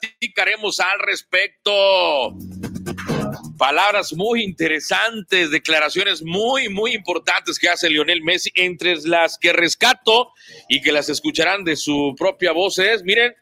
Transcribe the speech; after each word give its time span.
platicaremos 0.00 0.80
al 0.80 0.98
respecto. 1.00 2.34
Palabras 3.58 4.12
muy 4.12 4.42
interesantes, 4.42 5.50
declaraciones 5.50 6.22
muy, 6.22 6.68
muy 6.68 6.94
importantes 6.94 7.58
que 7.58 7.68
hace 7.68 7.88
Lionel 7.88 8.22
Messi, 8.22 8.50
entre 8.54 8.96
las 9.02 9.38
que 9.38 9.52
rescato 9.52 10.32
y 10.68 10.80
que 10.80 10.92
las 10.92 11.08
escucharán 11.08 11.64
de 11.64 11.76
su 11.76 12.14
propia 12.18 12.52
voz 12.52 12.78
es, 12.78 13.02
miren, 13.04 13.34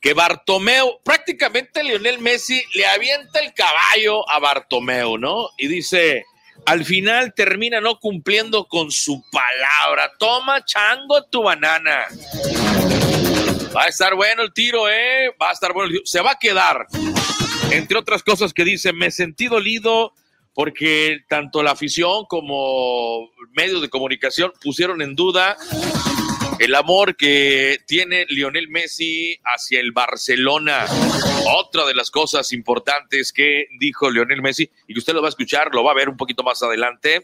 que 0.00 0.14
Bartomeu, 0.14 1.00
prácticamente 1.04 1.82
Lionel 1.82 2.18
Messi 2.18 2.62
le 2.74 2.86
avienta 2.86 3.40
el 3.40 3.54
caballo 3.54 4.28
a 4.28 4.40
Bartomeu, 4.40 5.16
¿no? 5.16 5.48
Y 5.56 5.68
dice, 5.68 6.24
al 6.66 6.84
final 6.84 7.32
termina 7.34 7.80
no 7.80 7.98
cumpliendo 7.98 8.66
con 8.66 8.90
su 8.90 9.22
palabra. 9.30 10.12
Toma, 10.18 10.64
chango, 10.64 11.24
tu 11.24 11.42
banana. 11.42 12.06
Va 13.74 13.84
a 13.84 13.88
estar 13.88 14.14
bueno 14.14 14.42
el 14.42 14.52
tiro, 14.52 14.88
¿eh? 14.88 15.34
Va 15.40 15.50
a 15.50 15.52
estar 15.52 15.72
bueno 15.72 15.86
el 15.86 15.92
tiro. 15.92 16.06
Se 16.06 16.20
va 16.20 16.32
a 16.32 16.38
quedar. 16.38 16.86
Entre 17.70 17.96
otras 17.96 18.22
cosas 18.22 18.52
que 18.52 18.64
dice, 18.64 18.92
me 18.92 19.10
sentí 19.10 19.46
dolido 19.46 20.12
porque 20.54 21.20
tanto 21.28 21.62
la 21.62 21.70
afición 21.70 22.26
como 22.28 23.30
medios 23.52 23.80
de 23.80 23.88
comunicación 23.88 24.52
pusieron 24.62 25.00
en 25.00 25.14
duda 25.14 25.56
el 26.58 26.74
amor 26.74 27.16
que 27.16 27.78
tiene 27.86 28.26
Lionel 28.28 28.68
Messi 28.68 29.36
hacia 29.44 29.80
el 29.80 29.92
Barcelona. 29.92 30.84
Otra 31.56 31.86
de 31.86 31.94
las 31.94 32.10
cosas 32.10 32.52
importantes 32.52 33.32
que 33.32 33.66
dijo 33.80 34.10
Lionel 34.10 34.42
Messi 34.42 34.70
y 34.86 34.92
que 34.92 34.98
usted 34.98 35.14
lo 35.14 35.22
va 35.22 35.28
a 35.28 35.30
escuchar, 35.30 35.74
lo 35.74 35.82
va 35.82 35.92
a 35.92 35.94
ver 35.94 36.08
un 36.08 36.16
poquito 36.16 36.42
más 36.42 36.62
adelante. 36.62 37.22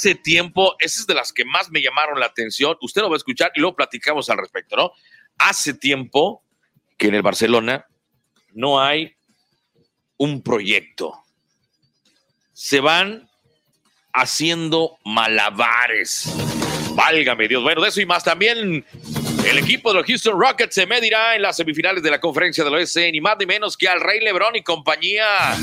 Hace 0.00 0.14
tiempo, 0.14 0.76
esa 0.78 1.00
es 1.00 1.06
de 1.06 1.12
las 1.12 1.30
que 1.30 1.44
más 1.44 1.70
me 1.70 1.82
llamaron 1.82 2.18
la 2.18 2.24
atención. 2.24 2.74
Usted 2.80 3.02
lo 3.02 3.10
va 3.10 3.16
a 3.16 3.18
escuchar 3.18 3.52
y 3.54 3.60
luego 3.60 3.76
platicamos 3.76 4.30
al 4.30 4.38
respecto, 4.38 4.74
¿no? 4.74 4.92
Hace 5.36 5.74
tiempo 5.74 6.42
que 6.96 7.08
en 7.08 7.16
el 7.16 7.20
Barcelona 7.20 7.84
no 8.54 8.80
hay 8.80 9.14
un 10.16 10.42
proyecto. 10.42 11.22
Se 12.54 12.80
van 12.80 13.28
haciendo 14.14 14.96
malabares. 15.04 16.34
Válgame 16.94 17.46
Dios. 17.46 17.62
Bueno, 17.62 17.82
de 17.82 17.90
eso 17.90 18.00
y 18.00 18.06
más 18.06 18.24
también. 18.24 18.82
El 19.44 19.58
equipo 19.58 19.92
de 19.92 19.98
los 19.98 20.06
Houston 20.06 20.40
Rockets 20.40 20.76
se 20.76 20.86
medirá 20.86 21.36
en 21.36 21.42
las 21.42 21.58
semifinales 21.58 22.02
de 22.02 22.10
la 22.10 22.20
conferencia 22.20 22.64
del 22.64 22.72
oeste, 22.72 23.12
ni 23.12 23.20
más 23.20 23.36
ni 23.38 23.44
menos 23.44 23.76
que 23.76 23.86
al 23.86 24.00
Rey 24.00 24.20
Lebron 24.20 24.56
y 24.56 24.62
compañía. 24.62 25.58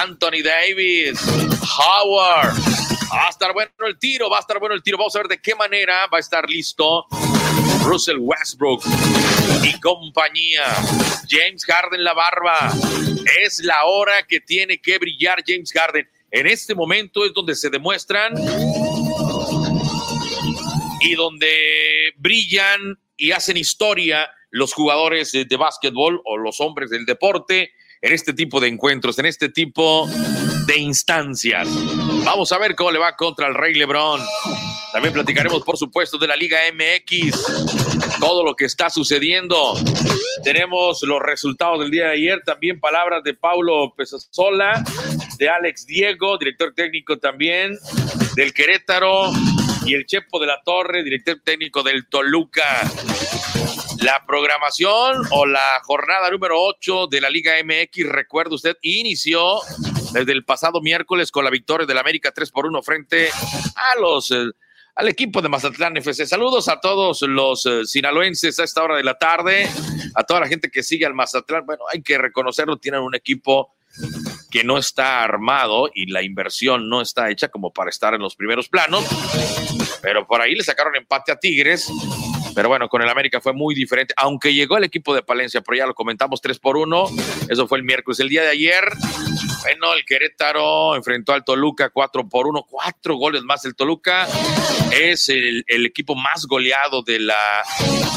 Anthony 0.00 0.42
Davis, 0.42 1.20
Howard. 1.78 2.54
Va 3.14 3.26
a 3.26 3.30
estar 3.30 3.52
bueno 3.52 3.70
el 3.86 3.98
tiro, 3.98 4.30
va 4.30 4.38
a 4.38 4.40
estar 4.40 4.58
bueno 4.58 4.74
el 4.74 4.82
tiro. 4.82 4.96
Vamos 4.96 5.14
a 5.16 5.18
ver 5.18 5.28
de 5.28 5.38
qué 5.40 5.54
manera 5.54 6.06
va 6.06 6.16
a 6.16 6.20
estar 6.20 6.48
listo 6.48 7.06
Russell 7.84 8.16
Westbrook 8.18 8.82
y 9.62 9.78
compañía. 9.80 10.64
James 11.28 11.64
Harden 11.64 12.02
la 12.02 12.14
barba. 12.14 12.72
Es 13.42 13.60
la 13.60 13.84
hora 13.84 14.22
que 14.26 14.40
tiene 14.40 14.78
que 14.80 14.98
brillar 14.98 15.42
James 15.46 15.72
Harden. 15.72 16.08
En 16.30 16.46
este 16.46 16.74
momento 16.74 17.24
es 17.26 17.34
donde 17.34 17.54
se 17.54 17.68
demuestran 17.68 18.32
y 21.00 21.14
donde 21.14 22.14
brillan 22.16 22.98
y 23.16 23.32
hacen 23.32 23.56
historia 23.58 24.30
los 24.50 24.72
jugadores 24.72 25.32
de 25.32 25.56
básquetbol 25.56 26.20
o 26.24 26.38
los 26.38 26.60
hombres 26.60 26.90
del 26.90 27.04
deporte 27.04 27.72
en 28.02 28.12
este 28.12 28.32
tipo 28.32 28.60
de 28.60 28.66
encuentros, 28.66 29.18
en 29.20 29.26
este 29.26 29.48
tipo 29.48 30.08
de 30.66 30.76
instancias. 30.76 31.68
Vamos 32.24 32.50
a 32.50 32.58
ver 32.58 32.74
cómo 32.74 32.90
le 32.90 32.98
va 32.98 33.16
contra 33.16 33.46
el 33.46 33.54
Rey 33.54 33.74
Lebron. 33.74 34.20
También 34.92 35.14
platicaremos, 35.14 35.62
por 35.62 35.78
supuesto, 35.78 36.18
de 36.18 36.26
la 36.26 36.36
Liga 36.36 36.58
MX, 36.74 38.18
todo 38.20 38.44
lo 38.44 38.54
que 38.54 38.66
está 38.66 38.90
sucediendo. 38.90 39.74
Tenemos 40.42 41.02
los 41.04 41.22
resultados 41.22 41.78
del 41.78 41.90
día 41.90 42.06
de 42.08 42.12
ayer, 42.12 42.42
también 42.44 42.80
palabras 42.80 43.22
de 43.22 43.34
Paulo 43.34 43.94
Pesasola, 43.96 44.84
de 45.38 45.48
Alex 45.48 45.86
Diego, 45.86 46.36
director 46.36 46.74
técnico 46.74 47.18
también 47.18 47.78
del 48.34 48.52
Querétaro, 48.52 49.32
y 49.86 49.94
el 49.94 50.06
Chepo 50.06 50.38
de 50.40 50.46
la 50.46 50.60
Torre, 50.64 51.02
director 51.02 51.40
técnico 51.42 51.82
del 51.82 52.06
Toluca. 52.08 52.90
La 54.02 54.24
programación 54.26 55.22
o 55.30 55.46
la 55.46 55.80
jornada 55.84 56.28
número 56.28 56.60
8 56.60 57.06
de 57.06 57.20
la 57.20 57.30
Liga 57.30 57.52
MX, 57.62 58.08
recuerda 58.08 58.56
usted, 58.56 58.76
inició 58.82 59.60
desde 60.12 60.32
el 60.32 60.44
pasado 60.44 60.80
miércoles 60.80 61.30
con 61.30 61.44
la 61.44 61.50
victoria 61.50 61.86
del 61.86 61.98
América 61.98 62.32
3 62.32 62.50
por 62.50 62.66
1 62.66 62.82
frente 62.82 63.30
a 63.30 64.00
los 64.00 64.32
eh, 64.32 64.46
al 64.96 65.08
equipo 65.08 65.40
de 65.40 65.48
Mazatlán 65.48 65.96
FC. 65.96 66.26
Saludos 66.26 66.68
a 66.68 66.80
todos 66.80 67.22
los 67.22 67.64
eh, 67.66 67.84
sinaloenses 67.84 68.58
a 68.58 68.64
esta 68.64 68.82
hora 68.82 68.96
de 68.96 69.04
la 69.04 69.18
tarde, 69.18 69.70
a 70.16 70.24
toda 70.24 70.40
la 70.40 70.48
gente 70.48 70.68
que 70.68 70.82
sigue 70.82 71.06
al 71.06 71.14
Mazatlán. 71.14 71.64
Bueno, 71.64 71.84
hay 71.92 72.02
que 72.02 72.18
reconocerlo, 72.18 72.78
tienen 72.78 73.02
un 73.02 73.14
equipo 73.14 73.76
que 74.50 74.64
no 74.64 74.78
está 74.78 75.22
armado 75.22 75.88
y 75.94 76.10
la 76.10 76.22
inversión 76.22 76.88
no 76.88 77.02
está 77.02 77.30
hecha 77.30 77.48
como 77.48 77.72
para 77.72 77.90
estar 77.90 78.14
en 78.14 78.20
los 78.20 78.34
primeros 78.34 78.68
planos, 78.68 79.04
pero 80.02 80.26
por 80.26 80.40
ahí 80.40 80.56
le 80.56 80.64
sacaron 80.64 80.96
empate 80.96 81.30
a 81.30 81.36
Tigres 81.36 81.88
pero 82.54 82.68
bueno, 82.68 82.88
con 82.88 83.02
el 83.02 83.08
América 83.08 83.40
fue 83.40 83.52
muy 83.52 83.74
diferente, 83.74 84.14
aunque 84.16 84.52
llegó 84.52 84.76
el 84.76 84.84
equipo 84.84 85.14
de 85.14 85.22
Palencia, 85.22 85.60
pero 85.60 85.78
ya 85.78 85.86
lo 85.86 85.94
comentamos 85.94 86.40
3 86.40 86.58
por 86.58 86.76
1. 86.76 87.06
Eso 87.48 87.66
fue 87.66 87.78
el 87.78 87.84
miércoles. 87.84 88.20
El 88.20 88.28
día 88.28 88.42
de 88.42 88.48
ayer, 88.48 88.84
bueno, 89.62 89.94
el 89.94 90.04
Querétaro 90.04 90.94
enfrentó 90.96 91.32
al 91.32 91.44
Toluca 91.44 91.90
4 91.90 92.28
por 92.28 92.46
1, 92.46 92.66
cuatro 92.68 93.16
goles 93.16 93.42
más. 93.42 93.64
El 93.64 93.74
Toluca 93.74 94.26
es 94.92 95.28
el, 95.28 95.64
equipo 95.66 96.14
más 96.14 96.46
goleado 96.46 97.02
de 97.02 97.20
la 97.20 97.62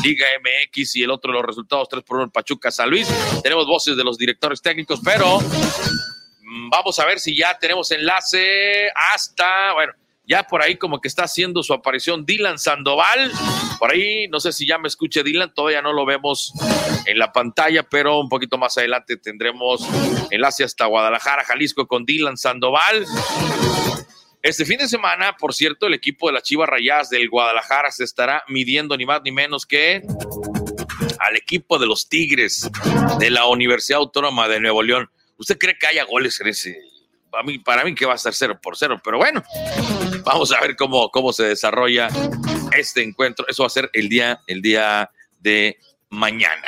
Liga 0.03 0.25
MX 0.40 0.96
y 0.97 1.03
el 1.03 1.12
otro 1.12 1.31
de 1.31 1.40
los 1.40 1.46
resultados 1.46 1.88
3 1.90 2.03
por 2.03 2.17
1 2.17 2.31
Pachuca 2.31 2.72
San 2.72 2.90
Luis. 2.90 3.07
Tenemos 3.41 3.66
voces 3.66 3.96
de 3.96 4.03
los 4.03 4.17
directores 4.17 4.62
técnicos, 4.62 5.00
pero 5.03 5.40
mm, 5.40 6.69
vamos 6.69 7.00
a 7.00 7.06
ver 7.06 7.19
si 7.19 7.35
ya 7.35 7.57
tenemos 7.57 7.91
enlace 7.91 8.90
hasta, 9.13 9.73
bueno, 9.73 9.94
ya 10.28 10.44
por 10.44 10.62
ahí 10.62 10.78
como 10.78 11.02
que 11.02 11.08
está 11.08 11.24
haciendo 11.24 11.63
su 11.63 11.74
aparición 11.74 12.25
Dylan 12.25 12.58
Sandoval. 12.58 13.31
Por 13.80 13.91
ahí, 13.91 14.28
no 14.28 14.40
sé 14.40 14.52
si 14.52 14.66
ya 14.66 14.78
me 14.78 14.88
escuche 14.88 15.24
Dylan, 15.24 15.53
todavía 15.53 15.81
no 15.81 15.94
lo 15.94 16.06
vemos 16.06 16.53
en 17.06 17.19
la 17.19 17.31
pantalla, 17.31 17.84
pero 17.84 18.19
un 18.19 18.30
poquito 18.30 18.58
más 18.58 18.78
adelante 18.78 19.18
tendremos 19.18 19.88
enlace 20.31 20.64
hasta 20.64 20.85
Guadalajara, 20.85 21.44
Jalisco 21.44 21.88
con 21.88 22.06
Dylan 22.06 22.38
Sandoval. 22.38 23.06
Este 24.41 24.64
fin 24.64 24.78
de 24.78 24.88
semana, 24.88 25.35
por 25.38 25.53
cierto, 25.53 25.88
el 25.88 25.96
equipo 25.96 26.28
de 26.28 26.34
las 26.34 26.44
Chivas 26.44 26.69
Rayadas 26.69 27.09
del 27.09 27.30
Guadalajara 27.30 27.91
se 27.91 28.03
estará 28.03 28.44
midiendo 28.47 28.96
ni 28.96 29.06
más 29.06 29.22
ni 29.24 29.31
menos 29.31 29.66
que 29.66 30.03
al 31.19 31.35
equipo 31.35 31.80
de 31.80 31.88
los 31.88 32.08
Tigres 32.08 32.69
de 33.19 33.30
la 33.31 33.47
Universidad 33.47 34.00
Autónoma 34.00 34.47
de 34.47 34.59
Nuevo 34.59 34.84
León. 34.84 35.09
¿Usted 35.38 35.58
cree 35.58 35.78
que 35.78 35.88
haya 35.88 36.03
goles 36.06 36.40
en 36.41 36.47
para 37.35 37.44
mí, 37.44 37.59
para 37.59 37.84
mí 37.84 37.94
que 37.94 38.06
va 38.06 38.14
a 38.14 38.16
estar 38.16 38.34
cero 38.34 38.58
por 38.62 38.78
cero, 38.78 39.02
pero 39.03 39.18
bueno, 39.18 39.44
vamos 40.25 40.52
a 40.52 40.59
ver 40.59 40.75
cómo, 40.75 41.09
cómo 41.12 41.31
se 41.31 41.44
desarrolla 41.44 42.09
este 42.78 43.03
encuentro. 43.03 43.46
Eso 43.47 43.63
va 43.63 43.68
a 43.68 43.69
ser 43.69 43.90
el 43.94 44.09
día, 44.09 44.41
el 44.47 44.62
día 44.62 45.09
de 45.40 45.78
mañana. 46.09 46.68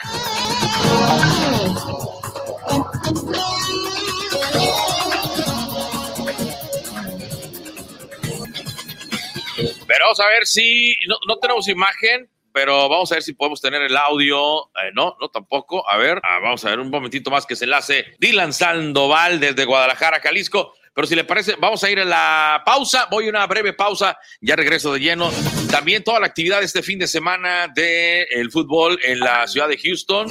Pero 9.88 10.04
vamos 10.06 10.20
a 10.20 10.28
ver 10.28 10.46
si 10.46 10.96
no, 11.08 11.16
no 11.28 11.38
tenemos 11.38 11.68
imagen, 11.68 12.30
pero 12.54 12.90
vamos 12.90 13.12
a 13.12 13.16
ver 13.16 13.24
si 13.24 13.34
podemos 13.34 13.62
tener 13.62 13.82
el 13.82 13.96
audio. 13.96 14.66
Eh, 14.68 14.92
no, 14.94 15.16
no 15.20 15.30
tampoco. 15.30 15.90
A 15.90 15.98
ver, 15.98 16.20
ah, 16.24 16.40
vamos 16.42 16.64
a 16.66 16.70
ver 16.70 16.80
un 16.80 16.90
momentito 16.90 17.32
más 17.32 17.46
que 17.46 17.56
se 17.56 17.66
enlace 17.66 18.06
Dylan 18.20 18.54
Sandoval 18.54 19.40
desde 19.40 19.66
Guadalajara, 19.66 20.20
Jalisco. 20.20 20.74
Pero 20.98 21.06
si 21.06 21.14
le 21.14 21.26
parece, 21.26 21.54
vamos 21.60 21.84
a 21.84 21.92
ir 21.92 22.00
a 22.00 22.06
la 22.06 22.64
pausa. 22.66 23.08
Voy 23.12 23.28
a 23.28 23.30
una 23.30 23.46
breve 23.46 23.72
pausa, 23.74 24.18
ya 24.42 24.56
regreso 24.56 24.92
de 24.92 25.00
lleno. 25.00 25.30
También 25.70 26.04
toda 26.04 26.20
la 26.20 26.26
actividad 26.26 26.64
este 26.64 26.82
fin 26.82 26.98
de 26.98 27.06
semana 27.06 27.68
del 27.68 28.26
el 28.32 28.50
fútbol 28.50 28.98
en 29.06 29.20
la 29.20 29.46
ciudad 29.46 29.68
de 29.68 29.78
Houston. 29.78 30.28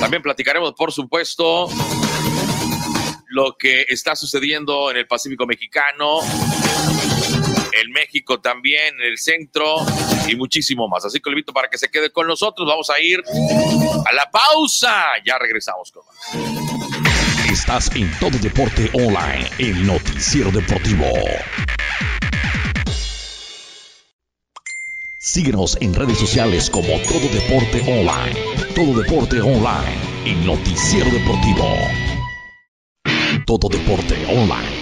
También 0.00 0.22
platicaremos, 0.22 0.72
por 0.72 0.92
supuesto, 0.92 1.68
lo 3.26 3.54
que 3.58 3.84
está 3.86 4.16
sucediendo 4.16 4.90
en 4.90 4.96
el 4.96 5.06
Pacífico 5.06 5.44
Mexicano 5.44 6.20
en 7.74 7.90
México 7.90 8.40
también, 8.40 8.94
en 8.94 9.06
el 9.08 9.18
centro 9.18 9.76
y 10.26 10.36
muchísimo 10.36 10.88
más. 10.88 11.04
Así 11.04 11.20
que 11.20 11.28
lo 11.28 11.34
invito 11.34 11.52
para 11.52 11.68
que 11.68 11.76
se 11.76 11.90
quede 11.90 12.10
con 12.10 12.26
nosotros. 12.26 12.66
Vamos 12.66 12.88
a 12.88 12.98
ir 12.98 13.22
a 14.06 14.12
la 14.14 14.30
pausa. 14.30 15.04
Ya 15.22 15.38
regresamos 15.38 15.92
con 15.92 16.02
más. 16.06 17.01
Estás 17.52 17.90
en 17.94 18.10
Todo 18.18 18.38
Deporte 18.38 18.88
Online, 18.94 19.46
el 19.58 19.86
noticiero 19.86 20.50
deportivo. 20.50 21.04
Síguenos 25.18 25.76
en 25.82 25.92
redes 25.92 26.16
sociales 26.16 26.70
como 26.70 26.88
Todo 27.02 27.28
Deporte 27.28 27.82
Online. 27.82 28.40
Todo 28.74 29.02
Deporte 29.02 29.42
Online, 29.42 29.98
el 30.24 30.46
noticiero 30.46 31.10
deportivo. 31.10 31.76
Todo 33.44 33.68
Deporte 33.68 34.14
Online 34.30 34.81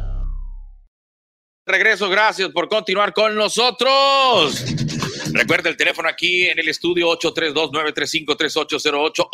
Regreso, 1.71 2.09
gracias 2.09 2.49
por 2.49 2.67
continuar 2.67 3.13
con 3.13 3.33
nosotros. 3.33 4.61
Recuerda 5.31 5.69
el 5.69 5.77
teléfono 5.77 6.09
aquí 6.09 6.49
en 6.49 6.59
el 6.59 6.67
estudio 6.67 7.07
832-935-3808, 7.17 9.29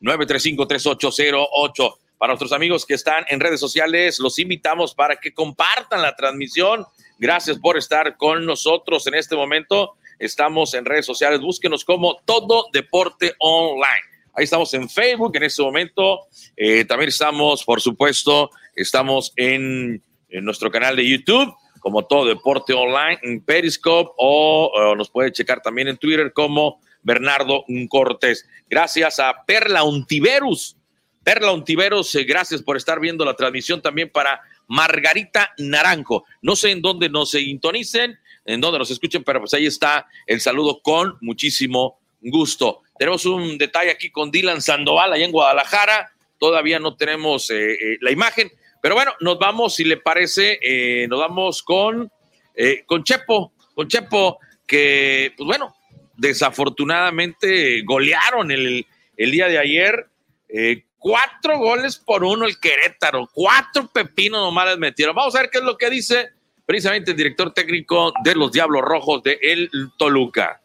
832-935-3808. 0.00 1.96
Para 2.16 2.32
nuestros 2.32 2.52
amigos 2.52 2.86
que 2.86 2.94
están 2.94 3.26
en 3.28 3.38
redes 3.38 3.60
sociales, 3.60 4.18
los 4.18 4.38
invitamos 4.38 4.94
para 4.94 5.16
que 5.16 5.34
compartan 5.34 6.00
la 6.00 6.16
transmisión. 6.16 6.86
Gracias 7.18 7.58
por 7.58 7.76
estar 7.76 8.16
con 8.16 8.46
nosotros 8.46 9.06
en 9.06 9.14
este 9.14 9.36
momento. 9.36 9.96
Estamos 10.18 10.72
en 10.72 10.86
redes 10.86 11.04
sociales, 11.04 11.40
búsquenos 11.40 11.84
como 11.84 12.16
Todo 12.24 12.68
Deporte 12.72 13.34
Online. 13.40 14.06
Ahí 14.34 14.44
estamos 14.44 14.72
en 14.72 14.88
Facebook 14.88 15.36
en 15.36 15.42
este 15.42 15.62
momento. 15.62 16.20
Eh, 16.56 16.86
también 16.86 17.10
estamos, 17.10 17.62
por 17.62 17.82
supuesto, 17.82 18.50
estamos 18.74 19.34
en, 19.36 20.02
en, 20.30 20.44
nuestro 20.44 20.70
canal 20.70 20.96
de 20.96 21.08
YouTube 21.08 21.54
como 21.80 22.04
Todo 22.04 22.26
Deporte 22.26 22.74
Online, 22.74 23.18
en 23.22 23.42
Periscope 23.42 24.12
o, 24.18 24.94
nos 24.96 25.08
puede 25.10 25.32
checar 25.32 25.62
también 25.62 25.88
en 25.88 25.96
Twitter 25.96 26.32
como 26.32 26.80
Bernardo 27.02 27.64
Cortés. 27.88 28.46
Gracias 28.68 29.18
a 29.18 29.44
Perla 29.46 29.82
Untiverus. 29.82 30.76
Perla 31.24 31.52
Untiveros, 31.52 32.14
eh, 32.14 32.24
gracias 32.24 32.62
por 32.62 32.76
estar 32.76 33.00
viendo 33.00 33.24
la 33.24 33.34
transmisión 33.34 33.82
también 33.82 34.10
para 34.10 34.40
Margarita 34.68 35.52
Naranjo. 35.58 36.24
No 36.42 36.56
sé 36.56 36.70
en 36.70 36.80
dónde 36.80 37.08
nos 37.08 37.30
sintonicen, 37.30 38.18
en 38.44 38.60
dónde 38.60 38.78
nos 38.78 38.90
escuchen, 38.90 39.22
pero 39.24 39.40
pues 39.40 39.52
ahí 39.54 39.66
está 39.66 40.06
el 40.26 40.40
saludo 40.40 40.80
con 40.82 41.16
muchísimo 41.20 41.98
gusto. 42.22 42.82
Tenemos 42.98 43.24
un 43.26 43.58
detalle 43.58 43.90
aquí 43.90 44.10
con 44.10 44.30
Dylan 44.30 44.62
Sandoval, 44.62 45.12
allá 45.12 45.24
en 45.24 45.32
Guadalajara. 45.32 46.12
Todavía 46.38 46.78
no 46.78 46.96
tenemos 46.96 47.50
eh, 47.50 47.72
eh, 47.72 47.98
la 48.00 48.10
imagen, 48.10 48.50
pero 48.80 48.94
bueno, 48.94 49.12
nos 49.20 49.38
vamos, 49.38 49.74
si 49.74 49.84
le 49.84 49.96
parece, 49.96 50.58
eh, 50.62 51.06
nos 51.08 51.20
vamos 51.20 51.62
con, 51.62 52.10
eh, 52.54 52.84
con 52.86 53.04
Chepo, 53.04 53.52
con 53.74 53.88
Chepo, 53.88 54.38
que, 54.66 55.32
pues 55.36 55.46
bueno, 55.46 55.74
desafortunadamente 56.16 57.82
golearon 57.82 58.50
el, 58.50 58.86
el 59.16 59.30
día 59.30 59.48
de 59.48 59.58
ayer. 59.58 60.06
Eh, 60.48 60.84
cuatro 60.98 61.58
goles 61.58 61.96
por 61.96 62.22
uno 62.24 62.46
el 62.46 62.60
Querétaro, 62.60 63.28
cuatro 63.32 63.88
pepinos 63.92 64.40
nomás 64.40 64.68
les 64.68 64.78
metieron. 64.78 65.14
Vamos 65.14 65.34
a 65.34 65.40
ver 65.40 65.50
qué 65.50 65.58
es 65.58 65.64
lo 65.64 65.76
que 65.76 65.90
dice 65.90 66.30
precisamente 66.66 67.10
el 67.10 67.16
director 67.16 67.52
técnico 67.52 68.12
de 68.22 68.34
los 68.34 68.52
Diablos 68.52 68.82
Rojos 68.82 69.22
de 69.24 69.38
El 69.42 69.70
Toluca. 69.98 70.60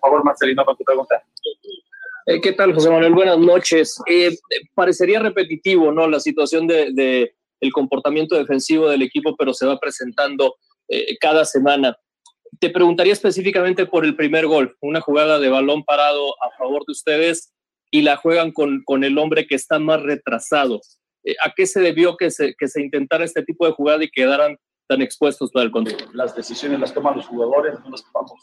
Por 0.00 0.10
favor, 0.10 0.24
Marcelino, 0.24 0.64
con 0.64 0.76
tu 0.76 0.82
pregunta. 0.82 1.22
Eh, 2.26 2.40
¿Qué 2.40 2.52
tal, 2.52 2.74
José 2.74 2.90
Manuel? 2.90 3.14
Buenas 3.14 3.38
noches. 3.38 4.02
Eh, 4.06 4.36
parecería 4.74 5.20
repetitivo, 5.20 5.92
¿no? 5.92 6.08
La 6.08 6.18
situación 6.18 6.66
de, 6.66 6.92
de, 6.92 7.35
el 7.60 7.72
comportamiento 7.72 8.36
defensivo 8.36 8.88
del 8.88 9.02
equipo, 9.02 9.34
pero 9.36 9.54
se 9.54 9.66
va 9.66 9.78
presentando 9.78 10.56
eh, 10.88 11.16
cada 11.18 11.44
semana. 11.44 11.96
Te 12.60 12.70
preguntaría 12.70 13.12
específicamente 13.12 13.86
por 13.86 14.04
el 14.04 14.16
primer 14.16 14.46
gol, 14.46 14.76
una 14.80 15.00
jugada 15.00 15.38
de 15.38 15.48
balón 15.48 15.84
parado 15.84 16.34
a 16.42 16.50
favor 16.56 16.84
de 16.86 16.92
ustedes 16.92 17.52
y 17.90 18.02
la 18.02 18.16
juegan 18.16 18.52
con, 18.52 18.82
con 18.84 19.04
el 19.04 19.18
hombre 19.18 19.46
que 19.46 19.54
está 19.54 19.78
más 19.78 20.02
retrasado. 20.02 20.80
Eh, 21.24 21.34
¿A 21.44 21.52
qué 21.54 21.66
se 21.66 21.80
debió 21.80 22.16
que 22.16 22.30
se, 22.30 22.54
que 22.54 22.68
se 22.68 22.82
intentara 22.82 23.24
este 23.24 23.42
tipo 23.42 23.66
de 23.66 23.72
jugada 23.72 24.04
y 24.04 24.10
quedaran 24.10 24.56
tan 24.88 25.02
expuestos 25.02 25.50
para 25.50 25.64
el 25.64 25.72
control? 25.72 25.96
Las 26.12 26.34
decisiones 26.34 26.78
las 26.80 26.94
toman 26.94 27.16
los 27.16 27.26
jugadores, 27.26 27.78
no 27.80 27.90
las 27.90 28.04
tomamos. 28.04 28.40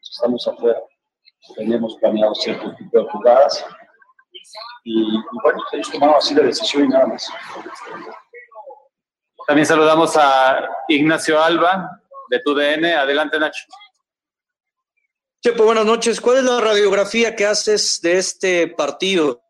Estamos 0.00 0.46
afuera. 0.48 0.80
Tenemos 1.56 1.96
planeado 1.96 2.34
cierto 2.34 2.74
tipo 2.76 2.98
de 2.98 3.04
jugadas. 3.10 3.64
Y, 4.84 5.02
y 5.02 5.18
bueno, 5.42 5.60
ellos 5.72 5.90
tomaron 5.90 6.16
así 6.16 6.34
la 6.34 6.42
decisión 6.42 6.84
y 6.84 6.88
nada 6.88 7.06
más. 7.06 7.28
También 9.50 9.66
saludamos 9.66 10.16
a 10.16 10.64
Ignacio 10.86 11.42
Alba 11.42 12.00
de 12.28 12.38
TUDN. 12.38 12.84
Adelante, 12.84 13.36
Nacho. 13.36 13.64
Chepo, 15.42 15.64
buenas 15.64 15.84
noches. 15.84 16.20
¿Cuál 16.20 16.38
es 16.38 16.44
la 16.44 16.60
radiografía 16.60 17.34
que 17.34 17.46
haces 17.46 18.00
de 18.00 18.18
este 18.18 18.68
partido? 18.68 19.42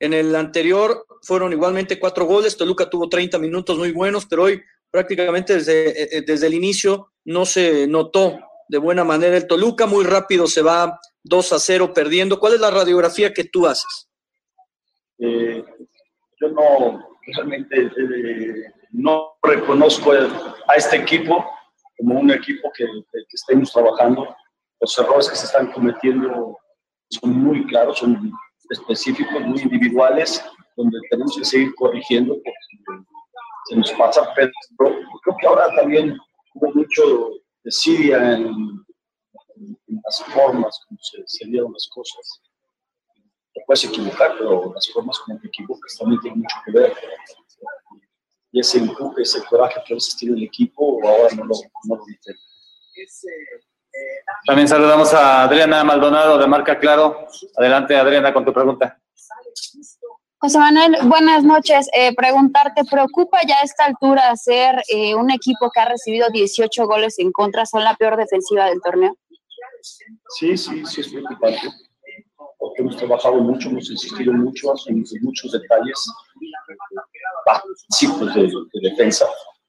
En 0.00 0.14
el 0.14 0.34
anterior 0.34 1.06
fueron 1.22 1.52
igualmente 1.52 2.00
cuatro 2.00 2.24
goles, 2.24 2.56
Toluca 2.56 2.90
tuvo 2.90 3.08
30 3.08 3.38
minutos 3.38 3.78
muy 3.78 3.92
buenos, 3.92 4.26
pero 4.26 4.42
hoy 4.42 4.60
prácticamente 4.90 5.54
desde, 5.54 6.24
desde 6.26 6.46
el 6.48 6.54
inicio 6.54 7.12
no 7.24 7.46
se 7.46 7.86
notó 7.86 8.40
de 8.66 8.78
buena 8.78 9.04
manera 9.04 9.36
el 9.36 9.46
Toluca, 9.46 9.86
muy 9.86 10.04
rápido 10.04 10.48
se 10.48 10.62
va 10.62 10.98
2 11.22 11.52
a 11.52 11.60
0 11.60 11.92
perdiendo. 11.94 12.40
¿Cuál 12.40 12.54
es 12.54 12.60
la 12.60 12.72
radiografía 12.72 13.32
que 13.32 13.44
tú 13.44 13.64
haces? 13.68 14.08
Eh, 15.20 15.64
yo 16.40 16.48
no, 16.48 17.10
realmente 17.32 17.76
eh, 17.80 18.72
no 18.96 19.36
reconozco 19.42 20.12
a 20.12 20.74
este 20.74 20.96
equipo 20.96 21.44
como 21.98 22.18
un 22.18 22.30
equipo 22.30 22.70
que, 22.74 22.84
que, 22.84 23.24
estemos 23.30 23.70
trabajando 23.70 24.34
los 24.80 24.98
errores 24.98 25.28
que 25.28 25.36
se 25.36 25.46
están 25.46 25.70
cometiendo 25.72 26.58
son 27.10 27.30
muy 27.30 27.66
claros, 27.66 27.98
son 27.98 28.32
específicos, 28.70 29.40
muy 29.42 29.60
individuales, 29.60 30.42
donde 30.76 30.98
tenemos 31.10 31.36
que 31.36 31.44
seguir 31.44 31.74
corrigiendo 31.74 32.34
porque 32.34 33.04
se 33.68 33.76
nos 33.76 33.92
pasa, 33.92 34.32
pero 34.34 34.50
creo 34.78 35.36
que 35.40 35.46
ahora 35.46 35.68
también 35.76 36.16
hubo 36.54 36.72
mucho 36.72 37.30
desidia 37.64 38.32
en, 38.32 38.46
en 39.56 40.00
las 40.04 40.24
formas 40.24 40.80
como 40.88 40.98
se, 41.02 41.22
se, 41.26 41.46
dieron 41.46 41.72
las 41.72 41.88
cosas. 41.94 42.42
Te 43.54 43.62
puedes 43.66 43.84
equivocar, 43.84 44.36
pero 44.38 44.72
las 44.74 44.90
formas 44.90 45.18
como 45.20 45.38
te 45.38 45.48
equivocas 45.48 45.96
también 45.98 46.20
tienen 46.20 46.40
mucho 46.40 46.56
que 46.64 46.72
ver. 46.72 46.92
Y 48.56 48.60
ese 48.60 48.78
empuje, 48.78 49.20
ese 49.20 49.44
coraje 49.44 49.82
que 49.84 49.92
a 49.92 49.96
veces 49.96 50.16
tiene 50.16 50.34
el 50.34 50.44
equipo, 50.44 50.98
ahora 51.06 51.28
no 51.36 51.44
lo, 51.44 51.54
no 51.84 51.96
lo. 51.96 52.04
También 54.46 54.66
saludamos 54.66 55.12
a 55.12 55.42
Adriana 55.42 55.84
Maldonado 55.84 56.38
de 56.38 56.46
Marca 56.46 56.78
Claro. 56.78 57.26
Adelante, 57.54 57.94
Adriana, 57.94 58.32
con 58.32 58.46
tu 58.46 58.54
pregunta. 58.54 58.98
José 60.38 60.58
Manuel, 60.58 60.96
buenas 61.04 61.44
noches. 61.44 61.86
Eh, 61.92 62.14
preguntarte, 62.14 62.80
¿preocupa 62.90 63.40
ya 63.46 63.56
a 63.58 63.62
esta 63.62 63.84
altura 63.84 64.34
ser 64.36 64.82
eh, 64.88 65.14
un 65.14 65.30
equipo 65.30 65.70
que 65.70 65.80
ha 65.80 65.88
recibido 65.90 66.30
18 66.30 66.86
goles 66.86 67.18
en 67.18 67.32
contra? 67.32 67.66
¿Son 67.66 67.84
la 67.84 67.94
peor 67.94 68.16
defensiva 68.16 68.64
del 68.70 68.80
torneo? 68.80 69.18
Sí, 69.82 70.56
sí, 70.56 70.82
sí 70.86 71.02
es 71.02 71.08
preocupante. 71.08 71.60
Porque 72.58 72.80
hemos 72.80 72.96
trabajado 72.96 73.34
mucho, 73.34 73.68
hemos 73.68 73.90
insistido 73.90 74.32
mucho 74.32 74.72
en, 74.86 75.04
muchos 75.20 75.52
detalles 75.52 76.10
básicos 77.46 78.34
de, 78.34 78.42
de 78.42 78.90
defensa 78.90 79.26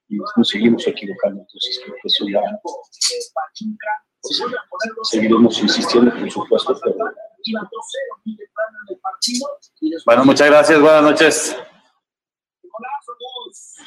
y 0.10 0.18
nos 0.18 0.50
seguimos 0.50 0.86
equivocando. 0.88 1.42
Entonces, 1.42 1.82
creo 1.84 1.96
que 2.02 2.08
eso 2.08 2.26
ya 2.28 2.42
pues, 2.62 4.42
seguiremos 5.04 5.60
insistiendo, 5.60 6.12
por 6.12 6.32
supuesto. 6.32 6.80
Pero... 6.84 6.96
Bueno, 10.06 10.26
muchas 10.26 10.48
gracias, 10.48 10.82
buenas 10.82 11.04
noches. 11.04 11.58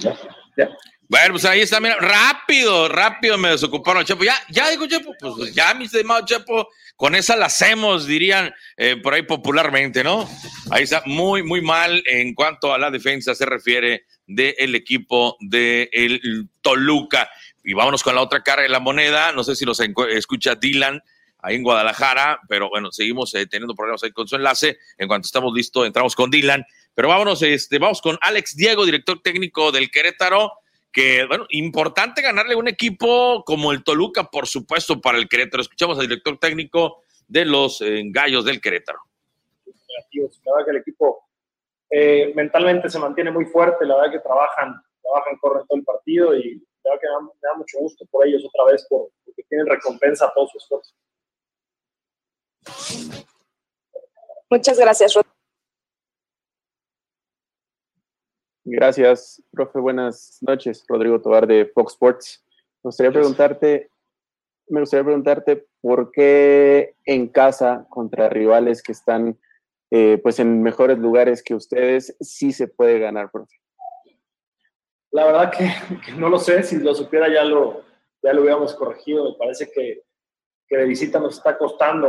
Ya, 0.00 0.16
ya. 0.56 0.76
Bueno, 1.10 1.30
pues 1.32 1.44
ahí 1.44 1.60
está, 1.60 1.80
mira, 1.80 1.96
rápido, 1.96 2.88
rápido 2.88 3.36
me 3.36 3.50
desocuparon, 3.50 4.04
Chepo. 4.04 4.22
Ya, 4.22 4.36
ya 4.48 4.70
digo, 4.70 4.86
Chepo, 4.86 5.12
pues 5.18 5.52
ya, 5.52 5.74
mi 5.74 5.86
estimado 5.86 6.24
Chepo, 6.24 6.68
con 6.94 7.16
esa 7.16 7.34
la 7.34 7.46
hacemos, 7.46 8.06
dirían 8.06 8.54
eh, 8.76 8.96
por 8.96 9.14
ahí 9.14 9.22
popularmente, 9.22 10.04
¿no? 10.04 10.30
Ahí 10.70 10.84
está 10.84 11.02
muy, 11.06 11.42
muy 11.42 11.62
mal 11.62 12.00
en 12.06 12.32
cuanto 12.32 12.72
a 12.72 12.78
la 12.78 12.92
defensa 12.92 13.34
se 13.34 13.44
refiere 13.44 14.04
del 14.24 14.76
equipo 14.76 15.36
de 15.40 15.90
el 15.92 16.48
Toluca. 16.60 17.28
Y 17.64 17.72
vámonos 17.72 18.04
con 18.04 18.14
la 18.14 18.22
otra 18.22 18.44
cara 18.44 18.62
de 18.62 18.68
la 18.68 18.78
moneda. 18.78 19.32
No 19.32 19.42
sé 19.42 19.56
si 19.56 19.64
nos 19.64 19.80
escucha 19.80 20.54
Dylan 20.54 21.02
ahí 21.40 21.56
en 21.56 21.64
Guadalajara, 21.64 22.38
pero 22.48 22.68
bueno, 22.68 22.92
seguimos 22.92 23.34
eh, 23.34 23.46
teniendo 23.46 23.74
problemas 23.74 24.04
ahí 24.04 24.12
con 24.12 24.28
su 24.28 24.36
enlace. 24.36 24.78
En 24.96 25.08
cuanto 25.08 25.26
estamos 25.26 25.52
listos, 25.52 25.88
entramos 25.88 26.14
con 26.14 26.30
Dylan. 26.30 26.64
Pero 26.94 27.08
vámonos, 27.08 27.42
este, 27.42 27.80
vamos 27.80 28.00
con 28.00 28.16
Alex 28.20 28.54
Diego, 28.54 28.86
director 28.86 29.20
técnico 29.20 29.72
del 29.72 29.90
Querétaro, 29.90 30.52
que, 30.92 31.24
bueno, 31.26 31.46
importante 31.50 32.22
ganarle 32.22 32.54
un 32.54 32.68
equipo 32.68 33.44
como 33.44 33.72
el 33.72 33.84
Toluca, 33.84 34.24
por 34.24 34.46
supuesto, 34.46 35.00
para 35.00 35.18
el 35.18 35.28
Querétaro. 35.28 35.62
Escuchamos 35.62 35.98
al 35.98 36.08
director 36.08 36.38
técnico 36.38 37.02
de 37.28 37.44
los 37.44 37.80
eh, 37.80 38.02
Gallos 38.06 38.44
del 38.44 38.60
Querétaro. 38.60 38.98
La 39.86 40.52
verdad 40.52 40.64
que 40.64 40.70
el 40.70 40.76
equipo 40.78 41.28
eh, 41.90 42.32
mentalmente 42.34 42.88
se 42.88 42.98
mantiene 42.98 43.30
muy 43.30 43.44
fuerte, 43.46 43.84
la 43.84 43.96
verdad 43.96 44.12
que 44.12 44.20
trabajan, 44.20 44.74
trabajan, 45.02 45.36
corren 45.40 45.66
todo 45.66 45.78
el 45.78 45.84
partido 45.84 46.36
y 46.36 46.64
verdad 46.84 47.00
que 47.00 47.06
me 47.06 47.12
da, 47.12 47.20
me 47.20 47.48
da 47.48 47.54
mucho 47.56 47.78
gusto 47.78 48.04
por 48.10 48.26
ellos 48.26 48.42
otra 48.44 48.72
vez, 48.72 48.86
por, 48.88 49.10
porque 49.24 49.42
tienen 49.48 49.66
recompensa 49.66 50.26
a 50.26 50.32
todo 50.32 50.48
su 50.48 50.58
esfuerzo. 50.58 50.94
Muchas 54.50 54.78
gracias, 54.78 55.14
Rod. 55.14 55.29
Gracias, 58.64 59.42
profe. 59.50 59.78
Buenas 59.78 60.38
noches. 60.42 60.84
Rodrigo 60.86 61.20
Tobar 61.20 61.46
de 61.46 61.66
Fox 61.66 61.94
Sports. 61.94 62.44
Me 62.82 62.88
gustaría 62.88 63.10
preguntarte, 63.10 63.90
me 64.68 64.80
gustaría 64.80 65.04
preguntarte 65.04 65.66
por 65.80 66.12
qué 66.12 66.94
en 67.04 67.28
casa 67.28 67.86
contra 67.88 68.28
rivales 68.28 68.82
que 68.82 68.92
están 68.92 69.38
eh, 69.90 70.18
pues 70.22 70.38
en 70.38 70.62
mejores 70.62 70.98
lugares 70.98 71.42
que 71.42 71.54
ustedes 71.54 72.16
sí 72.20 72.52
se 72.52 72.68
puede 72.68 72.98
ganar, 72.98 73.30
profe. 73.30 73.56
La 75.10 75.24
verdad 75.26 75.50
que, 75.50 75.68
que 76.04 76.12
no 76.12 76.28
lo 76.28 76.38
sé, 76.38 76.62
si 76.62 76.78
lo 76.78 76.94
supiera 76.94 77.28
ya 77.32 77.44
lo, 77.44 77.82
ya 78.22 78.32
lo 78.32 78.42
hubiéramos 78.42 78.74
corregido. 78.74 79.32
Me 79.32 79.38
parece 79.38 79.70
que, 79.70 80.02
que 80.68 80.76
de 80.76 80.84
visita 80.84 81.18
nos 81.18 81.38
está 81.38 81.56
costando. 81.56 82.08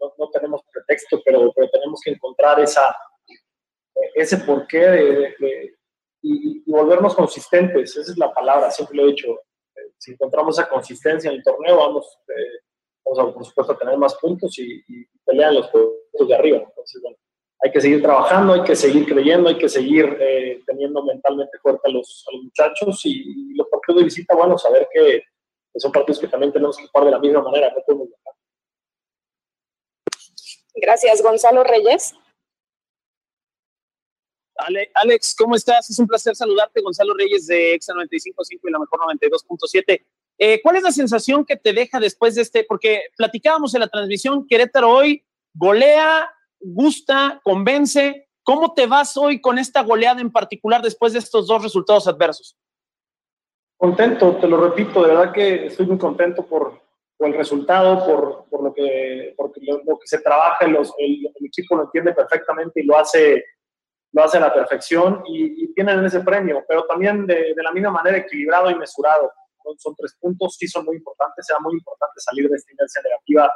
No, 0.00 0.14
no 0.18 0.30
tenemos 0.30 0.62
pretexto, 0.72 1.20
pero, 1.24 1.52
pero 1.54 1.68
tenemos 1.70 2.00
que 2.02 2.10
encontrar 2.10 2.58
esa, 2.60 2.96
ese 4.14 4.38
porqué 4.38 4.78
de, 4.78 5.04
de, 5.04 5.34
de 5.38 5.74
y, 6.22 6.62
y, 6.66 6.70
volvernos 6.70 7.14
consistentes. 7.14 7.96
Esa 7.96 8.12
es 8.12 8.18
la 8.18 8.32
palabra, 8.32 8.70
siempre 8.70 8.96
lo 8.96 9.04
he 9.04 9.12
dicho. 9.12 9.32
Eh, 9.74 9.92
si 9.98 10.12
encontramos 10.12 10.58
esa 10.58 10.68
consistencia 10.68 11.30
en 11.30 11.36
el 11.36 11.42
torneo, 11.42 11.76
vamos, 11.76 12.18
eh, 12.28 12.60
vamos 13.04 13.18
a, 13.18 13.34
por 13.34 13.44
supuesto, 13.44 13.72
a 13.72 13.78
tener 13.78 13.96
más 13.96 14.14
puntos 14.16 14.58
y, 14.58 14.82
y 14.88 15.06
pelear 15.24 15.52
los 15.52 15.68
puntos 15.68 16.28
de 16.28 16.34
arriba. 16.34 16.58
Entonces, 16.58 17.00
bueno, 17.02 17.16
hay 17.60 17.70
que 17.70 17.80
seguir 17.80 18.02
trabajando, 18.02 18.52
hay 18.52 18.62
que 18.62 18.76
seguir 18.76 19.06
creyendo, 19.06 19.48
hay 19.48 19.58
que 19.58 19.68
seguir 19.68 20.16
eh, 20.20 20.62
teniendo 20.66 21.02
mentalmente 21.02 21.58
fuerte 21.58 21.88
a 21.88 21.90
los, 21.90 22.24
a 22.28 22.32
los 22.34 22.44
muchachos 22.44 23.00
y, 23.06 23.52
y, 23.52 23.54
los 23.54 23.68
partidos 23.68 24.00
de 24.00 24.04
visita, 24.04 24.34
bueno, 24.34 24.58
saber 24.58 24.88
que, 24.92 25.22
que, 25.72 25.80
son 25.80 25.92
partidos 25.92 26.20
que 26.20 26.28
también 26.28 26.52
tenemos 26.52 26.76
que 26.76 26.86
jugar 26.86 27.06
de 27.06 27.10
la 27.12 27.18
misma 27.18 27.42
manera, 27.42 27.72
no 27.74 27.82
podemos 27.82 28.08
dejar. 28.10 28.34
Gracias, 30.74 31.22
Gonzalo 31.22 31.64
Reyes. 31.64 32.14
Ale, 34.58 34.90
Alex, 34.94 35.34
¿cómo 35.36 35.54
estás? 35.54 35.90
Es 35.90 35.98
un 35.98 36.06
placer 36.06 36.34
saludarte, 36.34 36.80
Gonzalo 36.80 37.14
Reyes 37.14 37.46
de 37.46 37.74
Exa 37.74 37.92
95.5 37.92 38.60
y 38.64 38.70
la 38.70 38.78
mejor 38.78 39.00
92.7. 39.00 40.04
Eh, 40.38 40.60
¿Cuál 40.62 40.76
es 40.76 40.82
la 40.82 40.92
sensación 40.92 41.44
que 41.44 41.56
te 41.56 41.72
deja 41.72 42.00
después 42.00 42.34
de 42.34 42.42
este? 42.42 42.64
Porque 42.64 43.02
platicábamos 43.16 43.74
en 43.74 43.80
la 43.80 43.88
transmisión, 43.88 44.46
Querétaro 44.46 44.90
hoy 44.90 45.24
golea, 45.56 46.30
gusta, 46.60 47.40
convence. 47.42 48.28
¿Cómo 48.42 48.74
te 48.74 48.86
vas 48.86 49.16
hoy 49.16 49.40
con 49.40 49.58
esta 49.58 49.82
goleada 49.82 50.20
en 50.20 50.30
particular 50.30 50.82
después 50.82 51.12
de 51.12 51.18
estos 51.18 51.48
dos 51.48 51.62
resultados 51.62 52.06
adversos? 52.06 52.56
Contento, 53.76 54.36
te 54.36 54.46
lo 54.46 54.56
repito, 54.58 55.02
de 55.02 55.08
verdad 55.08 55.32
que 55.32 55.66
estoy 55.66 55.86
muy 55.86 55.98
contento 55.98 56.46
por, 56.46 56.80
por 57.16 57.28
el 57.28 57.34
resultado, 57.34 58.06
por, 58.06 58.46
por 58.48 58.62
lo, 58.62 58.72
que, 58.72 59.34
por 59.36 59.52
lo, 59.60 59.82
lo, 59.84 59.98
que 59.98 60.06
se 60.06 60.20
trabaja, 60.20 60.66
los, 60.66 60.94
el, 60.98 61.26
el 61.34 61.46
equipo 61.46 61.76
lo 61.76 61.84
entiende 61.84 62.14
perfectamente 62.14 62.80
y 62.80 62.84
lo 62.84 62.96
hace 62.96 63.44
lo 64.16 64.24
hace 64.24 64.38
a 64.38 64.40
la 64.40 64.54
perfección 64.54 65.22
y, 65.28 65.64
y 65.64 65.74
tienen 65.74 66.02
ese 66.02 66.20
premio, 66.20 66.64
pero 66.66 66.86
también 66.86 67.26
de, 67.26 67.52
de, 67.54 67.62
la 67.62 67.70
misma 67.70 67.90
manera 67.90 68.16
equilibrado 68.16 68.70
y 68.70 68.74
mesurado. 68.74 69.30
Son, 69.62 69.78
son, 69.78 69.94
tres 69.94 70.16
puntos, 70.18 70.56
sí 70.58 70.66
son 70.66 70.86
muy 70.86 70.96
importantes, 70.96 71.44
será 71.44 71.58
muy 71.60 71.74
importante 71.74 72.14
salir 72.16 72.48
de 72.48 72.56
esta 72.56 72.72
inercia 72.72 73.02
negativa 73.02 73.52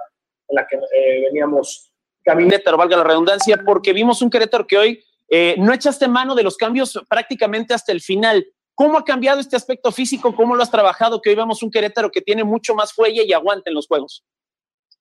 en 0.49 0.55
la 0.55 0.67
que 0.67 0.77
eh, 0.77 1.23
veníamos 1.29 1.91
caminando. 2.23 2.77
valga 2.77 2.99
la 2.99 3.05
redundancia, 3.05 3.63
porque 3.65 3.95
vimos 3.95 4.21
un 4.21 4.29
Querétaro 4.29 4.67
que 4.67 4.77
hoy 4.77 5.05
eh, 5.31 5.55
no 5.57 5.73
echaste 5.73 6.07
mano 6.09 6.35
de 6.35 6.43
los 6.43 6.59
cambios 6.59 7.01
prácticamente 7.09 7.73
hasta 7.73 7.93
el 7.93 8.03
final. 8.03 8.47
¿Cómo 8.75 8.99
ha 8.99 9.05
cambiado 9.05 9.41
este 9.41 9.57
aspecto 9.57 9.91
físico? 9.91 10.37
¿Cómo 10.37 10.55
lo 10.55 10.63
has 10.63 10.71
trabajado? 10.71 11.23
Que 11.23 11.31
hoy 11.31 11.37
vemos 11.37 11.63
un 11.63 11.71
Querétaro 11.71 12.11
que 12.11 12.21
tiene 12.21 12.45
mucho 12.45 12.75
más 12.75 12.93
fuelle 12.93 13.25
y 13.25 13.33
aguante 13.33 13.71
en 13.71 13.77
los 13.77 13.87
juegos. 13.87 14.27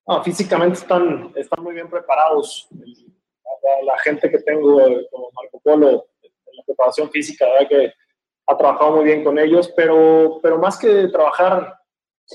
No, 0.07 0.23
físicamente 0.23 0.79
están, 0.79 1.33
están 1.35 1.61
muy 1.61 1.73
bien 1.73 1.89
preparados 1.89 2.69
la, 3.69 3.93
la, 3.93 3.97
gente 3.99 4.29
que 4.29 4.39
tengo 4.39 4.77
como 5.11 5.31
Marco 5.31 5.59
Polo 5.63 6.07
en 6.21 6.55
la 6.57 6.63
preparación 6.65 7.09
física, 7.09 7.45
¿verdad? 7.45 7.69
que 7.69 7.93
ha 8.47 8.57
trabajado 8.57 8.95
muy 8.95 9.05
bien 9.05 9.23
con 9.23 9.37
ellos, 9.37 9.71
pero, 9.75 10.39
pero 10.41 10.57
más 10.57 10.77
que 10.77 11.07
trabajar 11.09 11.77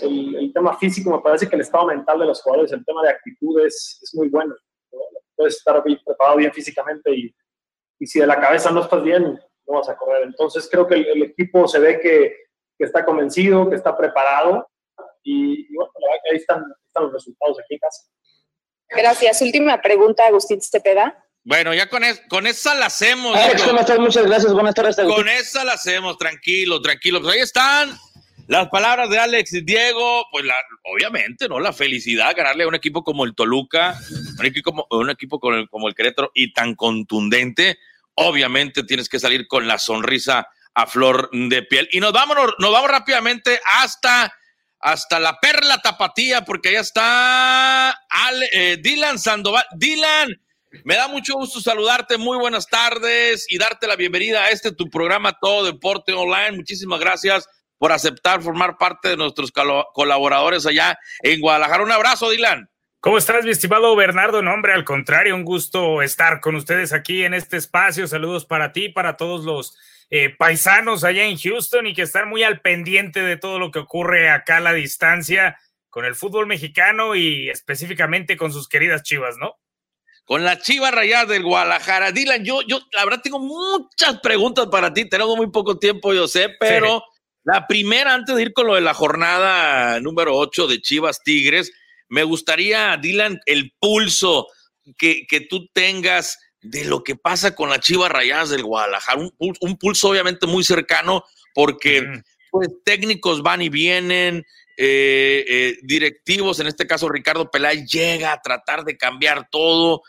el, 0.03 0.37
el, 0.37 0.53
tema 0.53 0.77
físico, 0.79 1.11
me 1.11 1.23
parece 1.23 1.49
que 1.49 1.57
el 1.57 1.63
estado 1.63 1.87
mental 1.87 2.19
de 2.19 2.27
los 2.27 2.41
jugadores, 2.41 2.73
el 2.73 2.85
tema 2.85 3.03
de 3.03 3.11
actitudes 3.11 3.99
es 4.03 4.15
muy 4.15 4.29
bueno. 4.29 4.55
¿no? 4.93 4.99
Puedes 5.37 5.57
estar 5.57 5.83
bien, 5.83 6.01
preparado 6.05 6.37
bien 6.37 6.53
físicamente 6.53 7.11
y, 7.13 7.35
y, 7.99 8.07
si 8.07 8.21
de 8.21 8.27
la 8.27 8.41
cabeza 8.41 8.71
no 8.71 8.83
estás 8.83 9.03
bien, 9.03 9.41
no 9.67 9.75
vas 9.75 9.89
a 9.89 9.97
correr. 9.97 10.23
Entonces 10.25 10.69
creo 10.71 10.87
que 10.87 10.95
el, 10.95 11.07
el 11.07 11.23
equipo 11.25 11.67
se 11.67 11.81
ve 11.81 12.01
que, 12.01 12.37
que, 12.79 12.85
está 12.85 13.05
convencido, 13.05 13.69
que 13.69 13.77
está 13.77 13.97
preparado 13.97 14.69
y, 15.23 15.67
y 15.69 15.75
bueno, 15.75 15.93
la 15.99 16.09
verdad 16.09 16.23
que 16.25 16.31
ahí 16.31 16.37
están, 16.37 16.65
están 16.87 17.05
los 17.05 17.13
resultados 17.13 17.59
aquí 17.59 17.75
en 17.75 17.81
casa. 17.81 18.03
Gracias. 18.89 19.43
Última 19.43 19.81
pregunta, 19.81 20.27
Agustín 20.27 20.61
Cepeda. 20.61 21.24
Bueno, 21.45 21.75
ya 21.75 21.91
con, 21.91 22.03
es, 22.05 22.23
con 22.29 22.47
esa 22.47 22.75
la 22.75 22.87
hacemos. 22.87 23.37
Alex, 23.37 23.63
¿cómo 23.63 23.81
estás? 23.81 23.99
Muchas 23.99 24.25
gracias. 24.25 24.53
Buenas 24.53 24.75
tardes. 24.75 24.97
Con 24.97 25.29
esa 25.29 25.63
la 25.63 25.75
hacemos, 25.75 26.17
tranquilo, 26.17 26.81
tranquilo. 26.81 27.21
Pues 27.21 27.35
ahí 27.35 27.41
están 27.41 27.95
las 28.47 28.69
palabras 28.69 29.11
de 29.11 29.19
Alex 29.19 29.53
y 29.53 29.61
Diego. 29.61 30.25
Pues 30.33 30.47
la, 30.47 30.55
obviamente, 30.85 31.47
¿no? 31.47 31.61
La 31.61 31.75
felicidad, 31.75 32.35
ganarle 32.35 32.65
a 32.65 32.69
un 32.69 32.75
equipo 32.75 33.05
como 33.05 33.27
el 33.27 33.35
Toluca, 33.35 33.99
un 34.39 34.47
equipo 34.47 34.71
como, 34.71 34.87
un 34.91 35.11
equipo 35.11 35.39
como 35.39 35.57
el, 35.57 35.69
como 35.69 35.87
el 35.89 35.95
Querétaro 35.95 36.31
y 36.35 36.55
tan 36.55 36.75
contundente. 36.75 37.79
Obviamente 38.15 38.83
tienes 38.83 39.11
que 39.11 39.21
salir 39.21 39.47
con 39.47 39.69
la 39.69 39.79
sonrisa 39.79 40.49
a 40.73 40.87
flor 40.87 41.29
de 41.31 41.63
piel. 41.63 41.91
Y 41.93 42.01
nos 42.01 42.13
vamos, 42.13 42.37
nos 42.59 42.73
vamos 42.73 42.91
rápidamente 42.91 43.61
hasta 43.81 44.33
hasta 44.81 45.19
la 45.19 45.41
perla 45.41 45.81
tapatía, 45.81 46.45
porque 46.45 46.69
allá 46.69 46.81
está 46.81 47.91
Ale, 47.91 48.49
eh, 48.53 48.77
Dylan 48.77 49.19
Sandoval. 49.19 49.65
Dylan, 49.77 50.39
me 50.83 50.97
da 50.97 51.09
mucho 51.09 51.35
gusto 51.35 51.61
saludarte, 51.61 52.19
muy 52.19 52.37
buenas 52.39 52.67
tardes 52.67 53.47
y 53.49 53.59
darte 53.59 53.87
la 53.87 53.97
bienvenida 53.97 54.45
a 54.45 54.51
este 54.51 54.73
tu 54.73 54.91
programa 54.91 55.39
Todo 55.41 55.65
Deporte 55.65 56.13
Online. 56.13 56.53
Muchísimas 56.53 56.99
gracias 56.99 57.47
por 57.79 57.93
aceptar 57.93 58.43
formar 58.43 58.77
parte 58.77 59.11
de 59.11 59.17
nuestros 59.17 59.53
colaboradores 59.53 60.67
allá 60.67 60.99
en 61.23 61.41
Guadalajara. 61.41 61.85
Un 61.85 61.93
abrazo, 61.93 62.31
Dylan. 62.31 62.69
¿Cómo 63.01 63.19
estás, 63.19 63.45
mi 63.45 63.51
estimado 63.51 63.95
Bernardo? 63.95 64.43
No, 64.43 64.55
hombre, 64.55 64.73
al 64.73 64.85
contrario, 64.85 65.35
un 65.35 65.45
gusto 65.45 66.01
estar 66.03 66.41
con 66.41 66.55
ustedes 66.57 66.93
aquí 66.93 67.25
en 67.25 67.35
este 67.35 67.59
espacio. 67.59 68.07
Saludos 68.09 68.47
para 68.47 68.73
ti, 68.73 68.89
para 68.89 69.17
todos 69.17 69.45
los 69.45 69.77
eh, 70.11 70.31
paisanos 70.31 71.05
allá 71.05 71.25
en 71.25 71.37
Houston 71.37 71.87
y 71.87 71.95
que 71.95 72.03
están 72.03 72.29
muy 72.29 72.43
al 72.43 72.63
pendiente 72.63 73.21
de 73.21 73.37
todo 73.37 73.59
lo 73.59 73.71
que 73.71 73.81
ocurre 73.81 74.31
acá 74.31 74.57
a 74.57 74.61
la 74.61 74.73
distancia 74.73 75.59
con 75.91 76.05
el 76.05 76.15
fútbol 76.15 76.47
mexicano 76.47 77.15
y 77.15 77.51
específicamente 77.51 78.37
con 78.37 78.53
sus 78.53 78.69
queridas 78.69 79.03
chivas, 79.03 79.37
¿no? 79.37 79.57
Con 80.25 80.45
la 80.45 80.59
chiva 80.59 80.91
rayada 80.91 81.27
del 81.27 81.43
Guadalajara. 81.43 82.13
Dylan, 82.13 82.45
yo, 82.45 82.63
yo, 82.63 82.81
la 82.93 83.05
verdad, 83.05 83.21
tengo 83.23 83.39
muchas 83.39 84.21
preguntas 84.21 84.69
para 84.71 84.93
ti. 84.93 85.09
Tenemos 85.09 85.37
muy 85.37 85.51
poco 85.51 85.79
tiempo, 85.79 86.15
yo 86.15 86.27
sé, 86.27 86.49
pero 86.59 86.99
sí. 87.01 87.21
la 87.45 87.67
primera, 87.67 88.15
antes 88.15 88.35
de 88.35 88.43
ir 88.43 88.53
con 88.53 88.67
lo 88.67 88.75
de 88.75 88.81
la 88.81 88.95
jornada 88.95 90.01
número 90.01 90.37
8 90.37 90.67
de 90.67 90.81
Chivas 90.81 91.23
Tigres, 91.23 91.73
me 92.09 92.25
gustaría, 92.25 92.97
Dylan, 92.97 93.41
el 93.47 93.75
pulso 93.79 94.47
que, 94.97 95.27
que 95.29 95.41
tú 95.41 95.69
tengas 95.73 96.39
de 96.61 96.85
lo 96.85 97.03
que 97.05 97.17
pasa 97.17 97.55
con 97.55 97.69
las 97.69 97.81
Chivas 97.81 98.11
Rayadas 98.11 98.49
del 98.49 98.65
Guadalajara. 98.65 99.21
Un, 99.21 99.55
un 99.61 99.77
pulso 99.77 100.09
obviamente 100.09 100.47
muy 100.47 100.65
cercano 100.65 101.25
porque 101.55 102.03
mm. 102.03 102.23
pues, 102.51 102.69
técnicos 102.85 103.43
van 103.43 103.63
y 103.63 103.69
vienen, 103.69 104.45
eh, 104.77 105.45
eh, 105.49 105.79
directivos, 105.83 106.61
en 106.61 106.67
este 106.67 106.87
caso 106.87 107.09
Ricardo 107.09 107.51
Peláez, 107.51 107.87
llega 107.87 108.33
a 108.33 108.41
tratar 108.43 108.85
de 108.85 108.97
cambiar 108.97 109.49
todo, 109.51 110.03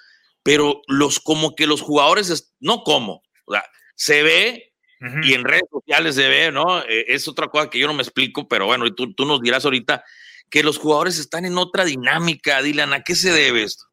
pero 0.43 0.81
los 0.87 1.19
como 1.19 1.55
que 1.55 1.67
los 1.67 1.81
jugadores, 1.81 2.53
no 2.59 2.83
como, 2.83 3.23
o 3.45 3.53
sea, 3.53 3.65
se 3.95 4.23
ve 4.23 4.73
uh 5.01 5.05
-huh. 5.05 5.25
y 5.25 5.33
en 5.33 5.43
redes 5.43 5.69
sociales 5.71 6.15
se 6.15 6.27
ve, 6.27 6.51
¿no? 6.51 6.81
Eh, 6.83 7.05
es 7.09 7.27
otra 7.27 7.47
cosa 7.47 7.69
que 7.69 7.79
yo 7.79 7.87
no 7.87 7.93
me 7.93 8.03
explico, 8.03 8.47
pero 8.47 8.65
bueno, 8.65 8.93
tú, 8.93 9.13
tú 9.13 9.25
nos 9.25 9.41
dirás 9.41 9.65
ahorita 9.65 10.03
que 10.49 10.63
los 10.63 10.77
jugadores 10.77 11.19
están 11.19 11.45
en 11.45 11.57
otra 11.57 11.85
dinámica, 11.85 12.61
Dylan, 12.61 12.93
¿a 12.93 13.03
qué 13.03 13.15
se 13.15 13.31
debe 13.31 13.63
esto? 13.63 13.85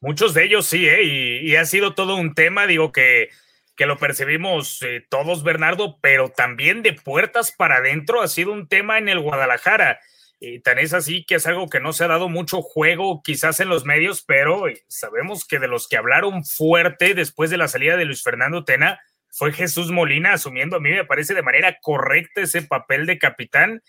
Muchos 0.00 0.32
de 0.34 0.44
ellos 0.44 0.66
sí, 0.66 0.86
¿eh? 0.86 1.02
y, 1.02 1.50
y, 1.50 1.56
ha 1.56 1.64
sido 1.64 1.94
todo 1.94 2.16
un 2.16 2.34
tema, 2.34 2.66
digo 2.66 2.92
que, 2.92 3.30
que 3.78 3.86
lo 3.86 3.96
percibimos 3.96 4.82
eh, 4.82 5.06
todos, 5.08 5.44
Bernardo, 5.44 5.98
pero 6.02 6.30
también 6.30 6.82
de 6.82 6.92
puertas 6.92 7.52
para 7.52 7.76
adentro 7.76 8.20
ha 8.20 8.28
sido 8.28 8.52
un 8.52 8.66
tema 8.66 8.98
en 8.98 9.08
el 9.08 9.20
Guadalajara. 9.20 10.00
Y 10.40 10.60
tan 10.60 10.78
es 10.78 10.94
así 10.94 11.24
que 11.24 11.36
es 11.36 11.46
algo 11.46 11.68
que 11.68 11.80
no 11.80 11.92
se 11.92 12.04
ha 12.04 12.08
dado 12.08 12.28
mucho 12.28 12.62
juego 12.62 13.22
quizás 13.22 13.58
en 13.60 13.68
los 13.68 13.84
medios, 13.84 14.22
pero 14.22 14.68
eh, 14.68 14.82
sabemos 14.86 15.44
que 15.44 15.58
de 15.58 15.68
los 15.68 15.88
que 15.88 15.96
hablaron 15.96 16.44
fuerte 16.44 17.14
después 17.14 17.50
de 17.50 17.56
la 17.56 17.66
salida 17.66 17.96
de 17.96 18.04
Luis 18.04 18.22
Fernando 18.22 18.64
Tena 18.64 19.00
fue 19.30 19.52
Jesús 19.52 19.90
Molina 19.90 20.32
asumiendo 20.32 20.76
a 20.76 20.80
mí 20.80 20.90
me 20.90 21.04
parece 21.04 21.34
de 21.34 21.42
manera 21.42 21.78
correcta 21.80 22.40
ese 22.40 22.62
papel 22.62 23.06
de 23.06 23.18
capitán 23.18 23.82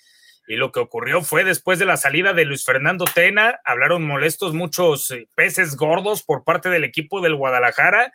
y 0.50 0.56
lo 0.56 0.72
que 0.72 0.80
ocurrió 0.80 1.22
fue 1.22 1.44
después 1.44 1.78
de 1.78 1.86
la 1.86 1.96
salida 1.96 2.34
de 2.34 2.44
Luis 2.44 2.66
Fernando 2.66 3.06
Tena, 3.06 3.60
hablaron 3.64 4.04
molestos 4.04 4.56
muchos 4.56 5.12
eh, 5.12 5.30
peces 5.36 5.76
gordos 5.76 6.24
por 6.24 6.44
parte 6.44 6.70
del 6.70 6.84
equipo 6.84 7.22
del 7.22 7.36
Guadalajara. 7.36 8.12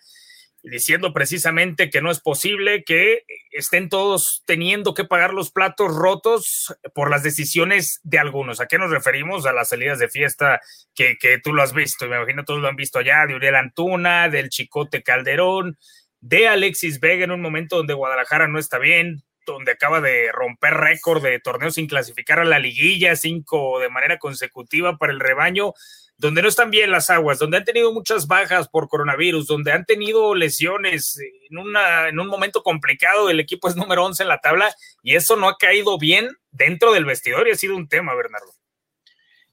Diciendo 0.64 1.12
precisamente 1.12 1.90
que 1.90 2.00
no 2.00 2.11
es 2.11 2.21
posible 2.21 2.85
que 2.85 3.23
estén 3.50 3.88
todos 3.88 4.42
teniendo 4.47 4.94
que 4.94 5.04
pagar 5.04 5.35
los 5.35 5.50
platos 5.50 5.94
rotos 5.94 6.75
por 6.94 7.11
las 7.11 7.23
decisiones 7.23 8.00
de 8.02 8.18
algunos. 8.18 8.61
¿A 8.61 8.66
qué 8.66 8.78
nos 8.78 8.90
referimos? 8.90 9.47
A 9.47 9.52
las 9.52 9.68
salidas 9.68 9.99
de 9.99 10.09
fiesta 10.09 10.61
que, 10.94 11.16
que 11.18 11.38
tú 11.38 11.52
lo 11.52 11.62
has 11.62 11.75
visto, 11.75 12.06
y 12.06 12.09
me 12.09 12.16
imagino 12.16 12.44
todos 12.44 12.61
lo 12.61 12.68
han 12.68 12.76
visto 12.76 12.99
allá, 12.99 13.26
de 13.26 13.35
Uriel 13.35 13.56
Antuna, 13.56 14.28
del 14.28 14.49
Chicote 14.49 15.02
Calderón, 15.02 15.78
de 16.21 16.49
Alexis 16.49 16.99
Vega 16.99 17.25
en 17.25 17.33
un 17.33 17.42
momento 17.42 17.76
donde 17.76 17.92
Guadalajara 17.92 18.49
no 18.49 18.59
está 18.59 18.78
bien, 18.78 19.23
donde 19.47 19.73
acaba 19.73 20.00
de 20.00 20.33
romper 20.33 20.73
récord 20.73 21.23
de 21.23 21.38
torneos 21.40 21.75
sin 21.75 21.87
clasificar 21.87 22.38
a 22.38 22.44
la 22.44 22.59
liguilla, 22.59 23.14
cinco 23.16 23.78
de 23.78 23.90
manera 23.90 24.18
consecutiva 24.18 24.97
para 24.97 25.12
el 25.12 25.21
rebaño 25.21 25.75
donde 26.16 26.42
no 26.42 26.49
están 26.49 26.71
bien 26.71 26.90
las 26.90 27.11
aguas, 27.11 27.38
donde 27.38 27.56
han 27.56 27.64
tenido 27.64 27.92
muchas 27.92 28.26
bajas 28.26 28.68
por 28.68 28.88
coronavirus, 28.88 29.47
donde 29.47 29.73
han 29.73 29.85
tenido 29.85 30.35
lesiones 30.35 31.18
en, 31.50 31.59
una, 31.59 32.09
en 32.09 32.21
un 32.21 32.28
momento 32.28 32.62
complicado, 32.62 33.30
el 33.30 33.40
equipo 33.40 33.68
es 33.68 33.76
número 33.76 34.04
11 34.04 34.23
en 34.23 34.28
la 34.28 34.38
tabla 34.38 34.75
y 35.02 35.16
eso 35.16 35.37
no 35.37 35.49
ha 35.49 35.56
caído 35.56 35.99
bien 35.99 36.30
dentro 36.50 36.92
del 36.92 37.04
vestidor 37.04 37.49
y 37.49 37.50
ha 37.50 37.56
sido 37.56 37.76
un 37.76 37.88
tema, 37.88 38.14
Bernardo. 38.14 38.52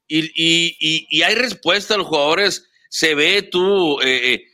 Y, 0.08 1.24
hay 1.24 1.36
respuesta 1.36 1.96
a 1.96 1.98
los 1.98 2.08
jugadores, 2.08 2.70
se 2.89 3.15
ve 3.15 3.41
tú, 3.44 4.00
eh, 4.01 4.34
eh, 4.34 4.46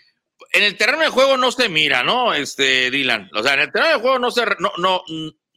en 0.54 0.64
el 0.64 0.78
terreno 0.78 1.00
de 1.00 1.10
juego 1.10 1.36
no 1.36 1.52
se 1.52 1.68
mira, 1.68 2.04
¿no? 2.04 2.34
Este, 2.34 2.90
Dylan, 2.92 3.30
o 3.34 3.44
sea, 3.44 3.56
en 3.56 3.62
el 3.62 3.72
terreno 3.72 3.96
de 3.96 4.02
juego 4.02 4.20
no 4.20 4.32
se, 4.32 4.46
no, 4.60 4.72
no, 4.78 5.04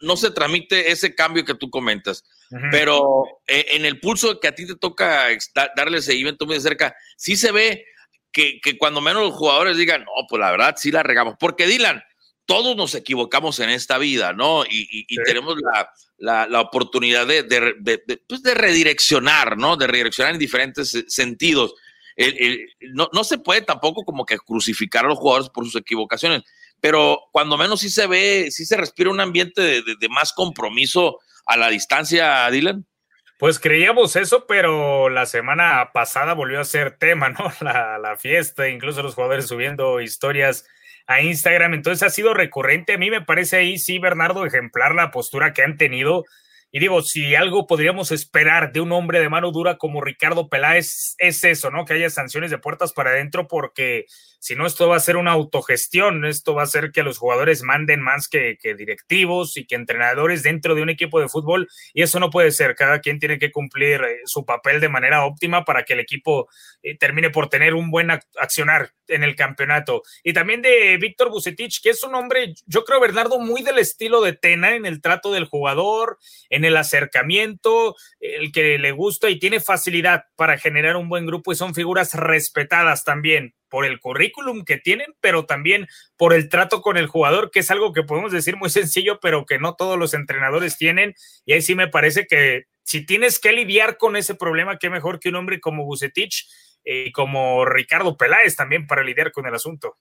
no 0.00 0.16
se 0.16 0.30
transmite 0.30 0.90
ese 0.90 1.14
cambio 1.14 1.44
que 1.44 1.54
tú 1.54 1.70
comentas 1.70 2.24
pero 2.70 3.24
eh, 3.46 3.66
en 3.70 3.84
el 3.84 4.00
pulso 4.00 4.40
que 4.40 4.48
a 4.48 4.54
ti 4.54 4.66
te 4.66 4.76
toca 4.76 5.28
darle 5.76 6.02
seguimiento 6.02 6.46
muy 6.46 6.56
de 6.56 6.60
cerca, 6.60 6.96
sí 7.16 7.36
se 7.36 7.52
ve 7.52 7.84
que, 8.32 8.60
cuando 8.78 9.00
menos 9.00 9.22
los 9.22 9.34
jugadores 9.34 9.76
digan, 9.76 10.02
no, 10.02 10.26
pues 10.28 10.40
la 10.40 10.50
verdad 10.50 10.74
sí 10.76 10.90
la 10.90 11.02
regamos. 11.02 11.34
Porque 11.38 11.66
Dylan, 11.66 12.02
todos 12.46 12.76
nos 12.76 12.94
equivocamos 12.94 13.60
en 13.60 13.70
esta 13.70 13.98
vida, 13.98 14.32
¿no? 14.32 14.64
Y, 14.68 15.06
tenemos 15.24 15.56
la, 16.18 16.60
oportunidad 16.60 17.26
de, 17.26 17.44
pues 18.28 18.42
de, 18.42 18.54
redireccionar, 18.54 19.56
¿no? 19.56 19.76
De 19.76 19.86
redireccionar 19.86 20.32
en 20.32 20.40
diferentes 20.40 21.04
sentidos. 21.06 21.74
no, 22.92 23.08
no, 23.12 23.24
se 23.24 23.38
puede 23.38 23.62
tampoco 23.62 24.04
como 24.04 24.24
que 24.24 24.38
crucificar 24.38 25.04
a 25.04 25.08
los 25.08 25.18
jugadores 25.18 25.50
por 25.50 25.64
sus 25.64 25.76
equivocaciones, 25.76 26.42
pero 26.80 27.28
cuando 27.30 27.58
menos 27.58 27.80
sí 27.80 27.90
se 27.90 28.06
ve, 28.06 28.48
sí 28.50 28.64
se 28.64 28.76
respira 28.76 29.10
un 29.10 29.20
ambiente 29.20 29.60
de, 29.60 30.08
más 30.08 30.32
compromiso 30.32 31.18
a 31.50 31.56
la 31.56 31.68
distancia, 31.68 32.48
Dylan? 32.50 32.86
Pues 33.38 33.58
creíamos 33.58 34.16
eso, 34.16 34.46
pero 34.46 35.08
la 35.08 35.26
semana 35.26 35.90
pasada 35.92 36.34
volvió 36.34 36.60
a 36.60 36.64
ser 36.64 36.98
tema, 36.98 37.30
¿no? 37.30 37.50
La, 37.60 37.98
la, 37.98 38.16
fiesta, 38.16 38.68
incluso 38.68 39.02
los 39.02 39.14
jugadores 39.14 39.46
subiendo 39.46 40.00
historias 40.00 40.66
a 41.06 41.22
Instagram. 41.22 41.74
Entonces 41.74 42.02
ha 42.02 42.10
sido 42.10 42.34
recurrente. 42.34 42.94
A 42.94 42.98
mí 42.98 43.10
me 43.10 43.22
parece 43.22 43.56
ahí, 43.56 43.78
sí, 43.78 43.98
Bernardo, 43.98 44.46
ejemplar 44.46 44.94
la 44.94 45.10
postura 45.10 45.52
que 45.52 45.62
han 45.62 45.76
tenido. 45.76 46.24
Y 46.70 46.78
digo, 46.78 47.02
si 47.02 47.34
algo 47.34 47.66
podríamos 47.66 48.12
esperar 48.12 48.72
de 48.72 48.80
un 48.80 48.92
hombre 48.92 49.18
de 49.18 49.28
mano 49.28 49.50
dura 49.50 49.76
como 49.76 50.02
Ricardo 50.02 50.48
Peláez, 50.48 51.14
es 51.18 51.42
eso, 51.42 51.70
¿no? 51.70 51.84
Que 51.84 51.94
haya 51.94 52.10
sanciones 52.10 52.50
de 52.50 52.58
puertas 52.58 52.92
para 52.92 53.10
adentro, 53.10 53.48
porque 53.48 54.06
si 54.40 54.56
no, 54.56 54.66
esto 54.66 54.88
va 54.88 54.96
a 54.96 55.00
ser 55.00 55.18
una 55.18 55.32
autogestión, 55.32 56.24
esto 56.24 56.54
va 56.54 56.62
a 56.62 56.66
ser 56.66 56.92
que 56.92 57.02
los 57.02 57.18
jugadores 57.18 57.62
manden 57.62 58.00
más 58.00 58.26
que, 58.26 58.56
directivos 58.76 59.58
y 59.58 59.66
que 59.66 59.74
entrenadores 59.74 60.42
dentro 60.42 60.74
de 60.74 60.80
un 60.80 60.88
equipo 60.88 61.20
de 61.20 61.28
fútbol, 61.28 61.68
y 61.92 62.00
eso 62.00 62.18
no 62.18 62.30
puede 62.30 62.50
ser, 62.50 62.74
cada 62.74 63.00
quien 63.00 63.18
tiene 63.18 63.38
que 63.38 63.52
cumplir 63.52 64.00
eh, 64.00 64.20
su 64.24 64.46
papel 64.46 64.80
de 64.80 64.88
manera 64.88 65.26
óptima 65.26 65.66
para 65.66 65.84
que 65.84 65.92
el 65.92 66.00
equipo 66.00 66.48
eh, 66.82 66.96
termine 66.96 67.28
por 67.28 67.50
tener 67.50 67.74
un 67.74 67.90
buen 67.90 68.10
accionar 68.10 68.92
en 69.08 69.24
el 69.24 69.36
campeonato. 69.36 70.02
Y 70.24 70.32
también 70.32 70.62
de 70.62 70.96
Víctor 70.96 71.28
Bucetich, 71.28 71.82
que 71.82 71.90
es 71.90 72.02
un 72.02 72.14
hombre, 72.14 72.54
yo 72.64 72.84
creo, 72.84 72.98
Bernardo, 72.98 73.38
muy 73.40 73.62
del 73.62 73.78
estilo 73.78 74.22
de 74.22 74.32
Tena 74.32 74.74
en 74.74 74.86
el 74.86 75.02
trato 75.02 75.32
del 75.32 75.44
jugador, 75.44 76.18
en 76.48 76.64
el 76.64 76.78
acercamiento, 76.78 77.94
el 78.20 78.52
que 78.52 78.78
le 78.78 78.92
gusta 78.92 79.28
y 79.28 79.38
tiene 79.38 79.60
facilidad 79.60 80.24
para 80.34 80.56
generar 80.56 80.96
un 80.96 81.10
buen 81.10 81.26
grupo 81.26 81.52
y 81.52 81.56
son 81.56 81.74
figuras 81.74 82.14
respetadas 82.14 83.04
también 83.04 83.54
por 83.70 83.86
el 83.86 84.00
currículum 84.00 84.64
que 84.64 84.76
tienen, 84.76 85.14
pero 85.20 85.46
también 85.46 85.86
por 86.16 86.34
el 86.34 86.48
trato 86.50 86.82
con 86.82 86.98
el 86.98 87.06
jugador, 87.06 87.50
que 87.50 87.60
es 87.60 87.70
algo 87.70 87.92
que 87.92 88.02
podemos 88.02 88.32
decir 88.32 88.56
muy 88.56 88.68
sencillo, 88.68 89.20
pero 89.20 89.46
que 89.46 89.58
no 89.58 89.74
todos 89.76 89.98
los 89.98 90.12
entrenadores 90.12 90.76
tienen. 90.76 91.14
Y 91.46 91.54
ahí 91.54 91.62
sí 91.62 91.74
me 91.74 91.88
parece 91.88 92.26
que 92.26 92.64
si 92.82 93.06
tienes 93.06 93.38
que 93.38 93.52
lidiar 93.52 93.96
con 93.96 94.16
ese 94.16 94.34
problema, 94.34 94.78
qué 94.78 94.90
mejor 94.90 95.20
que 95.20 95.28
un 95.28 95.36
hombre 95.36 95.60
como 95.60 95.84
Bucetich 95.84 96.48
eh, 96.84 97.04
y 97.06 97.12
como 97.12 97.64
Ricardo 97.64 98.16
Peláez 98.16 98.56
también 98.56 98.86
para 98.86 99.04
lidiar 99.04 99.32
con 99.32 99.46
el 99.46 99.54
asunto. 99.54 99.96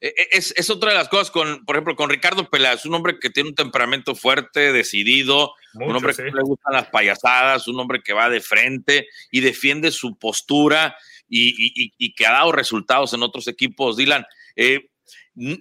E, 0.00 0.08
e, 0.08 0.28
es, 0.32 0.70
otra 0.70 0.92
de 0.92 0.96
las 0.96 1.08
cosas, 1.08 1.30
con, 1.30 1.64
por 1.66 1.76
ejemplo, 1.76 1.94
con 1.94 2.08
Ricardo 2.08 2.48
Peláez, 2.48 2.86
un 2.86 2.94
hombre 2.94 3.18
que 3.18 3.28
tiene 3.28 3.50
un 3.50 3.54
temperamento 3.54 4.14
fuerte, 4.14 4.72
decidido, 4.72 5.54
un 5.74 5.94
hombre 5.94 6.14
que 6.14 6.22
le 6.22 6.42
gustan 6.42 6.72
las 6.72 6.88
payasadas, 6.88 7.68
un 7.68 7.78
hombre 7.78 8.00
que 8.02 8.14
va 8.14 8.30
de 8.30 8.40
frente 8.40 9.08
y 9.30 9.40
defiende 9.40 9.90
su 9.90 10.16
postura 10.16 10.96
y, 11.30 12.12
que 12.14 12.26
ha 12.26 12.32
dado 12.32 12.52
resultados 12.52 13.14
en 13.14 13.22
otros 13.22 13.46
equipos, 13.48 13.96
Dylan. 13.96 14.26
Eh, 14.56 14.90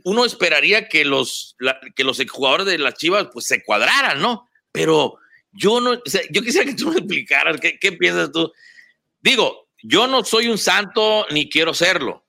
uno 0.04 0.26
esperaría 0.26 0.90
que 0.90 1.06
los, 1.06 1.56
que 1.96 2.04
los 2.04 2.22
jugadores 2.30 2.66
de 2.66 2.78
las 2.78 2.96
Chivas 2.96 3.30
pues 3.32 3.46
se 3.46 3.64
cuadraran, 3.64 4.20
¿no? 4.20 4.50
Pero 4.72 5.18
yo 5.52 5.80
no, 5.80 6.02
yo 6.32 6.42
quisiera 6.42 6.66
que 6.66 6.76
tú 6.76 6.90
me 6.90 6.98
explicaras 6.98 7.60
qué, 7.62 7.92
piensas 7.94 8.32
tú. 8.32 8.52
Digo, 9.22 9.70
yo 9.82 10.08
no 10.08 10.24
soy 10.24 10.48
un 10.48 10.58
santo 10.58 11.26
ni 11.32 11.50
quiero 11.50 11.74
serlo, 11.74 12.26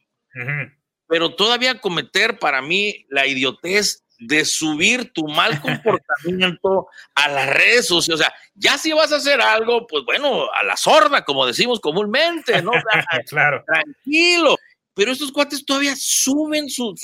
pero 1.09 1.35
todavía 1.35 1.81
cometer 1.81 2.39
para 2.39 2.63
mí 2.63 3.07
la 3.09 3.27
idiotez 3.27 4.05
de 4.21 4.45
subir 4.45 5.13
tu 5.13 5.27
mal 5.27 5.61
comportamiento 5.63 6.87
a 7.15 7.29
las 7.29 7.49
redes 7.49 7.87
sociales. 7.87 8.21
O 8.21 8.23
sea, 8.23 8.33
ya 8.55 8.79
si 8.79 8.93
vas 8.93 9.13
a 9.13 9.17
hacer 9.17 9.41
algo, 9.41 9.87
pues 9.87 10.05
bueno, 10.05 10.45
a 10.53 10.63
la 10.63 10.77
sorda, 10.77 11.25
como 11.25 11.47
decimos 11.47 11.81
comúnmente, 11.81 12.63
¿no? 12.63 12.73
claro. 13.29 13.65
Tranquilo. 13.67 14.57
Pero 14.95 15.13
estos 15.13 15.33
cuates 15.33 15.65
todavía 15.65 15.95
suben 15.97 16.69
sus, 16.69 17.01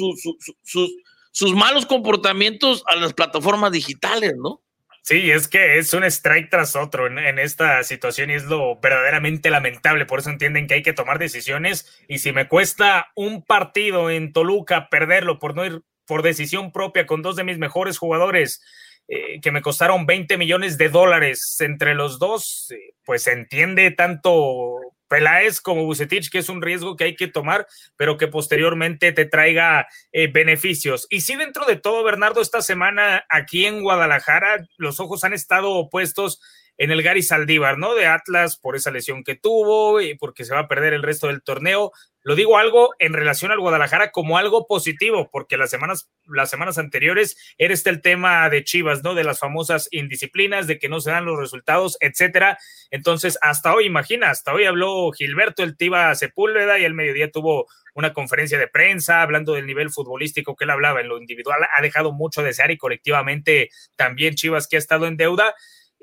sus 1.33 1.55
malos 1.55 1.87
comportamientos 1.87 2.85
a 2.87 2.97
las 2.97 3.15
plataformas 3.15 3.73
digitales, 3.73 4.35
¿no? 4.37 4.63
Sí, 5.07 5.31
es 5.31 5.47
que 5.47 5.79
es 5.79 5.95
un 5.95 6.03
strike 6.03 6.51
tras 6.51 6.75
otro 6.75 7.07
en, 7.07 7.17
en, 7.19 7.39
esta 7.39 7.85
situación 7.85 8.29
y 8.29 8.35
es 8.35 8.45
lo 8.47 8.81
verdaderamente 8.81 9.51
lamentable. 9.51 10.05
Por 10.05 10.19
eso 10.19 10.31
entienden 10.31 10.67
que 10.67 10.75
hay 10.75 10.83
que 10.83 10.93
tomar 10.93 11.21
decisiones. 11.21 11.87
Y 12.09 12.19
si 12.19 12.33
me 12.33 12.49
cuesta 12.49 13.13
un 13.15 13.45
partido 13.45 14.11
en 14.11 14.33
Toluca 14.33 14.89
perderlo 14.89 15.39
por 15.39 15.55
no 15.55 15.65
ir 15.65 15.83
por 16.07 16.23
decisión 16.23 16.73
propia 16.73 17.07
con 17.07 17.23
dos 17.23 17.37
de 17.37 17.45
mis 17.45 17.59
mejores 17.59 17.99
jugadores 17.99 18.63
eh, 19.09 19.41
que 19.41 19.53
me 19.53 19.63
costaron 19.63 20.07
20 20.07 20.37
millones 20.37 20.79
de 20.79 20.89
dólares 20.89 21.57
entre 21.61 21.95
los 21.95 22.19
dos, 22.19 22.71
eh, 22.71 22.95
pues 23.05 23.23
se 23.23 23.33
entiende 23.33 23.93
tanto 23.93 24.81
Peláez 25.09 25.61
como 25.61 25.85
Bucetich 25.85 26.29
que 26.29 26.39
es 26.39 26.49
un 26.49 26.61
riesgo 26.61 26.97
que 26.97 27.05
hay 27.05 27.15
que 27.15 27.29
tomar, 27.29 27.67
pero 27.97 28.17
que 28.17 28.27
posteriormente 28.27 29.13
te 29.13 29.25
traiga 29.25 29.87
eh, 30.13 30.27
beneficios. 30.27 31.07
Y 31.09 31.21
sí, 31.21 31.37
dentro 31.37 31.65
de 31.67 31.77
todo, 31.77 32.03
Bernardo, 32.03 32.41
esta 32.41 32.63
semana 32.63 33.25
aquí 33.29 33.67
en 33.67 33.83
Guadalajara 33.83 34.67
los 34.77 34.99
ojos 34.99 35.23
han 35.25 35.33
estado 35.33 35.89
puestos 35.89 36.41
en 36.79 36.91
el 36.91 37.03
Gary 37.03 37.23
Saldívar, 37.23 37.79
¿no? 37.79 37.95
De 37.95 38.07
Atlas 38.07 38.59
por 38.59 38.77
esa 38.77 38.91
lesión 38.91 39.25
que 39.25 39.35
tuvo 39.35 40.01
y 40.01 40.15
porque 40.15 40.45
se 40.45 40.55
va 40.55 40.61
a 40.61 40.69
perder 40.69 40.93
el 40.93 41.03
resto 41.03 41.29
del 41.29 41.43
torneo. 41.43 41.93
Lo 42.27 42.35
digo 42.35 42.59
algo 42.59 42.93
en 42.99 43.13
relación 43.13 43.53
al 43.53 43.61
Guadalajara 43.61 44.11
como 44.11 44.37
algo 44.37 44.67
positivo, 44.67 45.31
porque 45.31 45.57
las 45.57 45.71
semanas, 45.71 46.11
las 46.27 46.51
semanas 46.51 46.77
anteriores 46.77 47.37
era 47.57 47.73
este 47.73 47.89
el 47.89 48.03
tema 48.03 48.51
de 48.51 48.65
Chivas, 48.65 49.05
¿no? 49.05 49.15
De 49.15 49.23
las 49.23 49.39
famosas 49.39 49.87
indisciplinas, 49.93 50.67
de 50.67 50.81
que 50.81 50.89
no 50.89 50.99
se 50.99 51.13
dan 51.13 51.25
los 51.25 51.39
resultados, 51.39 51.97
etcétera. 52.01 52.59
Entonces, 52.91 53.39
hasta 53.43 53.73
hoy, 53.73 53.87
imagina, 53.87 54.31
hasta 54.31 54.53
hoy 54.53 54.65
habló 54.65 55.13
Gilberto 55.13 55.63
el 55.63 55.77
Tiba 55.77 56.13
Sepúlveda 56.17 56.81
y 56.81 56.85
el 56.85 56.95
mediodía 56.95 57.31
tuvo 57.31 57.69
una 57.95 58.13
conferencia 58.13 58.59
de 58.59 58.67
prensa 58.67 59.23
hablando 59.23 59.53
del 59.53 59.67
nivel 59.67 59.91
futbolístico 59.91 60.57
que 60.57 60.65
él 60.65 60.71
hablaba 60.71 61.01
en 61.01 61.07
lo 61.07 61.19
individual. 61.19 61.61
Ha 61.73 61.81
dejado 61.81 62.13
mucho 62.13 62.41
de 62.41 62.49
desear 62.49 62.73
y 62.73 62.77
colectivamente 62.77 63.71
también 63.95 64.35
Chivas 64.35 64.67
que 64.67 64.75
ha 64.75 64.81
estado 64.81 65.07
en 65.07 65.17
deuda. 65.17 65.55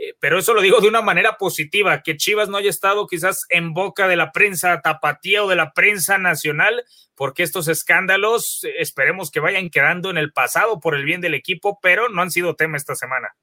Eh, 0.04 0.16
pero 0.20 0.38
eso 0.38 0.54
lo 0.54 0.62
digo 0.62 0.82
de 0.82 0.88
una 0.88 1.02
manera 1.02 1.38
positiva, 1.38 2.02
que 2.02 2.18
Chivas 2.18 2.50
no 2.50 2.58
haya 2.58 2.70
estado 2.70 3.08
quizás 3.08 3.46
en 3.50 3.74
boca 3.74 4.08
de 4.08 4.18
la 4.18 4.32
prensa 4.32 4.82
tapatía 4.82 5.44
o 5.44 5.48
de 5.48 5.56
la 5.56 5.72
prensa 5.72 6.18
nacional, 6.18 6.84
porque 7.16 7.44
estos 7.44 7.68
escándalos 7.70 8.64
eh, 8.66 8.74
esperemos 8.80 9.32
que 9.32 9.40
vayan 9.40 9.70
quedando 9.70 10.10
en 10.10 10.18
el 10.18 10.34
pasado 10.34 10.80
por 10.80 10.96
el 10.96 11.06
bien 11.06 11.22
del 11.22 11.36
equipo, 11.36 11.80
pero 11.82 12.10
no 12.10 12.22
han 12.22 12.32
sido 12.32 12.56
tema 12.56 12.76
esta 12.76 12.96
semana. 12.96 13.36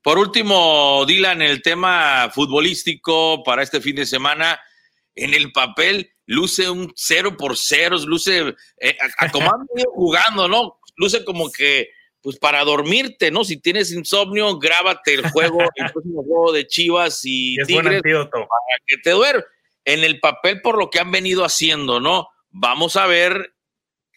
Por 0.00 0.18
último, 0.18 1.04
Dylan, 1.06 1.42
el 1.42 1.60
tema 1.62 2.30
futbolístico 2.32 3.42
para 3.42 3.62
este 3.62 3.80
fin 3.80 3.96
de 3.96 4.06
semana, 4.06 4.58
en 5.14 5.34
el 5.34 5.52
papel 5.52 6.12
luce 6.26 6.70
un 6.70 6.92
cero 6.96 7.36
por 7.36 7.56
cero, 7.56 7.96
luce 8.06 8.54
eh, 8.80 8.96
jugando, 9.92 10.48
¿no? 10.48 10.78
Luce 10.96 11.24
como 11.24 11.50
que 11.50 11.90
pues 12.26 12.40
para 12.40 12.64
dormirte, 12.64 13.30
¿no? 13.30 13.44
Si 13.44 13.56
tienes 13.56 13.92
insomnio, 13.92 14.58
grábate 14.58 15.14
el 15.14 15.30
juego, 15.30 15.60
el 15.76 15.92
próximo 15.92 16.24
juego 16.24 16.50
de 16.50 16.66
Chivas 16.66 17.20
y, 17.22 17.54
Tigres 17.58 18.02
para 18.02 18.48
que 18.84 18.96
te 18.96 19.10
duermas. 19.10 19.44
En 19.84 20.02
el 20.02 20.18
papel 20.18 20.60
por 20.60 20.76
lo 20.76 20.90
que 20.90 20.98
han 20.98 21.12
venido 21.12 21.44
haciendo, 21.44 22.00
¿no? 22.00 22.26
Vamos 22.50 22.96
a 22.96 23.06
ver 23.06 23.54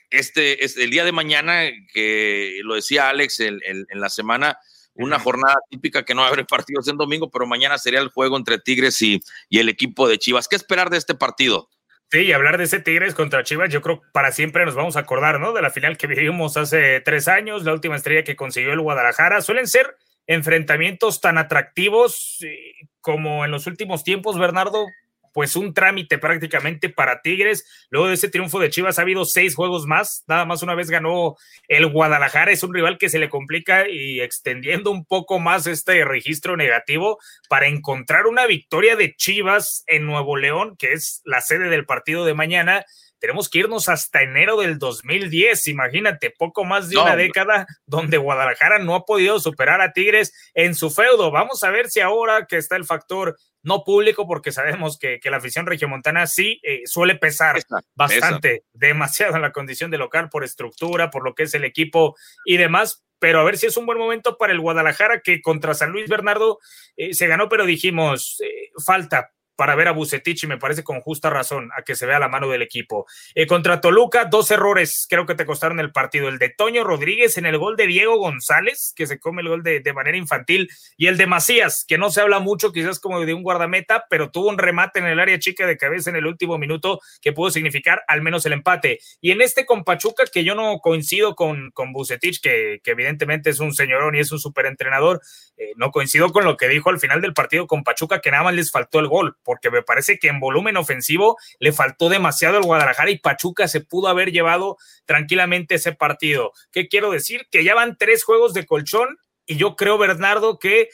este, 0.10 0.66
es 0.66 0.76
el 0.78 0.90
día 0.90 1.06
de 1.06 1.12
mañana, 1.12 1.70
que 1.94 2.62
lo 2.64 2.74
decía 2.74 3.10
Alex 3.10 3.42
en, 3.42 3.86
la 3.92 4.10
semana, 4.10 4.58
una 4.96 5.20
jornada 5.20 5.58
típica 5.70 6.04
que 6.04 6.16
no 6.16 6.24
abre 6.24 6.46
partidos 6.50 6.88
en 6.88 6.98
domingo, 6.98 7.30
pero 7.30 7.46
mañana 7.46 7.78
sería 7.78 8.00
el 8.00 8.10
juego 8.10 8.38
entre 8.38 8.58
Tigres 8.58 9.00
y, 9.04 9.22
y 9.50 9.60
el 9.60 9.70
equipo 9.70 10.08
de 10.08 10.18
Chivas. 10.18 10.48
¿Qué 10.48 10.56
esperar 10.56 10.90
de 10.90 10.98
este 10.98 11.14
partido? 11.14 11.70
Sí, 12.12 12.22
y 12.22 12.34
hablar 12.34 12.58
de 12.58 12.64
ese 12.64 12.80
Tigres 12.80 13.14
contra 13.14 13.44
Chivas, 13.44 13.70
yo 13.70 13.82
creo 13.82 14.02
que 14.02 14.08
para 14.12 14.32
siempre 14.32 14.66
nos 14.66 14.74
vamos 14.74 14.98
a 14.98 15.02
acordar, 15.02 15.40
¿no? 15.40 15.54
De 15.54 15.62
la 15.62 15.70
final 15.70 15.96
que 15.96 16.08
vivimos 16.08 16.58
hace 16.58 17.02
tres 17.02 17.28
años, 17.28 17.64
la 17.64 17.74
última 17.74 17.96
estrella 17.96 18.24
que 18.24 18.36
consiguió 18.36 18.74
el 18.74 18.82
Guadalajara. 18.82 19.42
Suelen 19.42 19.68
ser 19.68 19.96
enfrentamientos 20.26 21.22
tan 21.22 21.38
atractivos 21.38 22.40
eh, 22.42 22.74
como 23.00 23.46
en 23.46 23.52
los 23.52 23.68
últimos 23.68 24.04
tiempos, 24.04 24.40
Bernardo, 24.40 24.88
pues 25.34 25.56
un 25.56 25.74
trámite 25.74 26.18
prácticamente 26.18 26.90
para 26.90 27.22
Tigres. 27.22 27.66
Luego 27.90 28.08
de 28.08 28.16
ese 28.16 28.30
triunfo 28.30 28.60
de 28.60 28.70
Chivas 28.70 29.00
ha 29.00 29.04
habido 29.04 29.26
seis 29.26 29.56
juegos 29.56 29.86
más. 29.86 30.24
Nada 30.28 30.46
más 30.46 30.64
una 30.64 30.76
vez 30.76 30.90
ganó 30.90 31.36
el 31.68 31.88
Guadalajara. 31.88 32.52
Es 32.52 32.64
un 32.64 32.74
rival 32.74 32.98
que 32.98 33.10
se 33.10 33.20
le 33.20 33.30
complica 33.30 33.88
y 33.90 34.22
extendiendo 34.22 34.92
un 34.92 35.06
poco 35.06 35.40
más 35.40 35.68
este 35.68 36.04
registro 36.06 36.58
negativo 36.58 37.20
para 37.50 37.68
encontrar 37.68 38.28
una 38.28 38.46
victoria 38.46 38.96
de 38.96 39.16
Chivas 39.16 39.84
en 39.88 40.06
Nuevo 40.06 40.38
León, 40.38 40.76
que 40.78 40.94
es 40.94 41.22
la 41.26 41.42
sede 41.42 41.70
del 41.70 41.86
partido 41.86 42.26
de 42.26 42.34
mañana 42.34 42.86
tenemos 43.20 43.50
que 43.50 43.60
irnos 43.60 43.90
hasta 43.90 44.22
enero 44.22 44.58
del 44.58 44.80
2010, 44.80 45.68
imagínate, 45.68 46.32
poco 46.32 46.66
más 46.66 46.90
de 46.90 46.98
una 46.98 47.16
década 47.16 47.68
donde 47.86 48.18
Guadalajara 48.18 48.80
no 48.80 48.96
ha 48.96 49.06
podido 49.06 49.40
superar 49.40 49.82
a 49.82 49.94
Tigres 49.94 50.34
en 50.54 50.76
su 50.76 50.90
feudo. 50.90 51.32
Vamos 51.32 51.64
a 51.64 51.70
ver 51.70 51.90
si 51.90 52.00
ahora 52.00 52.46
que 52.48 52.58
está 52.58 52.76
el 52.76 52.86
factor 52.86 53.38
no 53.62 53.84
público, 53.84 54.26
porque 54.26 54.52
sabemos 54.52 54.98
que, 54.98 55.20
la 55.24 55.38
afición 55.38 55.66
regiomontana 55.66 56.28
sí 56.28 56.60
eh, 56.64 56.82
suele 56.86 57.16
pesar 57.16 57.62
bastante, 57.94 58.64
demasiado 58.74 59.36
en 59.36 59.42
la 59.42 59.52
condición 59.52 59.92
de 59.92 59.98
local 59.98 60.30
por 60.30 60.44
estructura, 60.44 61.12
por 61.12 61.24
lo 61.24 61.36
que 61.36 61.44
es 61.44 61.54
el 61.54 61.66
equipo 61.66 62.16
y 62.46 62.58
demás, 62.58 63.04
pero 63.20 63.42
a 63.42 63.44
ver 63.44 63.58
si 63.58 63.68
es 63.68 63.78
un 63.78 63.86
buen 63.86 63.98
momento 63.98 64.38
para 64.38 64.54
el 64.54 64.62
Guadalajara 64.62 65.22
que 65.22 65.42
contra 65.42 65.74
San 65.74 65.92
Luis 65.92 66.10
Bernardo 66.10 66.60
eh, 66.96 67.14
se 67.14 67.28
ganó, 67.28 67.50
pero 67.50 67.66
dijimos, 67.66 68.42
eh, 68.42 68.72
falta, 68.84 69.34
para 69.60 69.76
ver 69.76 69.90
a 69.90 69.92
Bucetich 69.92 70.46
y 70.46 70.48
me 70.48 70.58
parece 70.58 70.86
con 70.86 71.02
justa 71.02 71.30
razón 71.30 71.70
a 71.78 71.82
que 71.82 71.94
se 71.94 72.06
vea 72.06 72.18
la 72.18 72.30
mano 72.30 72.48
del 72.48 72.62
equipo. 72.62 73.06
Eh, 73.36 73.46
contra 73.46 73.82
Toluca, 73.82 74.24
dos 74.24 74.50
errores 74.52 75.06
creo 75.10 75.26
que 75.26 75.36
te 75.36 75.46
costaron 75.46 75.82
el 75.82 75.92
partido. 75.92 76.30
El 76.30 76.40
de 76.40 76.48
Toño 76.48 76.86
Rodríguez 76.86 77.38
en 77.38 77.46
el 77.46 77.58
gol 77.58 77.76
de 77.76 77.86
Diego 77.86 78.16
González, 78.16 78.94
que 78.96 79.06
se 79.06 79.20
come 79.20 79.42
el 79.42 79.50
gol 79.50 79.62
de, 79.62 79.84
manera 79.94 80.18
infantil, 80.18 80.70
y 80.96 81.08
el 81.08 81.18
de 81.18 81.28
Macías, 81.28 81.84
que 81.86 81.98
no 81.98 82.10
se 82.10 82.22
habla 82.22 82.40
mucho 82.40 82.72
quizás 82.72 83.02
como 83.02 83.20
de 83.20 83.34
un 83.34 83.44
guardameta, 83.44 84.06
pero 84.10 84.32
tuvo 84.32 84.48
un 84.48 84.58
remate 84.58 85.00
en 85.00 85.08
el 85.08 85.20
área 85.20 85.38
chica 85.40 85.68
de 85.68 85.76
cabeza 85.76 86.10
en 86.10 86.16
el 86.16 86.26
último 86.26 86.58
minuto 86.58 87.02
que 87.22 87.34
pudo 87.34 87.52
significar 87.52 88.02
al 88.08 88.22
menos 88.22 88.46
el 88.46 88.54
empate. 88.54 89.00
Y 89.20 89.32
en 89.32 89.42
este 89.42 89.66
con 89.66 89.84
Pachuca, 89.84 90.24
que 90.32 90.46
yo 90.46 90.56
no 90.56 90.80
coincido 90.80 91.36
con, 91.36 91.72
con 91.72 91.92
Bucetich, 91.92 92.40
que, 92.40 92.80
que 92.82 92.92
evidentemente 92.92 93.50
es 93.50 93.60
un 93.60 93.74
señorón 93.74 94.16
y 94.16 94.20
es 94.20 94.32
un 94.32 94.40
superentrenador, 94.40 95.20
eh, 95.58 95.74
no 95.76 95.92
coincido 95.92 96.32
con 96.32 96.46
lo 96.46 96.56
que 96.56 96.70
dijo 96.70 96.90
al 96.90 97.00
final 97.02 97.20
del 97.20 97.34
partido 97.34 97.68
con 97.68 97.84
Pachuca, 97.84 98.22
que 98.22 98.32
nada 98.32 98.44
más 98.44 98.54
les 98.54 98.72
faltó 98.72 99.00
el 99.00 99.10
gol 99.10 99.36
porque 99.50 99.72
me 99.72 99.82
parece 99.82 100.20
que 100.20 100.28
en 100.28 100.40
volumen 100.40 100.78
ofensivo 100.78 101.36
le 101.58 101.72
faltó 101.72 102.08
demasiado 102.08 102.58
al 102.58 102.66
Guadalajara 102.66 103.10
y 103.10 103.18
Pachuca 103.18 103.68
se 103.68 103.82
pudo 103.82 104.08
haber 104.08 104.32
llevado 104.32 104.78
tranquilamente 105.06 105.74
ese 105.74 105.92
partido. 105.92 106.52
¿Qué 106.72 106.88
quiero 106.88 107.10
decir? 107.10 107.48
Que 107.50 107.64
ya 107.64 107.74
van 107.74 107.98
tres 107.98 108.24
juegos 108.24 108.54
de 108.54 108.68
colchón 108.68 109.18
y 109.48 109.58
yo 109.58 109.76
creo, 109.76 109.98
Bernardo, 109.98 110.60
que 110.60 110.90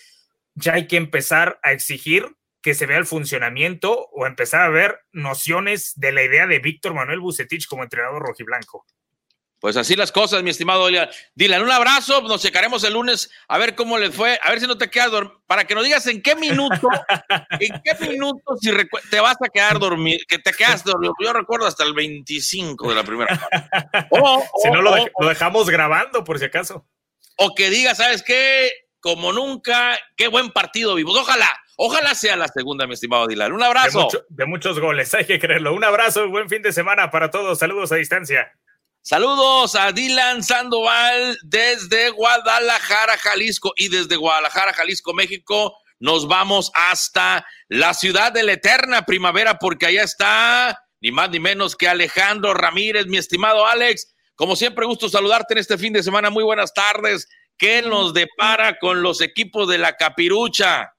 ya 0.53 0.75
hay 0.75 0.87
que 0.87 0.95
empezar 0.95 1.59
a 1.63 1.73
exigir 1.73 2.37
que 2.61 2.75
se 2.75 2.85
vea 2.85 2.97
el 2.97 3.05
funcionamiento 3.05 4.07
o 4.13 4.25
empezar 4.25 4.61
a 4.61 4.69
ver 4.69 5.01
nociones 5.11 5.91
de 5.97 6.13
la 6.13 6.23
idea 6.23 6.47
de 6.47 6.59
Víctor 6.59 6.93
Manuel 6.93 7.19
Bucetich 7.19 7.67
como 7.67 7.83
entrenador 7.83 8.21
rojiblanco. 8.21 8.85
Pues 9.59 9.77
así 9.77 9.95
las 9.95 10.11
cosas, 10.11 10.43
mi 10.43 10.49
estimado 10.49 10.87
Dylan. 11.33 11.63
Un 11.63 11.71
abrazo, 11.71 12.21
nos 12.21 12.41
checaremos 12.41 12.83
el 12.83 12.93
lunes 12.93 13.31
a 13.47 13.57
ver 13.57 13.73
cómo 13.73 13.97
les 13.97 14.13
fue, 14.13 14.37
a 14.43 14.51
ver 14.51 14.59
si 14.59 14.67
no 14.67 14.77
te 14.77 14.89
quedas 14.89 15.11
dormido, 15.11 15.41
para 15.47 15.65
que 15.65 15.73
nos 15.73 15.83
digas 15.83 16.05
en 16.07 16.21
qué 16.21 16.35
minuto, 16.35 16.87
en 17.59 17.81
qué 17.83 18.07
minuto 18.07 18.57
si 18.59 18.71
te 19.09 19.19
vas 19.19 19.37
a 19.41 19.49
quedar 19.49 19.79
dormido, 19.79 20.19
que 20.27 20.39
te 20.39 20.51
quedas 20.51 20.83
dormido. 20.83 21.13
Yo 21.19 21.33
recuerdo 21.33 21.65
hasta 21.65 21.83
el 21.83 21.93
25 21.93 22.89
de 22.89 22.95
la 22.95 23.03
primera 23.03 23.37
parte. 23.37 23.69
si 24.61 24.69
no, 24.71 24.81
lo, 24.81 24.95
dejamos 25.27 25.69
grabando, 25.69 26.23
por 26.23 26.37
si 26.37 26.45
acaso. 26.45 26.85
O 27.37 27.55
que 27.55 27.69
digas, 27.69 27.97
¿sabes 27.97 28.23
qué? 28.23 28.71
Como 28.99 29.31
nunca, 29.33 29.97
qué 30.15 30.27
buen 30.27 30.51
partido 30.51 30.95
vimos. 30.95 31.17
Ojalá, 31.17 31.49
ojalá 31.77 32.13
sea 32.13 32.35
la 32.35 32.47
segunda, 32.49 32.87
mi 32.87 32.93
estimado 32.93 33.27
Dylan. 33.27 33.53
Un 33.53 33.63
abrazo. 33.63 34.07
de 34.29 34.45
muchos 34.45 34.79
goles, 34.79 35.13
hay 35.13 35.25
que 35.25 35.39
creerlo. 35.39 35.73
Un 35.73 35.83
abrazo, 35.83 36.27
buen 36.29 36.49
fin 36.49 36.61
de 36.61 36.73
semana 36.73 37.09
para 37.09 37.31
todos. 37.31 37.59
Saludos 37.59 37.91
a 37.91 37.95
distancia. 37.95 38.51
Saludos 39.07 39.75
a 39.75 39.91
Dylan 39.91 40.41
Sandoval 40.41 41.37
desde 41.43 42.09
Guadalajara, 42.09 43.15
Jalisco. 43.19 43.71
Y 43.77 43.89
desde 43.89 44.15
Guadalajara, 44.15 44.73
Jalisco, 44.73 45.13
México, 45.13 45.77
nos 45.99 46.27
vamos 46.27 46.71
hasta 46.73 47.45
la 47.67 47.93
ciudad 47.93 48.31
de 48.31 48.41
la 48.41 48.53
eterna 48.53 49.05
primavera, 49.05 49.59
porque 49.59 49.85
allá 49.85 50.01
está 50.01 50.83
ni 51.01 51.11
más 51.11 51.29
ni 51.29 51.39
menos 51.39 51.75
que 51.75 51.87
Alejandro 51.87 52.55
Ramírez, 52.55 53.05
mi 53.05 53.17
estimado 53.17 53.67
Alex. 53.67 54.11
Como 54.33 54.55
siempre, 54.55 54.87
gusto 54.87 55.07
saludarte 55.07 55.53
en 55.53 55.59
este 55.59 55.77
fin 55.77 55.93
de 55.93 56.01
semana. 56.01 56.31
Muy 56.31 56.43
buenas 56.43 56.73
tardes. 56.73 57.27
¿Qué 57.59 57.83
nos 57.83 58.11
depara 58.11 58.79
con 58.79 59.03
los 59.03 59.21
equipos 59.21 59.67
de 59.69 59.77
la 59.77 59.97
Capirucha? 59.97 60.94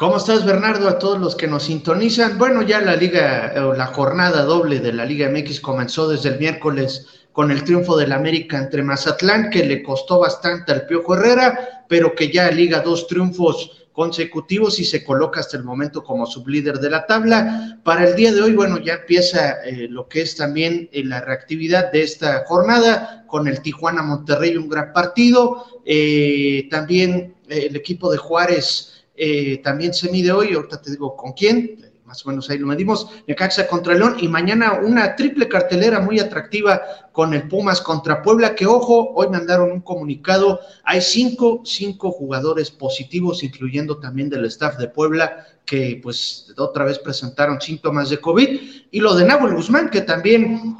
¿Cómo 0.00 0.16
estás, 0.16 0.46
Bernardo? 0.46 0.88
A 0.88 0.98
todos 0.98 1.20
los 1.20 1.36
que 1.36 1.46
nos 1.46 1.64
sintonizan. 1.64 2.38
Bueno, 2.38 2.62
ya 2.62 2.80
la 2.80 2.96
liga 2.96 3.52
o 3.68 3.74
la 3.74 3.84
jornada 3.84 4.44
doble 4.44 4.80
de 4.80 4.94
la 4.94 5.04
Liga 5.04 5.28
MX 5.28 5.60
comenzó 5.60 6.08
desde 6.08 6.30
el 6.30 6.38
miércoles 6.38 7.06
con 7.32 7.50
el 7.50 7.64
triunfo 7.64 7.98
del 7.98 8.12
América 8.12 8.56
entre 8.56 8.82
Mazatlán, 8.82 9.50
que 9.50 9.62
le 9.62 9.82
costó 9.82 10.20
bastante 10.20 10.72
al 10.72 10.86
Piojo 10.86 11.16
Herrera, 11.16 11.84
pero 11.86 12.14
que 12.14 12.32
ya 12.32 12.50
liga 12.50 12.80
dos 12.80 13.08
triunfos 13.08 13.88
consecutivos 13.92 14.80
y 14.80 14.86
se 14.86 15.04
coloca 15.04 15.40
hasta 15.40 15.58
el 15.58 15.64
momento 15.64 16.02
como 16.02 16.24
sublíder 16.24 16.78
de 16.78 16.88
la 16.88 17.04
tabla. 17.04 17.78
Para 17.84 18.08
el 18.08 18.16
día 18.16 18.32
de 18.32 18.40
hoy, 18.40 18.54
bueno, 18.54 18.78
ya 18.78 18.94
empieza 18.94 19.62
eh, 19.66 19.86
lo 19.90 20.08
que 20.08 20.22
es 20.22 20.34
también 20.34 20.88
eh, 20.92 21.04
la 21.04 21.20
reactividad 21.20 21.92
de 21.92 22.04
esta 22.04 22.44
jornada 22.46 23.26
con 23.26 23.46
el 23.46 23.60
Tijuana 23.60 24.02
Monterrey, 24.02 24.56
un 24.56 24.70
gran 24.70 24.94
partido. 24.94 25.82
Eh, 25.84 26.68
también 26.70 27.34
el 27.50 27.76
equipo 27.76 28.10
de 28.10 28.16
Juárez 28.16 28.99
eh, 29.22 29.58
también 29.58 29.92
se 29.92 30.10
mide 30.10 30.32
hoy, 30.32 30.54
ahorita 30.54 30.80
te 30.80 30.92
digo 30.92 31.14
con 31.14 31.32
quién, 31.34 31.92
más 32.06 32.24
o 32.24 32.30
menos 32.30 32.48
ahí 32.48 32.56
lo 32.56 32.66
medimos, 32.66 33.06
Necaxa 33.28 33.68
contra 33.68 33.94
León 33.94 34.16
y 34.18 34.28
mañana 34.28 34.80
una 34.82 35.14
triple 35.14 35.46
cartelera 35.46 36.00
muy 36.00 36.18
atractiva 36.18 36.80
con 37.12 37.34
el 37.34 37.46
Pumas 37.46 37.82
contra 37.82 38.22
Puebla, 38.22 38.54
que 38.54 38.64
ojo, 38.64 39.12
hoy 39.14 39.28
mandaron 39.28 39.72
un 39.72 39.82
comunicado, 39.82 40.60
hay 40.84 41.02
cinco, 41.02 41.60
cinco 41.66 42.10
jugadores 42.10 42.70
positivos, 42.70 43.44
incluyendo 43.44 43.98
también 43.98 44.30
del 44.30 44.46
staff 44.46 44.78
de 44.78 44.88
Puebla, 44.88 45.46
que 45.70 46.00
pues 46.02 46.52
otra 46.56 46.84
vez 46.84 46.98
presentaron 46.98 47.60
síntomas 47.60 48.10
de 48.10 48.20
COVID, 48.20 48.60
y 48.90 48.98
lo 48.98 49.14
de 49.14 49.24
Nahuel 49.24 49.54
Guzmán, 49.54 49.88
que 49.88 50.00
también 50.00 50.76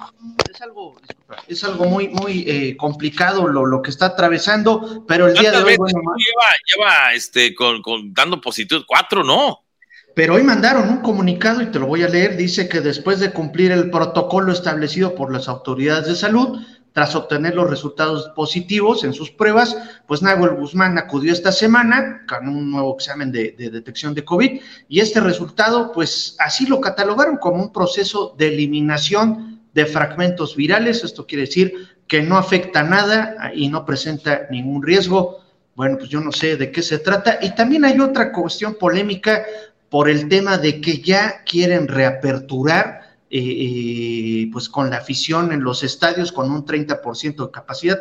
es 0.52 0.60
algo, 0.60 0.96
es 1.46 1.62
algo 1.62 1.84
muy, 1.84 2.08
muy 2.08 2.44
eh, 2.48 2.76
complicado 2.76 3.46
lo, 3.46 3.66
lo, 3.66 3.82
que 3.82 3.90
está 3.90 4.06
atravesando, 4.06 5.04
pero 5.06 5.28
el 5.28 5.34
día 5.34 5.52
de 5.52 5.58
hoy. 5.58 5.76
lleva, 5.76 6.16
lleva 6.66 7.14
este, 7.14 7.54
con, 7.54 7.80
con, 7.82 8.12
dando 8.12 8.40
positivos 8.40 8.84
cuatro, 8.84 9.22
¿no? 9.22 9.60
Pero 10.16 10.34
hoy 10.34 10.42
mandaron 10.42 10.88
un 10.88 11.02
comunicado 11.02 11.62
y 11.62 11.66
te 11.66 11.78
lo 11.78 11.86
voy 11.86 12.02
a 12.02 12.08
leer. 12.08 12.36
Dice 12.36 12.68
que 12.68 12.80
después 12.80 13.20
de 13.20 13.30
cumplir 13.30 13.70
el 13.70 13.90
protocolo 13.90 14.52
establecido 14.52 15.14
por 15.14 15.32
las 15.32 15.48
autoridades 15.48 16.08
de 16.08 16.16
salud, 16.16 16.58
tras 16.92 17.14
obtener 17.14 17.54
los 17.54 17.70
resultados 17.70 18.30
positivos 18.34 19.04
en 19.04 19.12
sus 19.12 19.30
pruebas, 19.30 19.76
pues 20.06 20.22
Nahuel 20.22 20.56
Guzmán 20.56 20.98
acudió 20.98 21.32
esta 21.32 21.52
semana 21.52 22.24
con 22.28 22.48
un 22.48 22.70
nuevo 22.70 22.94
examen 22.94 23.30
de, 23.30 23.54
de, 23.56 23.70
detección 23.70 24.14
de 24.14 24.24
COVID 24.24 24.60
y 24.88 25.00
este 25.00 25.20
resultado, 25.20 25.92
pues 25.92 26.34
así 26.38 26.66
lo 26.66 26.80
catalogaron 26.80 27.36
como 27.36 27.62
un 27.62 27.72
proceso 27.72 28.34
de 28.36 28.48
eliminación 28.48 29.60
de 29.72 29.86
fragmentos 29.86 30.56
virales. 30.56 31.04
Esto 31.04 31.26
quiere 31.26 31.44
decir 31.44 31.74
que 32.06 32.22
no 32.22 32.36
afecta 32.36 32.82
nada 32.82 33.52
y 33.54 33.68
no 33.68 33.84
presenta 33.84 34.48
ningún 34.50 34.82
riesgo. 34.82 35.38
Bueno, 35.76 35.96
pues 35.96 36.10
yo 36.10 36.20
no 36.20 36.32
sé 36.32 36.56
de 36.56 36.72
qué 36.72 36.82
se 36.82 36.98
trata. 36.98 37.38
Y 37.40 37.54
también 37.54 37.84
hay 37.84 38.00
otra 38.00 38.32
cuestión 38.32 38.74
polémica 38.74 39.44
por 39.88 40.08
el 40.08 40.28
tema 40.28 40.58
de 40.58 40.80
que 40.80 40.98
ya 40.98 41.42
quieren 41.44 41.88
reaperturar, 41.88 42.99
eh, 43.30 44.48
pues 44.52 44.68
con 44.68 44.90
la 44.90 44.96
afición 44.98 45.52
en 45.52 45.62
los 45.62 45.82
estadios 45.82 46.32
con 46.32 46.50
un 46.50 46.64
30% 46.64 47.46
de 47.46 47.50
capacidad. 47.50 48.00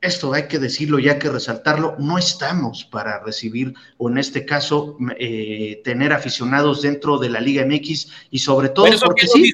Esto 0.00 0.32
hay 0.32 0.48
que 0.48 0.58
decirlo 0.58 0.98
y 0.98 1.08
hay 1.08 1.18
que 1.18 1.28
resaltarlo, 1.28 1.96
no 1.98 2.16
estamos 2.16 2.84
para 2.84 3.22
recibir, 3.22 3.74
o 3.98 4.08
en 4.08 4.16
este 4.16 4.46
caso, 4.46 4.96
eh, 5.18 5.82
tener 5.84 6.12
aficionados 6.12 6.80
dentro 6.80 7.18
de 7.18 7.28
la 7.28 7.40
Liga 7.40 7.66
MX 7.66 8.08
y 8.30 8.38
sobre 8.38 8.70
todo 8.70 8.86
porque 9.04 9.26
sí. 9.26 9.52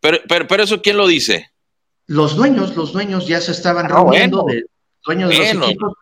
Pero, 0.00 0.46
pero, 0.46 0.62
eso, 0.62 0.80
¿quién 0.82 0.96
lo 0.96 1.08
dice? 1.08 1.50
Los 2.06 2.36
dueños, 2.36 2.76
los 2.76 2.92
dueños 2.92 3.26
ya 3.26 3.40
se 3.40 3.50
estaban 3.50 3.86
ah, 3.86 3.96
reuniendo, 3.96 4.44
de, 4.46 4.66
dueños 5.04 5.30
de 5.30 5.54
los 5.54 5.66
equipos, 5.68 5.94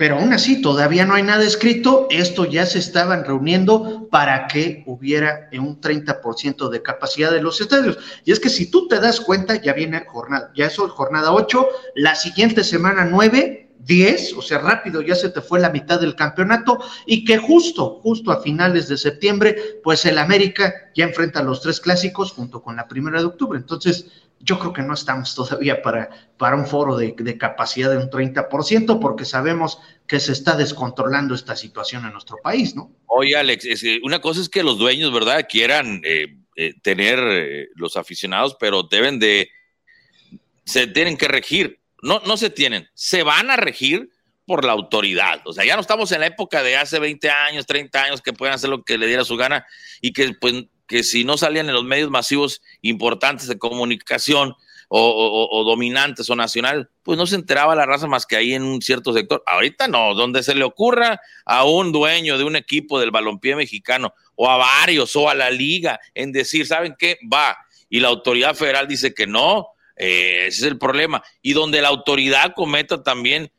pero 0.00 0.16
aún 0.16 0.32
así 0.32 0.62
todavía 0.62 1.04
no 1.04 1.12
hay 1.12 1.22
nada 1.22 1.44
escrito. 1.44 2.06
Esto 2.08 2.46
ya 2.46 2.64
se 2.64 2.78
estaban 2.78 3.22
reuniendo 3.22 4.08
para 4.10 4.46
que 4.46 4.82
hubiera 4.86 5.50
un 5.52 5.78
30% 5.78 6.70
de 6.70 6.80
capacidad 6.80 7.30
de 7.30 7.42
los 7.42 7.60
estadios. 7.60 7.98
Y 8.24 8.32
es 8.32 8.40
que 8.40 8.48
si 8.48 8.70
tú 8.70 8.88
te 8.88 8.98
das 8.98 9.20
cuenta, 9.20 9.56
ya 9.60 9.74
viene 9.74 10.06
jornada, 10.06 10.52
ya 10.56 10.64
es 10.64 10.78
jornada 10.78 11.34
8, 11.34 11.68
la 11.96 12.14
siguiente 12.14 12.64
semana 12.64 13.04
9, 13.04 13.72
10, 13.80 14.36
o 14.38 14.40
sea, 14.40 14.60
rápido 14.60 15.02
ya 15.02 15.14
se 15.14 15.28
te 15.28 15.42
fue 15.42 15.60
la 15.60 15.68
mitad 15.68 16.00
del 16.00 16.16
campeonato 16.16 16.78
y 17.04 17.26
que 17.26 17.36
justo, 17.36 18.00
justo 18.02 18.32
a 18.32 18.40
finales 18.40 18.88
de 18.88 18.96
septiembre, 18.96 19.80
pues 19.84 20.06
el 20.06 20.16
América 20.16 20.72
ya 20.94 21.04
enfrenta 21.04 21.42
los 21.42 21.60
tres 21.60 21.78
clásicos 21.78 22.32
junto 22.32 22.62
con 22.62 22.74
la 22.74 22.88
primera 22.88 23.18
de 23.20 23.26
octubre. 23.26 23.58
Entonces, 23.58 24.06
yo 24.40 24.58
creo 24.58 24.72
que 24.72 24.82
no 24.82 24.94
estamos 24.94 25.34
todavía 25.34 25.82
para, 25.82 26.10
para 26.38 26.56
un 26.56 26.66
foro 26.66 26.96
de, 26.96 27.14
capacidad 27.38 27.90
de 27.90 27.98
un 27.98 28.10
30%, 28.10 28.98
porque 28.98 29.24
sabemos 29.24 29.78
que 30.06 30.18
se 30.18 30.32
está 30.32 30.56
descontrolando 30.56 31.34
esta 31.34 31.54
situación 31.54 32.06
en 32.06 32.12
nuestro 32.12 32.38
país, 32.42 32.74
¿no? 32.74 32.90
Oye, 33.06 33.36
Alex, 33.36 33.66
una 34.02 34.20
cosa 34.20 34.40
es 34.40 34.48
que 34.48 34.62
los 34.62 34.78
dueños, 34.78 35.12
¿verdad?, 35.12 35.46
quieran 35.48 36.00
eh, 36.04 36.38
eh, 36.56 36.74
tener 36.82 37.18
eh, 37.20 37.68
los 37.74 37.96
aficionados, 37.96 38.56
pero 38.58 38.82
deben 38.84 39.18
de, 39.18 39.50
se 40.64 40.86
tienen 40.86 41.18
que 41.18 41.28
regir, 41.28 41.80
no, 42.02 42.20
no 42.26 42.36
se 42.38 42.48
tienen, 42.48 42.88
se 42.94 43.22
van 43.22 43.50
a 43.50 43.56
regir 43.56 44.10
por 44.46 44.64
la 44.64 44.72
autoridad. 44.72 45.42
O 45.44 45.52
sea, 45.52 45.64
ya 45.64 45.76
no 45.76 45.82
estamos 45.82 46.10
en 46.12 46.20
la 46.20 46.26
época 46.26 46.62
de 46.62 46.76
hace 46.76 46.98
20 46.98 47.30
años, 47.30 47.66
30 47.66 48.02
años 48.02 48.22
que 48.22 48.32
pueden 48.32 48.54
hacer 48.54 48.70
lo 48.70 48.82
que 48.82 48.98
le 48.98 49.06
diera 49.06 49.22
su 49.22 49.36
gana 49.36 49.66
y 50.00 50.12
que 50.12 50.32
pues 50.40 50.64
que 50.90 51.04
si 51.04 51.22
no 51.22 51.38
salían 51.38 51.68
en 51.68 51.74
los 51.74 51.84
medios 51.84 52.10
masivos 52.10 52.62
importantes 52.82 53.46
de 53.46 53.60
comunicación 53.60 54.56
o, 54.88 55.62
dominantes 55.64 56.28
o 56.30 56.34
nacional, 56.34 56.90
pues 57.04 57.16
no 57.16 57.28
se 57.28 57.36
enteraba 57.36 57.76
la 57.76 57.86
raza 57.86 58.08
más 58.08 58.26
que 58.26 58.34
ahí 58.34 58.54
en 58.54 58.64
un 58.64 58.82
cierto 58.82 59.12
sector. 59.12 59.40
Ahorita 59.46 59.86
no, 59.86 60.14
donde 60.14 60.42
se 60.42 60.52
le 60.52 60.64
ocurra 60.64 61.20
a 61.44 61.62
un 61.62 61.92
dueño 61.92 62.38
de 62.38 62.42
un 62.42 62.56
equipo 62.56 62.98
del 62.98 63.12
balompié 63.12 63.54
mexicano 63.54 64.14
o 64.34 64.50
a 64.50 64.56
varios 64.56 65.14
o 65.14 65.30
a 65.30 65.34
la 65.36 65.48
liga 65.48 66.00
en 66.12 66.32
decir, 66.32 66.66
¿saben 66.66 66.96
qué? 66.98 67.18
Va. 67.32 67.56
Y 67.88 68.00
la 68.00 68.08
autoridad 68.08 68.56
federal 68.56 68.88
dice 68.88 69.14
que 69.14 69.28
no, 69.28 69.68
eh, 69.94 70.46
ese 70.48 70.62
es 70.62 70.72
el 70.72 70.76
problema. 70.76 71.22
Y 71.40 71.52
donde 71.52 71.82
la 71.82 71.88
autoridad 71.88 72.52
cometa 72.56 73.04
también 73.04 73.52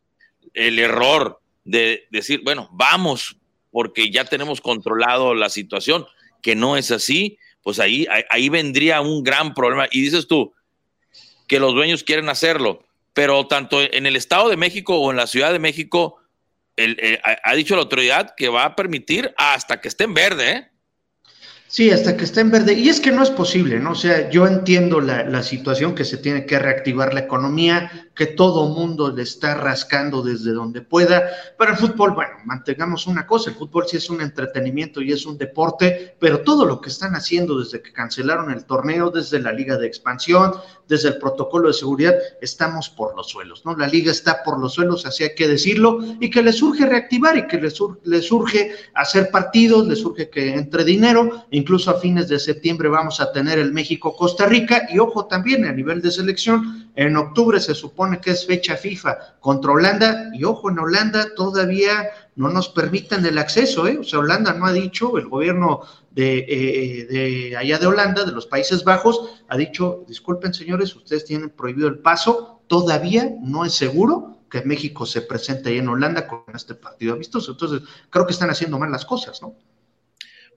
el 0.54 0.80
error 0.80 1.40
de 1.64 2.10
decir, 2.12 2.42
bueno, 2.44 2.68
vamos, 2.74 3.38
porque 3.72 4.12
ya 4.12 4.26
tenemos 4.26 4.60
controlado 4.60 5.34
la 5.34 5.50
situación 5.50 6.06
que 6.42 6.56
no 6.56 6.78
es 6.78 6.92
así, 6.92 7.38
pues 7.64 7.80
ahí, 7.80 8.08
ahí, 8.30 8.50
vendría 8.50 9.02
un 9.02 9.24
gran 9.24 9.54
problema. 9.54 9.88
Y 9.92 10.02
dices 10.02 10.28
tú 10.28 10.54
que 11.48 11.60
los 11.60 11.74
dueños 11.74 12.04
quieren 12.04 12.30
hacerlo, 12.30 12.84
pero 13.14 13.48
tanto 13.48 13.82
en 13.82 14.06
el 14.06 14.16
Estado 14.16 14.50
de 14.50 14.58
México 14.58 14.98
o 14.98 15.12
en 15.12 15.18
la 15.18 15.28
Ciudad 15.28 15.52
de 15.52 15.60
México, 15.60 16.18
ha 17.44 17.54
dicho 17.54 17.76
la 17.76 17.84
autoridad 17.84 18.34
que 18.36 18.50
va 18.50 18.66
a 18.66 18.76
permitir 18.76 19.34
hasta 19.38 19.82
que 19.82 19.88
esté 19.88 20.06
en 20.06 20.14
verde, 20.14 20.52
¿eh? 20.52 20.71
Sí, 21.74 21.90
hasta 21.90 22.18
que 22.18 22.26
esté 22.26 22.42
en 22.42 22.52
verde. 22.52 22.74
Y 22.74 22.90
es 22.90 23.00
que 23.00 23.14
no 23.14 23.24
es 23.24 23.30
posible, 23.30 23.80
¿no? 23.80 23.92
O 23.92 23.96
sea, 23.96 24.30
yo 24.30 24.46
entiendo 24.46 25.00
la, 25.00 25.24
la 25.24 25.42
situación 25.42 25.96
que 25.96 26.04
se 26.04 26.18
tiene 26.18 26.46
que 26.46 26.60
reactivar 26.60 27.14
la 27.14 27.22
economía, 27.22 28.10
que 28.14 28.26
todo 28.26 28.68
mundo 28.68 29.10
le 29.10 29.24
está 29.24 29.56
rascando 29.56 30.22
desde 30.22 30.52
donde 30.52 30.82
pueda. 30.82 31.30
Pero 31.58 31.72
el 31.72 31.78
fútbol, 31.78 32.12
bueno, 32.12 32.34
mantengamos 32.44 33.08
una 33.08 33.26
cosa, 33.26 33.52
el 33.52 33.56
fútbol 33.56 33.86
sí 33.88 33.96
es 33.96 34.10
un 34.10 34.20
entretenimiento 34.20 35.02
y 35.02 35.14
es 35.14 35.26
un 35.26 35.38
deporte, 35.38 36.18
pero 36.20 36.42
todo 36.42 36.66
lo 36.66 36.82
que 36.82 36.90
están 36.90 37.16
haciendo 37.16 37.58
desde 37.58 37.82
que 37.82 37.94
cancelaron 37.94 38.52
el 38.52 38.66
torneo, 38.66 39.10
desde 39.10 39.40
la 39.40 39.54
liga 39.54 39.78
de 39.78 39.88
expansión, 39.88 40.52
desde 40.92 41.08
el 41.08 41.20
protocolo 41.20 41.70
de 41.70 41.74
seguridad, 41.74 42.16
estamos 42.42 42.90
por 42.90 43.16
los 43.16 43.30
suelos, 43.30 43.66
¿no? 43.66 43.78
La 43.78 43.88
liga 43.88 44.12
está 44.12 44.44
por 44.44 44.60
los 44.60 44.74
suelos, 44.74 45.06
así 45.06 45.24
hay 45.24 45.34
que 45.34 45.48
decirlo, 45.48 46.00
y 46.20 46.30
que 46.30 46.44
le 46.44 46.52
surge 46.52 46.86
reactivar 46.86 47.38
y 47.38 47.48
que 47.48 47.62
le, 47.62 47.72
le 48.04 48.22
surge 48.22 48.74
hacer 48.94 49.32
partidos, 49.32 49.88
le 49.88 49.96
surge 49.96 50.30
que 50.30 50.54
entre 50.54 50.84
dinero, 50.84 51.46
incluso 51.52 51.92
a 51.92 52.00
fines 52.02 52.28
de 52.28 52.40
septiembre 52.40 52.90
vamos 52.90 53.22
a 53.22 53.32
tener 53.32 53.58
el 53.58 53.72
México-Costa 53.72 54.48
Rica, 54.48 54.86
y 54.92 55.00
ojo 55.00 55.28
también 55.28 55.64
a 55.64 55.72
nivel 55.72 56.02
de 56.02 56.12
selección, 56.12 56.92
en 56.98 57.16
octubre 57.16 57.62
se 57.62 57.74
supone 57.74 58.20
que 58.20 58.32
es 58.32 58.46
fecha 58.46 58.76
FIFA 58.76 59.38
contra 59.40 59.72
Holanda, 59.72 60.30
y 60.34 60.44
ojo, 60.44 60.70
en 60.70 60.80
Holanda 60.80 61.34
todavía 61.38 62.10
no 62.36 62.50
nos 62.50 62.70
permiten 62.70 63.26
el 63.26 63.38
acceso, 63.38 63.88
¿eh? 63.88 63.98
O 64.00 64.04
sea, 64.04 64.20
Holanda 64.20 64.54
no 64.54 64.66
ha 64.66 64.74
dicho, 64.74 65.18
el 65.18 65.28
gobierno 65.28 65.82
de, 66.12 66.46
eh, 66.48 67.06
de 67.06 67.58
allá 67.58 67.78
de 67.78 67.88
Holanda, 67.88 68.24
de 68.24 68.32
los 68.32 68.46
Países 68.46 68.84
Bajos, 68.84 69.44
ha 69.48 69.58
dicho, 69.58 70.06
disculpen 70.08 70.54
señores, 70.54 70.96
ustedes 70.96 71.26
tienen 71.26 71.50
prohibido 71.50 71.88
el 71.88 72.00
paso, 72.00 72.62
todavía 72.68 73.30
no 73.42 73.66
es 73.66 73.74
seguro 73.74 74.40
que 74.50 74.62
México 74.64 75.06
se 75.06 75.22
presente 75.22 75.70
ahí 75.70 75.78
en 75.78 75.88
Holanda 75.88 76.28
con 76.28 76.44
este 76.54 76.76
partido 76.76 77.14
amistoso. 77.14 77.52
Entonces, 77.52 77.82
creo 78.10 78.26
que 78.26 78.34
están 78.34 78.50
haciendo 78.50 78.78
mal 78.78 78.92
las 78.92 79.06
cosas, 79.06 79.42
¿no? 79.42 79.56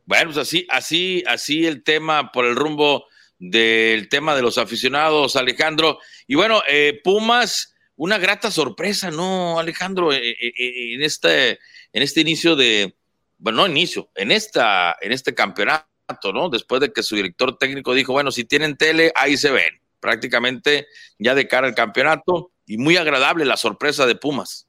Bueno, 0.07 0.27
pues 0.27 0.39
así, 0.39 0.67
así, 0.71 1.23
así 1.27 1.67
el 1.67 1.83
tema 1.83 2.31
por 2.31 2.45
el 2.45 2.57
rumbo 2.57 3.07
del 3.39 4.09
tema 4.09 4.35
de 4.35 4.43
los 4.43 4.59
aficionados, 4.59 5.37
Alejandro. 5.37 5.99
Y 6.27 6.35
bueno, 6.35 6.63
eh, 6.69 7.01
Pumas, 7.03 7.74
una 7.97 8.19
grata 8.19 8.51
sorpresa, 8.51 9.11
¿no, 9.11 9.59
Alejandro? 9.59 10.13
Eh, 10.13 10.31
eh, 10.31 10.95
en, 10.95 11.03
este, 11.03 11.59
en 11.93 12.03
este 12.03 12.21
inicio 12.21 12.57
de, 12.57 12.97
bueno, 13.39 13.59
no 13.59 13.67
inicio, 13.69 14.11
en, 14.15 14.33
esta, 14.33 14.97
en 15.01 15.13
este 15.13 15.35
campeonato, 15.35 16.33
¿no? 16.33 16.49
Después 16.49 16.81
de 16.81 16.93
que 16.93 17.03
su 17.03 17.17
director 17.17 17.57
técnico 17.57 17.95
dijo, 17.95 18.13
bueno, 18.13 18.31
si 18.31 18.45
tienen 18.45 18.77
tele, 18.77 19.13
ahí 19.15 19.37
se 19.37 19.51
ven, 19.51 19.81
prácticamente 20.01 20.87
ya 21.19 21.35
de 21.35 21.47
cara 21.47 21.67
al 21.67 21.75
campeonato, 21.75 22.51
y 22.67 22.79
muy 22.79 22.97
agradable 22.97 23.45
la 23.45 23.57
sorpresa 23.57 24.07
de 24.07 24.17
Pumas. 24.17 24.67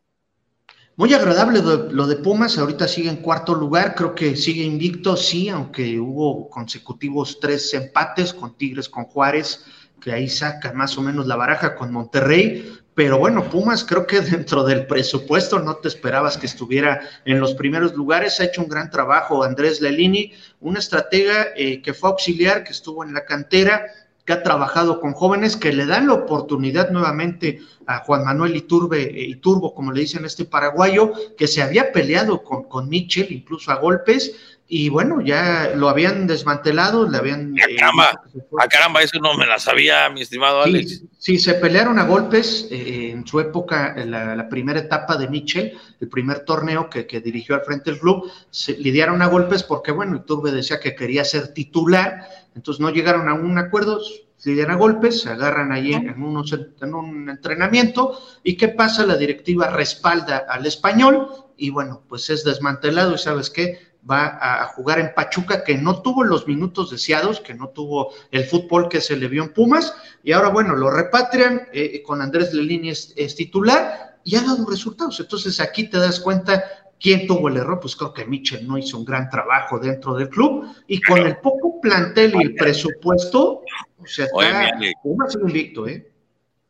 Muy 0.98 1.14
agradable 1.14 1.62
lo 1.62 2.08
de 2.08 2.16
Pumas, 2.18 2.58
ahorita 2.58 2.88
sigue 2.88 3.10
en 3.10 3.18
cuarto 3.18 3.54
lugar, 3.54 3.96
creo 3.96 4.16
que 4.16 4.38
sigue 4.38 4.64
invicto, 4.64 5.18
sí, 5.18 5.50
aunque 5.50 6.00
hubo 6.00 6.50
consecutivos 6.50 7.40
tres 7.42 7.74
empates 7.74 8.34
con 8.34 8.56
Tigres, 8.58 8.88
con 8.88 9.04
Juárez, 9.04 9.66
que 10.00 10.14
ahí 10.14 10.30
saca 10.30 10.72
más 10.72 10.98
o 10.98 11.02
menos 11.02 11.28
la 11.28 11.36
baraja 11.36 11.76
con 11.76 11.92
Monterrey, 11.92 12.72
pero 12.96 13.18
bueno, 13.20 13.50
Pumas 13.50 13.84
creo 13.84 14.08
que 14.08 14.22
dentro 14.22 14.64
del 14.64 14.88
presupuesto 14.88 15.60
no 15.60 15.76
te 15.76 15.90
esperabas 15.90 16.38
que 16.38 16.46
estuviera 16.46 17.02
en 17.26 17.42
los 17.42 17.54
primeros 17.54 17.94
lugares, 17.94 18.40
ha 18.40 18.46
hecho 18.46 18.62
un 18.62 18.70
gran 18.70 18.90
trabajo 18.90 19.44
Andrés 19.44 19.82
Lelini, 19.82 20.32
un 20.62 20.78
estratega 20.78 21.48
eh, 21.58 21.82
que 21.82 21.94
fue 21.94 22.10
auxiliar, 22.10 22.64
que 22.64 22.72
estuvo 22.72 23.04
en 23.04 23.14
la 23.14 23.26
cantera, 23.26 23.86
que 24.26 24.34
ha 24.34 24.42
trabajado 24.42 25.02
con 25.02 25.14
jóvenes 25.14 25.58
que 25.58 25.74
le 25.74 25.86
dan 25.86 26.08
la 26.08 26.14
oportunidad 26.14 26.90
nuevamente 26.90 27.60
a 27.86 28.00
Juan 28.00 28.24
Manuel 28.24 28.56
Iturbe, 28.56 29.04
eh, 29.04 29.26
Iturbo, 29.26 29.76
como 29.76 29.92
le 29.92 30.02
dicen 30.02 30.26
este 30.26 30.46
paraguayo, 30.46 31.12
que 31.38 31.48
se 31.48 31.62
había 31.62 31.92
peleado 31.92 32.44
con, 32.44 32.64
con 32.64 32.88
Mitchell, 32.88 33.32
incluso 33.32 33.72
a 33.72 33.76
golpes, 33.76 34.55
y 34.68 34.90
bueno, 34.90 35.22
ya 35.22 35.74
lo 35.76 35.90
habían 35.90 36.26
desmantelado, 36.26 37.08
le 37.08 37.18
habían... 37.18 37.54
¡A 37.60 37.66
eh, 37.66 37.76
caramba! 37.76 38.22
¡A 38.60 38.68
caramba! 38.68 39.02
Eso 39.04 39.20
no 39.20 39.36
me 39.36 39.46
la 39.46 39.60
sabía, 39.60 40.10
mi 40.10 40.22
estimado 40.22 40.64
Alex. 40.64 41.04
Sí, 41.20 41.38
se 41.38 41.54
pelearon 41.54 42.00
a 42.00 42.06
golpes 42.06 42.68
eh, 42.72 43.12
en 43.12 43.28
su 43.28 43.40
época, 43.40 43.94
en 43.96 44.10
la, 44.10 44.50
primera 44.50 44.80
etapa 44.80 45.18
de 45.18 45.28
Mitchell, 45.28 45.78
el 46.00 46.10
primer 46.10 46.40
torneo 46.46 46.90
que, 46.90 47.06
dirigió 47.20 47.56
al 47.56 47.62
frente 47.62 47.92
del 47.92 48.00
club, 48.00 48.32
se 48.50 48.76
lidiaron 48.78 49.22
a 49.22 49.28
golpes 49.28 49.62
porque, 49.62 49.92
bueno, 49.92 50.16
Iturbe 50.16 50.52
decía 50.52 50.80
que 50.80 50.96
quería 50.96 51.24
ser 51.26 51.54
titular, 51.54 52.28
entonces 52.56 52.82
no 52.82 52.90
llegaron 52.90 53.30
a 53.30 53.36
un 53.36 53.60
acuerdo, 53.60 54.02
lidian 54.46 54.72
a 54.72 54.76
golpes, 54.76 55.22
se 55.22 55.30
agarran 55.30 55.72
ahí 55.72 55.94
en, 55.94 56.10
en 56.10 56.94
un 56.94 57.30
entrenamiento, 57.30 58.20
y 58.44 58.58
¿qué 58.58 58.70
pasa? 58.70 59.06
La 59.06 59.18
directiva 59.18 59.70
respalda 59.70 60.46
al 60.50 60.66
español, 60.66 61.28
y 61.58 61.70
bueno, 61.70 62.04
pues 62.10 62.30
es 62.32 62.44
desmantelado, 62.44 63.16
y 63.16 63.18
¿sabes 63.20 63.50
qué? 63.50 63.95
Va 64.10 64.38
a 64.62 64.66
jugar 64.68 65.00
en 65.00 65.14
Pachuca, 65.14 65.64
que 65.64 65.78
no 65.78 66.02
tuvo 66.02 66.24
los 66.24 66.48
minutos 66.48 66.92
deseados, 66.92 67.40
que 67.40 67.54
no 67.54 67.70
tuvo 67.70 68.14
el 68.32 68.46
fútbol 68.46 68.88
que 68.90 69.02
se 69.02 69.18
le 69.18 69.28
vio 69.28 69.44
en 69.44 69.54
Pumas, 69.54 69.96
y 70.24 70.32
ahora, 70.32 70.50
bueno, 70.50 70.76
lo 70.76 70.92
repatrian, 70.92 71.68
eh, 71.74 72.02
con 72.04 72.22
Andrés 72.22 72.54
Lelini 72.54 72.90
es, 72.90 73.14
es, 73.16 73.36
titular, 73.36 74.20
y 74.24 74.36
ha 74.36 74.42
dado 74.42 74.66
resultados. 74.70 75.20
Entonces 75.20 75.60
aquí 75.60 75.86
te 75.90 75.98
das 75.98 76.20
cuenta 76.20 76.64
quién 77.00 77.28
tuvo 77.28 77.50
el 77.50 77.58
error, 77.58 77.80
pues 77.80 77.96
creo 77.96 78.14
que 78.14 78.26
Mitchell 78.26 78.68
no 78.68 78.78
hizo 78.78 78.98
un 78.98 79.06
gran 79.06 79.30
trabajo 79.30 79.80
dentro 79.80 80.16
del 80.16 80.30
club, 80.30 80.68
y 80.88 81.02
con 81.02 81.20
el 81.20 81.38
poco 81.38 81.82
plantel 81.82 82.34
y 82.36 82.44
el 82.44 82.56
presupuesto, 82.56 83.62
o 83.98 84.08
sea, 84.08 84.26
está 84.26 84.72
Pumas 85.02 85.36
invicto, 85.36 85.88
¿eh? 85.88 86.12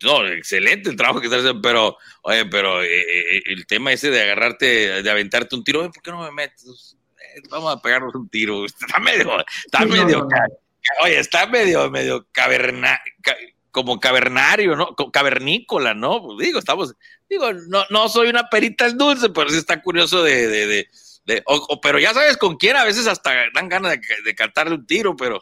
No, 0.04 0.28
excelente 0.28 0.90
el 0.90 0.98
trabajo 0.98 1.20
que 1.20 1.28
estás 1.28 1.40
haciendo, 1.40 1.62
pero, 1.62 1.98
oye, 2.24 2.46
pero 2.46 2.84
eh, 2.84 2.88
eh, 2.88 3.42
el 3.46 3.66
tema 3.66 3.94
ese 3.94 4.12
de 4.12 4.22
agarrarte, 4.22 5.02
de 5.02 5.10
aventarte 5.10 5.56
un 5.56 5.64
tiro, 5.64 5.90
¿por 5.92 6.04
qué 6.04 6.12
no 6.12 6.22
me 6.22 6.32
metes? 6.32 6.95
Vamos 7.50 7.76
a 7.76 7.82
pegarnos 7.82 8.16
un 8.16 8.30
tiro. 8.30 8.66
Está 8.66 9.00
medio, 9.00 9.46
está 9.66 9.86
medio, 9.86 10.28
oye, 11.04 11.20
está 11.20 11.48
medio, 11.48 11.90
medio 11.90 12.28
caverna, 12.32 13.00
como 13.76 14.00
cavernario, 14.00 14.76
¿no? 14.78 14.96
Cavernícola, 15.12 15.94
¿no? 15.94 16.22
Pues 16.22 16.48
digo, 16.48 16.60
estamos, 16.60 16.96
digo, 17.30 17.52
no, 17.68 17.84
no 17.90 18.08
soy 18.08 18.30
una 18.30 18.50
perita 18.50 18.86
en 18.88 18.98
dulce, 18.98 19.30
pero 19.30 19.50
sí 19.50 19.58
está 19.58 19.82
curioso 19.82 20.24
de, 20.24 20.48
de, 20.48 20.68
de, 20.68 20.88
de 21.26 21.44
o, 21.46 21.82
pero 21.82 22.00
ya 22.00 22.14
sabes 22.14 22.38
con 22.38 22.56
quién, 22.56 22.78
a 22.78 22.86
veces 22.86 23.06
hasta 23.08 23.34
dan 23.54 23.68
ganas 23.68 23.92
de, 23.92 24.02
de 24.24 24.34
cantarle 24.36 24.76
un 24.76 24.86
tiro, 24.86 25.16
pero 25.18 25.42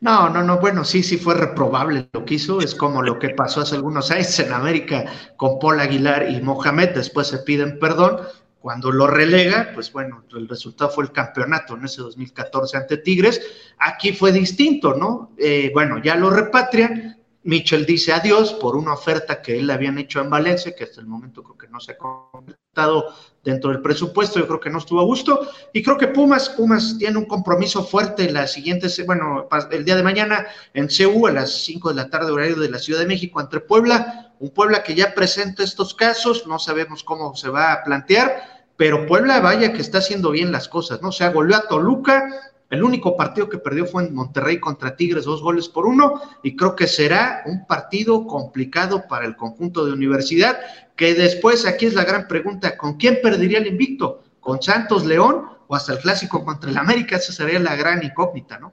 No, 0.00 0.30
no, 0.30 0.42
no, 0.42 0.58
bueno, 0.60 0.84
sí, 0.84 1.02
sí 1.02 1.18
fue 1.18 1.34
reprobable 1.34 2.08
lo 2.12 2.24
que 2.24 2.34
hizo, 2.34 2.60
es 2.60 2.74
como 2.74 3.02
lo 3.02 3.18
que 3.18 3.30
pasó 3.30 3.60
hace 3.60 3.74
algunos 3.74 4.10
años 4.10 4.38
en 4.38 4.52
América 4.52 5.04
con 5.36 5.58
Paul 5.58 5.80
Aguilar 5.80 6.30
y 6.30 6.40
Mohamed, 6.40 6.90
después 6.94 7.26
se 7.26 7.38
piden 7.40 7.78
perdón, 7.78 8.20
cuando 8.64 8.90
lo 8.90 9.06
relega, 9.06 9.72
pues 9.74 9.92
bueno, 9.92 10.24
el 10.34 10.48
resultado 10.48 10.88
fue 10.88 11.04
el 11.04 11.12
campeonato 11.12 11.76
en 11.76 11.84
ese 11.84 12.00
2014 12.00 12.78
ante 12.78 12.96
Tigres, 12.96 13.42
aquí 13.76 14.14
fue 14.14 14.32
distinto, 14.32 14.94
¿no? 14.94 15.32
Eh, 15.36 15.70
bueno, 15.74 16.02
ya 16.02 16.14
lo 16.14 16.30
repatrian, 16.30 17.22
Mitchell 17.42 17.84
dice 17.84 18.14
adiós 18.14 18.54
por 18.54 18.74
una 18.74 18.94
oferta 18.94 19.42
que 19.42 19.58
él 19.58 19.66
le 19.66 19.74
habían 19.74 19.98
hecho 19.98 20.22
en 20.22 20.30
Valencia, 20.30 20.74
que 20.74 20.84
hasta 20.84 21.02
el 21.02 21.06
momento 21.06 21.42
creo 21.42 21.58
que 21.58 21.68
no 21.68 21.78
se 21.78 21.92
ha 21.92 21.98
completado 21.98 23.14
dentro 23.44 23.70
del 23.70 23.82
presupuesto, 23.82 24.40
yo 24.40 24.46
creo 24.46 24.60
que 24.60 24.70
no 24.70 24.78
estuvo 24.78 25.00
a 25.00 25.04
gusto, 25.04 25.46
y 25.74 25.82
creo 25.82 25.98
que 25.98 26.08
Pumas, 26.08 26.48
Pumas 26.48 26.96
tiene 26.98 27.18
un 27.18 27.26
compromiso 27.26 27.84
fuerte 27.84 28.32
la 28.32 28.46
siguiente, 28.46 28.88
bueno, 29.04 29.46
el 29.72 29.84
día 29.84 29.96
de 29.96 30.02
mañana 30.02 30.46
en 30.72 30.88
CU 30.88 31.26
a 31.26 31.32
las 31.32 31.52
5 31.64 31.90
de 31.90 31.96
la 31.96 32.08
tarde 32.08 32.32
horario 32.32 32.56
de 32.56 32.70
la 32.70 32.78
Ciudad 32.78 33.00
de 33.00 33.06
México 33.06 33.42
entre 33.42 33.60
Puebla, 33.60 34.32
un 34.38 34.48
Puebla 34.48 34.82
que 34.82 34.94
ya 34.94 35.14
presenta 35.14 35.62
estos 35.62 35.94
casos, 35.94 36.46
no 36.46 36.58
sabemos 36.58 37.04
cómo 37.04 37.36
se 37.36 37.50
va 37.50 37.74
a 37.74 37.84
plantear, 37.84 38.53
pero 38.76 39.06
Puebla 39.06 39.40
vaya 39.40 39.72
que 39.72 39.80
está 39.80 39.98
haciendo 39.98 40.30
bien 40.30 40.52
las 40.52 40.68
cosas, 40.68 41.00
¿no? 41.00 41.08
O 41.08 41.12
sea, 41.12 41.30
volvió 41.30 41.56
a 41.56 41.68
Toluca, 41.68 42.28
el 42.70 42.82
único 42.82 43.16
partido 43.16 43.48
que 43.48 43.58
perdió 43.58 43.86
fue 43.86 44.04
en 44.04 44.14
Monterrey 44.14 44.58
contra 44.58 44.96
Tigres, 44.96 45.24
dos 45.24 45.42
goles 45.42 45.68
por 45.68 45.86
uno, 45.86 46.20
y 46.42 46.56
creo 46.56 46.74
que 46.74 46.86
será 46.86 47.42
un 47.46 47.66
partido 47.66 48.26
complicado 48.26 49.06
para 49.08 49.26
el 49.26 49.36
conjunto 49.36 49.86
de 49.86 49.92
universidad, 49.92 50.58
que 50.96 51.14
después 51.14 51.66
aquí 51.66 51.86
es 51.86 51.94
la 51.94 52.04
gran 52.04 52.26
pregunta, 52.26 52.76
¿con 52.76 52.96
quién 52.96 53.20
perdería 53.22 53.58
el 53.58 53.66
invicto? 53.66 54.24
¿Con 54.40 54.60
Santos 54.60 55.04
León 55.06 55.46
o 55.66 55.76
hasta 55.76 55.92
el 55.92 55.98
clásico 56.00 56.44
contra 56.44 56.70
el 56.70 56.76
América? 56.76 57.16
Esa 57.16 57.32
sería 57.32 57.58
la 57.60 57.76
gran 57.76 58.02
incógnita, 58.02 58.58
¿no? 58.58 58.72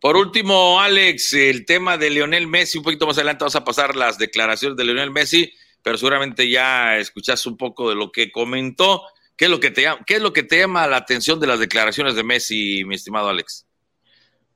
Por 0.00 0.16
último, 0.16 0.80
Alex, 0.80 1.32
el 1.32 1.64
tema 1.64 1.96
de 1.96 2.10
Leonel 2.10 2.46
Messi, 2.46 2.78
un 2.78 2.84
poquito 2.84 3.06
más 3.06 3.16
adelante 3.16 3.44
vamos 3.44 3.56
a 3.56 3.64
pasar 3.64 3.96
las 3.96 4.18
declaraciones 4.18 4.76
de 4.76 4.84
Leonel 4.84 5.10
Messi, 5.10 5.52
pero 5.86 5.98
seguramente 5.98 6.50
ya 6.50 6.96
escuchaste 6.96 7.48
un 7.48 7.56
poco 7.56 7.88
de 7.88 7.94
lo 7.94 8.10
que 8.10 8.32
comentó. 8.32 9.02
¿Qué 9.36 9.44
es 9.44 9.50
lo 9.52 9.60
que 9.60 9.70
te, 9.70 9.86
qué 10.04 10.16
es 10.16 10.20
lo 10.20 10.32
que 10.32 10.42
te 10.42 10.58
llama 10.58 10.84
la 10.88 10.96
atención 10.96 11.38
de 11.38 11.46
las 11.46 11.60
declaraciones 11.60 12.16
de 12.16 12.24
Messi, 12.24 12.82
mi 12.84 12.96
estimado 12.96 13.28
Alex? 13.28 13.66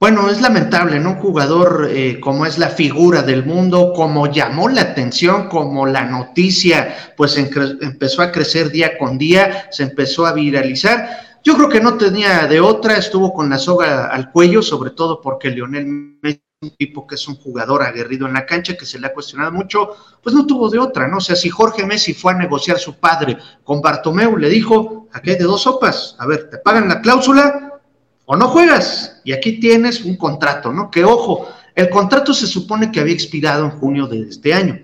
Bueno, 0.00 0.28
es 0.28 0.40
lamentable, 0.40 0.98
¿no? 0.98 1.10
Un 1.10 1.18
jugador 1.20 1.88
eh, 1.92 2.18
como 2.18 2.46
es 2.46 2.58
la 2.58 2.70
figura 2.70 3.22
del 3.22 3.44
mundo, 3.46 3.92
como 3.94 4.26
llamó 4.26 4.68
la 4.68 4.80
atención, 4.80 5.48
como 5.48 5.86
la 5.86 6.04
noticia, 6.04 7.14
pues 7.16 7.36
empezó 7.36 8.22
a 8.22 8.32
crecer 8.32 8.72
día 8.72 8.98
con 8.98 9.16
día, 9.16 9.68
se 9.70 9.84
empezó 9.84 10.26
a 10.26 10.32
viralizar. 10.32 11.38
Yo 11.44 11.54
creo 11.54 11.68
que 11.68 11.80
no 11.80 11.96
tenía 11.96 12.48
de 12.48 12.58
otra, 12.58 12.96
estuvo 12.96 13.32
con 13.32 13.48
la 13.48 13.58
soga 13.58 14.06
al 14.06 14.32
cuello, 14.32 14.62
sobre 14.62 14.90
todo 14.90 15.20
porque 15.20 15.50
Lionel 15.50 16.18
Messi 16.20 16.42
un 16.62 16.76
tipo 16.76 17.06
que 17.06 17.14
es 17.14 17.26
un 17.26 17.36
jugador 17.36 17.82
aguerrido 17.82 18.26
en 18.26 18.34
la 18.34 18.44
cancha, 18.44 18.76
que 18.76 18.84
se 18.84 18.98
le 18.98 19.06
ha 19.06 19.14
cuestionado 19.14 19.50
mucho, 19.50 19.96
pues 20.22 20.34
no 20.34 20.44
tuvo 20.44 20.68
de 20.68 20.78
otra, 20.78 21.08
¿no? 21.08 21.16
O 21.16 21.20
sea, 21.22 21.34
si 21.34 21.48
Jorge 21.48 21.86
Messi 21.86 22.12
fue 22.12 22.34
a 22.34 22.36
negociar 22.36 22.78
su 22.78 22.96
padre 22.96 23.38
con 23.64 23.80
Bartomeu, 23.80 24.36
le 24.36 24.50
dijo, 24.50 25.08
aquí 25.10 25.30
hay 25.30 25.38
de 25.38 25.44
dos 25.44 25.62
sopas, 25.62 26.16
a 26.18 26.26
ver, 26.26 26.50
te 26.50 26.58
pagan 26.58 26.86
la 26.86 27.00
cláusula 27.00 27.80
o 28.26 28.36
no 28.36 28.46
juegas, 28.48 29.22
y 29.24 29.32
aquí 29.32 29.58
tienes 29.58 30.04
un 30.04 30.18
contrato, 30.18 30.70
¿no? 30.70 30.90
Que 30.90 31.02
ojo, 31.02 31.48
el 31.74 31.88
contrato 31.88 32.34
se 32.34 32.46
supone 32.46 32.92
que 32.92 33.00
había 33.00 33.14
expirado 33.14 33.64
en 33.64 33.70
junio 33.70 34.06
de 34.06 34.28
este 34.28 34.52
año. 34.52 34.80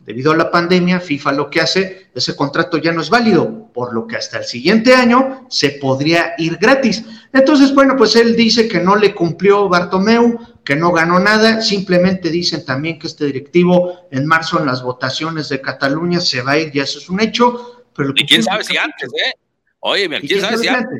Debido 0.00 0.32
a 0.32 0.36
la 0.36 0.50
pandemia, 0.50 0.98
FIFA 0.98 1.32
lo 1.32 1.50
que 1.50 1.60
hace, 1.60 2.08
ese 2.12 2.34
contrato 2.34 2.78
ya 2.78 2.90
no 2.90 3.00
es 3.00 3.08
válido, 3.10 3.70
por 3.72 3.94
lo 3.94 4.08
que 4.08 4.16
hasta 4.16 4.38
el 4.38 4.44
siguiente 4.44 4.96
año 4.96 5.46
se 5.48 5.70
podría 5.70 6.32
ir 6.38 6.56
gratis. 6.56 7.04
Entonces, 7.32 7.72
bueno, 7.72 7.94
pues 7.96 8.16
él 8.16 8.34
dice 8.34 8.66
que 8.66 8.80
no 8.80 8.96
le 8.96 9.14
cumplió 9.14 9.68
Bartomeu, 9.68 10.40
que 10.70 10.76
no 10.76 10.92
ganó 10.92 11.18
nada, 11.18 11.62
simplemente 11.62 12.30
dicen 12.30 12.64
también 12.64 12.96
que 12.96 13.08
este 13.08 13.24
directivo 13.24 14.06
en 14.12 14.24
marzo 14.24 14.60
en 14.60 14.66
las 14.66 14.84
votaciones 14.84 15.48
de 15.48 15.60
Cataluña 15.60 16.20
se 16.20 16.42
va 16.42 16.52
a 16.52 16.58
ir, 16.58 16.70
ya 16.70 16.84
eso 16.84 17.00
es 17.00 17.08
un 17.08 17.20
hecho. 17.20 17.84
Pero 17.92 18.12
y 18.14 18.24
quién 18.24 18.44
sabe 18.44 18.62
si 18.62 18.76
antes, 18.76 19.10
¿eh? 19.14 19.32
Oye, 19.80 20.08
quién, 20.20 20.40
sabe 20.40 20.58
si 20.58 20.68
antes. 20.68 20.96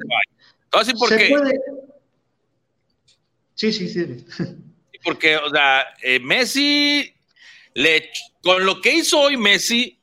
Entonces, 0.64 0.94
¿por 0.98 1.16
qué? 1.16 1.32
Sí, 3.54 3.72
sí, 3.72 3.88
sí. 3.88 4.26
Porque, 5.04 5.36
o 5.36 5.48
sea, 5.50 5.86
eh, 6.02 6.18
Messi, 6.18 7.14
le, 7.74 8.10
con 8.42 8.66
lo 8.66 8.80
que 8.80 8.92
hizo 8.92 9.20
hoy 9.20 9.36
Messi, 9.36 10.00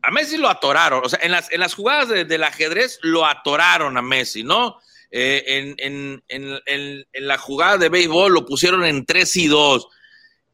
a 0.00 0.10
Messi 0.12 0.38
lo 0.38 0.48
atoraron. 0.48 1.04
O 1.04 1.10
sea, 1.10 1.18
en 1.22 1.30
las, 1.30 1.52
en 1.52 1.60
las 1.60 1.74
jugadas 1.74 2.08
del 2.08 2.42
ajedrez 2.42 3.00
lo 3.02 3.26
atoraron 3.26 3.98
a 3.98 4.02
Messi, 4.02 4.44
¿no? 4.44 4.80
Eh, 5.16 5.76
en, 5.78 7.04
la 7.12 7.38
jugada 7.38 7.78
de 7.78 7.88
béisbol 7.88 8.34
lo 8.34 8.44
pusieron 8.44 8.84
en 8.84 9.06
3 9.06 9.36
y 9.36 9.46
2. 9.46 9.86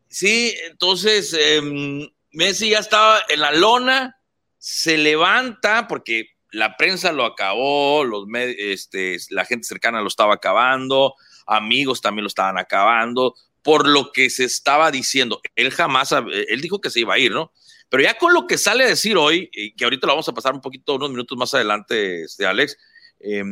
Sí, 0.07 0.55
entonces 0.67 1.33
em, 1.33 2.07
Messi 2.33 2.69
ya 2.69 2.81
estaba 2.81 3.23
en 3.31 3.41
la 3.41 3.53
lona, 3.53 4.21
se 4.59 4.99
levanta 4.99 5.89
porque 5.89 6.33
la 6.51 6.77
prensa 6.77 7.11
lo 7.11 7.25
acabó, 7.25 8.05
los 8.05 8.27
este, 8.35 9.17
la 9.31 9.47
gente 9.47 9.67
cercana 9.67 10.03
lo 10.03 10.09
estaba 10.09 10.35
acabando, 10.35 11.15
amigos 11.47 12.03
también 12.03 12.25
lo 12.25 12.29
estaban 12.29 12.59
acabando, 12.59 13.35
por 13.63 13.89
lo 13.89 14.13
que 14.13 14.29
se 14.29 14.45
estaba 14.45 14.91
diciendo. 14.91 15.41
Él 15.57 15.71
jamás, 15.71 16.13
él 16.13 16.61
dijo 16.61 16.83
que 16.83 16.91
se 16.91 17.01
iba 17.01 17.15
a 17.15 17.19
ir, 17.19 17.33
¿no? 17.33 17.51
Pero 17.89 18.03
ya 18.03 18.19
con 18.19 18.35
lo 18.35 18.47
que 18.47 18.59
sale 18.59 18.85
a 18.85 18.89
decir 18.89 19.17
hoy, 19.17 19.51
que 19.75 19.85
ahorita 19.85 20.07
lo 20.07 20.13
vamos 20.13 20.29
a 20.29 20.35
pasar 20.35 20.53
un 20.53 20.61
poquito, 20.61 20.97
unos 20.97 21.09
minutos 21.09 21.39
más 21.39 21.55
adelante, 21.55 22.25
este, 22.25 22.45
Alex, 22.45 22.77
eh, 23.21 23.43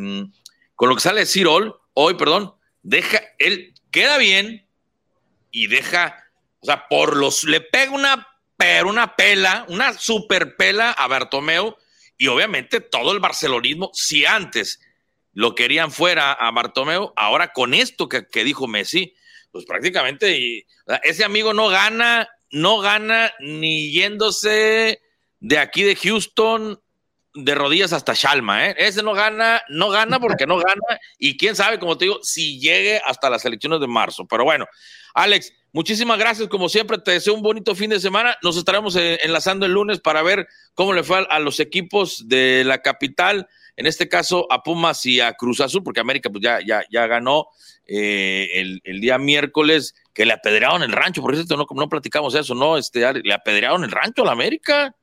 con 0.79 0.89
lo 0.89 0.95
que 0.95 1.01
sale 1.01 1.23
de 1.23 1.27
Cirol, 1.27 1.75
hoy, 1.93 2.15
perdón, 2.15 2.55
deja, 2.85 3.21
él 3.41 3.75
queda 3.91 4.17
bien 4.17 4.65
y 5.51 5.67
deja, 5.67 6.25
o 6.61 6.67
sea, 6.67 6.87
por 6.87 7.17
los, 7.17 7.43
le 7.43 7.61
pega 7.61 7.91
una, 7.91 8.29
pero 8.57 8.89
una 8.89 9.17
pela, 9.17 9.67
una 9.71 9.93
super 9.95 10.55
pela 10.55 10.93
a 10.93 11.09
Bartomeu 11.09 11.75
y 12.17 12.29
obviamente 12.29 12.81
todo 12.81 13.11
el 13.11 13.19
barcelonismo, 13.19 13.91
si 13.93 14.25
antes 14.25 14.79
lo 15.33 15.57
querían 15.57 15.91
fuera 15.91 16.33
a 16.33 16.49
Bartomeu, 16.53 17.13
ahora 17.17 17.53
con 17.53 17.75
esto 17.75 18.09
que, 18.09 18.45
dijo 18.45 18.69
Messi, 18.69 19.17
pues 19.51 19.65
prácticamente 19.65 20.39
y, 20.39 20.65
ese 21.03 21.25
amigo 21.25 21.55
no 21.55 21.71
gana, 21.71 22.29
no 22.53 22.79
gana 22.79 23.33
ni 23.41 23.91
yéndose 23.91 25.03
de 25.41 25.59
aquí 25.59 25.83
de 25.83 25.97
Houston 25.97 26.81
de 27.45 27.55
rodillas 27.55 27.93
hasta 27.93 28.15
Shalma, 28.15 28.69
¿eh? 28.69 28.75
Ese 28.79 29.03
no 29.03 29.13
gana, 29.13 29.63
no 29.69 29.91
gana 29.91 30.19
porque 30.19 30.47
no 30.47 30.57
gana 30.57 31.01
y 31.19 31.37
quién 31.37 31.55
sabe, 31.55 31.79
como 31.79 31.97
te 31.97 32.07
digo, 32.07 32.19
si 32.23 32.59
llegue 32.59 33.01
hasta 33.05 33.31
las 33.31 33.45
elecciones 33.45 33.81
de 33.81 33.87
marzo. 33.87 34.27
Pero 34.27 34.45
bueno, 34.45 34.67
Alex, 35.15 35.53
muchísimas 35.73 36.19
gracias, 36.19 36.49
como 36.49 36.69
siempre, 36.69 36.99
te 36.99 37.13
deseo 37.13 37.35
un 37.35 37.43
bonito 37.43 37.75
fin 37.75 37.91
de 37.91 38.01
semana. 38.01 38.37
Nos 38.43 38.57
estaremos 38.57 38.97
eh, 38.97 39.19
enlazando 39.23 39.67
el 39.67 39.73
lunes 39.73 40.01
para 40.01 40.23
ver 40.23 40.49
cómo 40.75 40.93
le 40.93 41.03
fue 41.03 41.27
a, 41.29 41.39
los 41.39 41.61
equipos 41.61 42.29
de 42.29 42.65
la 42.65 42.83
capital, 42.83 43.49
en 43.77 43.87
este 43.87 44.09
caso 44.09 44.47
a 44.51 44.63
Pumas 44.63 45.05
y 45.07 45.21
a 45.21 45.33
Cruz 45.35 45.61
Azul, 45.61 45.83
porque 45.83 46.01
América 46.01 46.31
pues 46.31 46.43
ya, 46.43 46.61
ya, 46.65 46.83
ya 46.91 47.07
ganó 47.07 47.49
eh, 47.87 48.81
el, 48.85 49.01
día 49.01 49.19
miércoles, 49.19 49.95
que 50.13 50.27
le 50.27 50.33
apedrearon 50.33 50.83
el 50.83 50.93
rancho, 50.93 51.23
por 51.23 51.35
eso 51.35 51.57
no, 51.57 51.67
no 51.71 51.89
platicamos 51.89 52.35
eso, 52.35 52.55
¿no? 52.55 52.77
Este, 52.77 53.01
le 53.23 53.33
apedrearon 53.33 53.85
el 53.85 53.91
rancho 53.91 54.23
a 54.23 54.27
la 54.27 54.33
América 54.33 54.95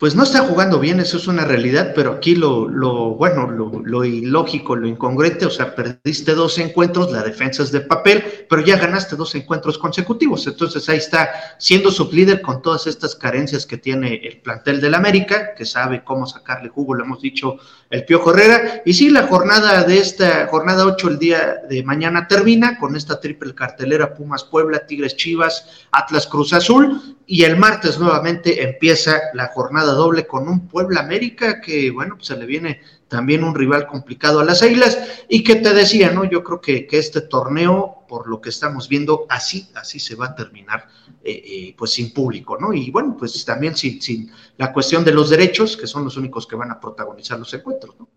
pues 0.00 0.14
no 0.14 0.22
está 0.22 0.40
jugando 0.40 0.80
bien, 0.80 0.98
eso 0.98 1.18
es 1.18 1.28
una 1.28 1.44
realidad, 1.44 1.92
pero 1.94 2.12
aquí 2.12 2.34
lo, 2.34 2.70
bueno, 3.16 3.50
lo, 3.50 3.82
lo, 3.84 4.02
ilógico, 4.02 4.74
lo 4.74 4.88
incongruente, 4.88 5.44
o 5.44 5.50
sea, 5.50 5.74
perdiste 5.74 6.34
dos 6.34 6.58
encuentros, 6.58 7.12
la 7.12 7.22
defensa 7.22 7.62
es 7.62 7.70
de 7.70 7.82
papel, 7.82 8.46
pero 8.48 8.62
ya 8.62 8.78
ganaste 8.78 9.14
dos 9.14 9.34
encuentros 9.34 9.76
consecutivos, 9.76 10.46
entonces 10.46 10.88
ahí 10.88 10.96
está 10.96 11.30
siendo 11.58 11.90
sublíder 11.90 12.40
con 12.40 12.62
todas 12.62 12.86
estas 12.86 13.14
carencias 13.14 13.66
que 13.66 13.76
tiene 13.76 14.14
el 14.24 14.40
plantel 14.40 14.80
del 14.80 14.94
América, 14.94 15.54
que 15.54 15.66
sabe 15.66 16.02
cómo 16.02 16.26
sacarle 16.26 16.70
jugo, 16.70 16.94
lo 16.94 17.04
hemos 17.04 17.20
dicho 17.20 17.58
el 17.90 18.06
Piojo 18.06 18.30
Herrera, 18.30 18.80
y 18.86 18.94
sí, 18.94 19.10
la 19.10 19.26
jornada 19.26 19.82
de 19.82 19.98
esta, 19.98 20.46
jornada 20.46 20.86
8 20.86 21.08
el 21.08 21.18
día 21.18 21.56
de 21.68 21.82
mañana 21.82 22.26
termina 22.26 22.78
con 22.78 22.96
esta 22.96 23.20
triple 23.20 23.54
cartelera 23.54 24.14
Pumas 24.14 24.44
Puebla, 24.44 24.86
Tigres 24.86 25.14
Chivas, 25.16 25.86
Atlas 25.92 26.26
Cruz 26.26 26.54
Azul, 26.54 27.18
y 27.26 27.44
el 27.44 27.56
martes 27.56 27.96
nuevamente 27.98 28.62
empieza 28.64 29.20
la 29.34 29.46
jornada 29.48 29.89
doble 29.90 30.26
con 30.26 30.48
un 30.48 30.68
Puebla 30.68 31.00
América 31.00 31.60
que, 31.60 31.90
bueno, 31.90 32.16
pues 32.16 32.28
se 32.28 32.36
le 32.36 32.46
viene 32.46 32.80
también 33.08 33.44
un 33.44 33.54
rival 33.54 33.86
complicado 33.86 34.40
a 34.40 34.44
las 34.44 34.62
Águilas 34.62 34.98
y 35.28 35.42
que 35.42 35.56
te 35.56 35.74
decía, 35.74 36.10
¿no? 36.10 36.24
Yo 36.24 36.42
creo 36.44 36.60
que, 36.60 36.86
que 36.86 36.98
este 36.98 37.20
torneo, 37.22 38.04
por 38.08 38.28
lo 38.28 38.40
que 38.40 38.50
estamos 38.50 38.88
viendo, 38.88 39.26
así, 39.28 39.68
así 39.74 39.98
se 39.98 40.14
va 40.14 40.26
a 40.26 40.34
terminar, 40.34 40.88
eh, 41.22 41.42
eh, 41.44 41.74
pues 41.76 41.92
sin 41.92 42.12
público, 42.12 42.56
¿no? 42.58 42.72
Y 42.72 42.90
bueno, 42.90 43.16
pues 43.18 43.44
también 43.44 43.76
sin, 43.76 44.00
sin 44.00 44.32
la 44.56 44.72
cuestión 44.72 45.04
de 45.04 45.12
los 45.12 45.30
derechos, 45.30 45.76
que 45.76 45.86
son 45.86 46.04
los 46.04 46.16
únicos 46.16 46.46
que 46.46 46.56
van 46.56 46.70
a 46.70 46.80
protagonizar 46.80 47.38
los 47.38 47.52
encuentros, 47.52 47.98
¿no? 47.98 48.08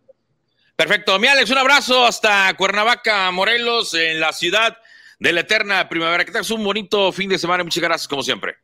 Perfecto. 0.76 1.18
Mi 1.20 1.28
Alex, 1.28 1.50
un 1.52 1.58
abrazo 1.60 2.06
hasta 2.06 2.54
Cuernavaca, 2.56 3.30
Morelos, 3.32 3.94
en 3.94 4.20
la 4.20 4.34
ciudad 4.34 4.78
de 5.20 5.32
la 5.32 5.42
eterna 5.42 5.88
primavera. 5.88 6.26
Que 6.26 6.32
tengas 6.32 6.52
un 6.52 6.64
bonito 6.64 7.12
fin 7.12 7.30
de 7.30 7.38
semana. 7.38 7.64
Muchas 7.64 7.84
gracias, 7.84 8.08
como 8.08 8.24
siempre. 8.24 8.56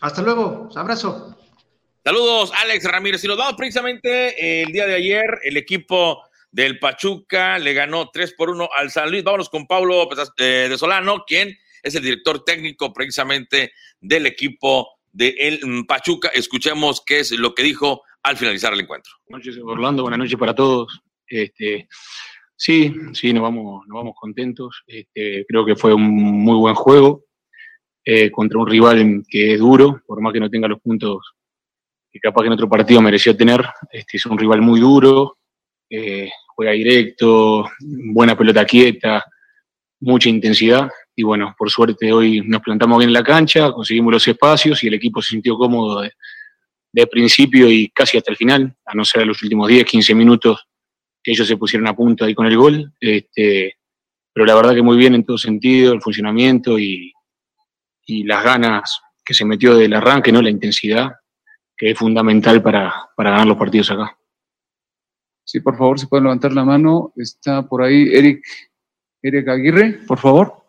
Hasta 0.00 0.22
luego, 0.22 0.68
abrazo. 0.74 1.36
Saludos, 2.06 2.52
Alex 2.62 2.84
Ramírez. 2.84 3.24
Y 3.24 3.28
nos 3.28 3.38
vamos 3.38 3.54
precisamente 3.54 4.60
el 4.62 4.72
día 4.72 4.86
de 4.86 4.94
ayer, 4.94 5.40
el 5.42 5.56
equipo 5.56 6.22
del 6.50 6.78
Pachuca, 6.78 7.58
le 7.58 7.72
ganó 7.72 8.10
3 8.10 8.34
por 8.34 8.50
1 8.50 8.68
al 8.76 8.90
San 8.90 9.10
Luis. 9.10 9.24
Vámonos 9.24 9.48
con 9.48 9.66
Pablo 9.66 10.06
eh, 10.36 10.66
de 10.68 10.76
Solano, 10.76 11.24
quien 11.26 11.56
es 11.82 11.94
el 11.94 12.02
director 12.02 12.44
técnico 12.44 12.92
precisamente 12.92 13.72
del 14.02 14.26
equipo 14.26 14.86
de 15.12 15.60
mm, 15.64 15.84
Pachuca. 15.84 16.28
Escuchemos 16.28 17.02
qué 17.06 17.20
es 17.20 17.30
lo 17.38 17.54
que 17.54 17.62
dijo 17.62 18.02
al 18.22 18.36
finalizar 18.36 18.74
el 18.74 18.80
encuentro. 18.80 19.10
Buenas 19.26 19.46
noches, 19.46 19.62
Orlando. 19.64 20.02
Buenas 20.02 20.18
noches 20.18 20.38
para 20.38 20.54
todos. 20.54 21.00
Este, 21.26 21.88
sí, 22.54 22.94
sí, 23.14 23.32
nos 23.32 23.44
vamos, 23.44 23.86
nos 23.86 23.96
vamos 23.96 24.14
contentos. 24.20 24.82
Este, 24.86 25.46
creo 25.48 25.64
que 25.64 25.74
fue 25.74 25.94
un 25.94 26.02
muy 26.02 26.58
buen 26.58 26.74
juego 26.74 27.24
eh, 28.04 28.30
contra 28.30 28.58
un 28.58 28.66
rival 28.66 29.22
que 29.26 29.54
es 29.54 29.58
duro, 29.58 30.02
por 30.06 30.20
más 30.20 30.34
que 30.34 30.40
no 30.40 30.50
tenga 30.50 30.68
los 30.68 30.82
puntos 30.82 31.33
que 32.14 32.20
capaz 32.20 32.42
que 32.42 32.46
en 32.46 32.52
otro 32.52 32.68
partido 32.68 33.02
mereció 33.02 33.36
tener. 33.36 33.66
Este, 33.90 34.18
es 34.18 34.26
un 34.26 34.38
rival 34.38 34.62
muy 34.62 34.78
duro, 34.78 35.38
eh, 35.90 36.30
juega 36.54 36.70
directo, 36.70 37.68
buena 37.80 38.38
pelota 38.38 38.64
quieta, 38.64 39.24
mucha 39.98 40.28
intensidad. 40.28 40.88
Y 41.16 41.24
bueno, 41.24 41.56
por 41.58 41.70
suerte 41.70 42.12
hoy 42.12 42.40
nos 42.42 42.62
plantamos 42.62 42.98
bien 42.98 43.08
en 43.08 43.14
la 43.14 43.24
cancha, 43.24 43.72
conseguimos 43.72 44.12
los 44.12 44.28
espacios 44.28 44.84
y 44.84 44.86
el 44.86 44.94
equipo 44.94 45.20
se 45.20 45.30
sintió 45.30 45.56
cómodo 45.56 46.02
de, 46.02 47.06
principio 47.08 47.68
y 47.68 47.88
casi 47.88 48.16
hasta 48.16 48.30
el 48.30 48.36
final, 48.36 48.76
a 48.86 48.94
no 48.94 49.04
ser 49.04 49.26
los 49.26 49.42
últimos 49.42 49.66
10, 49.66 49.84
15 49.84 50.14
minutos 50.14 50.68
que 51.20 51.32
ellos 51.32 51.48
se 51.48 51.56
pusieron 51.56 51.88
a 51.88 51.96
punto 51.96 52.24
ahí 52.24 52.34
con 52.34 52.46
el 52.46 52.56
gol. 52.56 52.92
Este, 53.00 53.74
pero 54.32 54.46
la 54.46 54.54
verdad 54.54 54.72
que 54.72 54.82
muy 54.82 54.96
bien 54.96 55.16
en 55.16 55.24
todo 55.24 55.36
sentido, 55.36 55.92
el 55.92 56.00
funcionamiento 56.00 56.78
y, 56.78 57.12
y 58.06 58.22
las 58.22 58.44
ganas 58.44 59.00
que 59.24 59.34
se 59.34 59.44
metió 59.44 59.74
del 59.74 59.94
arranque, 59.94 60.30
¿no? 60.30 60.40
La 60.40 60.50
intensidad, 60.50 61.10
que 61.76 61.90
es 61.90 61.98
fundamental 61.98 62.62
para, 62.62 62.92
para 63.16 63.30
ganar 63.30 63.46
los 63.46 63.56
partidos 63.56 63.90
acá. 63.90 64.18
Sí, 65.44 65.60
por 65.60 65.76
favor, 65.76 65.98
se 65.98 66.06
puede 66.06 66.22
levantar 66.22 66.52
la 66.52 66.64
mano. 66.64 67.12
Está 67.16 67.66
por 67.66 67.82
ahí 67.82 68.08
Eric, 68.12 68.42
Eric 69.22 69.48
Aguirre, 69.48 70.00
por 70.06 70.18
favor. 70.18 70.64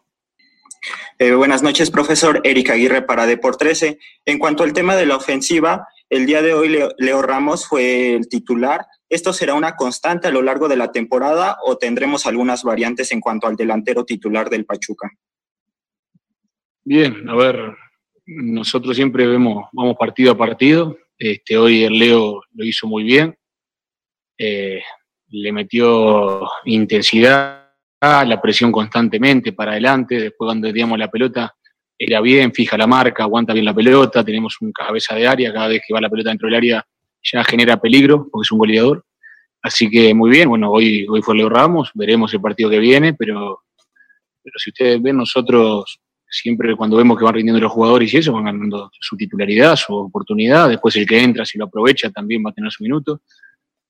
Eh, 1.17 1.31
buenas 1.31 1.63
noches, 1.63 1.89
profesor. 1.89 2.41
Eric 2.43 2.71
Aguirre 2.71 3.01
para 3.01 3.25
Deport 3.25 3.57
13. 3.57 3.97
En 4.25 4.37
cuanto 4.37 4.63
al 4.63 4.73
tema 4.73 4.95
de 4.95 5.05
la 5.05 5.15
ofensiva, 5.15 5.87
el 6.09 6.25
día 6.25 6.41
de 6.41 6.53
hoy 6.53 6.77
Leo, 6.97 7.21
Ramos 7.21 7.65
fue 7.65 8.15
el 8.15 8.27
titular. 8.27 8.85
¿Esto 9.07 9.31
será 9.31 9.53
una 9.53 9.75
constante 9.75 10.27
a 10.27 10.31
lo 10.31 10.41
largo 10.41 10.67
de 10.67 10.75
la 10.75 10.91
temporada 10.91 11.57
o 11.65 11.77
tendremos 11.77 12.25
algunas 12.25 12.63
variantes 12.63 13.11
en 13.11 13.21
cuanto 13.21 13.47
al 13.47 13.55
delantero 13.55 14.03
titular 14.03 14.49
del 14.49 14.65
Pachuca? 14.65 15.09
Bien, 16.83 17.27
a 17.29 17.35
ver, 17.35 17.75
nosotros 18.25 18.95
siempre 18.95 19.27
vemos, 19.27 19.65
vamos 19.71 19.95
partido 19.97 20.31
a 20.31 20.37
partido. 20.37 20.97
Este, 21.17 21.57
hoy 21.57 21.83
el 21.83 21.97
Leo 21.97 22.41
lo 22.53 22.65
hizo 22.65 22.87
muy 22.87 23.03
bien. 23.03 23.37
Eh, 24.37 24.81
le 25.29 25.51
metió 25.51 26.41
intensidad 26.65 27.65
la 28.01 28.39
presión 28.41 28.71
constantemente 28.71 29.53
para 29.53 29.71
adelante, 29.71 30.15
después 30.15 30.47
cuando 30.47 30.67
teníamos 30.67 30.99
la 30.99 31.09
pelota 31.09 31.55
era 31.97 32.21
bien, 32.21 32.53
fija 32.53 32.77
la 32.77 32.85
marca, 32.85 33.23
aguanta 33.23 33.53
bien 33.53 33.65
la 33.65 33.73
pelota, 33.73 34.23
tenemos 34.23 34.61
un 34.61 34.71
cabeza 34.71 35.15
de 35.15 35.25
área, 35.25 35.53
cada 35.53 35.69
vez 35.69 35.81
que 35.85 35.93
va 35.93 36.01
la 36.01 36.09
pelota 36.09 36.29
dentro 36.29 36.47
del 36.47 36.55
área 36.55 36.85
ya 37.23 37.43
genera 37.43 37.77
peligro 37.77 38.27
porque 38.31 38.45
es 38.45 38.51
un 38.51 38.59
goleador. 38.59 39.05
Así 39.61 39.89
que 39.89 40.13
muy 40.13 40.29
bien, 40.29 40.49
bueno, 40.49 40.69
hoy, 40.69 41.07
hoy 41.09 41.21
fue 41.23 41.35
Leo 41.35 41.49
Ramos, 41.49 41.89
veremos 41.95 42.31
el 42.33 42.41
partido 42.41 42.69
que 42.69 42.77
viene, 42.77 43.13
pero, 43.13 43.63
pero 44.43 44.59
si 44.59 44.69
ustedes 44.69 45.01
ven, 45.01 45.17
nosotros 45.17 45.99
siempre 46.41 46.75
cuando 46.75 46.97
vemos 46.97 47.17
que 47.17 47.23
van 47.23 47.33
rindiendo 47.33 47.61
los 47.61 47.71
jugadores 47.71 48.13
y 48.13 48.17
eso, 48.17 48.33
van 48.33 48.45
ganando 48.45 48.89
su 48.99 49.15
titularidad, 49.15 49.75
su 49.75 49.93
oportunidad, 49.95 50.69
después 50.69 50.95
el 50.95 51.05
que 51.05 51.21
entra, 51.21 51.45
si 51.45 51.57
lo 51.57 51.65
aprovecha, 51.65 52.09
también 52.09 52.43
va 52.45 52.51
a 52.51 52.53
tener 52.53 52.71
su 52.71 52.83
minuto, 52.83 53.21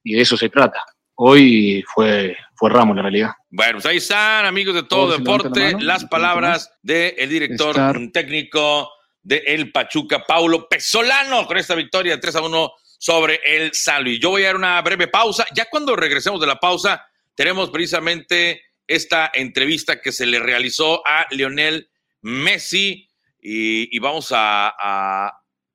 y 0.04 0.14
de 0.14 0.22
eso 0.22 0.38
se 0.38 0.50
trata 0.50 0.80
hoy 1.16 1.84
fue, 1.94 2.38
fue 2.56 2.70
Ramos 2.70 2.96
la 2.96 3.04
realidad. 3.04 3.32
Bueno, 3.50 3.74
pues 3.74 3.86
ahí 3.86 3.98
están, 3.98 4.46
amigos 4.46 4.76
de 4.76 4.84
todo 4.84 5.18
deporte, 5.18 5.76
las 5.80 6.06
palabras 6.06 6.72
del 6.82 7.30
director 7.30 7.76
técnico 8.12 8.90
de 9.22 9.38
El 9.48 9.72
Pachuca, 9.72 10.24
Paulo 10.26 10.68
Pesolano, 10.70 11.48
con 11.48 11.58
esta 11.58 11.76
victoria 11.76 12.20
3 12.20 12.36
a 12.36 12.42
1 12.42 12.72
sobre 13.00 13.40
el 13.46 13.74
San 13.74 14.04
Luis. 14.04 14.20
Yo 14.20 14.30
voy 14.30 14.44
a 14.44 14.48
dar 14.48 14.56
una 14.56 14.82
breve 14.82 15.08
pausa. 15.08 15.46
Ya 15.56 15.66
cuando 15.70 15.96
regresemos 15.96 16.40
de 16.40 16.48
la 16.48 16.60
pausa, 16.60 17.06
tenemos 17.34 17.70
precisamente 17.70 18.62
esta 18.88 19.32
entrevista 19.34 20.00
que 20.00 20.12
se 20.12 20.26
le 20.26 20.40
realizó 20.40 21.02
a 21.08 21.26
Lionel 21.32 21.90
Messi 22.26 23.08
y, 23.40 24.00
vamos 24.00 24.32
a, 24.32 24.74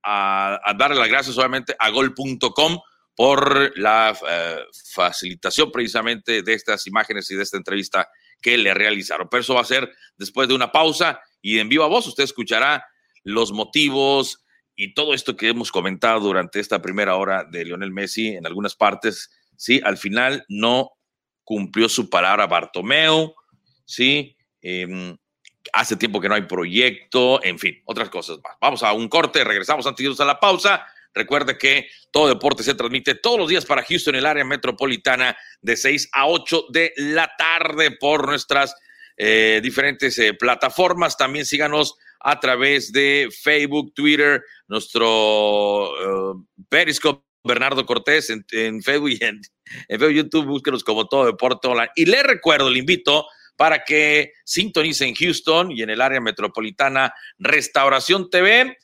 a, 0.02 0.74
darle 0.76 0.98
las 0.98 1.08
gracias 1.08 1.38
obviamente 1.38 1.76
a 1.78 1.90
gol.com 1.90 2.80
por 3.14 3.78
la 3.78 4.18
eh, 4.28 4.58
facilitación 4.92 5.70
precisamente 5.70 6.42
de 6.42 6.52
estas 6.54 6.88
imágenes 6.88 7.30
y 7.30 7.36
de 7.36 7.44
esta 7.44 7.56
entrevista 7.56 8.08
que 8.42 8.58
le 8.58 8.74
realizaron. 8.74 9.28
Pero 9.30 9.42
eso 9.42 9.54
va 9.54 9.60
a 9.60 9.64
ser 9.64 9.92
después 10.16 10.48
de 10.48 10.54
una 10.54 10.72
pausa 10.72 11.20
y 11.40 11.60
en 11.60 11.68
viva 11.68 11.86
voz 11.86 12.08
usted 12.08 12.24
escuchará 12.24 12.84
los 13.22 13.52
motivos 13.52 14.44
y 14.74 14.92
todo 14.92 15.14
esto 15.14 15.36
que 15.36 15.50
hemos 15.50 15.70
comentado 15.70 16.18
durante 16.18 16.58
esta 16.58 16.82
primera 16.82 17.14
hora 17.14 17.44
de 17.44 17.64
Lionel 17.64 17.92
Messi 17.92 18.28
en 18.28 18.46
algunas 18.46 18.74
partes. 18.74 19.30
Sí, 19.56 19.80
al 19.84 19.98
final 19.98 20.44
no 20.48 20.90
cumplió 21.44 21.88
su 21.88 22.10
palabra 22.10 22.48
Bartomeu, 22.48 23.34
sí, 23.84 24.36
em, 24.62 25.16
hace 25.72 25.96
tiempo 25.96 26.20
que 26.20 26.28
no 26.28 26.34
hay 26.34 26.42
proyecto, 26.42 27.42
en 27.42 27.58
fin, 27.58 27.82
otras 27.84 28.08
cosas 28.08 28.38
más. 28.42 28.56
Vamos 28.60 28.82
a 28.82 28.92
un 28.92 29.08
corte, 29.08 29.44
regresamos 29.44 29.86
antes 29.86 29.98
de 29.98 30.04
irnos 30.04 30.20
a 30.20 30.24
la 30.24 30.40
pausa. 30.40 30.86
Recuerde 31.12 31.58
que 31.58 31.88
todo 32.10 32.28
deporte 32.28 32.62
se 32.62 32.74
transmite 32.74 33.14
todos 33.16 33.38
los 33.38 33.48
días 33.48 33.64
para 33.64 33.82
Houston, 33.82 34.14
el 34.14 34.26
área 34.26 34.44
metropolitana, 34.44 35.36
de 35.60 35.76
6 35.76 36.10
a 36.12 36.28
8 36.28 36.66
de 36.70 36.92
la 36.96 37.30
tarde 37.36 37.90
por 37.92 38.28
nuestras 38.28 38.74
eh, 39.16 39.60
diferentes 39.62 40.18
eh, 40.18 40.34
plataformas. 40.34 41.16
También 41.16 41.46
síganos 41.46 41.96
a 42.20 42.38
través 42.38 42.92
de 42.92 43.28
Facebook, 43.30 43.92
Twitter, 43.94 44.42
nuestro 44.68 46.30
uh, 46.32 46.46
Periscope. 46.68 47.24
Bernardo 47.42 47.86
Cortés 47.86 48.28
en, 48.28 48.82
Facebook 48.82 49.10
y 49.10 49.24
en, 49.24 49.40
en 49.88 49.98
Facebook, 49.98 50.14
YouTube, 50.14 50.44
búsquenos 50.44 50.84
como 50.84 51.06
todo 51.08 51.24
deporte 51.24 51.68
online. 51.68 51.90
Y 51.96 52.04
le 52.04 52.22
recuerdo, 52.22 52.68
le 52.68 52.78
invito 52.78 53.26
para 53.60 53.84
que 53.84 54.32
sintonicen 54.42 55.14
Houston 55.14 55.70
y 55.70 55.82
en 55.82 55.90
el 55.90 56.00
área 56.00 56.18
metropolitana 56.18 57.12
Restauración 57.38 58.30
TV 58.30 58.74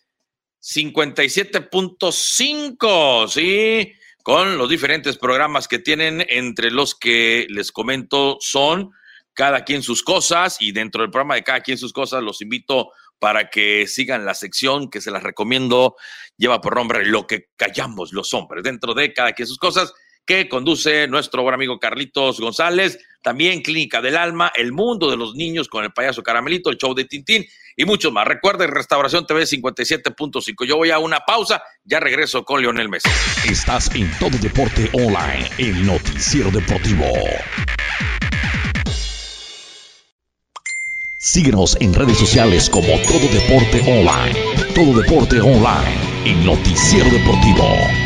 57.5, 0.61 3.27
¿sí? 3.27 3.95
Con 4.23 4.59
los 4.59 4.69
diferentes 4.69 5.17
programas 5.17 5.67
que 5.67 5.79
tienen, 5.79 6.27
entre 6.29 6.71
los 6.71 6.95
que 6.95 7.47
les 7.49 7.73
comento 7.73 8.37
son 8.41 8.91
cada 9.33 9.65
quien 9.65 9.83
sus 9.83 10.03
cosas 10.03 10.59
y 10.61 10.73
dentro 10.73 11.01
del 11.01 11.11
programa 11.11 11.37
de 11.37 11.43
cada 11.43 11.63
quien 11.63 11.79
sus 11.79 11.95
cosas 11.95 12.23
los 12.23 12.43
invito 12.43 12.91
para 13.19 13.49
que 13.49 13.87
sigan 13.87 14.27
la 14.27 14.35
sección 14.35 14.91
que 14.91 15.01
se 15.01 15.11
las 15.11 15.23
recomiendo, 15.23 15.97
lleva 16.37 16.61
por 16.61 16.77
nombre 16.77 17.07
Lo 17.07 17.27
que 17.27 17.49
callamos 17.57 18.13
los 18.13 18.35
hombres, 18.35 18.63
dentro 18.63 18.93
de 18.93 19.15
cada 19.15 19.33
quien 19.33 19.49
sus 19.49 19.57
cosas 19.57 19.95
que 20.27 20.49
conduce 20.49 21.07
nuestro 21.07 21.43
buen 21.43 21.55
amigo 21.55 21.79
Carlitos 21.79 22.41
González, 22.41 22.99
también 23.23 23.63
Clínica 23.63 24.03
del 24.03 24.17
Alma, 24.17 24.53
El 24.55 24.73
Mundo 24.73 25.11
de 25.11 25.17
los 25.17 25.35
Niños 25.35 25.69
con 25.69 25.85
el 25.85 25.93
payaso 25.93 26.23
Caramelito, 26.23 26.69
el 26.69 26.77
show 26.77 26.95
de 26.95 27.05
Tintín 27.05 27.47
y 27.77 27.85
muchos 27.85 28.13
más. 28.13 28.27
Recuerden, 28.27 28.71
Restauración 28.71 29.27
TV 29.27 29.45
57.5. 29.45 30.67
Yo 30.67 30.77
voy 30.77 30.91
a 30.91 30.99
una 30.99 31.21
pausa, 31.21 31.63
ya 31.85 32.01
regreso 32.01 32.45
con 32.45 32.61
Leonel 32.61 32.89
Messi. 32.89 33.09
Estás 33.49 33.95
en 33.95 34.11
Todo 34.19 34.37
Deporte 34.39 34.91
Online, 34.93 35.49
el 35.59 35.87
noticiero 35.87 36.51
deportivo. 36.51 37.07
Síguenos 41.19 41.77
en 41.81 41.95
redes 41.95 42.19
sociales 42.19 42.71
como 42.71 42.87
Todo 42.87 43.29
Deporte 43.33 43.81
Online. 43.81 44.39
Todo 44.75 45.01
Deporte 45.01 45.41
Online, 45.41 46.25
el 46.25 46.45
noticiero 46.45 47.11
deportivo. 47.11 48.06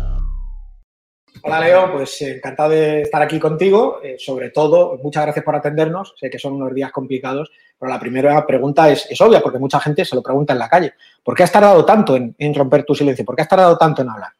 Hola 1.43 1.59
Leo, 1.59 1.91
pues 1.91 2.21
eh, 2.21 2.35
encantado 2.35 2.69
de 2.69 3.01
estar 3.01 3.21
aquí 3.21 3.39
contigo. 3.39 3.99
Eh, 4.03 4.15
sobre 4.19 4.49
todo, 4.51 4.99
muchas 5.01 5.23
gracias 5.23 5.43
por 5.43 5.55
atendernos. 5.55 6.13
Sé 6.19 6.29
que 6.29 6.37
son 6.37 6.53
unos 6.53 6.73
días 6.73 6.91
complicados, 6.91 7.51
pero 7.79 7.91
la 7.91 7.99
primera 7.99 8.45
pregunta 8.45 8.89
es, 8.89 9.07
obvia 9.19 9.41
porque 9.41 9.57
mucha 9.57 9.79
gente 9.79 10.05
se 10.05 10.15
lo 10.15 10.21
pregunta 10.21 10.53
en 10.53 10.59
la 10.59 10.69
calle. 10.69 10.93
¿Por 11.23 11.35
qué 11.35 11.43
has 11.43 11.51
tardado 11.51 11.83
tanto 11.83 12.15
en, 12.15 12.53
romper 12.53 12.83
tu 12.83 12.93
silencio? 12.93 13.25
¿Por 13.25 13.35
qué 13.35 13.41
has 13.41 13.47
tardado 13.47 13.77
tanto 13.77 14.03
en 14.03 14.09
hablar? 14.09 14.31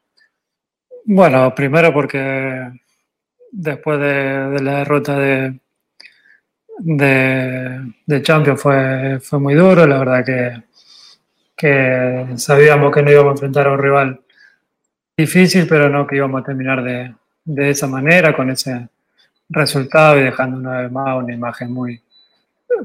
Bueno, 1.04 1.52
primero 1.54 1.92
porque 1.92 2.70
después 3.50 3.98
de, 3.98 4.60
la 4.62 4.78
derrota 4.78 5.18
de, 5.18 5.58
de, 6.78 8.22
Champions 8.22 8.62
fue, 8.62 9.18
muy 9.40 9.54
duro, 9.54 9.86
la 9.86 9.98
verdad 9.98 10.24
que 11.56 12.36
sabíamos 12.36 12.94
que 12.94 13.02
no 13.02 13.10
íbamos 13.10 13.30
a 13.30 13.34
enfrentar 13.34 13.66
a 13.66 13.72
un 13.72 13.78
rival 13.78 14.20
difícil, 15.16 15.66
pero 15.68 15.88
no 15.88 16.06
que 16.06 16.16
íbamos 16.16 16.40
a 16.40 16.44
terminar 16.44 16.82
de, 16.82 17.14
de 17.44 17.70
esa 17.70 17.86
manera, 17.86 18.34
con 18.34 18.50
ese 18.50 18.88
resultado 19.48 20.18
y 20.18 20.22
dejando 20.22 20.58
una 20.58 20.82
vez 20.82 20.92
más 20.92 21.22
una 21.22 21.34
imagen 21.34 21.72
muy, 21.72 22.00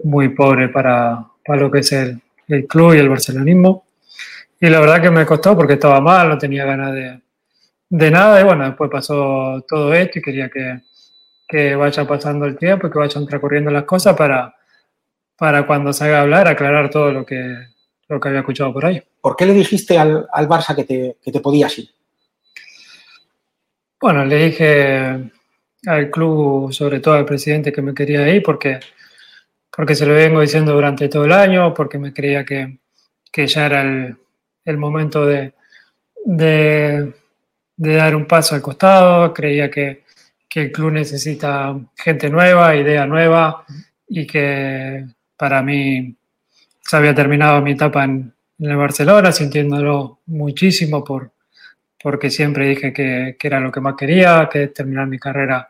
muy 0.03 0.30
pobre 0.30 0.69
para, 0.69 1.25
para 1.45 1.61
lo 1.61 1.71
que 1.71 1.80
es 1.80 1.91
el, 1.91 2.21
el 2.47 2.67
club 2.67 2.93
y 2.93 2.99
el 2.99 3.09
barcelonismo. 3.09 3.86
Y 4.59 4.67
la 4.69 4.80
verdad 4.80 5.01
que 5.01 5.11
me 5.11 5.25
costó 5.25 5.55
porque 5.55 5.73
estaba 5.73 6.01
mal, 6.01 6.30
no 6.30 6.38
tenía 6.38 6.65
ganas 6.65 6.93
de, 6.93 7.21
de 7.89 8.11
nada. 8.11 8.41
Y 8.41 8.43
bueno, 8.43 8.65
después 8.65 8.89
pasó 8.89 9.63
todo 9.67 9.93
esto 9.93 10.19
y 10.19 10.21
quería 10.21 10.49
que, 10.49 10.82
que 11.47 11.75
vaya 11.75 12.05
pasando 12.05 12.45
el 12.45 12.57
tiempo 12.57 12.88
y 12.88 12.91
que 12.91 12.99
vayan 12.99 13.25
transcurriendo 13.25 13.71
las 13.71 13.84
cosas 13.84 14.15
para, 14.17 14.55
para 15.38 15.65
cuando 15.65 15.93
salga 15.93 16.19
a 16.19 16.21
hablar, 16.21 16.47
aclarar 16.47 16.89
todo 16.89 17.11
lo 17.11 17.25
que, 17.25 17.67
lo 18.07 18.19
que 18.19 18.28
había 18.28 18.41
escuchado 18.41 18.73
por 18.73 18.86
ahí. 18.86 19.01
¿Por 19.21 19.36
qué 19.36 19.45
le 19.45 19.53
dijiste 19.53 19.97
al, 19.97 20.28
al 20.32 20.49
Barça 20.49 20.75
que 20.75 20.84
te, 20.84 21.17
que 21.23 21.32
te 21.32 21.39
podías 21.39 21.78
ir? 21.78 21.89
Bueno, 24.00 24.26
le 24.26 24.36
dije 24.50 25.32
al 25.88 26.12
club, 26.12 26.72
sobre 26.72 27.00
todo 27.00 27.16
al 27.16 27.26
presidente, 27.26 27.72
que 27.72 27.82
me 27.82 27.95
quería 27.95 28.28
ir 28.30 28.43
porque, 28.43 28.80
porque 29.76 29.95
se 29.95 30.06
lo 30.06 30.14
vengo 30.14 30.39
diciendo 30.41 30.74
durante 30.74 31.10
todo 31.10 31.26
el 31.26 31.32
año, 31.32 31.74
porque 31.74 31.98
me 31.98 32.14
creía 32.14 32.45
que, 32.45 32.78
que 33.32 33.48
ya 33.48 33.66
era 33.66 33.82
el, 33.82 34.16
el 34.66 34.78
momento 34.78 35.26
de, 35.26 35.54
de, 36.26 37.14
dar 37.76 38.16
un 38.16 38.28
paso 38.28 38.54
al 38.54 38.62
costado, 38.62 39.34
creía 39.34 39.72
que, 39.72 40.04
que 40.48 40.62
el 40.64 40.72
club 40.72 40.91
necesita 40.91 41.76
gente 41.95 42.30
nueva, 42.30 42.76
idea 42.76 43.08
nueva 43.08 43.66
y 44.08 44.28
que 44.28 45.06
para 45.36 45.64
mí 45.64 46.16
se 46.82 46.98
había 46.98 47.16
terminado 47.16 47.62
mi 47.62 47.72
etapa 47.72 48.04
en, 48.04 48.34
en 48.60 48.72
el 48.72 48.78
Barcelona, 48.78 49.32
sintiéndolo 49.32 50.20
muchísimo 50.28 51.04
por, 51.04 51.32
porque 52.02 52.30
siempre 52.30 52.68
dije 52.68 52.93
que, 52.93 53.36
que, 53.39 53.48
era 53.48 53.60
lo 53.60 53.72
que 53.72 53.82
más 53.82 53.95
quería, 53.95 54.48
que 54.52 54.68
terminar 54.68 55.08
mi 55.08 55.20
carrera 55.20 55.70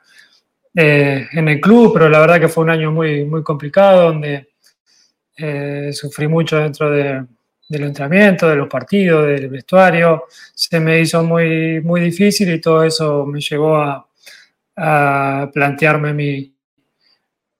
eh, 0.75 1.27
en 1.31 1.47
el 1.47 1.59
club, 1.59 1.93
pero 1.93 2.09
la 2.09 2.19
verdad 2.19 2.39
que 2.39 2.49
fue 2.49 2.63
un 2.63 2.69
año 2.69 2.91
muy, 2.91 3.25
muy 3.25 3.43
complicado, 3.43 4.11
donde 4.11 4.49
eh, 5.37 5.91
sufrí 5.93 6.27
mucho 6.27 6.57
dentro 6.57 6.91
de, 6.91 7.25
del 7.69 7.83
entrenamiento, 7.83 8.49
de 8.49 8.55
los 8.55 8.67
partidos, 8.67 9.27
del 9.27 9.49
vestuario, 9.49 10.25
se 10.53 10.79
me 10.79 10.99
hizo 10.99 11.23
muy, 11.23 11.81
muy 11.81 12.01
difícil 12.01 12.53
y 12.53 12.61
todo 12.61 12.83
eso 12.83 13.25
me 13.25 13.39
llevó 13.39 13.77
a, 13.77 14.07
a 14.75 15.49
plantearme 15.53 16.13
mi, 16.13 16.53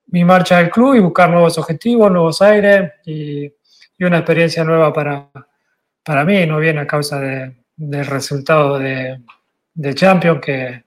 mi 0.06 0.24
marcha 0.24 0.58
del 0.58 0.70
club 0.70 0.94
y 0.94 1.00
buscar 1.00 1.30
nuevos 1.30 1.58
objetivos, 1.58 2.10
nuevos 2.10 2.40
aires 2.42 2.92
y, 3.04 3.44
y 3.44 4.04
una 4.04 4.18
experiencia 4.18 4.64
nueva 4.64 4.92
para, 4.92 5.28
para 6.04 6.24
mí, 6.24 6.46
no 6.46 6.58
viene 6.58 6.80
a 6.80 6.86
causa 6.86 7.20
de, 7.20 7.56
del 7.78 8.04
resultado 8.04 8.78
de, 8.78 9.20
de 9.74 9.94
Champions, 9.94 10.40
que, 10.40 10.84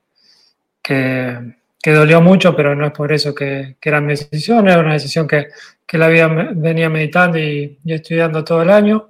que, 0.83 1.55
que, 1.81 1.91
dolió 1.91 2.21
mucho, 2.21 2.55
pero 2.55 2.75
no 2.75 2.85
es 2.85 2.91
por 2.91 3.11
eso 3.11 3.33
que, 3.33 3.77
que 3.79 3.89
era 3.89 4.01
mi 4.01 4.09
decisión, 4.09 4.67
era 4.67 4.81
una 4.81 4.93
decisión 4.93 5.27
que, 5.27 5.47
la 5.93 6.05
había, 6.05 6.27
venía 6.27 6.89
meditando 6.89 7.37
y, 7.39 7.79
y, 7.83 7.93
estudiando 7.93 8.43
todo 8.43 8.61
el 8.61 8.69
año, 8.69 9.09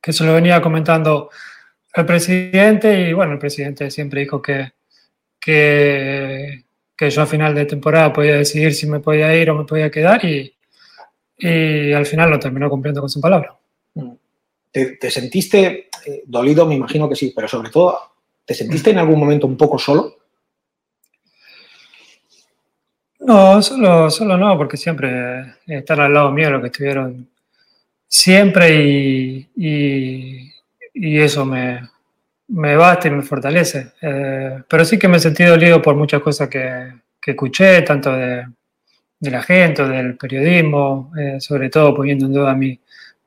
que 0.00 0.12
se 0.12 0.24
lo 0.24 0.34
venía 0.34 0.62
comentando 0.62 1.30
al 1.94 2.06
presidente 2.06 3.08
y 3.08 3.12
bueno, 3.12 3.32
el 3.32 3.38
presidente 3.38 3.90
siempre 3.90 4.20
dijo 4.20 4.40
que, 4.40 4.72
que 5.40 7.10
yo 7.10 7.22
a 7.22 7.26
final 7.26 7.54
de 7.54 7.64
temporada 7.64 8.12
podía 8.12 8.36
decidir 8.36 8.74
si 8.74 8.86
me 8.86 9.00
podía 9.00 9.34
ir 9.34 9.50
o 9.50 9.56
me 9.56 9.64
podía 9.64 9.90
quedar 9.90 10.24
y, 10.24 10.54
y 11.38 11.92
al 11.92 12.06
final 12.06 12.30
lo 12.30 12.38
terminó 12.38 12.68
cumpliendo 12.68 13.00
con 13.00 13.10
su 13.10 13.20
palabra. 13.20 13.56
¿Te, 14.70 14.96
te 14.96 15.10
sentiste 15.10 15.88
eh, 16.06 16.22
dolido? 16.26 16.66
Me 16.66 16.74
imagino 16.74 17.08
que 17.08 17.16
sí, 17.16 17.32
pero 17.34 17.48
sobre 17.48 17.70
todo, 17.70 17.98
¿te 18.44 18.54
sentiste 18.54 18.90
en 18.90 18.98
algún 18.98 19.18
momento 19.18 19.46
un 19.46 19.56
poco 19.56 19.78
solo? 19.78 20.16
No, 23.20 23.60
solo, 23.60 24.10
solo 24.10 24.36
no, 24.38 24.56
porque 24.56 24.76
siempre 24.76 25.56
están 25.66 26.00
al 26.00 26.14
lado 26.14 26.30
mío 26.30 26.50
los 26.50 26.60
que 26.62 26.68
estuvieron 26.68 27.28
siempre 28.06 28.74
y, 28.82 29.50
y, 30.94 31.18
eso 31.18 31.44
me, 31.44 31.88
me, 32.48 32.76
basta 32.76 33.08
y 33.08 33.10
me 33.10 33.22
fortalece. 33.22 33.92
Eh, 34.00 34.62
pero 34.68 34.84
sí 34.84 34.98
que 34.98 35.08
me 35.08 35.18
he 35.18 35.20
sentido 35.20 35.50
dolido 35.50 35.82
por 35.82 35.94
muchas 35.94 36.22
cosas 36.22 36.48
que, 36.48 36.92
que 37.20 37.32
escuché, 37.32 37.82
tanto 37.82 38.12
de, 38.12 38.46
de, 39.20 39.30
la 39.30 39.42
gente, 39.42 39.86
del 39.86 40.16
periodismo, 40.16 41.12
eh, 41.18 41.40
sobre 41.40 41.68
todo 41.70 41.94
poniendo 41.94 42.26
en 42.26 42.32
duda 42.32 42.54
mi, 42.54 42.80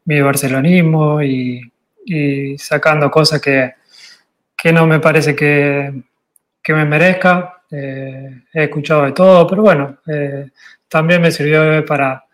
mi 0.06 0.22
barcelonismo 0.22 1.22
y, 1.22 1.72
y 2.06 2.58
sacando 2.58 3.10
cosas 3.12 3.42
que, 3.42 3.74
que, 4.58 4.72
no 4.74 4.88
me 4.88 5.00
parece 5.00 5.36
que, 5.36 6.04
que 6.62 6.74
me 6.74 6.86
merezca. 6.86 7.64
Eh, 7.70 8.44
he 8.54 8.64
escuchado 8.64 9.04
de 9.04 9.14
todo, 9.14 9.48
pero 9.48 9.62
bueno, 9.62 10.00
eh, 10.08 10.50
también 10.90 11.22
me 11.22 11.32
sirvió 11.32 11.86
para, 11.86 12.26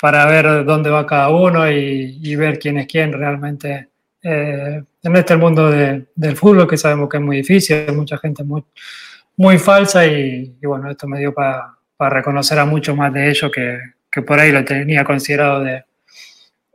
para 0.00 0.26
ver 0.26 0.64
dónde 0.64 0.90
va 0.90 1.06
cada 1.06 1.30
uno 1.30 1.68
y, 1.70 2.36
ver 2.36 2.58
quién 2.58 2.78
es 2.78 2.86
quién 2.86 3.12
realmente 3.12 3.88
eh, 4.22 4.82
en 5.02 5.16
este 5.16 5.36
mundo 5.36 5.70
de, 5.70 6.06
del 6.14 6.36
fútbol, 6.36 6.68
que 6.68 6.76
sabemos 6.76 7.08
que 7.08 7.16
es 7.16 7.22
muy 7.22 7.38
difícil, 7.38 7.86
hay 7.88 7.94
mucha 7.94 8.18
gente 8.18 8.44
muy, 8.44 8.64
muy 9.36 9.58
falsa 9.58 10.06
y, 10.06 10.56
bueno, 10.62 10.90
esto 10.90 11.08
me 11.08 11.18
dio 11.18 11.34
para, 11.34 11.72
reconocer 11.98 12.58
a 12.58 12.66
mucho 12.66 12.94
más 12.94 13.12
de 13.12 13.30
ellos 13.30 13.50
que, 13.50 13.78
que 14.10 14.22
por 14.22 14.38
ahí 14.38 14.52
lo 14.52 14.64
tenía 14.64 15.02
considerado 15.02 15.64
de, 15.64 15.84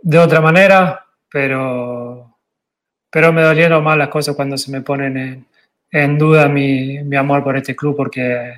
de 0.01 0.17
otra 0.17 0.41
manera, 0.41 1.05
pero, 1.29 2.37
pero 3.09 3.31
me 3.31 3.41
dolieron 3.41 3.83
más 3.83 3.97
las 3.97 4.09
cosas 4.09 4.35
cuando 4.35 4.57
se 4.57 4.71
me 4.71 4.81
ponen 4.81 5.17
en, 5.17 5.45
en 5.91 6.17
duda 6.17 6.47
mi, 6.47 7.03
mi, 7.03 7.15
amor 7.15 7.43
por 7.43 7.57
este 7.57 7.75
club, 7.75 7.95
porque 7.95 8.53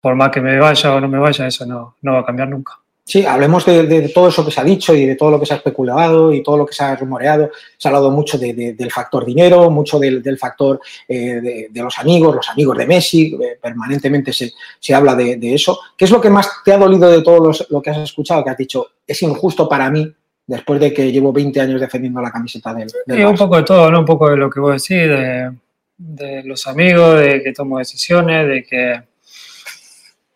por 0.00 0.14
más 0.14 0.30
que 0.30 0.40
me 0.40 0.58
vaya 0.58 0.94
o 0.94 1.00
no 1.00 1.08
me 1.08 1.18
vaya, 1.18 1.46
eso 1.46 1.66
no, 1.66 1.96
no 2.02 2.14
va 2.14 2.20
a 2.20 2.24
cambiar 2.24 2.48
nunca. 2.48 2.78
Sí, 3.04 3.26
hablemos 3.26 3.66
de, 3.66 3.84
de, 3.88 4.08
todo 4.10 4.28
eso 4.28 4.44
que 4.44 4.52
se 4.52 4.60
ha 4.60 4.64
dicho 4.64 4.94
y 4.94 5.04
de 5.04 5.16
todo 5.16 5.32
lo 5.32 5.40
que 5.40 5.46
se 5.46 5.54
ha 5.54 5.56
especulado 5.56 6.32
y 6.32 6.44
todo 6.44 6.56
lo 6.56 6.64
que 6.64 6.74
se 6.74 6.84
ha 6.84 6.94
rumoreado. 6.94 7.50
Se 7.76 7.88
ha 7.88 7.90
hablado 7.90 8.12
mucho 8.12 8.38
de, 8.38 8.52
del 8.54 8.92
factor 8.92 9.24
dinero, 9.24 9.68
mucho 9.68 9.98
del, 9.98 10.22
del 10.22 10.38
factor 10.38 10.80
eh, 11.08 11.68
de, 11.68 11.82
los 11.82 11.98
amigos, 11.98 12.36
los 12.36 12.48
amigos 12.50 12.78
de 12.78 12.86
Messi, 12.86 13.36
eh, 13.42 13.58
permanentemente 13.60 14.32
se, 14.32 14.52
se 14.78 14.94
habla 14.94 15.16
de, 15.16 15.38
eso. 15.52 15.80
¿Qué 15.96 16.04
es 16.04 16.10
lo 16.12 16.20
que 16.20 16.30
más 16.30 16.48
te 16.64 16.72
ha 16.72 16.78
dolido 16.78 17.10
de 17.10 17.22
todo 17.22 17.50
lo 17.68 17.82
que 17.82 17.90
has 17.90 17.98
escuchado? 17.98 18.44
Que 18.44 18.50
has 18.50 18.56
dicho, 18.56 18.86
es 19.04 19.20
injusto 19.22 19.68
para 19.68 19.90
mí 19.90 20.14
después 20.50 20.80
de 20.80 20.92
que 20.92 21.12
llevo 21.12 21.32
20 21.32 21.60
años 21.60 21.80
defendiendo 21.80 22.20
la 22.20 22.32
camiseta 22.32 22.74
del, 22.74 22.90
del 23.06 23.18
sí, 23.18 23.22
un 23.22 23.36
poco 23.36 23.56
de 23.56 23.62
todo, 23.62 23.88
¿no? 23.88 24.00
Un 24.00 24.04
poco 24.04 24.28
de 24.28 24.36
lo 24.36 24.50
que 24.50 24.58
vos 24.58 24.72
decís, 24.72 25.08
de, 25.08 25.52
de, 25.96 26.42
los 26.42 26.66
amigos, 26.66 27.20
de 27.20 27.40
que 27.40 27.52
tomo 27.52 27.78
decisiones, 27.78 28.48
de 28.48 28.64
que, 28.64 29.02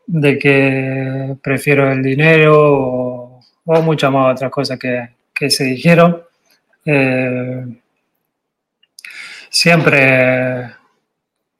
de 0.06 0.38
que 0.38 1.36
prefiero 1.42 1.90
el 1.90 2.00
dinero 2.00 2.54
o, 2.56 3.40
o 3.64 3.82
muchas 3.82 4.12
más 4.12 4.36
otras 4.36 4.52
cosas 4.52 4.78
que, 4.78 5.08
que 5.34 5.50
se 5.50 5.64
dijeron. 5.64 6.22
Eh, 6.86 7.66
siempre, 9.50 10.74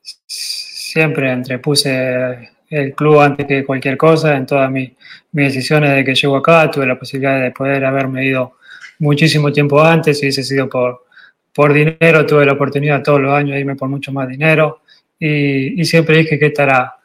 siempre 0.01 1.33
entrepuse 1.33 2.51
el 2.75 2.95
club 2.95 3.21
antes 3.21 3.47
que 3.47 3.65
cualquier 3.65 3.97
cosa 3.97 4.37
en 4.37 4.47
todas 4.47 4.71
mis, 4.71 4.93
decisiones 5.31 5.95
de 5.95 6.05
que 6.05 6.15
llego 6.15 6.37
acá. 6.37 6.71
Tuve 6.71 6.87
la 6.87 6.99
posibilidad 6.99 7.41
de 7.41 7.51
poder 7.51 7.85
haberme 7.85 8.25
ido 8.25 8.57
muchísimo 8.99 9.53
tiempo 9.53 9.83
antes, 9.83 10.19
si 10.19 10.27
hubiese 10.27 10.43
sido 10.43 10.69
por, 10.69 11.05
por 11.53 11.73
dinero, 11.73 12.27
tuve 12.27 12.47
la 12.47 12.53
oportunidad 12.53 13.03
todos 13.03 13.21
los 13.21 13.33
años 13.33 13.55
de 13.55 13.61
irme 13.61 13.77
por 13.77 13.89
mucho 13.89 14.13
más 14.13 14.29
dinero 14.29 14.81
y, 15.19 15.85
siempre 15.85 16.19
dije 16.19 16.39
que 16.39 16.47
esta 16.47 16.99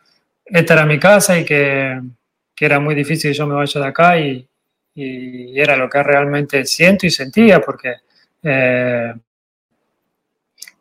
era 0.45 0.85
mi 0.85 0.99
casa 0.99 1.39
y 1.39 1.45
que, 1.45 1.99
que, 2.55 2.65
era 2.65 2.79
muy 2.79 2.95
difícil 2.95 3.31
que 3.31 3.37
yo 3.37 3.47
me 3.47 3.55
vaya 3.55 3.81
de 3.81 3.87
acá 3.87 4.19
y, 4.19 4.47
y, 4.95 5.59
era 5.59 5.75
lo 5.75 5.89
que 5.89 6.01
realmente 6.03 6.65
siento 6.65 7.05
y 7.05 7.11
sentía 7.11 7.61
porque 7.61 7.95
eh, 8.43 9.13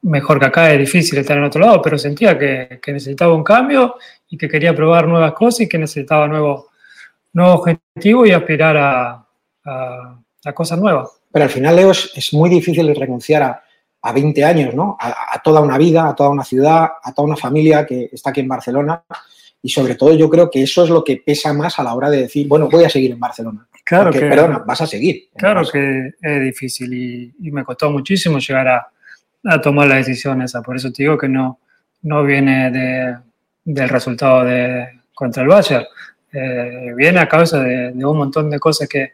mejor 0.09 0.39
que 0.39 0.47
acá 0.47 0.73
es 0.73 0.79
difícil 0.79 1.19
estar 1.19 1.37
en 1.37 1.45
otro 1.45 1.61
lado, 1.61 1.81
pero 1.83 1.99
sentía 1.99 2.39
que, 2.39 2.81
que, 2.83 2.93
necesitaba 2.93 3.35
un 3.35 3.45
cambio 3.45 3.97
y 4.29 4.37
que 4.37 4.49
quería 4.49 4.75
probar 4.75 5.07
nuevas 5.07 5.33
cosas 5.33 5.63
y 5.63 5.69
que 5.69 5.79
necesitaba 5.79 6.27
nuevo, 6.27 6.69
nuevo 7.33 7.55
objetivo 7.55 8.27
y 8.27 8.33
aspirar 8.33 8.77
a, 8.77 9.27
a, 9.65 10.19
a 10.45 10.53
cosas 10.53 10.79
nuevas. 10.79 11.11
Pero 11.31 11.45
al 11.45 11.51
final, 11.51 11.77
Leo, 11.77 11.91
es, 11.91 12.11
es 12.15 12.33
muy 12.33 12.49
difícil 12.51 12.95
renunciar 12.95 13.43
a, 13.43 13.63
a 14.03 14.13
20 14.13 14.45
años, 14.45 14.75
¿no? 14.75 14.97
A, 14.99 15.35
a, 15.35 15.43
toda 15.43 15.61
una 15.61 15.77
vida, 15.77 16.09
a 16.09 16.15
toda 16.15 16.31
una 16.31 16.45
ciudad, 16.45 16.89
a 17.03 17.13
toda 17.13 17.27
una 17.27 17.37
familia 17.37 17.85
que 17.85 18.09
está 18.13 18.31
aquí 18.31 18.41
en 18.41 18.49
Barcelona. 18.49 19.05
Y 19.61 19.69
sobre 19.71 19.97
todo 19.97 20.15
yo 20.15 20.31
creo 20.31 20.49
que 20.51 20.63
eso 20.63 20.85
es 20.85 20.91
lo 20.91 21.03
que 21.03 21.17
pesa 21.17 21.53
más 21.53 21.79
a 21.79 21.83
la 21.83 21.95
hora 21.95 22.09
de 22.09 22.23
decir, 22.23 22.47
bueno, 22.47 22.69
voy 22.71 22.85
a 22.85 22.89
seguir 22.89 23.11
en 23.11 23.21
Barcelona. 23.21 23.67
Claro 23.85 24.05
Porque, 24.05 24.21
que, 24.21 24.27
perdona, 24.29 24.59
vas 24.59 24.81
a 24.81 24.87
seguir. 24.87 25.31
Claro 25.37 25.63
que 25.71 26.13
es 26.21 26.43
difícil 26.43 26.93
y, 26.95 27.35
y 27.41 27.51
me 27.51 27.65
costó 27.65 27.91
muchísimo 27.91 28.39
llegar 28.39 28.69
a, 28.69 28.89
a 29.45 29.61
tomar 29.61 29.89
la 29.89 29.97
decisión 29.97 30.43
esa. 30.43 30.63
Por 30.63 30.77
eso 30.77 30.93
te 30.93 31.03
digo 31.03 31.17
que 31.17 31.29
no, 31.29 31.61
no 32.03 32.25
viene 32.25 32.71
de, 32.71 33.17
del 33.65 33.89
resultado 33.89 34.45
de, 34.45 35.01
contra 35.15 35.43
el 35.43 35.49
Bayern. 35.49 35.85
Eh, 36.33 36.93
viene 36.97 37.21
a 37.21 37.29
causa 37.29 37.63
de, 37.63 37.93
un 38.05 38.17
montón 38.17 38.51
de 38.51 38.59
cosas 38.59 38.89
que, 38.89 39.13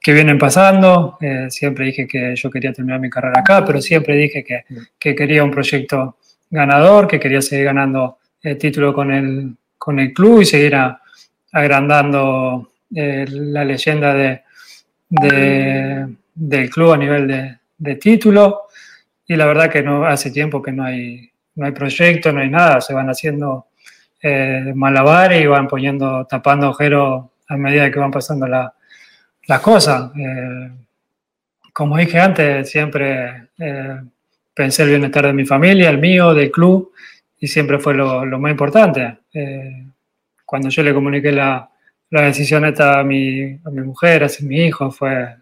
que 0.00 0.12
vienen 0.12 0.38
pasando. 0.38 1.18
Eh, 1.20 1.46
siempre 1.50 1.86
dije 1.86 2.06
que 2.06 2.34
yo 2.34 2.50
quería 2.50 2.72
terminar 2.72 3.00
mi 3.00 3.10
carrera 3.10 3.40
acá, 3.40 3.64
pero 3.64 3.80
siempre 3.80 4.16
dije 4.16 4.42
que, 4.44 4.64
que 4.98 5.14
quería 5.14 5.44
un 5.44 5.50
proyecto 5.50 6.16
ganador, 6.50 7.06
que 7.06 7.20
quería 7.20 7.42
seguir 7.42 7.66
ganando 7.66 8.18
el 8.42 8.58
título 8.58 8.92
con 8.92 9.12
el, 9.12 9.54
con 9.78 9.98
el 9.98 10.12
club 10.12 10.42
y 10.42 10.46
seguir 10.46 10.76
agrandando 11.52 12.72
eh, 12.94 13.24
la 13.28 13.64
leyenda 13.64 14.14
de, 14.14 14.42
del 16.34 16.70
club 16.70 16.92
a 16.92 16.96
nivel 16.96 17.28
de, 17.28 17.58
de, 17.78 17.94
título. 17.96 18.62
Y 19.30 19.36
la 19.36 19.46
verdad 19.46 19.70
que 19.70 19.80
no 19.80 20.04
hace 20.04 20.32
tiempo 20.32 20.60
que 20.60 20.72
no 20.72 20.82
hay, 20.82 21.30
no 21.54 21.64
hay 21.64 21.70
proyecto, 21.70 22.32
no 22.32 22.40
hay 22.40 22.50
nada, 22.50 22.80
se 22.80 22.92
van 22.92 23.08
haciendo 23.08 23.68
eh, 24.20 24.74
y 24.74 25.46
van 25.46 25.68
poniendo, 25.68 26.26
tapando 26.26 26.66
agujeros 26.66 27.26
a 27.46 27.56
medida 27.56 27.92
que 27.92 28.00
van 28.00 28.10
pasando 28.10 28.48
las 28.48 29.60
cosas. 29.60 30.10
Eh, 30.16 30.72
como 31.72 31.96
dije 31.96 32.18
antes, 32.18 32.68
siempre 32.68 33.50
pensé 34.52 34.82
el 34.82 34.88
bienestar 34.88 35.26
de 35.26 35.32
mi 35.32 35.46
familia, 35.46 35.90
el 35.90 35.98
mío, 35.98 36.34
del 36.34 36.50
club, 36.50 36.90
y 37.38 37.46
siempre 37.46 37.78
fue 37.78 37.94
lo, 37.94 38.26
lo 38.26 38.40
más 38.40 38.50
importante. 38.50 39.20
Eh, 39.32 39.86
cuando 40.44 40.70
yo 40.70 40.82
le 40.82 40.92
comuniqué 40.92 41.30
la, 41.30 41.70
la 42.10 42.22
decisión 42.22 42.64
esta 42.64 42.98
a 42.98 43.04
mi, 43.04 43.44
a 43.64 43.70
mi 43.70 43.82
mujer, 43.82 44.24
a 44.24 44.28
mi 44.42 44.56
hijo, 44.64 44.90
fue, 44.90 45.36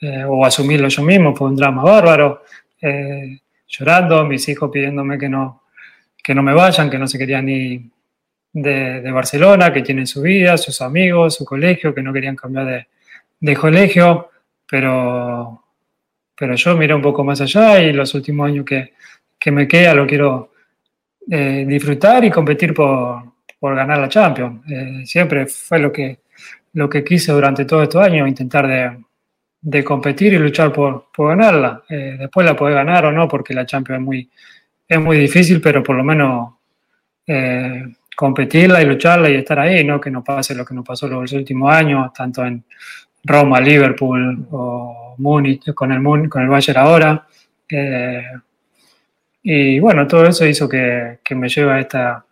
eh, 0.00 0.24
o 0.28 0.44
asumirlo 0.44 0.88
yo 0.88 1.02
mismo, 1.02 1.34
fue 1.34 1.48
un 1.48 1.56
drama 1.56 1.82
bárbaro, 1.82 2.42
eh, 2.84 3.40
llorando, 3.66 4.24
mis 4.24 4.48
hijos 4.48 4.70
pidiéndome 4.72 5.18
que 5.18 5.28
no, 5.28 5.62
que 6.22 6.34
no 6.34 6.42
me 6.42 6.54
vayan, 6.54 6.90
que 6.90 6.98
no 6.98 7.06
se 7.06 7.18
querían 7.18 7.46
ni 7.46 7.90
de, 8.52 9.10
Barcelona, 9.10 9.72
que 9.72 9.82
tienen 9.82 10.06
su 10.06 10.22
vida, 10.22 10.56
sus 10.56 10.80
amigos, 10.80 11.34
su 11.36 11.44
colegio, 11.44 11.94
que 11.94 12.02
no 12.02 12.12
querían 12.12 12.36
cambiar 12.36 12.66
de, 12.66 12.86
de 13.40 13.56
colegio, 13.56 14.30
pero 14.68 15.64
pero 16.36 16.54
yo 16.54 16.76
miré 16.76 16.94
un 16.94 17.02
poco 17.02 17.22
más 17.24 17.40
allá 17.40 17.80
y 17.80 17.92
los 17.92 18.14
últimos 18.14 18.48
años 18.48 18.64
que, 18.64 18.94
que 19.38 19.50
me 19.50 19.68
queda 19.68 19.94
lo 19.94 20.06
quiero 20.06 20.52
eh, 21.30 21.64
disfrutar 21.66 22.24
y 22.24 22.30
competir 22.30 22.74
por, 22.74 23.22
por 23.58 23.74
ganar 23.74 23.98
la 23.98 24.08
Champions. 24.08 24.62
Eh, 24.70 25.02
siempre 25.06 25.46
fue 25.46 25.78
lo 25.78 25.92
que, 25.92 26.20
lo 26.72 26.88
que 26.88 27.04
quise 27.04 27.32
durante 27.32 27.64
todos 27.64 27.84
estos 27.84 28.02
años, 28.02 28.28
intentar 28.28 28.66
de, 28.66 28.98
de 29.64 29.82
competir 29.82 30.34
y 30.34 30.38
luchar 30.38 30.72
por, 30.72 31.06
por 31.10 31.30
ganarla. 31.30 31.82
Eh, 31.88 32.16
después 32.18 32.44
la 32.46 32.54
puede 32.54 32.74
ganar 32.74 33.06
o 33.06 33.12
no, 33.12 33.26
porque 33.26 33.54
la 33.54 33.64
Champions 33.64 34.00
es 34.00 34.04
muy, 34.04 34.30
es 34.86 35.00
muy 35.00 35.16
difícil, 35.18 35.60
pero 35.60 35.82
por 35.82 35.96
lo 35.96 36.04
menos 36.04 36.52
competirla 38.14 38.82
y 38.82 38.84
lucharla 38.84 39.30
y 39.30 39.36
estar 39.36 39.58
ahí, 39.58 39.82
¿no? 39.82 39.98
que 39.98 40.10
no 40.10 40.22
pase 40.22 40.54
lo 40.54 40.64
que 40.64 40.74
nos 40.74 40.84
pasó 40.84 41.08
los 41.08 41.32
últimos 41.32 41.72
años, 41.72 42.12
tanto 42.12 42.44
en 42.44 42.62
Roma, 43.24 43.60
Liverpool 43.60 44.46
o 44.50 45.14
Múnich, 45.18 45.72
con 45.72 45.92
el, 45.92 46.28
con 46.28 46.42
el 46.42 46.48
Bayern 46.48 46.78
ahora. 46.78 47.26
Eh, 47.68 48.22
y 49.42 49.78
bueno, 49.80 50.06
todo 50.06 50.26
eso 50.26 50.46
hizo 50.46 50.68
que, 50.68 51.18
que, 51.24 51.34
me 51.34 51.48
lleve 51.48 51.72
a 51.72 51.80
esta, 51.80 52.24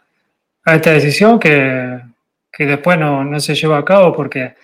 a 0.64 0.74
esta 0.74 0.92
decisión 0.92 1.38
que, 1.38 1.98
que 2.50 2.66
después 2.66 2.98
no, 2.98 3.24
no, 3.24 3.40
se 3.40 3.54
lleva 3.54 3.78
a 3.78 3.84
cabo 3.84 4.14
porque 4.14 4.54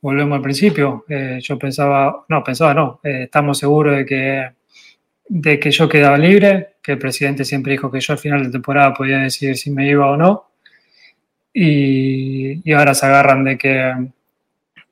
volvemos 0.00 0.36
al 0.36 0.42
principio. 0.42 1.04
Eh, 1.08 1.38
yo 1.40 1.58
pensaba, 1.58 2.24
no, 2.28 2.42
pensaba 2.42 2.74
no, 2.74 3.00
eh, 3.02 3.24
estamos 3.24 3.58
seguros 3.58 3.96
de 3.96 4.06
que, 4.06 4.50
de 5.28 5.58
que 5.58 5.70
yo 5.70 5.88
quedaba 5.88 6.18
libre, 6.18 6.76
que 6.82 6.92
el 6.92 6.98
presidente 6.98 7.44
siempre 7.44 7.72
dijo 7.72 7.90
que 7.90 8.00
yo 8.00 8.12
al 8.12 8.18
final 8.18 8.44
de 8.44 8.50
temporada 8.50 8.94
podía 8.94 9.18
decidir 9.18 9.56
si 9.56 9.70
me 9.70 9.88
iba 9.88 10.06
o 10.10 10.16
no. 10.16 10.50
Y, 11.52 12.72
ahora 12.72 12.94
se 12.94 13.06
agarran 13.06 13.44
de 13.44 13.58
que 13.58 13.92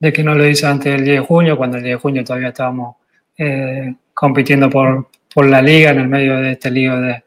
de 0.00 0.12
que 0.12 0.22
no 0.22 0.34
lo 0.34 0.46
hice 0.46 0.66
antes 0.66 0.92
del 0.92 1.04
10 1.04 1.20
de 1.20 1.26
junio, 1.26 1.56
cuando 1.56 1.76
el 1.76 1.82
10 1.82 1.96
de 1.96 2.00
junio 2.00 2.24
todavía 2.24 2.48
estábamos 2.48 2.96
eh, 3.36 3.94
compitiendo 4.14 4.70
por, 4.70 5.08
por, 5.32 5.46
la 5.46 5.60
liga 5.60 5.90
en 5.90 6.00
el 6.00 6.08
medio 6.08 6.36
de 6.36 6.52
este 6.52 6.70
lío 6.70 7.00
de, 7.00 7.24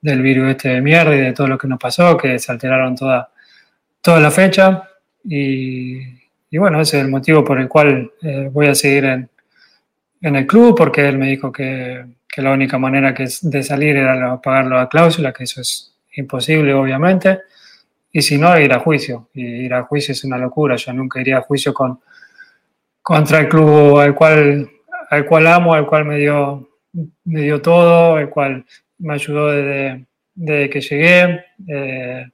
del 0.00 0.22
virus 0.22 0.50
este 0.50 0.70
de 0.70 0.80
mierda 0.80 1.14
y 1.14 1.20
de 1.20 1.32
todo 1.32 1.48
lo 1.48 1.58
que 1.58 1.68
nos 1.68 1.78
pasó, 1.78 2.16
que 2.16 2.38
se 2.38 2.50
alteraron 2.52 2.96
toda, 2.96 3.30
toda 4.00 4.20
la 4.20 4.30
fecha. 4.30 4.89
Y, 5.24 5.98
y 6.50 6.58
bueno, 6.58 6.80
ese 6.80 6.98
es 6.98 7.04
el 7.04 7.10
motivo 7.10 7.44
por 7.44 7.60
el 7.60 7.68
cual 7.68 8.10
eh, 8.22 8.48
voy 8.52 8.66
a 8.66 8.74
seguir 8.74 9.04
en, 9.04 9.28
en, 10.20 10.36
el 10.36 10.46
club, 10.46 10.74
porque 10.76 11.08
él 11.08 11.18
me 11.18 11.28
dijo 11.28 11.52
que, 11.52 12.04
que 12.28 12.42
la 12.42 12.52
única 12.52 12.78
manera 12.78 13.14
que 13.14 13.28
de 13.42 13.62
salir 13.62 13.96
era 13.96 14.40
pagarlo 14.40 14.78
a 14.78 14.88
cláusula, 14.88 15.32
que 15.32 15.44
eso 15.44 15.60
es 15.60 15.94
imposible, 16.14 16.74
obviamente. 16.74 17.40
Y 18.12 18.22
si 18.22 18.38
no, 18.38 18.58
ir 18.58 18.72
a 18.72 18.80
juicio. 18.80 19.28
Y 19.34 19.42
ir 19.42 19.74
a 19.74 19.84
juicio 19.84 20.12
es 20.12 20.24
una 20.24 20.38
locura. 20.38 20.76
Yo 20.76 20.92
nunca 20.92 21.20
iría 21.20 21.38
a 21.38 21.42
juicio 21.42 21.72
con, 21.72 22.00
contra 23.02 23.40
el 23.40 23.48
club 23.48 23.98
al 23.98 24.14
cual, 24.14 24.68
al 25.10 25.26
cual 25.26 25.46
amo, 25.46 25.74
al 25.74 25.86
cual 25.86 26.04
me 26.04 26.18
dio, 26.18 26.68
me 27.24 27.42
dio 27.42 27.60
todo, 27.60 28.18
el 28.18 28.28
cual 28.28 28.64
me 28.98 29.14
ayudó 29.14 29.48
desde, 29.48 30.06
desde 30.34 30.70
que 30.70 30.80
llegué. 30.80 31.44
Eh, 31.68 32.26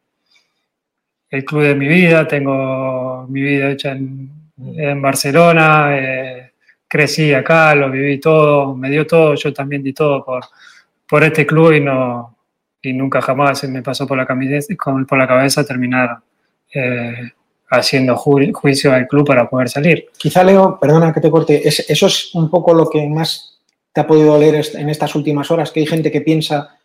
el 1.31 1.45
club 1.45 1.63
de 1.63 1.75
mi 1.75 1.89
vida, 1.89 2.27
tengo 2.27 3.27
mi 3.29 3.43
vida 3.43 3.71
hecha 3.71 3.93
en, 3.93 4.31
en 4.59 5.03
Barcelona, 5.03 5.99
eh, 5.99 6.53
crecí 6.89 7.35
acá, 7.35 7.75
lo 7.75 7.91
viví 7.91 8.19
todo, 8.21 8.75
me 8.75 8.91
dio 8.91 9.07
todo, 9.07 9.35
yo 9.35 9.53
también 9.53 9.83
di 9.83 9.93
todo 9.93 10.25
por, 10.25 10.45
por 11.09 11.25
este 11.25 11.47
club 11.47 11.73
y 11.73 11.81
no, 11.81 12.37
y 12.83 12.93
nunca 12.93 13.21
jamás 13.21 13.59
se 13.59 13.69
me 13.69 13.83
pasó 13.83 14.07
por 14.07 14.17
la, 14.17 14.27
por 14.27 15.19
la 15.19 15.29
cabeza 15.29 15.65
terminar 15.65 16.19
eh, 16.73 17.33
haciendo 17.71 18.17
juicio 18.17 18.93
al 18.93 19.09
club 19.09 19.27
para 19.27 19.49
poder 19.49 19.69
salir. 19.69 20.07
Quizá, 20.17 20.45
Leo, 20.45 20.79
perdona 20.81 21.13
que 21.13 21.21
te 21.21 21.31
corte, 21.31 21.67
eso 21.67 22.07
es 22.07 22.35
un 22.35 22.49
poco 22.49 22.73
lo 22.73 22.89
que 22.89 23.07
más 23.09 23.59
te 23.93 24.01
ha 24.01 24.07
podido 24.07 24.39
leer 24.39 24.65
en 24.75 24.89
estas 24.89 25.15
últimas 25.15 25.51
horas, 25.51 25.73
que 25.73 25.81
hay 25.81 25.87
gente 25.87 26.13
que 26.13 26.21
piensa 26.21 26.76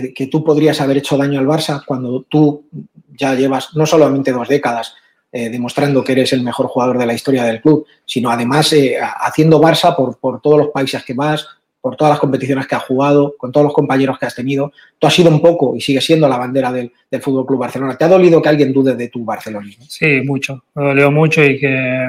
que, 0.00 0.14
que, 0.14 0.26
tú 0.28 0.42
podrías 0.42 0.80
haber 0.80 0.96
hecho 0.96 1.18
daño 1.18 1.38
al 1.38 1.46
Barça 1.46 1.84
cuando 1.84 2.22
tú 2.22 2.64
ya 3.10 3.34
llevas 3.34 3.74
no 3.74 3.84
solamente 3.84 4.32
dos 4.32 4.48
décadas 4.48 4.94
eh, 5.30 5.50
demostrando 5.50 6.02
que 6.02 6.12
eres 6.12 6.32
el 6.32 6.42
mejor 6.42 6.66
jugador 6.66 6.98
de 6.98 7.06
la 7.06 7.14
historia 7.14 7.44
del 7.44 7.60
club, 7.60 7.86
sino 8.04 8.30
además 8.30 8.72
eh, 8.72 8.96
haciendo 9.00 9.60
Barça 9.60 9.94
por, 9.94 10.18
por 10.18 10.40
todos 10.40 10.58
los 10.58 10.68
países 10.68 11.04
que 11.04 11.14
vas, 11.14 11.46
por 11.80 11.96
todas 11.96 12.12
las 12.12 12.20
competiciones 12.20 12.66
que 12.66 12.74
has 12.74 12.84
jugado, 12.84 13.34
con 13.36 13.50
todos 13.50 13.64
los 13.64 13.74
compañeros 13.74 14.18
que 14.18 14.26
has 14.26 14.34
tenido. 14.34 14.72
Tú 14.98 15.06
has 15.06 15.14
sido 15.14 15.30
un 15.30 15.40
poco 15.40 15.74
y 15.74 15.80
sigue 15.80 16.00
siendo 16.00 16.28
la 16.28 16.36
bandera 16.36 16.70
del, 16.72 16.92
del 17.10 17.22
Fútbol 17.22 17.46
Club 17.46 17.60
Barcelona. 17.60 17.96
¿Te 17.96 18.04
ha 18.04 18.08
dolido 18.08 18.40
que 18.40 18.48
alguien 18.48 18.72
dude 18.72 18.94
de 18.94 19.08
tu 19.08 19.24
barcelonismo? 19.24 19.84
Sí, 19.88 20.20
mucho. 20.22 20.64
Me 20.74 20.84
dolió 20.84 21.10
mucho 21.10 21.42
y 21.42 21.58
que, 21.58 22.08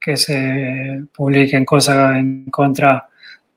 que 0.00 0.16
se 0.16 1.04
publiquen 1.14 1.64
cosas 1.64 2.16
en 2.16 2.44
contra, 2.50 3.08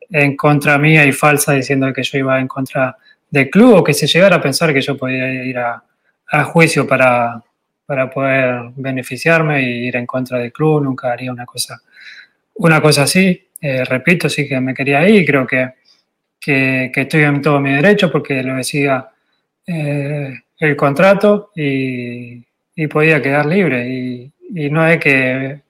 en 0.10 0.36
contra 0.36 0.78
mía 0.78 1.06
y 1.06 1.12
falsa 1.12 1.54
diciendo 1.54 1.92
que 1.94 2.04
yo 2.04 2.18
iba 2.18 2.40
en 2.40 2.48
contra 2.48 2.98
del 3.30 3.50
club 3.50 3.76
o 3.76 3.84
que 3.84 3.94
se 3.94 4.08
llegara 4.08 4.38
a 4.38 4.42
pensar 4.42 4.74
que 4.74 4.82
yo 4.82 4.98
podía 4.98 5.44
ir 5.44 5.58
a, 5.58 5.84
a 6.28 6.44
juicio 6.44 6.88
para, 6.88 7.42
para 7.86 8.10
poder 8.10 8.72
beneficiarme 8.76 9.62
y 9.62 9.88
ir 9.88 9.96
en 9.96 10.06
contra 10.06 10.40
del 10.40 10.52
club. 10.52 10.84
Nunca 10.84 11.12
haría 11.12 11.32
una 11.32 11.46
cosa, 11.46 11.82
una 12.56 12.82
cosa 12.82 13.04
así. 13.04 13.48
Eh, 13.62 13.84
repito, 13.86 14.30
sí 14.30 14.48
que 14.48 14.60
me 14.60 14.74
quería 14.74 15.08
ir, 15.08 15.26
creo 15.26 15.48
que, 15.48 15.74
que, 16.40 16.92
estoy 16.94 17.24
en 17.24 17.42
todo 17.42 17.60
mi 17.60 17.72
derecho 17.72 18.12
porque 18.12 18.44
lo 18.44 18.56
decía 18.56 19.10
eh, 19.66 20.34
el 20.60 20.76
contrato 20.76 21.52
y, 21.56 22.44
podía 22.90 23.22
quedar 23.22 23.46
libre. 23.46 23.88
Y, 23.88 24.32
no 24.70 24.88
es 24.88 25.00
que, 25.00 25.62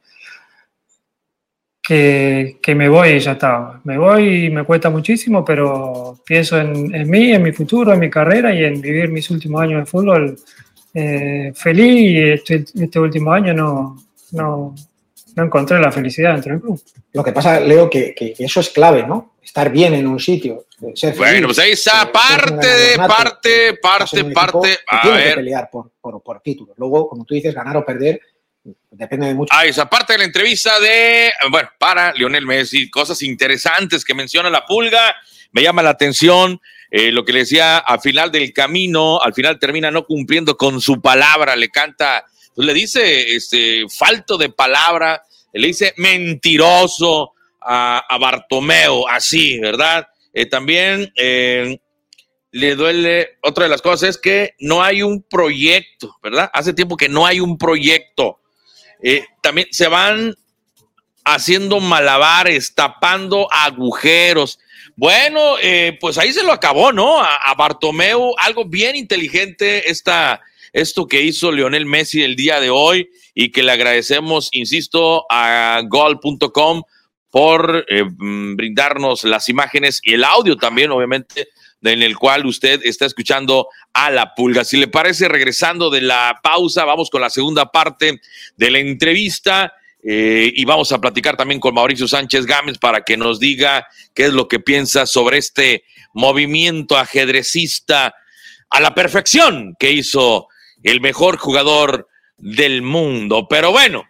que, 1.88 2.76
me 2.76 2.90
voy 2.90 3.10
y 3.10 3.20
ya 3.20 3.34
está. 3.34 3.80
Me 3.84 3.98
voy 3.98 4.46
y 4.46 4.50
me 4.50 4.64
cuesta 4.64 4.90
muchísimo, 4.90 5.46
pero 5.46 6.20
pienso 6.26 6.60
en, 6.60 7.10
mí, 7.10 7.32
en 7.32 7.44
mi 7.44 7.52
futuro, 7.52 7.94
en 7.94 8.00
mi 8.00 8.10
carrera 8.10 8.54
y 8.54 8.64
en 8.64 8.82
vivir 8.82 9.10
mis 9.10 9.30
últimos 9.30 9.62
años 9.62 9.82
de 9.82 9.86
fútbol 9.86 10.36
eh, 10.94 11.52
feliz 11.54 12.02
y 12.02 12.18
este, 12.32 12.66
este 12.82 13.00
último 13.00 13.32
año 13.32 13.54
no, 13.54 14.04
no, 14.32 14.74
no 15.36 15.44
encontré 15.44 15.80
la 15.80 15.92
felicidad 15.92 16.34
dentro 16.34 16.54
del 16.54 16.62
club. 16.62 16.82
Lo 17.14 17.24
que 17.24 17.32
pasa, 17.32 17.60
Leo, 17.60 17.90
que, 17.90 18.16
que, 18.16 18.34
eso 18.40 18.60
es 18.62 18.70
clave, 18.70 19.06
¿no? 19.06 19.36
Estar 19.44 19.72
bien 19.72 19.94
en 19.94 20.08
un 20.08 20.20
sitio. 20.20 20.66
Ser 20.96 21.14
feliz, 21.14 21.18
bueno, 21.18 21.48
pues 21.48 21.60
ahí 21.60 21.72
está, 21.72 22.12
parte 22.12 22.68
de, 22.68 22.98
parte, 22.98 23.74
parte, 23.80 24.26
parte. 24.26 24.78
A 24.88 25.08
ver. 25.08 25.30
Que 25.30 25.36
pelear 25.36 25.70
por, 25.72 25.92
por, 26.02 26.22
por 26.24 26.42
títulos. 26.42 26.76
Luego, 26.78 27.08
como 27.08 27.26
tú 27.26 27.36
dices, 27.36 27.54
ganar 27.54 27.78
o 27.78 27.86
perder 27.86 28.20
depende 28.92 29.28
de 29.28 29.34
mucho. 29.34 29.54
Ah, 29.56 29.66
esa 29.66 29.90
parte 29.90 30.14
de 30.14 30.20
la 30.20 30.26
entrevista 30.26 30.80
de, 30.80 31.32
bueno, 31.50 31.70
para 31.78 32.14
Lionel 32.14 32.46
Messi, 32.46 32.90
cosas 32.90 33.22
interesantes 33.22 34.04
que 34.04 34.14
menciona 34.14 34.50
la 34.50 34.66
pulga, 34.66 35.16
me 35.52 35.62
llama 35.62 35.84
la 35.84 35.92
atención. 35.92 36.60
Eh, 36.92 37.12
lo 37.12 37.26
que 37.26 37.34
le 37.34 37.40
decía 37.40 37.78
al 37.78 38.00
final 38.00 38.32
del 38.32 38.54
camino, 38.54 39.20
al 39.22 39.34
final 39.34 39.60
termina 39.60 39.92
no 39.92 40.06
cumpliendo 40.06 40.56
con 40.56 40.80
su 40.82 41.02
palabra, 41.02 41.56
le 41.56 41.70
canta 41.70 42.26
le 42.58 42.74
dice 42.74 43.36
este, 43.36 43.86
falto 43.90 44.38
de 44.38 44.50
palabra, 44.50 45.24
le 45.54 45.68
dice 45.68 45.94
mentiroso 45.98 47.34
a, 47.62 47.98
a 47.98 48.18
Bartomeo, 48.18 49.08
así, 49.08 49.60
¿verdad? 49.60 50.08
Eh, 50.34 50.46
también 50.46 51.12
eh, 51.16 51.80
le 52.52 52.76
duele, 52.76 53.38
otra 53.42 53.66
de 53.66 53.70
las 53.70 53.82
cosas 53.82 54.10
es 54.10 54.18
que 54.18 54.54
no 54.60 54.84
hay 54.84 55.02
un 55.02 55.24
proyecto, 55.24 56.16
¿verdad? 56.22 56.50
Hace 56.54 56.74
tiempo 56.74 56.98
que 56.98 57.10
no 57.10 57.26
hay 57.26 57.40
un 57.40 57.58
proyecto. 57.58 58.40
Eh, 59.08 59.24
también 59.40 59.68
se 59.70 59.88
van 59.88 60.34
haciendo 61.24 61.80
malabares, 61.80 62.74
tapando 62.74 63.48
agujeros. 63.52 64.58
Bueno, 64.96 65.60
eh, 65.62 65.96
pues 66.02 66.18
ahí 66.18 66.34
se 66.34 66.44
lo 66.44 66.52
acabó, 66.52 66.92
¿no? 66.92 67.22
A, 67.22 67.36
a, 67.36 67.54
Bartomeu, 67.54 68.34
algo 68.40 68.66
bien 68.66 68.96
inteligente 68.96 69.92
esta, 69.92 70.42
esto 70.74 71.08
que 71.08 71.22
hizo 71.22 71.52
Lionel 71.52 71.86
Messi 71.86 72.24
el 72.24 72.36
día 72.36 72.60
de 72.60 72.72
hoy 72.72 73.12
y 73.36 73.52
que 73.52 73.62
le 73.62 73.74
agradecemos, 73.74 74.50
insisto, 74.54 75.28
a 75.30 75.84
gol.com 75.88 76.82
por 77.30 77.86
eh, 77.88 78.06
mm, 78.06 78.56
brindarnos 78.56 79.24
las 79.24 79.50
imágenes 79.50 80.00
y 80.02 80.16
el 80.16 80.24
audio 80.24 80.58
también, 80.58 80.90
obviamente, 80.90 81.50
en 81.92 82.04
el 82.04 82.18
cual 82.18 82.46
usted 82.46 82.82
está 82.84 83.06
escuchando 83.06 83.68
a 83.94 84.12
la 84.12 84.34
pulga. 84.36 84.64
Si 84.64 84.78
le 84.78 84.88
parece, 84.88 85.28
regresando 85.28 85.90
de 85.90 86.02
la 86.02 86.40
pausa, 86.42 86.86
vamos 86.86 87.10
con 87.10 87.22
la 87.22 87.30
segunda 87.30 87.72
parte 87.72 88.22
de 88.58 88.72
la 88.72 88.80
entrevista. 88.80 89.74
Eh, 90.08 90.52
y 90.56 90.66
vamos 90.66 90.92
a 90.92 91.02
platicar 91.02 91.36
también 91.36 91.60
con 91.60 91.74
Mauricio 91.74 92.08
Sánchez 92.08 92.46
Gámez 92.46 92.78
para 92.78 93.02
que 93.02 93.18
nos 93.18 93.40
diga 93.40 93.88
qué 94.14 94.26
es 94.26 94.34
lo 94.34 94.48
que 94.48 94.60
piensa 94.60 95.08
sobre 95.08 95.40
este 95.40 95.84
movimiento 96.14 96.96
ajedrecista 96.96 98.14
a 98.70 98.80
la 98.80 98.94
perfección 98.94 99.76
que 99.80 99.92
hizo 99.92 100.48
el 100.84 101.02
mejor 101.02 101.38
jugador 101.38 102.08
del 102.38 102.84
mundo. 102.84 103.48
Pero 103.50 103.72
bueno, 103.72 104.06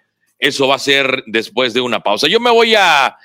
eso 0.48 0.68
va 0.68 0.76
a 0.76 0.80
ser 0.80 1.24
después 1.26 1.74
de 1.74 1.82
una 1.82 2.02
pausa. 2.02 2.28
Yo 2.28 2.40
me 2.40 2.52
voy 2.52 2.76
a, 2.78 3.18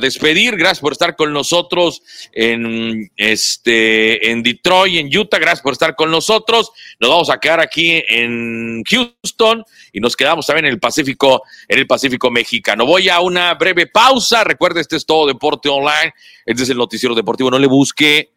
despedir. 0.00 0.56
Gracias 0.56 0.80
por 0.80 0.92
estar 0.92 1.16
con 1.16 1.32
nosotros 1.32 2.02
en, 2.32 3.10
este, 3.16 4.30
en 4.30 4.42
Detroit, 4.42 4.96
en 4.96 5.18
Utah. 5.18 5.38
Gracias 5.38 5.62
por 5.62 5.72
estar 5.72 5.96
con 5.96 6.10
nosotros. 6.10 6.70
Nos 7.00 7.10
vamos 7.10 7.30
a 7.30 7.38
quedar 7.38 7.60
aquí 7.60 8.02
en 8.08 8.84
Houston 8.84 9.64
y 9.92 10.00
nos 10.00 10.16
quedamos 10.16 10.46
también 10.46 10.66
en 10.66 10.72
el 10.72 10.80
Pacífico, 10.80 11.42
en 11.66 11.78
el 11.78 11.86
Pacífico 11.86 12.30
mexicano. 12.30 12.86
Voy 12.86 13.08
a 13.08 13.20
una 13.20 13.54
breve 13.54 13.86
pausa. 13.86 14.44
Recuerde, 14.44 14.80
este 14.80 14.96
es 14.96 15.06
todo 15.06 15.26
Deporte 15.26 15.68
Online. 15.68 16.12
Este 16.46 16.62
es 16.62 16.70
el 16.70 16.76
noticiero 16.76 17.14
deportivo. 17.14 17.50
No 17.50 17.58
le 17.58 17.66
busque, 17.66 18.32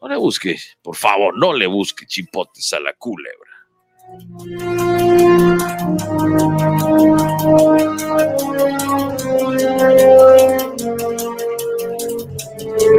no 0.00 0.08
le 0.08 0.16
busque, 0.16 0.58
por 0.82 0.96
favor, 0.96 1.36
no 1.36 1.52
le 1.52 1.66
busque 1.66 2.06
chipotes 2.06 2.72
a 2.72 2.80
la 2.80 2.94
culebra. 2.94 3.47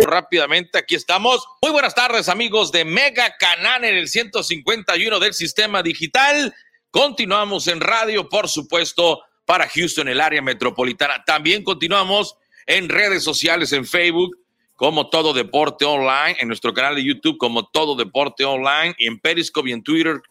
Rápidamente, 0.06 0.78
aquí 0.78 0.94
estamos. 0.94 1.48
Muy 1.64 1.72
buenas 1.72 1.96
tardes, 1.96 2.30
amigos 2.30 2.72
de 2.72 2.86
Mega 2.86 3.36
Canal 3.38 3.84
en 3.86 3.96
el 3.96 4.08
151 4.08 5.20
del 5.20 5.34
sistema 5.34 5.82
digital. 5.82 6.54
Continuamos 6.92 7.68
en 7.68 7.82
radio, 7.82 8.30
por 8.30 8.48
supuesto, 8.48 9.24
para 9.46 9.68
Houston, 9.68 10.10
el 10.10 10.22
área 10.22 10.44
metropolitana. 10.44 11.24
También 11.26 11.64
continuamos 11.64 12.36
en 12.68 12.88
redes 12.88 13.24
sociales, 13.24 13.74
en 13.74 13.86
Facebook, 13.86 14.38
como 14.76 15.10
Todo 15.10 15.34
Deporte 15.34 15.86
Online, 15.86 16.38
en 16.40 16.48
nuestro 16.48 16.72
canal 16.72 16.94
de 16.94 17.04
YouTube, 17.04 17.40
como 17.40 17.68
Todo 17.68 17.96
Deporte 17.96 18.46
Online, 18.46 18.94
y 19.00 19.08
en 19.08 19.20
Periscope 19.20 19.70
y 19.70 19.74
en 19.74 19.84
Twitter, 19.84 20.22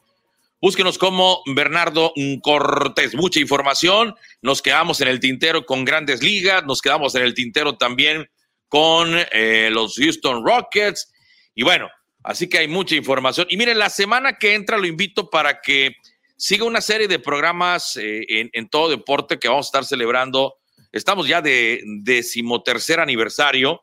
Búsquenos 0.60 0.98
como 0.98 1.40
Bernardo 1.46 2.12
Cortés. 2.42 3.14
Mucha 3.14 3.38
información. 3.38 4.16
Nos 4.42 4.60
quedamos 4.60 5.00
en 5.00 5.06
el 5.06 5.20
tintero 5.20 5.64
con 5.64 5.84
grandes 5.84 6.20
ligas. 6.20 6.64
Nos 6.64 6.82
quedamos 6.82 7.14
en 7.14 7.22
el 7.22 7.32
tintero 7.32 7.76
también 7.76 8.28
con 8.66 9.08
eh, 9.30 9.70
los 9.70 9.94
Houston 9.94 10.44
Rockets. 10.44 11.12
Y 11.54 11.62
bueno, 11.62 11.88
así 12.24 12.48
que 12.48 12.58
hay 12.58 12.66
mucha 12.66 12.96
información. 12.96 13.46
Y 13.50 13.56
miren, 13.56 13.78
la 13.78 13.88
semana 13.88 14.36
que 14.36 14.54
entra 14.54 14.78
lo 14.78 14.88
invito 14.88 15.30
para 15.30 15.60
que 15.60 15.94
siga 16.36 16.64
una 16.64 16.80
serie 16.80 17.06
de 17.06 17.20
programas 17.20 17.96
eh, 17.96 18.24
en, 18.28 18.50
en, 18.52 18.68
todo 18.68 18.88
deporte 18.88 19.38
que 19.38 19.46
vamos 19.46 19.66
a 19.66 19.68
estar 19.68 19.84
celebrando. 19.84 20.56
Estamos 20.90 21.28
ya 21.28 21.40
de 21.40 21.82
decimotercer 22.02 22.98
aniversario. 22.98 23.80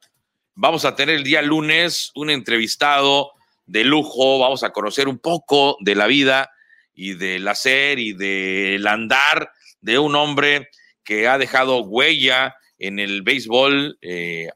Vamos 0.56 0.84
a 0.84 0.94
tener 0.94 1.16
el 1.16 1.24
día 1.24 1.42
lunes 1.42 2.12
un 2.16 2.30
entrevistado 2.30 3.32
de 3.66 3.86
lujo. 3.86 4.40
Vamos 4.40 4.64
a 4.64 4.72
conocer 4.72 5.08
un 5.08 5.20
poco 5.20 5.78
de 5.80 5.96
la 5.96 6.08
vida 6.08 6.52
y 6.96 7.14
del 7.14 7.48
hacer 7.48 8.00
y 8.00 8.14
del 8.14 8.88
andar 8.88 9.52
de 9.82 10.00
un 10.00 10.16
hombre 10.16 10.70
que 11.04 11.28
ha 11.28 11.38
dejado 11.38 11.84
huella 11.84 12.56
en 12.80 13.00
el 13.00 13.22
béisbol 13.22 13.98
eh, 14.02 14.50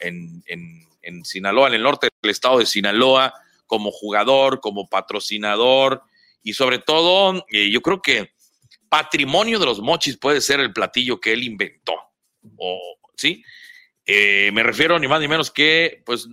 en, 0.00 0.42
en, 0.46 0.86
en, 1.02 1.24
Sinaloa, 1.24 1.68
en 1.68 1.74
el 1.74 1.82
norte 1.82 2.08
del 2.20 2.30
estado 2.30 2.58
de 2.58 2.66
Sinaloa, 2.66 3.32
como 3.66 3.90
jugador, 3.90 4.60
como 4.60 4.88
patrocinador 4.88 6.02
y 6.44 6.52
sobre 6.52 6.78
todo, 6.78 7.44
eh, 7.50 7.70
yo 7.70 7.80
creo 7.80 8.02
que 8.02 8.34
patrimonio 8.88 9.58
de 9.58 9.66
los 9.66 9.80
mochis 9.80 10.18
puede 10.18 10.40
ser 10.40 10.60
el 10.60 10.72
platillo 10.72 11.18
que 11.18 11.32
él 11.32 11.42
inventó. 11.42 11.94
O, 12.58 12.98
¿Sí? 13.16 13.42
Eh, 14.04 14.50
me 14.52 14.62
refiero 14.62 14.98
ni 14.98 15.08
más 15.08 15.20
ni 15.20 15.26
menos 15.26 15.50
que, 15.50 16.02
pues, 16.04 16.28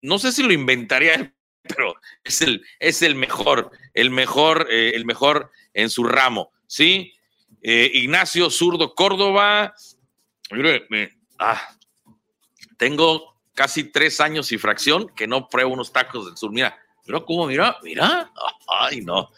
no 0.00 0.18
sé 0.18 0.32
si 0.32 0.42
lo 0.42 0.52
inventaría 0.52 1.14
él, 1.14 1.34
pero 1.62 1.94
es 2.24 2.42
el, 2.42 2.64
es 2.78 3.02
el 3.02 3.14
mejor, 3.14 3.70
el 3.94 4.10
mejor, 4.10 4.66
eh, 4.70 4.92
el 4.94 5.04
mejor 5.04 5.50
en 5.74 5.90
su 5.90 6.04
ramo, 6.04 6.52
¿sí? 6.66 7.12
Eh, 7.62 7.90
Ignacio 7.94 8.50
Zurdo 8.50 8.94
Córdoba, 8.94 9.74
me, 10.88 11.10
ah, 11.38 11.76
tengo 12.76 13.36
casi 13.54 13.84
tres 13.84 14.20
años 14.20 14.50
y 14.52 14.58
fracción 14.58 15.08
que 15.14 15.26
no 15.26 15.48
pruebo 15.48 15.74
unos 15.74 15.92
tacos 15.92 16.26
del 16.26 16.36
sur. 16.36 16.50
Mira, 16.50 16.78
mira 17.06 17.20
cómo, 17.20 17.46
mira, 17.46 17.76
mira, 17.82 18.32
ay, 18.66 19.02
no. 19.02 19.30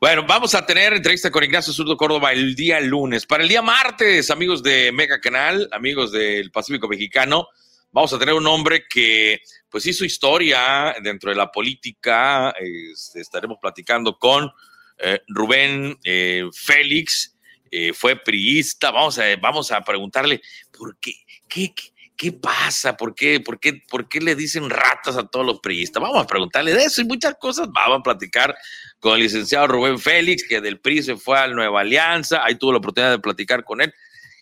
Bueno, 0.00 0.24
vamos 0.26 0.54
a 0.54 0.66
tener 0.66 0.92
entrevista 0.92 1.30
con 1.30 1.42
Ignacio 1.42 1.72
Zurdo 1.72 1.96
Córdoba 1.96 2.32
el 2.32 2.54
día 2.54 2.80
lunes. 2.80 3.24
Para 3.24 3.44
el 3.44 3.48
día 3.48 3.62
martes, 3.62 4.30
amigos 4.30 4.62
de 4.62 4.92
Mega 4.92 5.20
Canal, 5.20 5.68
amigos 5.72 6.12
del 6.12 6.50
Pacífico 6.50 6.86
Mexicano, 6.88 7.48
vamos 7.96 8.12
a 8.12 8.18
tener 8.18 8.34
un 8.34 8.46
hombre 8.46 8.84
que 8.86 9.40
pues 9.70 9.86
hizo 9.86 10.04
historia 10.04 10.94
dentro 11.02 11.30
de 11.30 11.36
la 11.36 11.50
política. 11.50 12.54
Estaremos 13.14 13.56
platicando 13.58 14.18
con 14.18 14.50
eh, 14.98 15.20
Rubén 15.28 15.96
eh, 16.04 16.44
Félix, 16.52 17.38
eh, 17.70 17.94
fue 17.94 18.16
priista. 18.16 18.90
Vamos 18.90 19.18
a, 19.18 19.24
vamos 19.40 19.72
a 19.72 19.80
preguntarle 19.80 20.42
por 20.76 20.98
qué, 20.98 21.14
qué, 21.48 21.72
qué, 21.74 21.94
qué 22.14 22.32
pasa, 22.32 22.98
¿Por 22.98 23.14
qué, 23.14 23.40
por 23.40 23.58
qué, 23.58 23.80
por 23.88 24.10
qué 24.10 24.20
le 24.20 24.34
dicen 24.34 24.68
ratas 24.68 25.16
a 25.16 25.26
todos 25.26 25.46
los 25.46 25.60
priistas. 25.60 26.02
Vamos 26.02 26.22
a 26.22 26.26
preguntarle 26.26 26.74
de 26.74 26.84
eso 26.84 27.00
y 27.00 27.06
muchas 27.06 27.36
cosas. 27.40 27.66
Vamos 27.72 28.00
a 28.00 28.02
platicar 28.02 28.54
con 29.00 29.14
el 29.14 29.20
licenciado 29.20 29.68
Rubén 29.68 29.98
Félix, 29.98 30.46
que 30.46 30.60
del 30.60 30.80
PRI 30.80 31.02
se 31.02 31.16
fue 31.16 31.38
a 31.38 31.48
Nueva 31.48 31.80
Alianza. 31.80 32.44
Ahí 32.44 32.56
tuvo 32.56 32.72
la 32.72 32.78
oportunidad 32.78 33.12
de 33.12 33.20
platicar 33.20 33.64
con 33.64 33.80
él. 33.80 33.94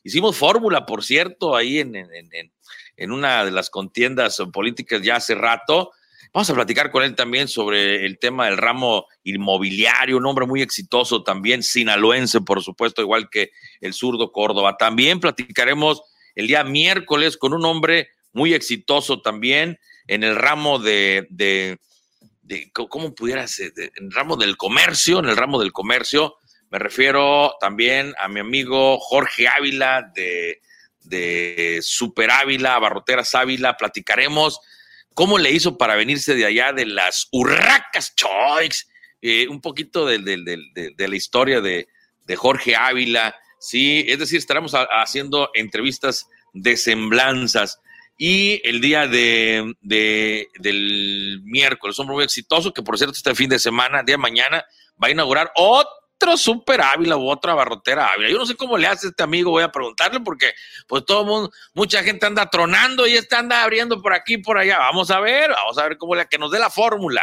Hicimos 0.03 0.37
fórmula, 0.37 0.85
por 0.85 1.05
cierto, 1.05 1.55
ahí 1.55 1.79
en, 1.79 1.95
en, 1.95 2.09
en, 2.13 2.54
en 2.97 3.13
una 3.13 3.45
de 3.45 3.51
las 3.51 3.71
contiendas 3.71 4.41
políticas 4.53 5.03
ya 5.03 5.17
hace 5.17 5.35
rato. 5.35 5.93
Vamos 6.33 6.51
a 6.51 6.55
platicar 6.55 6.91
con 6.91 7.05
él 7.05 7.15
también 7.15 7.47
sobre 7.47 8.05
el 8.05 8.19
tema 8.19 8.47
del 8.47 8.59
ramo 8.59 9.07
inmobiliario, 9.23 10.17
un 10.17 10.27
hombre 10.27 10.47
muy 10.47 10.63
exitoso 10.63 11.23
también, 11.23 11.63
sinaloense, 11.63 12.41
por 12.41 12.63
supuesto, 12.63 13.03
igual 13.03 13.31
que 13.31 13.53
el 13.81 13.95
zurdo 13.95 14.33
Córdoba. 14.33 14.77
También 14.77 15.21
platicaremos 15.21 16.03
el 16.35 16.49
día 16.49 16.65
miércoles 16.65 17.37
con 17.37 17.55
un 17.55 17.65
hombre 17.65 18.09
muy 18.33 18.53
exitoso 18.53 19.23
también 19.23 19.79
en 20.09 20.25
el 20.25 20.37
ramo 20.37 20.79
de, 20.79 21.27
de, 21.31 21.79
¿cómo 22.73 23.15
pudiera 23.15 23.47
ser? 23.47 23.73
En 23.77 24.07
el 24.07 24.13
ramo 24.13 24.37
del 24.37 24.57
comercio, 24.57 25.21
en 25.21 25.27
el 25.27 25.37
ramo 25.37 25.61
del 25.61 25.73
comercio. 25.73 26.37
Me 26.71 26.79
refiero 26.79 27.55
también 27.61 28.13
a 28.19 28.29
mi 28.29 28.41
amigo 28.41 28.99
Jorge 28.99 29.47
Ávila 29.47 30.11
de 30.15 30.61
de 31.05 31.81
Super 31.83 32.31
Ávila, 32.31 32.79
Barroteras 32.79 33.35
Ávila, 33.35 33.77
platicaremos 33.77 34.61
cómo 35.15 35.39
le 35.39 35.53
hizo 35.53 35.79
para 35.79 35.95
venirse 35.95 36.35
de 36.35 36.45
allá 36.45 36.73
de 36.73 36.87
las 36.87 37.29
Urracas 37.31 38.15
Choix, 38.17 38.89
eh, 39.23 39.47
un 39.49 39.61
poquito 39.61 40.07
de, 40.07 40.19
la 40.19 41.17
historia 41.17 41.61
de, 41.61 41.87
Jorge 42.37 42.77
Ávila, 42.77 43.35
sí, 43.59 44.05
es 44.09 44.19
decir, 44.19 44.39
estaremos 44.39 44.73
haciendo 44.75 45.51
entrevistas 45.55 46.27
de 46.53 46.77
semblanzas. 46.77 47.81
Y 48.17 48.61
el 48.69 48.81
día 48.81 49.09
de, 49.09 49.75
del 49.81 51.41
miércoles, 51.45 51.99
hombre 51.99 52.15
muy 52.15 52.25
exitoso, 52.25 52.73
que 52.73 52.83
por 52.83 52.97
cierto 52.97 53.17
este 53.17 53.35
fin 53.35 53.51
de 53.51 53.59
semana, 53.59 54.03
día 54.05 54.15
de 54.15 54.19
mañana, 54.19 54.65
va 55.03 55.09
a 55.09 55.11
inaugurar 55.11 55.51
otro 55.57 56.04
otro 56.25 56.37
Super 56.37 56.81
Ávila 56.81 57.17
u 57.17 57.29
otra 57.29 57.55
barrotera 57.55 58.13
Ávila. 58.13 58.31
Yo 58.31 58.39
no 58.39 58.47
sé 58.47 58.57
cómo 58.57 58.79
le 58.79 58.87
hace 58.87 59.09
este 59.09 59.23
amigo, 59.23 59.51
voy 59.51 59.63
a 59.63 59.71
preguntarle 59.71 60.21
porque 60.21 60.53
pues 60.87 61.05
todo 61.05 61.25
mundo, 61.25 61.51
mucha 61.75 62.03
gente 62.03 62.27
anda 62.27 62.49
tronando 62.49 63.07
y 63.07 63.13
este 63.15 63.37
anda 63.37 63.63
abriendo 63.63 64.01
por 64.01 64.15
aquí 64.15 64.39
por 64.39 64.59
allá. 64.59 64.79
Vamos 64.79 65.11
a 65.11 65.21
ver, 65.21 65.51
vamos 65.51 65.79
a 65.79 65.89
ver 65.89 65.99
cómo 65.99 66.15
le, 66.15 66.27
que 66.27 66.39
nos 66.39 66.51
dé 66.51 66.59
la 66.59 66.71
fórmula. 66.71 67.23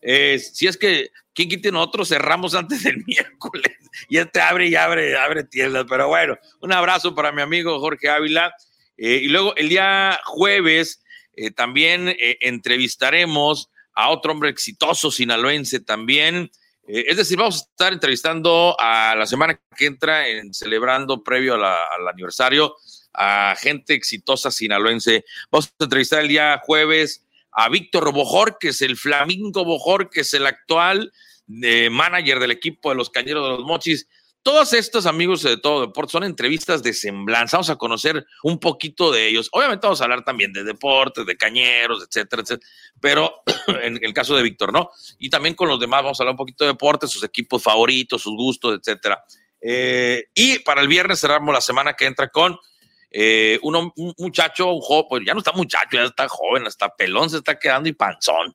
Si 0.00 0.66
es 0.66 0.78
que, 0.78 1.10
¿quién 1.34 1.50
quita 1.50 1.70
nosotros 1.70 2.08
cerramos 2.08 2.54
antes 2.54 2.82
del 2.82 3.04
miércoles? 3.06 3.76
Y 4.08 4.16
este 4.16 4.40
abre 4.40 4.68
y 4.68 4.74
abre, 4.74 5.18
abre 5.18 5.44
tiendas. 5.44 5.84
Pero 5.88 6.08
bueno, 6.08 6.38
un 6.60 6.72
abrazo 6.72 7.14
para 7.14 7.32
mi 7.32 7.42
amigo 7.42 7.78
Jorge 7.80 8.08
Ávila. 8.08 8.54
Eh, 8.96 9.20
y 9.22 9.28
luego 9.28 9.54
el 9.56 9.68
día 9.68 10.18
jueves 10.24 11.02
Eh, 11.36 11.50
también 11.52 12.08
eh, 12.08 12.36
entrevistaremos 12.40 13.70
a 13.94 14.10
otro 14.10 14.32
hombre 14.32 14.50
exitoso 14.50 15.10
sinaloense 15.10 15.80
también. 15.80 16.50
Eh, 16.92 17.04
es 17.08 17.16
decir, 17.16 17.38
vamos 17.38 17.56
a 17.56 17.70
estar 17.70 17.92
entrevistando 17.92 18.74
a 18.78 19.14
la 19.14 19.26
semana 19.26 19.60
que 19.76 19.86
entra, 19.86 20.26
en, 20.26 20.52
celebrando 20.52 21.22
previo 21.22 21.54
al 21.54 22.08
aniversario, 22.08 22.74
a 23.14 23.54
gente 23.56 23.94
exitosa 23.94 24.50
sinaloense. 24.50 25.24
Vamos 25.50 25.66
a 25.78 25.84
entrevistar 25.84 26.20
el 26.20 26.28
día 26.28 26.60
jueves 26.64 27.24
a 27.52 27.68
Víctor 27.68 28.12
Bojor, 28.12 28.58
que 28.58 28.68
es 28.68 28.82
el 28.82 28.96
Flamingo 28.96 29.64
Bojor, 29.64 30.10
que 30.10 30.22
es 30.22 30.34
el 30.34 30.46
actual 30.46 31.12
manager 31.46 32.38
del 32.38 32.52
equipo 32.52 32.90
de 32.90 32.96
los 32.96 33.10
Cañeros 33.10 33.44
de 33.44 33.56
los 33.56 33.66
Mochis. 33.66 34.08
Todos 34.42 34.72
estos 34.72 35.04
amigos 35.04 35.42
de 35.42 35.58
todo 35.58 35.82
deporte 35.82 36.12
son 36.12 36.24
entrevistas 36.24 36.82
de 36.82 36.94
semblanza. 36.94 37.58
Vamos 37.58 37.68
a 37.68 37.76
conocer 37.76 38.26
un 38.42 38.58
poquito 38.58 39.12
de 39.12 39.28
ellos. 39.28 39.50
Obviamente 39.52 39.86
vamos 39.86 40.00
a 40.00 40.04
hablar 40.04 40.24
también 40.24 40.50
de 40.52 40.64
deportes, 40.64 41.26
de 41.26 41.36
cañeros, 41.36 42.02
etcétera, 42.02 42.42
etcétera. 42.42 42.70
Pero 43.00 43.42
en 43.82 44.02
el 44.02 44.14
caso 44.14 44.34
de 44.34 44.42
Víctor, 44.42 44.72
¿no? 44.72 44.90
Y 45.18 45.28
también 45.28 45.54
con 45.54 45.68
los 45.68 45.78
demás 45.78 46.02
vamos 46.02 46.18
a 46.18 46.22
hablar 46.22 46.32
un 46.32 46.38
poquito 46.38 46.64
de 46.64 46.70
deportes, 46.70 47.10
sus 47.10 47.22
equipos 47.22 47.62
favoritos, 47.62 48.22
sus 48.22 48.34
gustos, 48.34 48.78
etcétera. 48.78 49.22
Eh, 49.60 50.28
y 50.34 50.58
para 50.60 50.80
el 50.80 50.88
viernes 50.88 51.20
cerramos 51.20 51.52
la 51.52 51.60
semana 51.60 51.92
que 51.92 52.06
entra 52.06 52.28
con 52.28 52.58
eh, 53.10 53.58
un, 53.62 53.92
muchacho, 54.16 54.72
un 54.72 54.80
joven, 54.80 55.06
pues 55.08 55.22
ya 55.26 55.34
no 55.34 55.40
está 55.40 55.52
muchacho, 55.52 55.98
ya 55.98 56.04
está 56.04 56.28
joven, 56.28 56.66
hasta 56.66 56.88
pelón 56.96 57.28
se 57.28 57.38
está 57.38 57.58
quedando 57.58 57.88
y 57.90 57.92
panzón. 57.92 58.54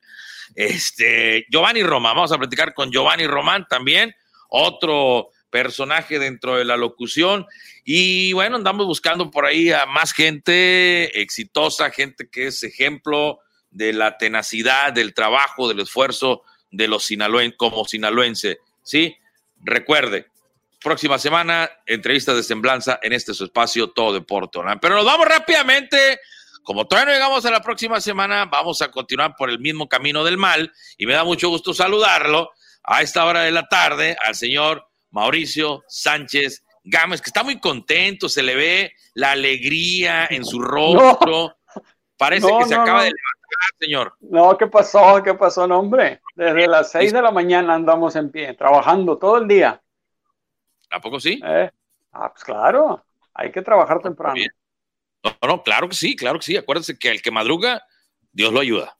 Este, 0.55 1.45
Giovanni 1.49 1.83
Román, 1.83 2.15
vamos 2.15 2.31
a 2.31 2.37
platicar 2.37 2.73
con 2.73 2.89
Giovanni 2.89 3.27
Román 3.27 3.67
también, 3.69 4.15
otro 4.49 5.29
personaje 5.55 6.19
dentro 6.19 6.57
de 6.57 6.65
la 6.65 6.75
locución. 6.75 7.47
Y 7.85 8.33
bueno, 8.33 8.57
andamos 8.57 8.85
buscando 8.87 9.31
por 9.31 9.45
ahí 9.45 9.71
a 9.71 9.85
más 9.85 10.11
gente 10.11 11.21
exitosa, 11.21 11.91
gente 11.91 12.27
que 12.29 12.47
es 12.47 12.61
ejemplo 12.63 13.39
de 13.71 13.93
la 13.93 14.17
tenacidad, 14.17 14.91
del 14.91 15.13
trabajo, 15.13 15.69
del 15.69 15.79
esfuerzo 15.79 16.43
de 16.71 16.89
los 16.89 17.05
sinaloenses 17.05 17.57
como 17.57 17.85
sinaloense. 17.85 18.59
Sí, 18.83 19.15
recuerde, 19.63 20.27
próxima 20.83 21.17
semana, 21.19 21.71
entrevistas 21.85 22.35
de 22.35 22.43
semblanza 22.43 22.99
en 23.01 23.13
este 23.13 23.33
su 23.33 23.45
espacio 23.45 23.91
Todo 23.91 24.11
Deporte 24.11 24.59
Pero 24.81 24.95
nos 24.95 25.05
vamos 25.05 25.25
rápidamente. 25.25 26.19
Como 26.63 26.85
todavía 26.85 27.13
no 27.13 27.17
llegamos 27.17 27.45
a 27.45 27.51
la 27.51 27.61
próxima 27.61 28.01
semana, 28.01 28.43
vamos 28.43 28.81
a 28.81 28.91
continuar 28.91 29.35
por 29.37 29.49
el 29.49 29.59
mismo 29.59 29.87
camino 29.87 30.25
del 30.25 30.37
mal 30.37 30.73
y 30.97 31.05
me 31.05 31.13
da 31.13 31.23
mucho 31.23 31.47
gusto 31.47 31.73
saludarlo 31.73 32.51
a 32.83 33.01
esta 33.01 33.23
hora 33.23 33.43
de 33.43 33.51
la 33.51 33.69
tarde 33.69 34.17
al 34.21 34.35
señor 34.35 34.85
Mauricio 35.15 35.85
Sánchez 35.87 36.61
Gámez, 36.83 37.21
que 37.21 37.29
está 37.29 37.41
muy 37.41 37.57
contento, 37.57 38.27
se 38.27 38.43
le 38.43 38.53
ve 38.53 38.93
la 39.13 39.31
alegría 39.31 40.27
en 40.29 40.43
su 40.43 40.59
rostro. 40.61 41.55
Parece 42.17 42.47
que 42.59 42.65
se 42.65 42.75
acaba 42.75 43.03
de 43.03 43.11
levantar, 43.11 43.79
señor. 43.79 44.13
No, 44.19 44.57
¿qué 44.57 44.67
pasó? 44.67 45.23
¿Qué 45.23 45.33
pasó, 45.33 45.65
no, 45.67 45.79
hombre? 45.79 46.21
Desde 46.35 46.67
las 46.67 46.91
seis 46.91 47.13
de 47.13 47.21
la 47.21 47.31
mañana 47.31 47.75
andamos 47.75 48.15
en 48.17 48.29
pie, 48.29 48.53
trabajando 48.55 49.17
todo 49.17 49.37
el 49.37 49.47
día. 49.47 49.81
¿A 50.91 50.99
poco 50.99 51.19
sí? 51.21 51.41
Eh, 51.43 51.71
ah, 52.11 52.29
pues 52.31 52.43
claro, 52.43 53.05
hay 53.33 53.53
que 53.53 53.61
trabajar 53.61 54.01
temprano. 54.01 54.35
No, 55.23 55.47
no, 55.47 55.63
claro 55.63 55.87
que 55.87 55.95
sí, 55.95 56.15
claro 56.17 56.39
que 56.39 56.45
sí. 56.45 56.57
Acuérdense 56.57 56.99
que 56.99 57.09
el 57.09 57.21
que 57.21 57.31
madruga, 57.31 57.83
Dios 58.33 58.51
lo 58.51 58.59
ayuda. 58.59 58.97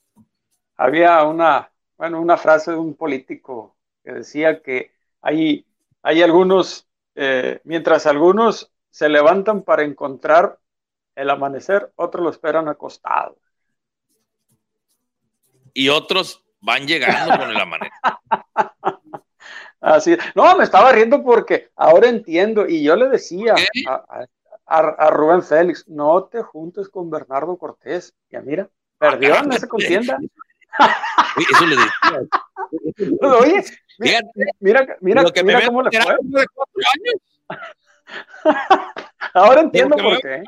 Había 0.77 1.23
una, 1.23 1.69
bueno, 1.97 2.21
una 2.21 2.37
frase 2.37 2.71
de 2.71 2.77
un 2.77 2.95
político 2.95 3.75
que 4.01 4.13
decía 4.13 4.61
que 4.61 4.93
hay 5.21 5.65
hay 6.05 6.21
algunos, 6.21 6.87
eh, 7.15 7.61
mientras 7.63 8.05
algunos 8.05 8.71
se 8.91 9.09
levantan 9.09 9.63
para 9.63 9.81
encontrar 9.81 10.59
el 11.15 11.31
amanecer, 11.31 11.91
otros 11.95 12.23
lo 12.23 12.29
esperan 12.29 12.67
acostado. 12.67 13.39
Y 15.73 15.89
otros 15.89 16.43
van 16.61 16.85
llegando 16.85 17.35
con 17.35 17.49
el 17.49 17.57
amanecer. 17.57 17.91
Así, 19.81 20.15
no, 20.35 20.55
me 20.55 20.63
estaba 20.63 20.91
riendo 20.91 21.23
porque 21.23 21.71
ahora 21.75 22.07
entiendo, 22.07 22.67
y 22.67 22.83
yo 22.83 22.95
le 22.95 23.09
decía 23.09 23.55
a, 24.67 25.09
Rubén 25.09 25.41
Félix, 25.41 25.87
no 25.87 26.25
te 26.25 26.43
juntes 26.43 26.87
con 26.87 27.09
Bernardo 27.09 27.57
Cortés. 27.57 28.13
Ya 28.29 28.41
mira, 28.41 28.69
perdió 28.99 29.37
en 29.37 29.51
esa 29.51 29.67
contienda. 29.67 30.19
Eso 31.37 31.65
le 31.65 31.75
decía. 31.75 31.91
Oye, 33.21 33.63
Mira, 33.97 34.19
mira, 34.59 34.97
mira, 35.01 35.23
mira 35.43 35.67
cómo 35.67 35.81
le 35.83 35.91
fue. 35.91 36.15
Ahora 39.33 39.61
entiendo 39.61 39.97
por 39.97 40.21
qué. 40.21 40.43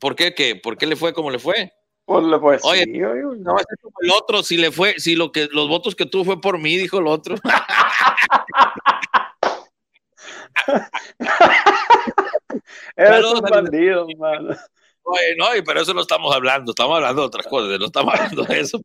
¿Por 0.00 0.14
qué? 0.14 0.32
¿Qué? 0.34 0.54
¿Por 0.56 0.76
qué 0.76 0.86
le 0.86 0.96
fue 0.96 1.14
como 1.14 1.30
le 1.30 1.38
fue? 1.38 1.72
Pues 2.04 2.22
fue 2.40 2.58
Oye, 2.64 2.84
no, 2.86 3.58
es 3.58 3.64
como 3.80 3.94
el 4.02 4.10
otro, 4.10 4.42
si 4.42 4.58
le 4.58 4.70
fue, 4.70 4.98
si 4.98 5.16
lo 5.16 5.32
que 5.32 5.48
los 5.50 5.68
votos 5.68 5.94
que 5.94 6.04
tuvo 6.04 6.24
fue 6.24 6.38
por 6.40 6.58
mí, 6.58 6.76
dijo 6.76 6.98
el 6.98 7.06
otro. 7.06 7.36
Eres 12.96 13.24
un 13.24 13.40
bandido, 13.40 14.06
mano. 14.18 14.54
Oye, 15.02 15.34
no, 15.38 15.46
pero 15.64 15.80
eso 15.80 15.94
no 15.94 16.02
estamos 16.02 16.34
hablando, 16.34 16.72
estamos 16.72 16.96
hablando 16.96 17.22
de 17.22 17.28
otras 17.28 17.46
cosas, 17.46 17.78
no 17.78 17.86
estamos 17.86 18.12
hablando 18.14 18.42
de 18.42 18.60
eso. 18.60 18.78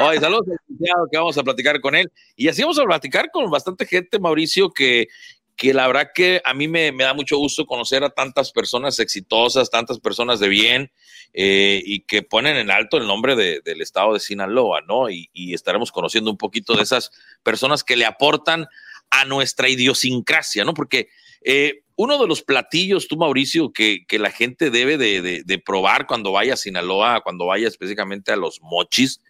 Oye, 0.00 0.20
saludos 0.20 0.46
al 0.48 1.08
que 1.10 1.18
vamos 1.18 1.38
a 1.38 1.42
platicar 1.42 1.80
con 1.80 1.94
él. 1.94 2.10
Y 2.36 2.48
así 2.48 2.62
vamos 2.62 2.78
a 2.78 2.84
platicar 2.84 3.30
con 3.30 3.50
bastante 3.50 3.86
gente, 3.86 4.18
Mauricio, 4.18 4.70
que, 4.70 5.08
que 5.56 5.74
la 5.74 5.86
verdad 5.86 6.10
que 6.14 6.40
a 6.44 6.54
mí 6.54 6.68
me, 6.68 6.92
da 6.92 7.14
mucho 7.14 7.36
gusto 7.38 7.66
conocer 7.66 8.04
a 8.04 8.10
tantas 8.10 8.52
personas 8.52 8.98
exitosas, 8.98 9.70
tantas 9.70 9.98
personas 9.98 10.40
de 10.40 10.48
bien 10.48 10.92
eh, 11.34 11.82
y 11.84 12.00
que 12.00 12.22
ponen 12.22 12.56
en 12.56 12.70
alto 12.70 12.96
el 12.96 13.06
nombre 13.06 13.36
del 13.36 13.80
estado 13.80 14.14
de 14.14 14.20
Sinaloa, 14.20 14.80
¿no? 14.82 15.10
Y, 15.10 15.30
y, 15.32 15.54
estaremos 15.54 15.92
conociendo 15.92 16.30
un 16.30 16.38
poquito 16.38 16.74
de 16.74 16.82
esas 16.82 17.10
personas 17.42 17.84
que 17.84 17.96
le 17.96 18.04
aportan 18.04 18.66
a 19.10 19.24
nuestra 19.24 19.68
idiosincrasia, 19.68 20.64
¿no? 20.64 20.74
Porque 20.74 21.08
eh, 21.44 21.82
uno 21.96 22.18
de 22.18 22.26
los 22.26 22.42
platillos, 22.42 23.08
tú 23.08 23.16
Mauricio, 23.16 23.72
que, 23.72 24.06
la 24.10 24.30
gente 24.30 24.70
debe 24.70 24.96
de, 24.96 25.62
probar 25.64 26.06
cuando 26.06 26.32
vaya 26.32 26.54
a 26.54 26.56
Sinaloa, 26.56 27.20
cuando 27.22 27.46
vaya 27.46 27.68
específicamente 27.68 28.32
a 28.32 28.36
los 28.36 28.60
mochis, 28.62 29.20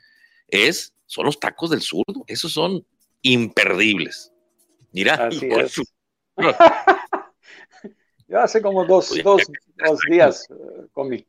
es, 0.53 0.95
son 1.07 1.27
los 1.27 1.41
tacos 1.41 1.71
del 1.71 1.81
sur. 1.81 2.05
Esos 2.27 2.53
son 2.53 2.87
imperdibles. 3.23 4.33
Mira. 4.93 5.29
Yo 8.29 8.41
hace 8.41 8.63
como 8.63 8.85
dos, 8.87 9.13
dos, 9.23 9.43
días 10.09 10.47
uh, 10.49 10.89
comí. 10.93 11.27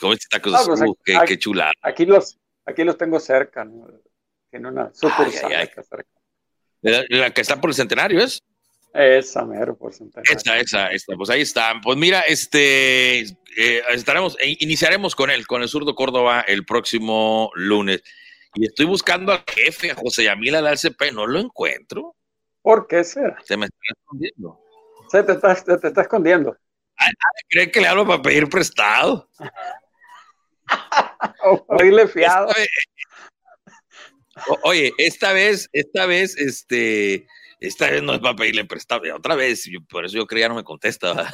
Comiste 0.00 0.26
tacos 0.30 0.66
del 0.66 0.76
sur, 0.76 0.96
qué, 1.04 1.38
chulada. 1.38 1.72
Aquí 1.82 2.06
los, 2.06 2.38
aquí 2.64 2.84
los 2.84 2.96
tengo 2.96 3.18
cerca, 3.18 3.64
¿no? 3.64 3.88
Tiene 4.50 4.68
una 4.68 4.92
sucursal 4.94 5.50
cerca. 5.50 5.84
La 6.82 7.32
que 7.32 7.40
está 7.40 7.60
por 7.60 7.70
el 7.70 7.74
centenario 7.74 8.20
es. 8.20 8.42
Esa, 8.92 9.44
mero 9.44 9.76
porcentaje. 9.76 10.32
Esa, 10.32 10.58
esa, 10.58 10.86
esta, 10.88 11.16
pues 11.16 11.30
ahí 11.30 11.42
está. 11.42 11.74
Pues 11.82 11.96
mira, 11.96 12.20
este, 12.22 13.20
eh, 13.20 13.82
estaremos, 13.90 14.36
e 14.40 14.56
iniciaremos 14.60 15.14
con 15.14 15.30
él, 15.30 15.46
con 15.46 15.62
el 15.62 15.68
zurdo 15.68 15.94
Córdoba 15.94 16.40
el 16.40 16.64
próximo 16.64 17.50
lunes. 17.54 18.02
Y 18.54 18.66
estoy 18.66 18.86
buscando 18.86 19.32
al 19.32 19.44
jefe, 19.46 19.92
a 19.92 19.94
José 19.94 20.24
Yamil 20.24 20.56
al 20.56 20.66
ACP, 20.66 21.12
no 21.12 21.26
lo 21.26 21.38
encuentro. 21.38 22.16
¿Por 22.62 22.88
qué 22.88 23.04
será? 23.04 23.38
Se 23.44 23.56
me 23.56 23.66
está 23.66 23.78
escondiendo. 23.88 24.60
Se 25.08 25.22
te 25.22 25.32
está, 25.32 25.54
te 25.54 25.88
está 25.88 26.02
escondiendo. 26.02 26.56
¿Cree 27.48 27.70
que 27.70 27.80
le 27.80 27.88
hablo 27.88 28.06
para 28.06 28.22
pedir 28.22 28.48
prestado? 28.48 29.28
o 31.44 31.66
pedirle 31.66 32.08
fiado. 32.08 32.48
oye, 34.62 34.92
esta 34.98 35.32
vez, 35.32 35.68
esta 35.72 36.06
vez, 36.06 36.36
este 36.36 37.26
esta 37.60 37.90
vez 37.90 38.02
no 38.02 38.14
es 38.14 38.20
para 38.20 38.34
pedirle 38.34 38.64
prestado, 38.64 39.02
otra 39.14 39.34
vez, 39.34 39.68
por 39.88 40.04
eso 40.04 40.16
yo 40.16 40.26
creía 40.26 40.48
no 40.48 40.54
me 40.54 40.64
contesta. 40.64 41.30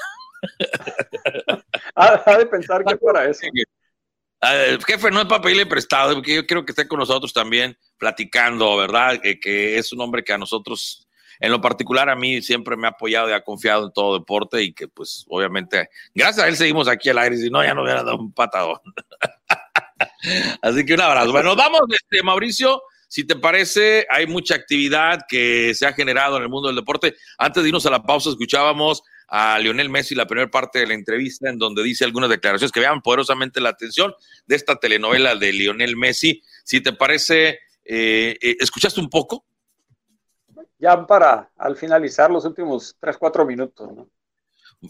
ha, 1.95 2.39
de 2.39 2.47
pensar 2.47 2.85
que 2.85 2.95
es 2.95 3.01
para 3.01 3.31
eso. 3.31 3.47
jefe, 4.87 5.11
no 5.13 5.21
es 5.21 5.27
para 5.27 5.41
pedirle 5.41 5.67
prestado, 5.67 6.15
porque 6.15 6.35
yo 6.35 6.47
quiero 6.47 6.65
que 6.65 6.73
esté 6.73 6.89
con 6.89 6.99
nosotros 6.99 7.33
también 7.33 7.79
platicando, 7.97 8.77
¿verdad? 8.77 9.21
Que, 9.21 9.79
es 9.79 9.93
un 9.93 10.01
hombre 10.01 10.25
que 10.25 10.33
a 10.33 10.39
nosotros, 10.39 11.09
en 11.39 11.53
lo 11.53 11.61
particular 11.61 12.11
a 12.11 12.17
mí, 12.17 12.43
siempre 12.43 12.77
me 12.77 12.89
ha 12.89 12.91
apoyado 12.91 13.31
y 13.31 13.33
ha 13.33 13.45
confiado 13.45 13.87
en 13.87 13.93
todo 13.93 14.19
deporte 14.19 14.61
y 14.63 14.73
que 14.73 14.89
pues 14.89 15.25
obviamente, 15.29 15.89
gracias 16.13 16.45
a 16.45 16.49
él 16.49 16.57
seguimos 16.57 16.89
aquí 16.89 17.09
al 17.09 17.19
aire, 17.19 17.37
si 17.37 17.51
no 17.51 17.63
ya 17.63 17.73
no 17.73 17.83
hubiera 17.83 18.03
dado 18.03 18.19
un 18.19 18.33
patadón. 18.33 18.81
Así 20.61 20.85
que 20.85 20.95
un 20.95 21.01
abrazo. 21.01 21.31
Bueno, 21.31 21.55
vamos, 21.55 21.83
este, 21.91 22.23
Mauricio. 22.25 22.83
Si 23.09 23.25
te 23.25 23.37
parece, 23.37 24.07
hay 24.11 24.27
mucha 24.27 24.55
actividad 24.55 25.21
que 25.29 25.75
se 25.75 25.87
ha 25.87 25.93
generado 25.93 26.37
en 26.37 26.43
el 26.43 26.49
mundo 26.49 26.69
del 26.69 26.77
deporte. 26.77 27.15
Antes 27.39 27.63
de 27.63 27.69
irnos 27.69 27.87
a 27.87 27.91
la 27.91 28.03
pausa, 28.03 28.31
escuchábamos 28.31 29.03
a 29.29 29.59
Lionel 29.59 29.91
Messi 29.91 30.15
la 30.15 30.27
primera 30.27 30.51
parte 30.51 30.79
de 30.81 30.87
la 30.87 30.95
entrevista 30.95 31.49
en 31.49 31.59
donde 31.59 31.83
dice 31.83 32.05
algunas 32.05 32.31
declaraciones 32.31 32.73
que 32.73 32.81
vean 32.81 33.03
poderosamente 33.03 33.61
la 33.61 33.71
atención 33.71 34.15
de 34.47 34.57
esta 34.57 34.77
telenovela 34.77 35.35
de 35.35 35.53
Lionel 35.53 35.97
Messi. 35.97 36.43
Si 36.65 36.81
te 36.81 36.93
parece, 36.93 37.61
eh, 37.85 38.37
eh, 38.41 38.57
¿escuchaste 38.61 39.01
un 39.01 39.11
poco? 39.11 39.45
Ya 40.79 41.07
para 41.07 41.51
al 41.57 41.77
finalizar 41.77 42.31
los 42.31 42.45
últimos 42.45 42.97
tres, 43.01 43.17
cuatro 43.17 43.47
minutos, 43.47 43.89
¿no? 43.95 44.09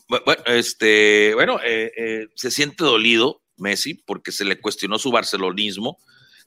Bueno, 0.08 0.42
este, 0.46 1.32
bueno, 1.34 1.60
eh, 1.64 2.26
se 2.34 2.50
siente 2.50 2.82
dolido, 2.82 3.42
Messi, 3.56 3.94
porque 3.94 4.32
se 4.32 4.44
le 4.44 4.60
cuestionó 4.60 4.98
su 4.98 5.12
barcelonismo. 5.12 5.98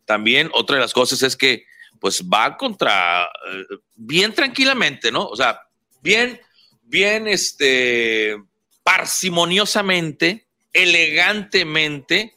También 0.10 0.49
otra 0.53 0.78
de 0.78 0.82
las 0.82 0.91
cosas 0.91 1.22
es 1.22 1.38
que 1.38 1.68
pues 1.99 2.24
va 2.24 2.57
contra, 2.57 3.26
eh, 3.26 3.78
bien 3.93 4.34
tranquilamente, 4.34 5.12
¿no? 5.12 5.28
O 5.28 5.36
sea, 5.36 5.62
bien, 6.01 6.41
bien, 6.82 7.28
este, 7.28 8.36
parsimoniosamente, 8.82 10.47
elegantemente, 10.74 12.34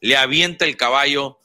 le 0.00 0.16
avienta 0.16 0.64
el 0.64 0.76
caballo 0.76 1.40